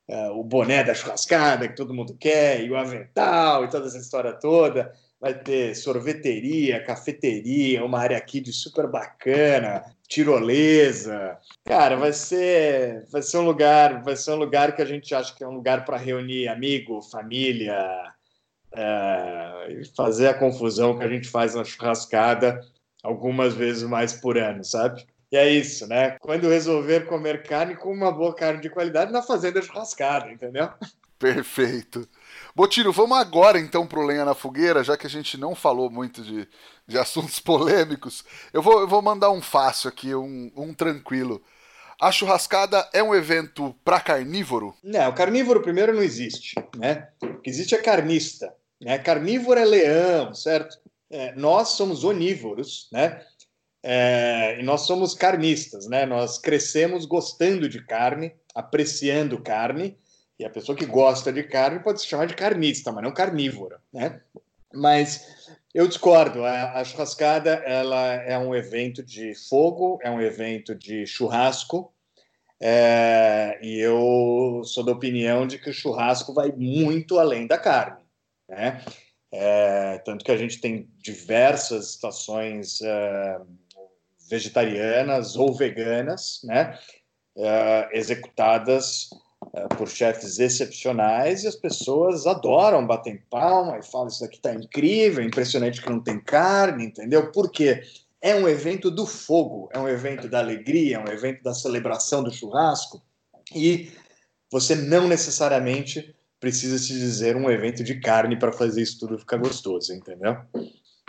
uh, 0.08 0.30
o 0.32 0.42
boné 0.42 0.82
da 0.82 0.94
churrascada 0.94 1.68
que 1.68 1.76
todo 1.76 1.94
mundo 1.94 2.16
quer, 2.18 2.64
e 2.64 2.70
o 2.70 2.76
avental 2.76 3.64
e 3.64 3.68
toda 3.68 3.86
essa 3.86 3.98
história 3.98 4.32
toda. 4.32 4.92
Vai 5.20 5.34
ter 5.34 5.74
sorveteria, 5.74 6.82
cafeteria, 6.84 7.84
uma 7.84 7.98
área 7.98 8.16
aqui 8.16 8.40
de 8.40 8.52
super 8.52 8.86
bacana, 8.86 9.84
tirolesa. 10.06 11.36
Cara, 11.64 11.96
vai 11.96 12.12
ser, 12.12 13.04
vai 13.10 13.20
ser 13.20 13.38
um 13.38 13.44
lugar, 13.44 14.02
vai 14.04 14.14
ser 14.14 14.30
um 14.30 14.36
lugar 14.36 14.76
que 14.76 14.80
a 14.80 14.84
gente 14.84 15.12
acha 15.14 15.34
que 15.34 15.42
é 15.42 15.48
um 15.48 15.54
lugar 15.54 15.84
para 15.84 15.96
reunir 15.96 16.46
amigo, 16.46 17.02
família, 17.02 17.76
é, 18.72 19.82
fazer 19.96 20.28
a 20.28 20.34
confusão 20.34 20.98
que 20.98 21.04
a 21.04 21.08
gente 21.08 21.28
faz 21.28 21.54
na 21.54 21.64
churrascada 21.64 22.60
algumas 23.02 23.54
vezes 23.54 23.82
mais 23.82 24.12
por 24.12 24.36
ano, 24.36 24.64
sabe? 24.64 25.06
E 25.30 25.36
é 25.36 25.48
isso, 25.48 25.86
né? 25.86 26.16
Quando 26.20 26.48
resolver 26.48 27.06
comer 27.06 27.42
carne 27.42 27.76
com 27.76 27.92
uma 27.92 28.10
boa 28.10 28.34
carne 28.34 28.62
de 28.62 28.70
qualidade 28.70 29.12
na 29.12 29.22
fazenda 29.22 29.60
churrascada, 29.60 30.30
entendeu? 30.30 30.70
Perfeito. 31.18 32.08
Botiro, 32.54 32.92
vamos 32.92 33.18
agora 33.18 33.58
então 33.58 33.86
pro 33.86 34.06
Lenha 34.06 34.24
na 34.24 34.34
Fogueira, 34.34 34.84
já 34.84 34.96
que 34.96 35.06
a 35.06 35.10
gente 35.10 35.36
não 35.36 35.54
falou 35.54 35.90
muito 35.90 36.22
de, 36.22 36.48
de 36.86 36.98
assuntos 36.98 37.40
polêmicos. 37.40 38.24
Eu 38.52 38.62
vou, 38.62 38.80
eu 38.80 38.88
vou 38.88 39.02
mandar 39.02 39.30
um 39.30 39.42
fácil 39.42 39.88
aqui, 39.88 40.14
um, 40.14 40.50
um 40.56 40.72
tranquilo. 40.72 41.42
A 42.00 42.12
churrascada 42.12 42.88
é 42.92 43.02
um 43.02 43.12
evento 43.12 43.74
para 43.84 44.00
carnívoro? 44.00 44.72
Não, 44.84 45.12
carnívoro 45.12 45.60
primeiro 45.60 45.92
não 45.92 46.02
existe, 46.02 46.54
né? 46.76 47.08
O 47.20 47.40
que 47.40 47.50
existe 47.50 47.74
é 47.74 47.78
carnista. 47.78 48.54
Né? 48.80 48.98
Carnívoro 48.98 49.58
é 49.58 49.64
leão, 49.64 50.34
certo? 50.34 50.78
É, 51.10 51.34
nós 51.34 51.70
somos 51.70 52.04
onívoros, 52.04 52.88
né? 52.92 53.22
É, 53.82 54.58
e 54.58 54.62
nós 54.62 54.82
somos 54.82 55.14
carnistas, 55.14 55.86
né? 55.86 56.04
Nós 56.04 56.38
crescemos 56.38 57.06
gostando 57.06 57.68
de 57.68 57.84
carne, 57.84 58.34
apreciando 58.54 59.40
carne, 59.40 59.96
e 60.38 60.44
a 60.44 60.50
pessoa 60.50 60.76
que 60.76 60.86
gosta 60.86 61.32
de 61.32 61.42
carne 61.42 61.80
pode 61.80 62.00
se 62.00 62.06
chamar 62.06 62.26
de 62.26 62.34
carnista, 62.34 62.92
mas 62.92 63.02
não 63.02 63.12
carnívora, 63.12 63.80
né? 63.92 64.20
Mas 64.72 65.56
eu 65.74 65.86
discordo. 65.86 66.44
A, 66.44 66.80
a 66.80 66.84
churrascada 66.84 67.50
ela 67.64 68.14
é 68.14 68.38
um 68.38 68.54
evento 68.54 69.02
de 69.02 69.34
fogo, 69.48 69.98
é 70.02 70.10
um 70.10 70.20
evento 70.20 70.74
de 70.74 71.06
churrasco, 71.06 71.92
é, 72.60 73.58
e 73.62 73.78
eu 73.78 74.62
sou 74.64 74.84
da 74.84 74.92
opinião 74.92 75.46
de 75.46 75.58
que 75.58 75.70
o 75.70 75.74
churrasco 75.74 76.34
vai 76.34 76.50
muito 76.50 77.18
além 77.18 77.46
da 77.46 77.56
carne, 77.56 78.02
né? 78.48 78.84
É, 79.30 79.98
tanto 79.98 80.24
que 80.24 80.32
a 80.32 80.36
gente 80.36 80.60
tem 80.60 80.88
diversas 81.02 81.90
estações 81.90 82.80
é, 82.80 83.40
vegetarianas 84.28 85.36
ou 85.36 85.54
veganas, 85.54 86.40
né, 86.44 86.78
uh, 87.36 87.88
executadas 87.92 89.08
uh, 89.42 89.68
por 89.76 89.88
chefes 89.88 90.38
excepcionais 90.38 91.44
e 91.44 91.48
as 91.48 91.56
pessoas 91.56 92.26
adoram, 92.26 92.86
batem 92.86 93.22
palma 93.30 93.78
e 93.78 93.82
falam 93.82 94.08
isso 94.08 94.24
aqui 94.24 94.36
está 94.36 94.54
incrível, 94.54 95.24
impressionante 95.24 95.82
que 95.82 95.90
não 95.90 96.00
tem 96.00 96.20
carne, 96.20 96.84
entendeu? 96.84 97.32
Por 97.32 97.50
quê? 97.50 97.82
É 98.20 98.34
um 98.34 98.48
evento 98.48 98.90
do 98.90 99.06
fogo, 99.06 99.68
é 99.72 99.78
um 99.78 99.88
evento 99.88 100.28
da 100.28 100.40
alegria, 100.40 100.96
é 100.96 100.98
um 100.98 101.12
evento 101.12 101.42
da 101.42 101.54
celebração 101.54 102.22
do 102.22 102.32
churrasco 102.32 103.00
e 103.54 103.90
você 104.50 104.74
não 104.74 105.06
necessariamente 105.06 106.14
precisa 106.40 106.78
se 106.78 106.92
dizer 106.92 107.36
um 107.36 107.50
evento 107.50 107.82
de 107.82 108.00
carne 108.00 108.38
para 108.38 108.52
fazer 108.52 108.82
isso 108.82 108.98
tudo 109.00 109.18
ficar 109.18 109.38
gostoso, 109.38 109.92
entendeu? 109.92 110.36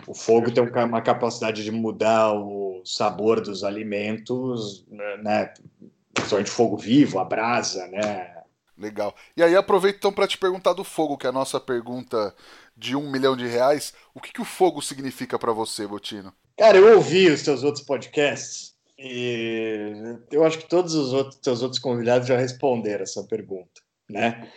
O 0.06 0.14
fogo 0.14 0.50
tem 0.50 0.62
uma 0.62 1.02
capacidade 1.02 1.62
de 1.62 1.70
mudar 1.70 2.32
o 2.32 2.82
sabor 2.84 3.40
dos 3.40 3.62
alimentos, 3.62 4.86
né? 5.22 5.52
Principalmente 6.14 6.50
fogo 6.50 6.76
vivo, 6.76 7.18
a 7.18 7.24
brasa, 7.24 7.86
né? 7.88 8.34
Legal. 8.76 9.14
E 9.36 9.42
aí 9.42 9.54
aproveito 9.54 9.96
então 9.96 10.12
para 10.12 10.26
te 10.26 10.38
perguntar 10.38 10.72
do 10.72 10.82
fogo, 10.82 11.18
que 11.18 11.26
é 11.26 11.28
a 11.28 11.32
nossa 11.32 11.60
pergunta 11.60 12.34
de 12.74 12.96
um 12.96 13.10
milhão 13.10 13.36
de 13.36 13.46
reais. 13.46 13.92
O 14.14 14.20
que, 14.20 14.32
que 14.32 14.40
o 14.40 14.44
fogo 14.44 14.80
significa 14.80 15.38
para 15.38 15.52
você, 15.52 15.86
Botino? 15.86 16.32
Cara, 16.58 16.78
eu 16.78 16.96
ouvi 16.96 17.28
os 17.28 17.42
teus 17.42 17.62
outros 17.62 17.84
podcasts 17.84 18.74
e 18.98 20.16
eu 20.30 20.44
acho 20.44 20.58
que 20.58 20.68
todos 20.68 20.94
os 20.94 21.12
outros 21.12 21.36
teus 21.40 21.62
outros 21.62 21.80
convidados 21.80 22.26
já 22.26 22.38
responderam 22.38 23.02
essa 23.02 23.22
pergunta, 23.24 23.82
né? 24.08 24.50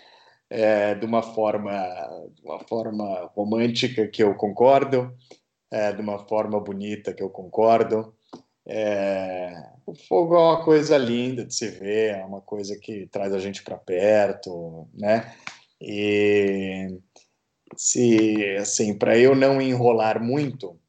É, 0.55 0.93
de 0.93 1.03
uma 1.03 1.23
forma, 1.23 1.71
de 2.35 2.43
uma 2.43 2.59
forma 2.59 3.31
romântica 3.35 4.07
que 4.07 4.21
eu 4.21 4.35
concordo, 4.35 5.11
é, 5.71 5.91
de 5.91 5.99
uma 5.99 6.19
forma 6.27 6.59
bonita, 6.59 7.11
que 7.11 7.23
eu 7.23 7.29
concordo. 7.29 8.13
É, 8.63 9.51
o 9.83 9.95
fogo 9.95 10.35
é 10.35 10.39
uma 10.39 10.63
coisa 10.63 10.95
linda 10.95 11.43
de 11.43 11.55
se 11.55 11.67
ver, 11.69 12.19
é 12.19 12.23
uma 12.23 12.39
coisa 12.39 12.77
que 12.79 13.07
traz 13.07 13.33
a 13.33 13.39
gente 13.39 13.63
para 13.63 13.77
perto, 13.77 14.87
né? 14.93 15.35
E 15.81 16.99
se 17.75 18.55
assim, 18.57 18.95
para 18.95 19.17
eu 19.17 19.35
não 19.35 19.59
enrolar 19.59 20.23
muito, 20.23 20.79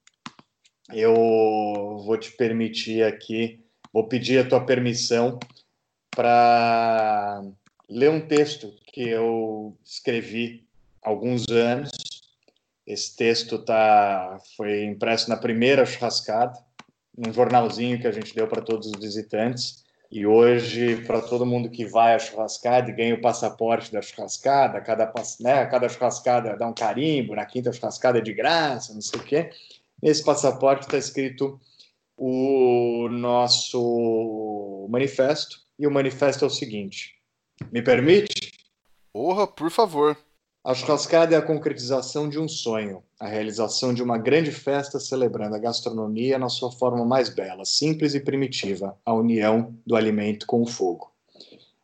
eu 0.93 1.15
vou 2.05 2.19
te 2.19 2.31
permitir 2.33 3.03
aqui, 3.03 3.65
vou 3.91 4.07
pedir 4.09 4.41
a 4.41 4.47
tua 4.47 4.61
permissão 4.67 5.39
para 6.11 7.43
ler 7.89 8.11
um 8.11 8.21
texto 8.21 8.84
que 8.95 9.09
eu 9.09 9.77
escrevi 9.85 10.65
há 11.03 11.11
alguns 11.11 11.49
anos 11.49 11.91
esse 12.87 13.17
texto 13.17 13.59
tá, 13.59 14.39
foi 14.57 14.85
impresso 14.85 15.29
na 15.29 15.37
primeira 15.37 15.87
churrascada, 15.87 16.59
num 17.17 17.33
jornalzinho 17.33 17.99
que 17.99 18.07
a 18.07 18.13
gente 18.13 18.35
deu 18.35 18.47
para 18.47 18.61
todos 18.61 18.87
os 18.89 19.01
visitantes. 19.01 19.83
E 20.13 20.27
hoje, 20.27 21.03
para 21.07 21.21
todo 21.23 21.47
mundo 21.47 21.71
que 21.71 21.85
vai 21.85 22.15
à 22.15 22.19
churrascada 22.19 22.91
e 22.91 22.95
ganha 22.95 23.15
o 23.15 23.21
passaporte 23.21 23.91
da 23.91 24.03
churrascada, 24.03 24.81
cada, 24.81 25.13
né, 25.41 25.67
cada 25.67 25.89
churrascada 25.89 26.57
dá 26.57 26.69
um 26.69 26.75
carimbo, 26.75 27.35
na 27.35 27.47
quinta 27.47 27.73
churrascada 27.73 28.19
é 28.19 28.23
de 28.23 28.33
graça, 28.35 28.93
não 28.93 29.01
sei 29.01 29.19
o 29.19 29.25
quê. 29.25 29.51
Nesse 30.01 30.23
passaporte 30.23 30.83
está 30.83 30.99
escrito 30.99 31.59
o 32.17 33.09
nosso 33.11 34.87
manifesto, 34.91 35.59
e 35.79 35.87
o 35.87 35.91
manifesto 35.91 36.45
é 36.45 36.47
o 36.47 36.51
seguinte: 36.51 37.15
me 37.73 37.83
permite? 37.83 38.54
Porra, 39.15 39.47
por 39.47 39.71
favor. 39.71 40.19
A 40.65 40.75
churrascada 40.75 41.37
é 41.37 41.39
a 41.39 41.43
concretização 41.43 42.29
de 42.29 42.37
um 42.37 42.49
sonho, 42.49 43.01
a 43.21 43.29
realização 43.29 43.95
de 43.95 44.03
uma 44.03 44.19
grande 44.19 44.51
festa 44.51 44.99
celebrando 44.99 45.55
a 45.55 45.59
gastronomia 45.61 46.37
na 46.37 46.49
sua 46.49 46.73
forma 46.73 47.05
mais 47.05 47.29
bela, 47.29 47.65
simples 47.65 48.13
e 48.15 48.19
primitiva, 48.19 48.99
a 49.07 49.15
união 49.15 49.73
do 49.87 49.95
alimento 49.95 50.47
com 50.47 50.63
o 50.63 50.67
fogo. 50.67 51.13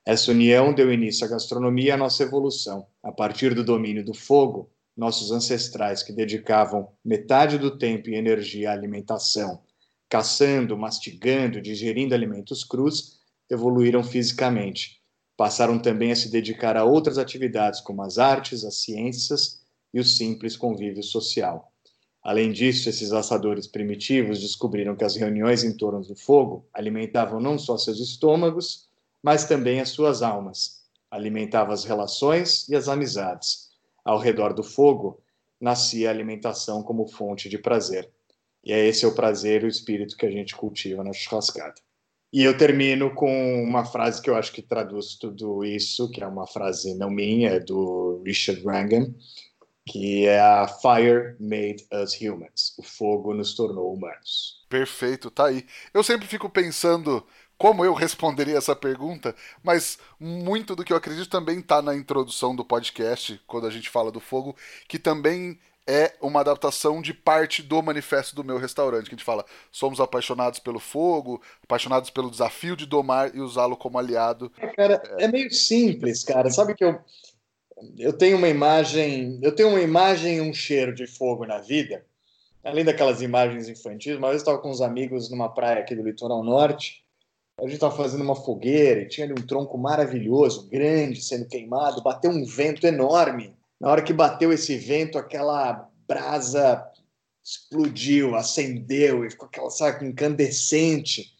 Essa 0.04 0.32
união 0.32 0.74
deu 0.74 0.92
início 0.92 1.24
à 1.24 1.28
gastronomia 1.30 1.90
e 1.90 1.90
à 1.92 1.96
nossa 1.96 2.24
evolução. 2.24 2.84
A 3.00 3.12
partir 3.12 3.54
do 3.54 3.62
domínio 3.62 4.04
do 4.04 4.12
fogo, 4.12 4.68
nossos 4.96 5.30
ancestrais, 5.30 6.02
que 6.02 6.12
dedicavam 6.12 6.88
metade 7.04 7.58
do 7.58 7.78
tempo 7.78 8.10
e 8.10 8.16
energia 8.16 8.70
à 8.70 8.72
alimentação, 8.72 9.62
caçando, 10.08 10.76
mastigando, 10.76 11.60
digerindo 11.60 12.12
alimentos 12.12 12.64
crus, 12.64 13.20
evoluíram 13.48 14.02
fisicamente 14.02 14.99
passaram 15.40 15.78
também 15.78 16.12
a 16.12 16.16
se 16.16 16.28
dedicar 16.28 16.76
a 16.76 16.84
outras 16.84 17.16
atividades, 17.16 17.80
como 17.80 18.02
as 18.02 18.18
artes, 18.18 18.62
as 18.62 18.74
ciências 18.74 19.62
e 19.90 19.98
o 19.98 20.04
simples 20.04 20.54
convívio 20.54 21.02
social. 21.02 21.72
Além 22.22 22.52
disso, 22.52 22.90
esses 22.90 23.10
assadores 23.10 23.66
primitivos 23.66 24.38
descobriram 24.38 24.94
que 24.94 25.02
as 25.02 25.16
reuniões 25.16 25.64
em 25.64 25.74
torno 25.74 26.02
do 26.02 26.14
fogo 26.14 26.66
alimentavam 26.74 27.40
não 27.40 27.58
só 27.58 27.78
seus 27.78 28.00
estômagos, 28.00 28.86
mas 29.22 29.46
também 29.46 29.80
as 29.80 29.88
suas 29.88 30.20
almas, 30.20 30.82
alimentavam 31.10 31.72
as 31.72 31.84
relações 31.84 32.68
e 32.68 32.76
as 32.76 32.86
amizades. 32.86 33.70
Ao 34.04 34.18
redor 34.18 34.52
do 34.52 34.62
fogo 34.62 35.22
nascia 35.58 36.08
a 36.08 36.12
alimentação 36.12 36.82
como 36.82 37.08
fonte 37.08 37.48
de 37.48 37.56
prazer. 37.56 38.10
E 38.62 38.74
é 38.74 38.86
esse 38.86 39.06
o 39.06 39.14
prazer 39.14 39.62
e 39.62 39.64
o 39.64 39.70
espírito 39.70 40.18
que 40.18 40.26
a 40.26 40.30
gente 40.30 40.54
cultiva 40.54 41.02
na 41.02 41.14
churrascada. 41.14 41.80
E 42.32 42.44
eu 42.44 42.56
termino 42.56 43.12
com 43.12 43.62
uma 43.62 43.84
frase 43.84 44.22
que 44.22 44.30
eu 44.30 44.36
acho 44.36 44.52
que 44.52 44.62
traduz 44.62 45.16
tudo 45.16 45.64
isso, 45.64 46.10
que 46.10 46.22
é 46.22 46.26
uma 46.26 46.46
frase 46.46 46.94
não 46.94 47.10
minha, 47.10 47.50
é 47.50 47.60
do 47.60 48.22
Richard 48.24 48.64
Wrangham, 48.64 49.12
que 49.84 50.26
é 50.26 50.38
a 50.38 50.68
Fire 50.68 51.34
made 51.40 51.84
us 51.92 52.20
humans. 52.20 52.74
O 52.78 52.82
fogo 52.82 53.34
nos 53.34 53.54
tornou 53.54 53.92
humanos. 53.92 54.64
Perfeito, 54.68 55.30
tá 55.30 55.46
aí. 55.46 55.66
Eu 55.92 56.04
sempre 56.04 56.28
fico 56.28 56.48
pensando 56.48 57.26
como 57.58 57.84
eu 57.84 57.92
responderia 57.92 58.56
essa 58.56 58.74
pergunta, 58.74 59.34
mas 59.62 59.98
muito 60.18 60.74
do 60.74 60.82
que 60.84 60.92
eu 60.92 60.96
acredito 60.96 61.28
também 61.28 61.58
está 61.58 61.82
na 61.82 61.94
introdução 61.94 62.56
do 62.56 62.64
podcast, 62.64 63.38
quando 63.46 63.66
a 63.66 63.70
gente 63.70 63.90
fala 63.90 64.10
do 64.10 64.18
fogo, 64.18 64.56
que 64.88 64.98
também 64.98 65.58
é 65.90 66.14
uma 66.20 66.40
adaptação 66.40 67.02
de 67.02 67.12
parte 67.12 67.62
do 67.62 67.82
manifesto 67.82 68.36
do 68.36 68.44
meu 68.44 68.58
restaurante, 68.58 69.04
que 69.04 69.14
a 69.14 69.16
gente 69.16 69.24
fala: 69.24 69.44
somos 69.72 69.98
apaixonados 69.98 70.60
pelo 70.60 70.78
fogo, 70.78 71.42
apaixonados 71.64 72.10
pelo 72.10 72.30
desafio 72.30 72.76
de 72.76 72.86
domar 72.86 73.34
e 73.34 73.40
usá-lo 73.40 73.76
como 73.76 73.98
aliado. 73.98 74.52
É, 74.58 74.68
cara, 74.68 75.02
é. 75.18 75.24
é 75.24 75.28
meio 75.28 75.50
simples, 75.52 76.22
cara. 76.22 76.50
Sabe 76.50 76.74
que 76.74 76.84
eu 76.84 77.00
eu 77.98 78.12
tenho 78.12 78.36
uma 78.36 78.48
imagem, 78.48 79.38
eu 79.42 79.54
tenho 79.54 79.70
uma 79.70 79.80
imagem 79.80 80.36
e 80.36 80.40
um 80.40 80.52
cheiro 80.52 80.94
de 80.94 81.06
fogo 81.06 81.46
na 81.46 81.58
vida, 81.58 82.04
além 82.62 82.84
daquelas 82.84 83.22
imagens 83.22 83.68
infantis. 83.68 84.16
Uma 84.16 84.28
vez 84.28 84.42
eu 84.42 84.44
estava 84.44 84.58
com 84.58 84.70
uns 84.70 84.80
amigos 84.82 85.30
numa 85.30 85.48
praia 85.48 85.80
aqui 85.80 85.94
do 85.94 86.02
litoral 86.02 86.44
norte, 86.44 87.02
a 87.58 87.62
gente 87.64 87.74
estava 87.74 87.94
fazendo 87.94 88.22
uma 88.22 88.36
fogueira 88.36 89.02
e 89.02 89.08
tinha 89.08 89.26
ali 89.26 89.34
um 89.34 89.46
tronco 89.46 89.76
maravilhoso, 89.76 90.68
grande, 90.68 91.22
sendo 91.22 91.46
queimado, 91.46 92.02
bateu 92.02 92.30
um 92.30 92.44
vento 92.44 92.86
enorme. 92.86 93.54
Na 93.80 93.90
hora 93.90 94.02
que 94.02 94.12
bateu 94.12 94.52
esse 94.52 94.76
vento, 94.76 95.16
aquela 95.16 95.88
brasa 96.06 96.86
explodiu, 97.42 98.34
acendeu 98.36 99.24
e 99.24 99.30
ficou 99.30 99.46
aquela, 99.48 99.70
sabe, 99.70 100.06
incandescente. 100.06 101.32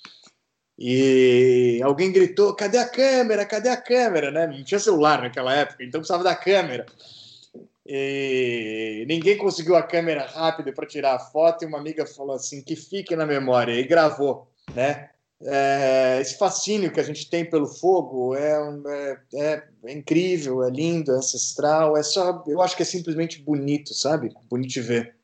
E 0.78 1.80
alguém 1.84 2.10
gritou: 2.10 2.56
cadê 2.56 2.78
a 2.78 2.88
câmera? 2.88 3.44
Cadê 3.44 3.68
a 3.68 3.76
câmera? 3.76 4.30
Né? 4.30 4.46
Não 4.46 4.64
tinha 4.64 4.80
celular 4.80 5.20
naquela 5.20 5.54
época, 5.54 5.84
então 5.84 6.00
precisava 6.00 6.24
da 6.24 6.34
câmera. 6.34 6.86
E 7.84 9.04
ninguém 9.06 9.36
conseguiu 9.36 9.76
a 9.76 9.82
câmera 9.82 10.24
rápida 10.24 10.72
para 10.72 10.86
tirar 10.86 11.16
a 11.16 11.18
foto, 11.18 11.64
e 11.64 11.66
uma 11.66 11.78
amiga 11.78 12.06
falou 12.06 12.36
assim: 12.36 12.62
que 12.62 12.74
fique 12.74 13.14
na 13.14 13.26
memória, 13.26 13.72
e 13.72 13.84
gravou. 13.84 14.50
Né? 14.74 15.10
É, 15.42 16.18
esse 16.20 16.36
fascínio 16.36 16.92
que 16.92 17.00
a 17.00 17.02
gente 17.02 17.28
tem 17.30 17.48
pelo 17.48 17.66
fogo 17.66 18.34
é, 18.34 18.58
é, 18.86 19.62
é, 19.84 19.92
incrível, 19.92 20.62
é 20.62 20.70
lindo, 20.70 21.12
é 21.12 21.16
ancestral, 21.16 21.96
é 21.96 22.02
só, 22.02 22.44
eu 22.46 22.60
acho 22.60 22.76
que 22.76 22.82
é 22.82 22.86
simplesmente 22.86 23.40
bonito, 23.40 23.94
sabe? 23.94 24.34
Bonito 24.50 24.70
de 24.70 24.80
ver. 24.82 25.16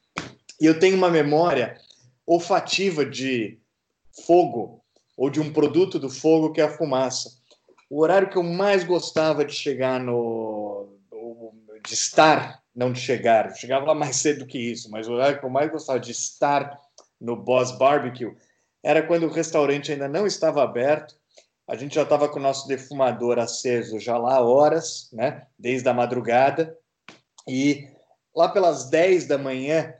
E 0.59 0.65
eu 0.65 0.79
tenho 0.79 0.97
uma 0.97 1.11
memória 1.11 1.79
olfativa 2.27 3.05
de 3.05 3.59
fogo 4.27 4.83
ou 5.17 5.29
de 5.29 5.39
um 5.39 5.53
produto 5.53 5.99
do 5.99 6.09
fogo 6.09 6.51
que 6.51 6.63
é 6.63 6.65
a 6.65 6.77
fumaça. 6.77 7.31
O 7.91 8.01
horário 8.01 8.31
que 8.31 8.39
eu 8.39 8.43
mais 8.43 8.85
gostava 8.85 9.45
de 9.45 9.53
chegar 9.53 10.01
no 10.01 10.95
de 11.87 11.95
estar, 11.95 12.61
não 12.75 12.91
de 12.91 12.99
chegar, 12.99 13.49
eu 13.49 13.55
chegava 13.55 13.87
lá 13.87 13.95
mais 13.95 14.17
cedo 14.17 14.41
do 14.41 14.47
que 14.47 14.59
isso, 14.59 14.91
mas 14.91 15.07
o 15.07 15.13
horário 15.13 15.39
que 15.39 15.45
eu 15.45 15.51
mais 15.51 15.71
gostava 15.71 16.01
de 16.01 16.11
estar 16.11 16.81
no 17.21 17.37
Boss 17.37 17.71
Barbecue 17.79 18.35
era 18.87 19.03
quando 19.03 19.25
o 19.25 19.33
restaurante 19.33 19.91
ainda 19.91 20.07
não 20.07 20.29
estava 20.29 20.63
aberto. 20.63 21.17
A 21.67 21.75
gente 21.75 21.97
já 21.97 22.05
estava 22.05 22.29
com 22.29 22.39
o 22.39 22.43
nosso 22.43 22.69
defumador 22.69 23.37
aceso 23.37 23.99
já 23.99 24.17
lá 24.17 24.41
horas, 24.41 25.09
né? 25.13 25.45
Desde 25.59 25.89
a 25.89 25.93
madrugada. 25.93 26.79
E 27.49 27.89
lá 28.33 28.49
pelas 28.49 28.89
10 28.89 29.27
da 29.27 29.37
manhã, 29.37 29.93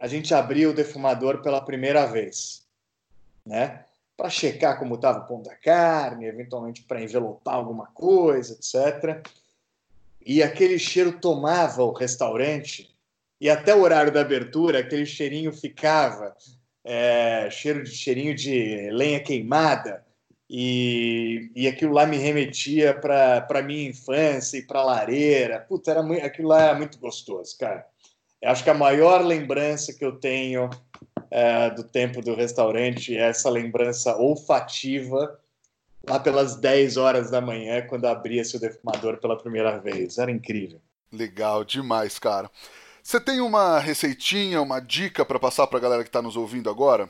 a 0.00 0.06
gente 0.06 0.32
abriu 0.32 0.70
o 0.70 0.72
defumador 0.72 1.42
pela 1.42 1.60
primeira 1.60 2.06
vez, 2.06 2.64
né? 3.44 3.84
Para 4.16 4.30
checar 4.30 4.78
como 4.78 4.94
estava 4.94 5.24
o 5.24 5.26
ponto 5.26 5.48
da 5.48 5.56
carne, 5.56 6.26
eventualmente 6.26 6.84
para 6.84 7.02
envelopar 7.02 7.56
alguma 7.56 7.88
coisa, 7.88 8.52
etc. 8.52 9.26
E 10.24 10.44
aquele 10.44 10.78
cheiro 10.78 11.18
tomava 11.18 11.82
o 11.82 11.92
restaurante 11.92 12.96
e 13.40 13.50
até 13.50 13.74
o 13.74 13.80
horário 13.82 14.12
da 14.12 14.20
abertura, 14.20 14.78
aquele 14.78 15.04
cheirinho 15.04 15.52
ficava 15.52 16.36
é, 16.84 17.48
cheiro 17.50 17.82
de 17.82 17.90
cheirinho 17.90 18.34
de 18.34 18.90
lenha 18.90 19.20
queimada 19.20 20.04
e, 20.48 21.50
e 21.56 21.66
aquilo 21.66 21.92
lá 21.92 22.06
me 22.06 22.18
remetia 22.18 22.94
para 22.94 23.62
minha 23.62 23.88
infância 23.88 24.58
e 24.58 24.62
para 24.62 24.84
lareira. 24.84 25.60
Puta, 25.60 25.90
era 25.90 26.02
muito, 26.02 26.24
aquilo 26.24 26.48
lá 26.48 26.62
era 26.62 26.74
muito 26.74 26.98
gostoso, 26.98 27.56
cara. 27.58 27.86
Eu 28.40 28.50
acho 28.50 28.62
que 28.62 28.70
a 28.70 28.74
maior 28.74 29.24
lembrança 29.24 29.94
que 29.94 30.04
eu 30.04 30.12
tenho 30.12 30.68
é, 31.30 31.70
do 31.70 31.82
tempo 31.82 32.20
do 32.20 32.34
restaurante 32.34 33.16
é 33.16 33.22
essa 33.22 33.48
lembrança 33.48 34.16
olfativa 34.16 35.40
lá 36.06 36.20
pelas 36.20 36.56
10 36.56 36.98
horas 36.98 37.30
da 37.30 37.40
manhã, 37.40 37.86
quando 37.86 38.04
abria-se 38.04 38.56
o 38.56 38.60
defumador 38.60 39.16
pela 39.16 39.38
primeira 39.38 39.78
vez. 39.78 40.18
Era 40.18 40.30
incrível. 40.30 40.80
Legal 41.10 41.64
demais, 41.64 42.18
cara. 42.18 42.50
Você 43.04 43.20
tem 43.20 43.38
uma 43.42 43.78
receitinha, 43.78 44.62
uma 44.62 44.80
dica 44.80 45.26
para 45.26 45.38
passar 45.38 45.66
para 45.66 45.78
a 45.78 45.82
galera 45.82 46.02
que 46.02 46.08
está 46.08 46.22
nos 46.22 46.38
ouvindo 46.38 46.70
agora? 46.70 47.06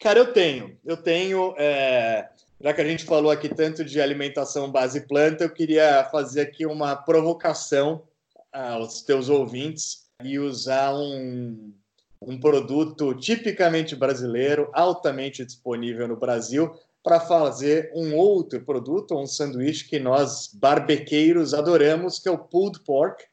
Cara, 0.00 0.18
eu 0.18 0.32
tenho. 0.32 0.74
Eu 0.82 0.96
tenho. 0.96 1.54
É... 1.58 2.30
Já 2.58 2.72
que 2.72 2.80
a 2.80 2.84
gente 2.84 3.04
falou 3.04 3.30
aqui 3.30 3.50
tanto 3.50 3.84
de 3.84 4.00
alimentação 4.00 4.72
base 4.72 5.02
planta, 5.02 5.44
eu 5.44 5.50
queria 5.50 6.08
fazer 6.10 6.40
aqui 6.40 6.64
uma 6.64 6.96
provocação 6.96 8.02
aos 8.50 9.02
teus 9.02 9.28
ouvintes 9.28 10.06
e 10.24 10.38
usar 10.38 10.94
um, 10.94 11.74
um 12.22 12.40
produto 12.40 13.12
tipicamente 13.14 13.94
brasileiro, 13.94 14.70
altamente 14.72 15.44
disponível 15.44 16.08
no 16.08 16.16
Brasil, 16.16 16.74
para 17.02 17.20
fazer 17.20 17.92
um 17.94 18.16
outro 18.16 18.62
produto, 18.62 19.14
um 19.14 19.26
sanduíche 19.26 19.86
que 19.86 19.98
nós 19.98 20.48
barbequeiros 20.54 21.52
adoramos, 21.52 22.18
que 22.18 22.30
é 22.30 22.32
o 22.32 22.38
pulled 22.38 22.80
pork 22.80 23.24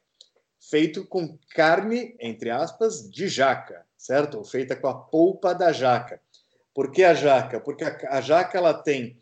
feito 0.70 1.06
com 1.06 1.38
carne, 1.56 2.16
entre 2.20 2.50
aspas, 2.50 3.10
de 3.10 3.28
jaca, 3.28 3.86
certo? 3.98 4.44
Feita 4.44 4.76
com 4.76 4.88
a 4.88 4.94
polpa 4.94 5.54
da 5.54 5.72
jaca. 5.72 6.22
Por 6.74 6.92
que 6.92 7.04
a 7.04 7.14
jaca? 7.14 7.60
Porque 7.60 7.84
a, 7.84 7.98
a 8.10 8.22
jaca 8.22 8.58
ela 8.58 8.74
tem 8.74 9.20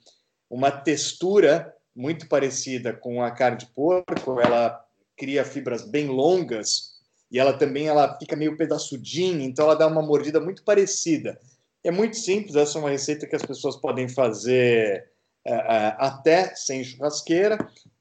uma 0.50 0.70
textura 0.70 1.74
muito 1.96 2.28
parecida 2.28 2.94
com 2.94 3.24
a 3.24 3.32
carne 3.32 3.58
de 3.58 3.68
porco, 3.68 4.40
ela 4.40 4.86
cria 5.18 5.44
fibras 5.44 5.84
bem 5.84 6.08
longas 6.08 7.00
e 7.32 7.40
ela 7.40 7.54
também 7.54 7.88
ela 7.88 8.18
fica 8.18 8.36
meio 8.36 8.58
pedaçudinha, 8.58 9.46
então 9.46 9.66
ela 9.66 9.76
dá 9.76 9.88
uma 9.88 10.02
mordida 10.02 10.40
muito 10.40 10.64
parecida. 10.64 11.40
É 11.84 11.92
muito 11.92 12.18
simples, 12.18 12.56
essa 12.56 12.78
é 12.78 12.82
uma 12.82 12.90
receita 12.90 13.28
que 13.28 13.36
as 13.36 13.44
pessoas 13.44 13.76
podem 13.76 14.08
fazer 14.10 15.10
é, 15.46 15.54
é, 15.54 15.96
até 15.98 16.54
sem 16.56 16.84
churrasqueira, 16.84 17.58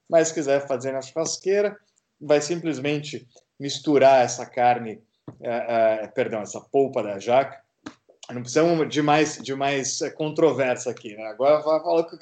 mas 0.09 0.29
se 0.29 0.33
quiser 0.33 0.67
fazer 0.67 0.91
na 0.91 1.01
churrasqueira, 1.01 1.77
vai 2.19 2.41
simplesmente 2.41 3.27
misturar 3.59 4.23
essa 4.23 4.45
carne, 4.45 5.01
uh, 5.27 6.05
uh, 6.05 6.13
perdão, 6.13 6.41
essa 6.41 6.61
polpa 6.61 7.03
da 7.03 7.19
jaca. 7.19 7.59
Não 8.31 8.41
precisamos 8.41 8.87
de 8.87 9.01
mais, 9.01 9.39
de 9.41 9.55
mais 9.55 9.99
controvérsia 10.15 10.91
aqui, 10.91 11.15
né? 11.15 11.25
Agora 11.25 11.63
falou 11.63 12.05
que, 12.05 12.15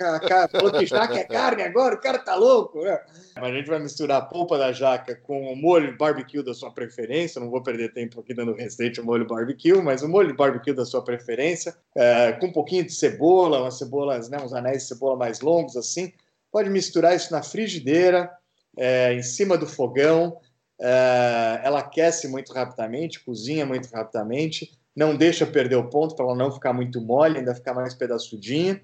falou 0.49 0.71
que 0.71 0.85
jaca 0.85 1.19
é 1.19 1.25
carne, 1.25 1.63
agora 1.63 1.95
o 1.95 1.99
cara 1.99 2.17
tá 2.17 2.33
louco, 2.33 2.81
né? 2.81 2.97
Mas 3.35 3.43
a 3.43 3.53
gente 3.53 3.67
vai 3.67 3.77
misturar 3.77 4.21
a 4.21 4.25
polpa 4.25 4.57
da 4.57 4.71
jaca 4.71 5.15
com 5.15 5.51
o 5.51 5.55
molho 5.55 5.97
barbecue 5.97 6.41
da 6.41 6.53
sua 6.53 6.71
preferência. 6.71 7.41
Não 7.41 7.49
vou 7.49 7.61
perder 7.61 7.91
tempo 7.91 8.21
aqui 8.21 8.33
dando 8.33 8.53
receita 8.53 9.01
o 9.01 9.05
molho 9.05 9.27
barbecue, 9.27 9.81
mas 9.81 10.01
o 10.01 10.07
molho 10.07 10.33
barbecue 10.33 10.71
da 10.71 10.85
sua 10.85 11.03
preferência, 11.03 11.75
uh, 11.97 12.39
com 12.39 12.47
um 12.47 12.53
pouquinho 12.53 12.85
de 12.85 12.93
cebola, 12.93 13.59
umas 13.59 13.77
cebolas, 13.77 14.29
né, 14.29 14.37
uns 14.41 14.53
anéis 14.53 14.83
de 14.83 14.87
cebola 14.87 15.17
mais 15.17 15.41
longos 15.41 15.75
assim. 15.75 16.13
Pode 16.49 16.69
misturar 16.69 17.17
isso 17.17 17.33
na 17.33 17.43
frigideira, 17.43 18.31
é, 18.77 19.13
em 19.13 19.23
cima 19.23 19.57
do 19.57 19.65
fogão, 19.65 20.39
é, 20.79 21.61
ela 21.63 21.79
aquece 21.79 22.27
muito 22.27 22.53
rapidamente, 22.53 23.23
cozinha 23.23 23.65
muito 23.65 23.89
rapidamente, 23.89 24.77
não 24.95 25.15
deixa 25.15 25.45
perder 25.45 25.75
o 25.75 25.89
ponto 25.89 26.15
para 26.15 26.25
ela 26.25 26.35
não 26.35 26.51
ficar 26.51 26.73
muito 26.73 27.01
mole, 27.01 27.39
ainda 27.39 27.55
ficar 27.55 27.73
mais 27.73 27.93
pedaçudinha. 27.93 28.81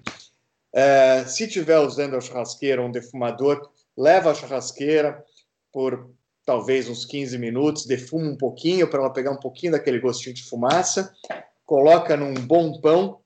É, 0.72 1.24
se 1.24 1.46
tiver 1.48 1.78
usando 1.78 2.16
a 2.16 2.20
churrasqueira 2.20 2.82
ou 2.82 2.88
um 2.88 2.92
defumador, 2.92 3.70
leva 3.96 4.30
a 4.30 4.34
churrasqueira 4.34 5.24
por 5.72 6.10
talvez 6.44 6.88
uns 6.88 7.04
15 7.04 7.38
minutos, 7.38 7.86
defuma 7.86 8.28
um 8.28 8.36
pouquinho 8.36 8.88
para 8.88 9.00
ela 9.00 9.12
pegar 9.12 9.30
um 9.30 9.40
pouquinho 9.40 9.72
daquele 9.72 9.98
gostinho 9.98 10.34
de 10.34 10.44
fumaça, 10.44 11.12
coloca 11.64 12.16
num 12.16 12.34
bom 12.34 12.80
pão, 12.80 13.20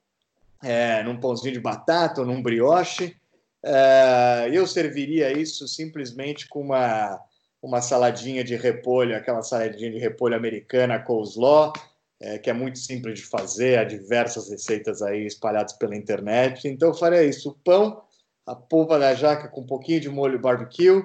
é, 0.62 1.02
num 1.02 1.18
pãozinho 1.18 1.54
de 1.54 1.60
batata 1.60 2.20
ou 2.20 2.26
num 2.26 2.42
brioche, 2.42 3.16
Uh, 3.68 4.48
eu 4.50 4.66
serviria 4.66 5.30
isso 5.30 5.68
simplesmente 5.68 6.48
com 6.48 6.62
uma, 6.62 7.20
uma 7.60 7.82
saladinha 7.82 8.42
de 8.42 8.56
repolho, 8.56 9.14
aquela 9.14 9.42
saladinha 9.42 9.90
de 9.90 9.98
repolho 9.98 10.34
americana, 10.34 10.98
coleslaw, 10.98 11.74
é, 12.18 12.38
que 12.38 12.48
é 12.48 12.52
muito 12.54 12.78
simples 12.78 13.20
de 13.20 13.26
fazer, 13.26 13.78
há 13.78 13.84
diversas 13.84 14.48
receitas 14.48 15.02
aí 15.02 15.26
espalhadas 15.26 15.74
pela 15.74 15.94
internet. 15.94 16.66
Então 16.66 16.88
eu 16.88 16.94
faria 16.94 17.22
isso: 17.22 17.50
o 17.50 17.54
pão, 17.62 18.02
a 18.46 18.54
polpa 18.54 18.98
da 18.98 19.14
jaca 19.14 19.48
com 19.48 19.60
um 19.60 19.66
pouquinho 19.66 20.00
de 20.00 20.08
molho 20.08 20.38
barbecue 20.38 21.04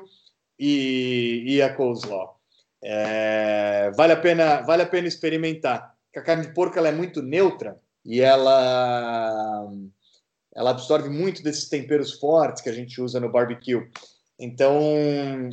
e, 0.57 1.43
e 1.45 1.61
a 1.61 1.75
coleslaw. 1.75 2.39
É, 2.81 3.91
vale, 3.95 4.13
a 4.13 4.17
pena, 4.17 4.61
vale 4.61 4.83
a 4.83 4.87
pena 4.87 5.07
experimentar. 5.07 5.93
Porque 6.05 6.19
a 6.19 6.23
carne 6.23 6.47
de 6.47 6.53
porco 6.53 6.77
ela 6.77 6.87
é 6.89 6.91
muito 6.93 7.21
neutra 7.21 7.77
e 8.05 8.21
ela 8.21 9.69
ela 10.55 10.71
absorve 10.71 11.09
muito 11.09 11.43
desses 11.43 11.67
temperos 11.67 12.13
fortes 12.13 12.61
que 12.61 12.69
a 12.69 12.73
gente 12.73 13.01
usa 13.01 13.19
no 13.19 13.31
barbecue. 13.31 13.87
Então, 14.39 14.81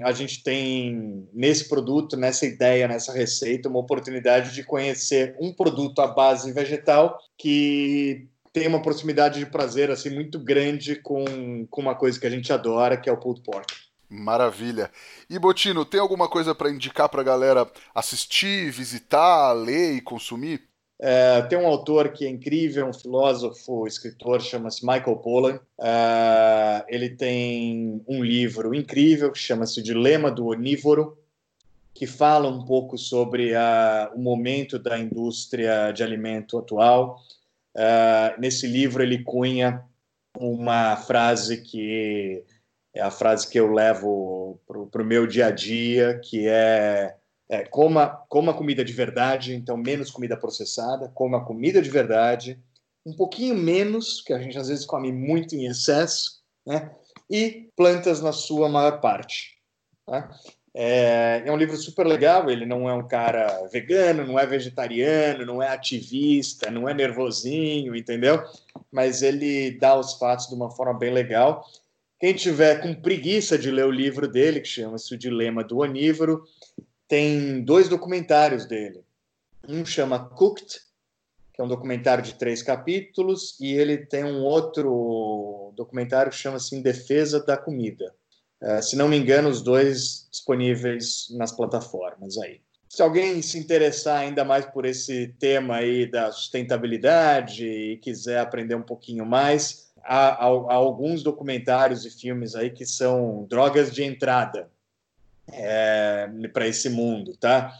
a 0.02 0.12
gente 0.12 0.42
tem 0.42 1.28
nesse 1.32 1.68
produto, 1.68 2.16
nessa 2.16 2.46
ideia, 2.46 2.88
nessa 2.88 3.12
receita, 3.12 3.68
uma 3.68 3.78
oportunidade 3.78 4.54
de 4.54 4.64
conhecer 4.64 5.36
um 5.40 5.52
produto 5.52 6.00
à 6.00 6.06
base 6.06 6.52
vegetal 6.52 7.18
que 7.36 8.26
tem 8.52 8.66
uma 8.66 8.82
proximidade 8.82 9.38
de 9.38 9.46
prazer 9.46 9.90
assim 9.90 10.10
muito 10.10 10.38
grande 10.38 10.96
com, 10.96 11.66
com 11.70 11.80
uma 11.80 11.94
coisa 11.94 12.18
que 12.18 12.26
a 12.26 12.30
gente 12.30 12.52
adora, 12.52 12.96
que 12.96 13.08
é 13.08 13.12
o 13.12 13.16
pulled 13.16 13.42
pork. 13.42 13.72
Maravilha. 14.08 14.90
E 15.28 15.38
Botino, 15.38 15.84
tem 15.84 16.00
alguma 16.00 16.28
coisa 16.28 16.52
para 16.52 16.70
indicar 16.70 17.08
para 17.08 17.20
a 17.20 17.24
galera 17.24 17.70
assistir, 17.94 18.72
visitar, 18.72 19.52
ler 19.52 19.94
e 19.94 20.00
consumir? 20.00 20.69
É, 21.02 21.40
tem 21.42 21.58
um 21.58 21.66
autor 21.66 22.10
que 22.10 22.26
é 22.26 22.28
incrível, 22.28 22.86
um 22.86 22.92
filósofo, 22.92 23.86
escritor, 23.86 24.42
chama-se 24.42 24.84
Michael 24.84 25.16
Pollan. 25.16 25.58
É, 25.80 26.84
ele 26.88 27.08
tem 27.08 28.02
um 28.06 28.22
livro 28.22 28.74
incrível 28.74 29.32
que 29.32 29.38
chama-se 29.38 29.82
Dilema 29.82 30.30
do 30.30 30.48
Onívoro, 30.48 31.16
que 31.94 32.06
fala 32.06 32.48
um 32.48 32.66
pouco 32.66 32.98
sobre 32.98 33.54
a, 33.54 34.12
o 34.14 34.20
momento 34.20 34.78
da 34.78 34.98
indústria 34.98 35.90
de 35.90 36.02
alimento 36.02 36.58
atual. 36.58 37.18
É, 37.74 38.34
nesse 38.38 38.66
livro, 38.66 39.02
ele 39.02 39.24
cunha 39.24 39.82
uma 40.38 40.96
frase 40.96 41.62
que 41.62 42.44
é 42.92 43.00
a 43.00 43.10
frase 43.10 43.48
que 43.48 43.58
eu 43.58 43.72
levo 43.72 44.60
para 44.66 45.02
o 45.02 45.04
meu 45.04 45.26
dia 45.26 45.46
a 45.46 45.50
dia, 45.50 46.20
que 46.22 46.46
é, 46.46 47.16
é 47.50 47.64
coma, 47.64 48.24
coma 48.28 48.54
comida 48.54 48.84
de 48.84 48.92
verdade, 48.92 49.54
então 49.54 49.76
menos 49.76 50.10
comida 50.10 50.36
processada, 50.36 51.10
coma 51.12 51.44
comida 51.44 51.82
de 51.82 51.90
verdade, 51.90 52.62
um 53.04 53.12
pouquinho 53.12 53.56
menos, 53.56 54.20
que 54.20 54.32
a 54.32 54.38
gente 54.38 54.56
às 54.56 54.68
vezes 54.68 54.86
come 54.86 55.10
muito 55.10 55.56
em 55.56 55.66
excesso, 55.66 56.40
né? 56.64 56.94
e 57.28 57.68
plantas 57.76 58.20
na 58.20 58.30
sua 58.30 58.68
maior 58.68 59.00
parte. 59.00 59.58
Tá? 60.06 60.30
É, 60.72 61.42
é, 61.44 61.50
um 61.50 61.56
livro 61.56 61.76
super 61.76 62.06
legal. 62.06 62.48
Ele 62.48 62.64
não 62.64 62.88
é 62.88 62.94
um 62.94 63.06
cara 63.06 63.66
vegano, 63.72 64.24
não 64.24 64.38
é 64.38 64.46
vegetariano, 64.46 65.44
não 65.44 65.62
é 65.62 65.68
ativista, 65.68 66.70
não 66.70 66.88
é 66.88 66.94
nervosinho, 66.94 67.96
entendeu? 67.96 68.44
Mas 68.92 69.22
ele 69.22 69.72
dá 69.72 69.98
os 69.98 70.14
fatos 70.14 70.46
de 70.46 70.54
uma 70.54 70.70
forma 70.70 70.96
bem 70.98 71.12
legal. 71.12 71.64
Quem 72.20 72.34
tiver 72.34 72.82
com 72.82 72.94
preguiça 72.94 73.56
de 73.58 73.70
ler 73.70 73.86
o 73.86 73.90
livro 73.90 74.28
dele, 74.28 74.60
que 74.60 74.68
chama-se 74.68 75.14
O 75.14 75.18
Dilema 75.18 75.64
do 75.64 75.78
Onívoro, 75.78 76.44
tem 77.10 77.60
dois 77.64 77.88
documentários 77.88 78.64
dele. 78.66 79.02
Um 79.68 79.84
chama 79.84 80.30
Cooked, 80.30 80.78
que 81.52 81.60
é 81.60 81.64
um 81.64 81.66
documentário 81.66 82.22
de 82.22 82.34
três 82.34 82.62
capítulos, 82.62 83.58
e 83.60 83.72
ele 83.72 84.06
tem 84.06 84.22
um 84.22 84.44
outro 84.44 85.74
documentário 85.76 86.30
que 86.30 86.38
chama-se 86.38 86.76
Em 86.76 86.80
Defesa 86.80 87.44
da 87.44 87.56
Comida. 87.56 88.14
Uh, 88.62 88.80
se 88.80 88.94
não 88.94 89.08
me 89.08 89.16
engano, 89.16 89.48
os 89.48 89.60
dois 89.60 90.28
disponíveis 90.30 91.26
nas 91.32 91.50
plataformas 91.50 92.38
aí. 92.38 92.60
Se 92.88 93.02
alguém 93.02 93.42
se 93.42 93.58
interessar 93.58 94.20
ainda 94.20 94.44
mais 94.44 94.64
por 94.66 94.84
esse 94.84 95.34
tema 95.40 95.76
aí 95.76 96.08
da 96.08 96.30
sustentabilidade 96.30 97.66
e 97.66 97.96
quiser 97.96 98.38
aprender 98.38 98.76
um 98.76 98.82
pouquinho 98.82 99.26
mais, 99.26 99.90
há, 100.04 100.28
há, 100.28 100.46
há 100.46 100.74
alguns 100.74 101.24
documentários 101.24 102.04
e 102.04 102.10
filmes 102.10 102.54
aí 102.54 102.70
que 102.70 102.86
são 102.86 103.46
drogas 103.48 103.92
de 103.92 104.04
entrada 104.04 104.70
é, 105.52 106.28
para 106.52 106.66
esse 106.66 106.88
mundo, 106.88 107.36
tá? 107.36 107.72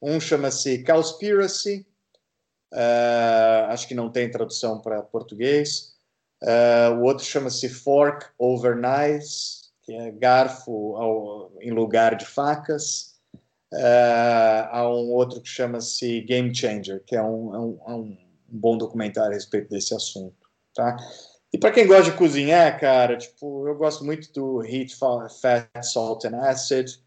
Um 0.00 0.20
chama-se 0.20 0.84
Cowspiracy, 0.84 1.86
uh, 2.72 3.70
acho 3.70 3.88
que 3.88 3.94
não 3.94 4.10
tem 4.10 4.30
tradução 4.30 4.80
para 4.80 5.02
português. 5.02 5.94
Uh, 6.42 6.94
o 6.98 7.04
outro 7.04 7.24
chama-se 7.24 7.68
Fork 7.68 8.26
Over 8.38 8.76
Knives, 8.76 9.72
que 9.82 9.94
é 9.94 10.10
garfo 10.10 10.96
ao, 10.96 11.52
em 11.60 11.70
lugar 11.70 12.16
de 12.16 12.26
facas. 12.26 13.14
Uh, 13.72 14.68
há 14.70 14.88
um 14.88 15.10
outro 15.10 15.40
que 15.40 15.48
chama-se 15.48 16.20
Game 16.20 16.54
Changer, 16.54 17.02
que 17.06 17.16
é 17.16 17.22
um, 17.22 17.54
é 17.54 17.58
um, 17.58 17.80
é 17.88 17.94
um, 17.94 18.18
bom 18.46 18.78
documentário 18.78 19.32
a 19.32 19.34
respeito 19.34 19.68
desse 19.70 19.94
assunto, 19.94 20.36
tá? 20.74 20.96
E 21.52 21.58
para 21.58 21.72
quem 21.72 21.86
gosta 21.86 22.10
de 22.10 22.16
cozinhar, 22.16 22.78
cara, 22.78 23.16
tipo, 23.16 23.66
eu 23.66 23.74
gosto 23.74 24.04
muito 24.04 24.32
do 24.32 24.62
Heat, 24.62 24.94
Fat, 24.96 25.68
Salt 25.82 26.24
and 26.24 26.36
Acid. 26.36 27.00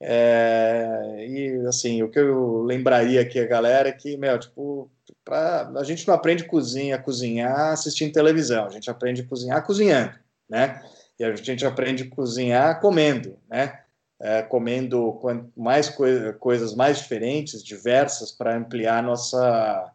É, 0.00 1.26
e 1.26 1.66
assim, 1.66 2.02
o 2.02 2.10
que 2.10 2.18
eu 2.18 2.62
lembraria 2.62 3.20
aqui 3.20 3.38
a 3.38 3.46
galera 3.46 3.88
é 3.88 3.92
que, 3.92 4.16
meu, 4.16 4.38
tipo, 4.38 4.90
pra, 5.24 5.70
a 5.76 5.84
gente 5.84 6.06
não 6.06 6.14
aprende 6.14 6.44
cozinha, 6.44 6.96
a 6.96 6.98
cozinhar 6.98 7.72
assistindo 7.72 8.12
televisão, 8.12 8.66
a 8.66 8.70
gente 8.70 8.90
aprende 8.90 9.22
a 9.22 9.26
cozinhar 9.26 9.64
cozinhando, 9.64 10.14
né? 10.48 10.82
E 11.18 11.24
a 11.24 11.34
gente 11.36 11.64
aprende 11.64 12.02
a 12.04 12.14
cozinhar 12.14 12.80
comendo, 12.80 13.38
né? 13.48 13.80
É, 14.20 14.42
comendo 14.42 15.20
mais 15.56 15.88
coi 15.88 16.32
coisas 16.34 16.74
mais 16.74 16.98
diferentes, 16.98 17.62
diversas, 17.62 18.30
para 18.30 18.56
ampliar 18.56 19.02
nossa 19.02 19.92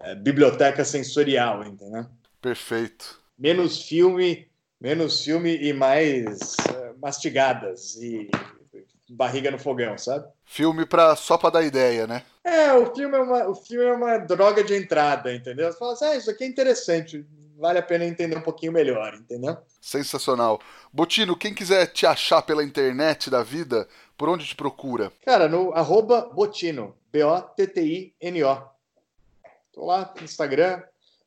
é, 0.00 0.14
biblioteca 0.14 0.84
sensorial, 0.84 1.64
entendeu? 1.64 2.06
Perfeito. 2.40 3.20
Menos 3.38 3.82
filme, 3.82 4.48
menos 4.80 5.22
filme 5.22 5.56
e 5.56 5.72
mais 5.72 6.56
é, 6.74 6.92
mastigadas 7.00 7.96
e 7.96 8.30
barriga 9.12 9.50
no 9.50 9.58
fogão, 9.58 9.96
sabe? 9.98 10.26
Filme 10.44 10.86
pra, 10.86 11.14
só 11.14 11.36
para 11.36 11.50
dar 11.50 11.62
ideia, 11.62 12.06
né? 12.06 12.22
É, 12.42 12.72
o 12.72 12.94
filme 12.94 13.16
é, 13.16 13.20
uma, 13.20 13.48
o 13.48 13.54
filme 13.54 13.84
é 13.84 13.92
uma 13.92 14.18
droga 14.18 14.64
de 14.64 14.74
entrada, 14.74 15.32
entendeu? 15.32 15.70
Você 15.70 15.78
fala 15.78 15.92
assim, 15.92 16.04
ah, 16.06 16.16
isso 16.16 16.30
aqui 16.30 16.44
é 16.44 16.46
interessante, 16.46 17.24
vale 17.58 17.78
a 17.78 17.82
pena 17.82 18.04
entender 18.04 18.36
um 18.36 18.42
pouquinho 18.42 18.72
melhor, 18.72 19.14
entendeu? 19.14 19.56
Sensacional. 19.80 20.60
Botino, 20.92 21.36
quem 21.36 21.54
quiser 21.54 21.86
te 21.86 22.06
achar 22.06 22.42
pela 22.42 22.64
internet 22.64 23.30
da 23.30 23.42
vida, 23.42 23.86
por 24.16 24.28
onde 24.28 24.46
te 24.46 24.56
procura? 24.56 25.12
Cara, 25.24 25.48
no 25.48 25.72
arroba 25.72 26.30
Botino, 26.32 26.96
B-O-T-T-I-N-O. 27.12 28.62
Tô 29.72 29.86
lá 29.86 30.12
no 30.16 30.24
Instagram, 30.24 30.82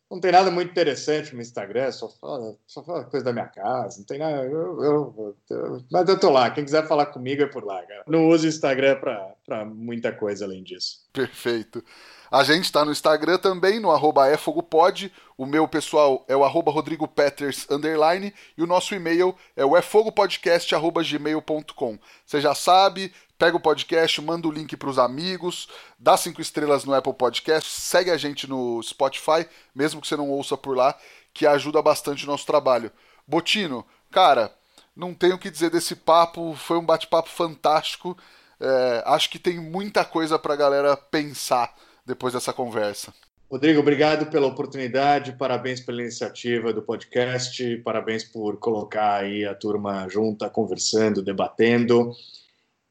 não 0.09 0.19
tem 0.19 0.31
nada 0.31 0.49
muito 0.51 0.71
interessante 0.71 1.35
no 1.35 1.41
Instagram, 1.41 1.91
só 1.91 2.09
fala, 2.09 2.55
só 2.67 2.83
fala 2.83 3.05
coisa 3.05 3.25
da 3.25 3.33
minha 3.33 3.47
casa, 3.47 3.97
não 3.97 4.05
tem 4.05 4.19
nada. 4.19 4.45
Eu, 4.45 4.83
eu, 4.83 5.35
eu, 5.49 5.83
mas 5.91 6.07
eu 6.07 6.19
tô 6.19 6.29
lá, 6.29 6.51
quem 6.51 6.63
quiser 6.63 6.87
falar 6.87 7.07
comigo 7.07 7.41
é 7.41 7.47
por 7.47 7.65
lá, 7.65 7.83
cara. 7.85 8.03
Não 8.07 8.29
uso 8.29 8.45
o 8.45 8.49
Instagram 8.49 8.99
pra, 8.99 9.65
muita 9.65 10.11
coisa 10.11 10.45
além 10.45 10.61
disso. 10.63 10.99
Perfeito. 11.11 11.83
A 12.31 12.43
gente 12.43 12.65
está 12.65 12.83
no 12.83 12.91
Instagram 12.91 13.37
também, 13.37 13.79
no 13.79 13.91
arroba 13.91 14.27
efogopod. 14.31 15.13
O 15.37 15.45
meu 15.45 15.67
pessoal 15.67 16.25
é 16.27 16.35
o 16.35 16.43
arroba 16.43 16.71
Rodrigo 16.71 17.07
Peters, 17.07 17.67
underline, 17.69 18.33
e 18.57 18.63
o 18.63 18.67
nosso 18.67 18.95
e-mail 18.95 19.35
é 19.55 19.63
o 19.63 19.77
efogopodcast.gmail.com. 19.77 21.99
Você 22.25 22.41
já 22.41 22.55
sabe, 22.55 23.13
pega 23.37 23.57
o 23.57 23.59
podcast, 23.59 24.21
manda 24.21 24.47
o 24.47 24.51
link 24.51 24.75
para 24.77 24.89
os 24.89 24.99
amigos, 24.99 25.67
dá 25.99 26.15
cinco 26.17 26.41
estrelas 26.41 26.85
no 26.85 26.93
Apple 26.93 27.13
Podcast, 27.13 27.69
segue 27.69 28.11
a 28.11 28.17
gente 28.17 28.47
no 28.49 28.81
Spotify, 28.81 29.47
mesmo 29.73 30.01
que 30.01 30.07
você 30.07 30.15
não 30.15 30.29
ouça 30.29 30.55
por 30.55 30.75
lá, 30.75 30.97
que 31.33 31.45
ajuda 31.45 31.81
bastante 31.81 32.23
o 32.23 32.27
nosso 32.27 32.45
trabalho. 32.45 32.91
Botino, 33.27 33.85
cara, 34.11 34.51
não 34.95 35.13
tenho 35.13 35.35
o 35.35 35.39
que 35.39 35.51
dizer 35.51 35.69
desse 35.69 35.95
papo, 35.95 36.55
foi 36.55 36.77
um 36.77 36.85
bate-papo 36.85 37.29
fantástico. 37.29 38.17
É, 38.59 39.03
acho 39.05 39.29
que 39.29 39.37
tem 39.37 39.59
muita 39.59 40.05
coisa 40.05 40.39
para 40.39 40.53
a 40.53 40.57
galera 40.57 40.95
pensar 40.95 41.75
depois 42.05 42.33
dessa 42.33 42.53
conversa. 42.53 43.13
Rodrigo, 43.51 43.79
obrigado 43.79 44.25
pela 44.27 44.47
oportunidade, 44.47 45.33
parabéns 45.33 45.79
pela 45.79 46.01
iniciativa 46.01 46.73
do 46.73 46.81
podcast, 46.81 47.77
parabéns 47.77 48.23
por 48.23 48.57
colocar 48.57 49.17
aí 49.17 49.45
a 49.45 49.53
turma 49.53 50.07
junta, 50.09 50.49
conversando, 50.49 51.21
debatendo. 51.21 52.11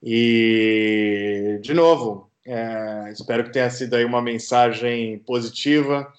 E, 0.06 1.58
de 1.62 1.72
novo, 1.72 2.30
é, 2.46 3.10
espero 3.10 3.44
que 3.44 3.52
tenha 3.52 3.70
sido 3.70 3.94
aí 3.94 4.04
uma 4.04 4.20
mensagem 4.20 5.18
positiva 5.20 6.12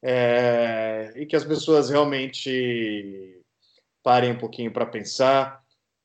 é, 0.00 1.12
e 1.16 1.26
que 1.26 1.34
as 1.34 1.44
pessoas 1.44 1.90
realmente 1.90 3.42
parem 4.00 4.30
um 4.30 4.38
pouquinho 4.38 4.70
para 4.70 4.86
pensar, 4.86 5.60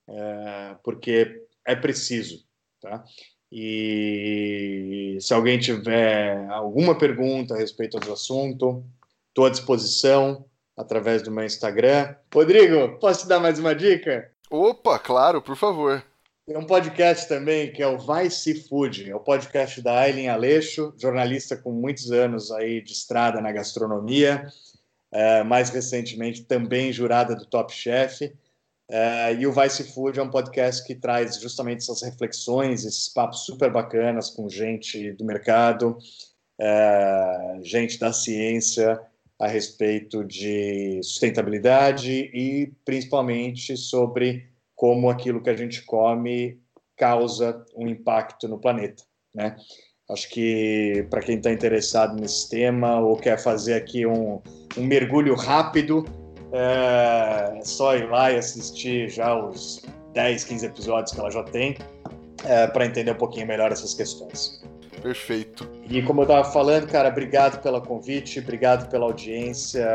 é, 0.09 0.75
porque 0.83 1.43
é 1.63 1.75
preciso, 1.75 2.43
tá? 2.81 3.03
E 3.51 5.19
se 5.21 5.31
alguém 5.31 5.59
tiver 5.59 6.49
alguma 6.49 6.97
pergunta 6.97 7.53
a 7.53 7.57
respeito 7.57 7.99
do 7.99 8.13
assunto, 8.13 8.83
estou 9.27 9.45
à 9.45 9.49
disposição 9.51 10.43
através 10.75 11.21
do 11.21 11.29
meu 11.29 11.45
Instagram. 11.45 12.15
Rodrigo, 12.33 12.97
posso 12.97 13.21
te 13.21 13.27
dar 13.27 13.39
mais 13.39 13.59
uma 13.59 13.75
dica? 13.75 14.31
Opa, 14.49 14.97
claro, 14.97 15.39
por 15.39 15.55
favor. 15.55 16.03
Tem 16.51 16.59
um 16.59 16.65
podcast 16.65 17.29
também 17.29 17.71
que 17.71 17.81
é 17.81 17.87
o 17.87 17.97
Vai 17.97 18.29
Se 18.29 18.53
Food, 18.53 19.09
é 19.09 19.15
o 19.15 19.21
podcast 19.21 19.81
da 19.81 19.97
Aileen 20.01 20.27
Aleixo, 20.27 20.93
jornalista 20.97 21.55
com 21.55 21.71
muitos 21.71 22.11
anos 22.11 22.51
aí 22.51 22.81
de 22.81 22.91
estrada 22.91 23.39
na 23.39 23.53
gastronomia, 23.53 24.45
é, 25.13 25.45
mais 25.45 25.69
recentemente 25.69 26.43
também 26.43 26.91
jurada 26.91 27.37
do 27.37 27.45
Top 27.45 27.73
Chef. 27.73 28.33
É, 28.89 29.33
e 29.35 29.47
o 29.47 29.53
Vai 29.53 29.69
Se 29.69 29.93
Food 29.93 30.19
é 30.19 30.23
um 30.23 30.29
podcast 30.29 30.85
que 30.85 30.93
traz 30.93 31.39
justamente 31.39 31.83
essas 31.83 32.01
reflexões, 32.01 32.83
esses 32.83 33.07
papos 33.07 33.45
super 33.45 33.71
bacanas 33.71 34.29
com 34.29 34.49
gente 34.49 35.13
do 35.13 35.23
mercado, 35.23 35.97
é, 36.59 37.59
gente 37.63 37.97
da 37.97 38.11
ciência 38.11 38.99
a 39.39 39.47
respeito 39.47 40.21
de 40.25 40.99
sustentabilidade 41.01 42.11
e 42.11 42.73
principalmente 42.83 43.77
sobre 43.77 44.50
como 44.81 45.11
aquilo 45.11 45.43
que 45.43 45.49
a 45.51 45.55
gente 45.55 45.83
come 45.85 46.59
causa 46.97 47.63
um 47.77 47.87
impacto 47.87 48.47
no 48.47 48.57
planeta, 48.57 49.03
né? 49.31 49.55
Acho 50.09 50.27
que 50.27 51.05
para 51.07 51.21
quem 51.21 51.37
está 51.37 51.51
interessado 51.51 52.19
nesse 52.19 52.49
tema 52.49 52.99
ou 52.99 53.15
quer 53.15 53.37
fazer 53.37 53.75
aqui 53.75 54.07
um, 54.07 54.41
um 54.75 54.83
mergulho 54.83 55.35
rápido, 55.35 56.03
é, 56.51 57.59
é 57.59 57.63
só 57.63 57.95
ir 57.95 58.09
lá 58.09 58.31
e 58.31 58.37
assistir 58.37 59.07
já 59.07 59.35
os 59.35 59.83
10, 60.13 60.45
15 60.45 60.65
episódios 60.65 61.11
que 61.13 61.19
ela 61.19 61.29
já 61.29 61.43
tem 61.43 61.77
é, 62.43 62.65
para 62.65 62.83
entender 62.83 63.11
um 63.11 63.17
pouquinho 63.19 63.45
melhor 63.45 63.71
essas 63.71 63.93
questões. 63.93 64.63
Perfeito. 64.99 65.69
E 65.87 66.01
como 66.01 66.21
eu 66.21 66.23
estava 66.23 66.51
falando, 66.51 66.87
cara, 66.87 67.09
obrigado 67.09 67.61
pelo 67.61 67.79
convite, 67.83 68.39
obrigado 68.39 68.89
pela 68.89 69.05
audiência 69.05 69.87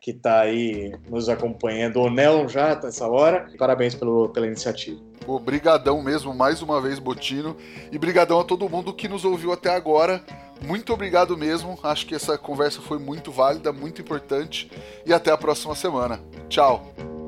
que 0.00 0.12
está 0.12 0.40
aí 0.40 0.92
nos 1.08 1.28
acompanhando, 1.28 1.98
ou 1.98 2.10
não 2.10 2.48
já 2.48 2.74
nessa 2.82 3.06
hora. 3.06 3.46
Parabéns 3.58 3.94
pelo, 3.94 4.30
pela 4.30 4.46
iniciativa. 4.46 4.98
Obrigadão 5.26 6.02
mesmo, 6.02 6.34
mais 6.34 6.62
uma 6.62 6.80
vez, 6.80 6.98
Botino. 6.98 7.56
E 7.92 7.98
brigadão 7.98 8.40
a 8.40 8.44
todo 8.44 8.68
mundo 8.68 8.94
que 8.94 9.08
nos 9.08 9.24
ouviu 9.24 9.52
até 9.52 9.70
agora. 9.70 10.24
Muito 10.62 10.92
obrigado 10.92 11.36
mesmo. 11.36 11.78
Acho 11.82 12.06
que 12.06 12.14
essa 12.14 12.38
conversa 12.38 12.80
foi 12.80 12.98
muito 12.98 13.30
válida, 13.30 13.72
muito 13.72 14.00
importante. 14.00 14.70
E 15.04 15.12
até 15.12 15.30
a 15.30 15.36
próxima 15.36 15.74
semana. 15.74 16.20
Tchau. 16.48 17.19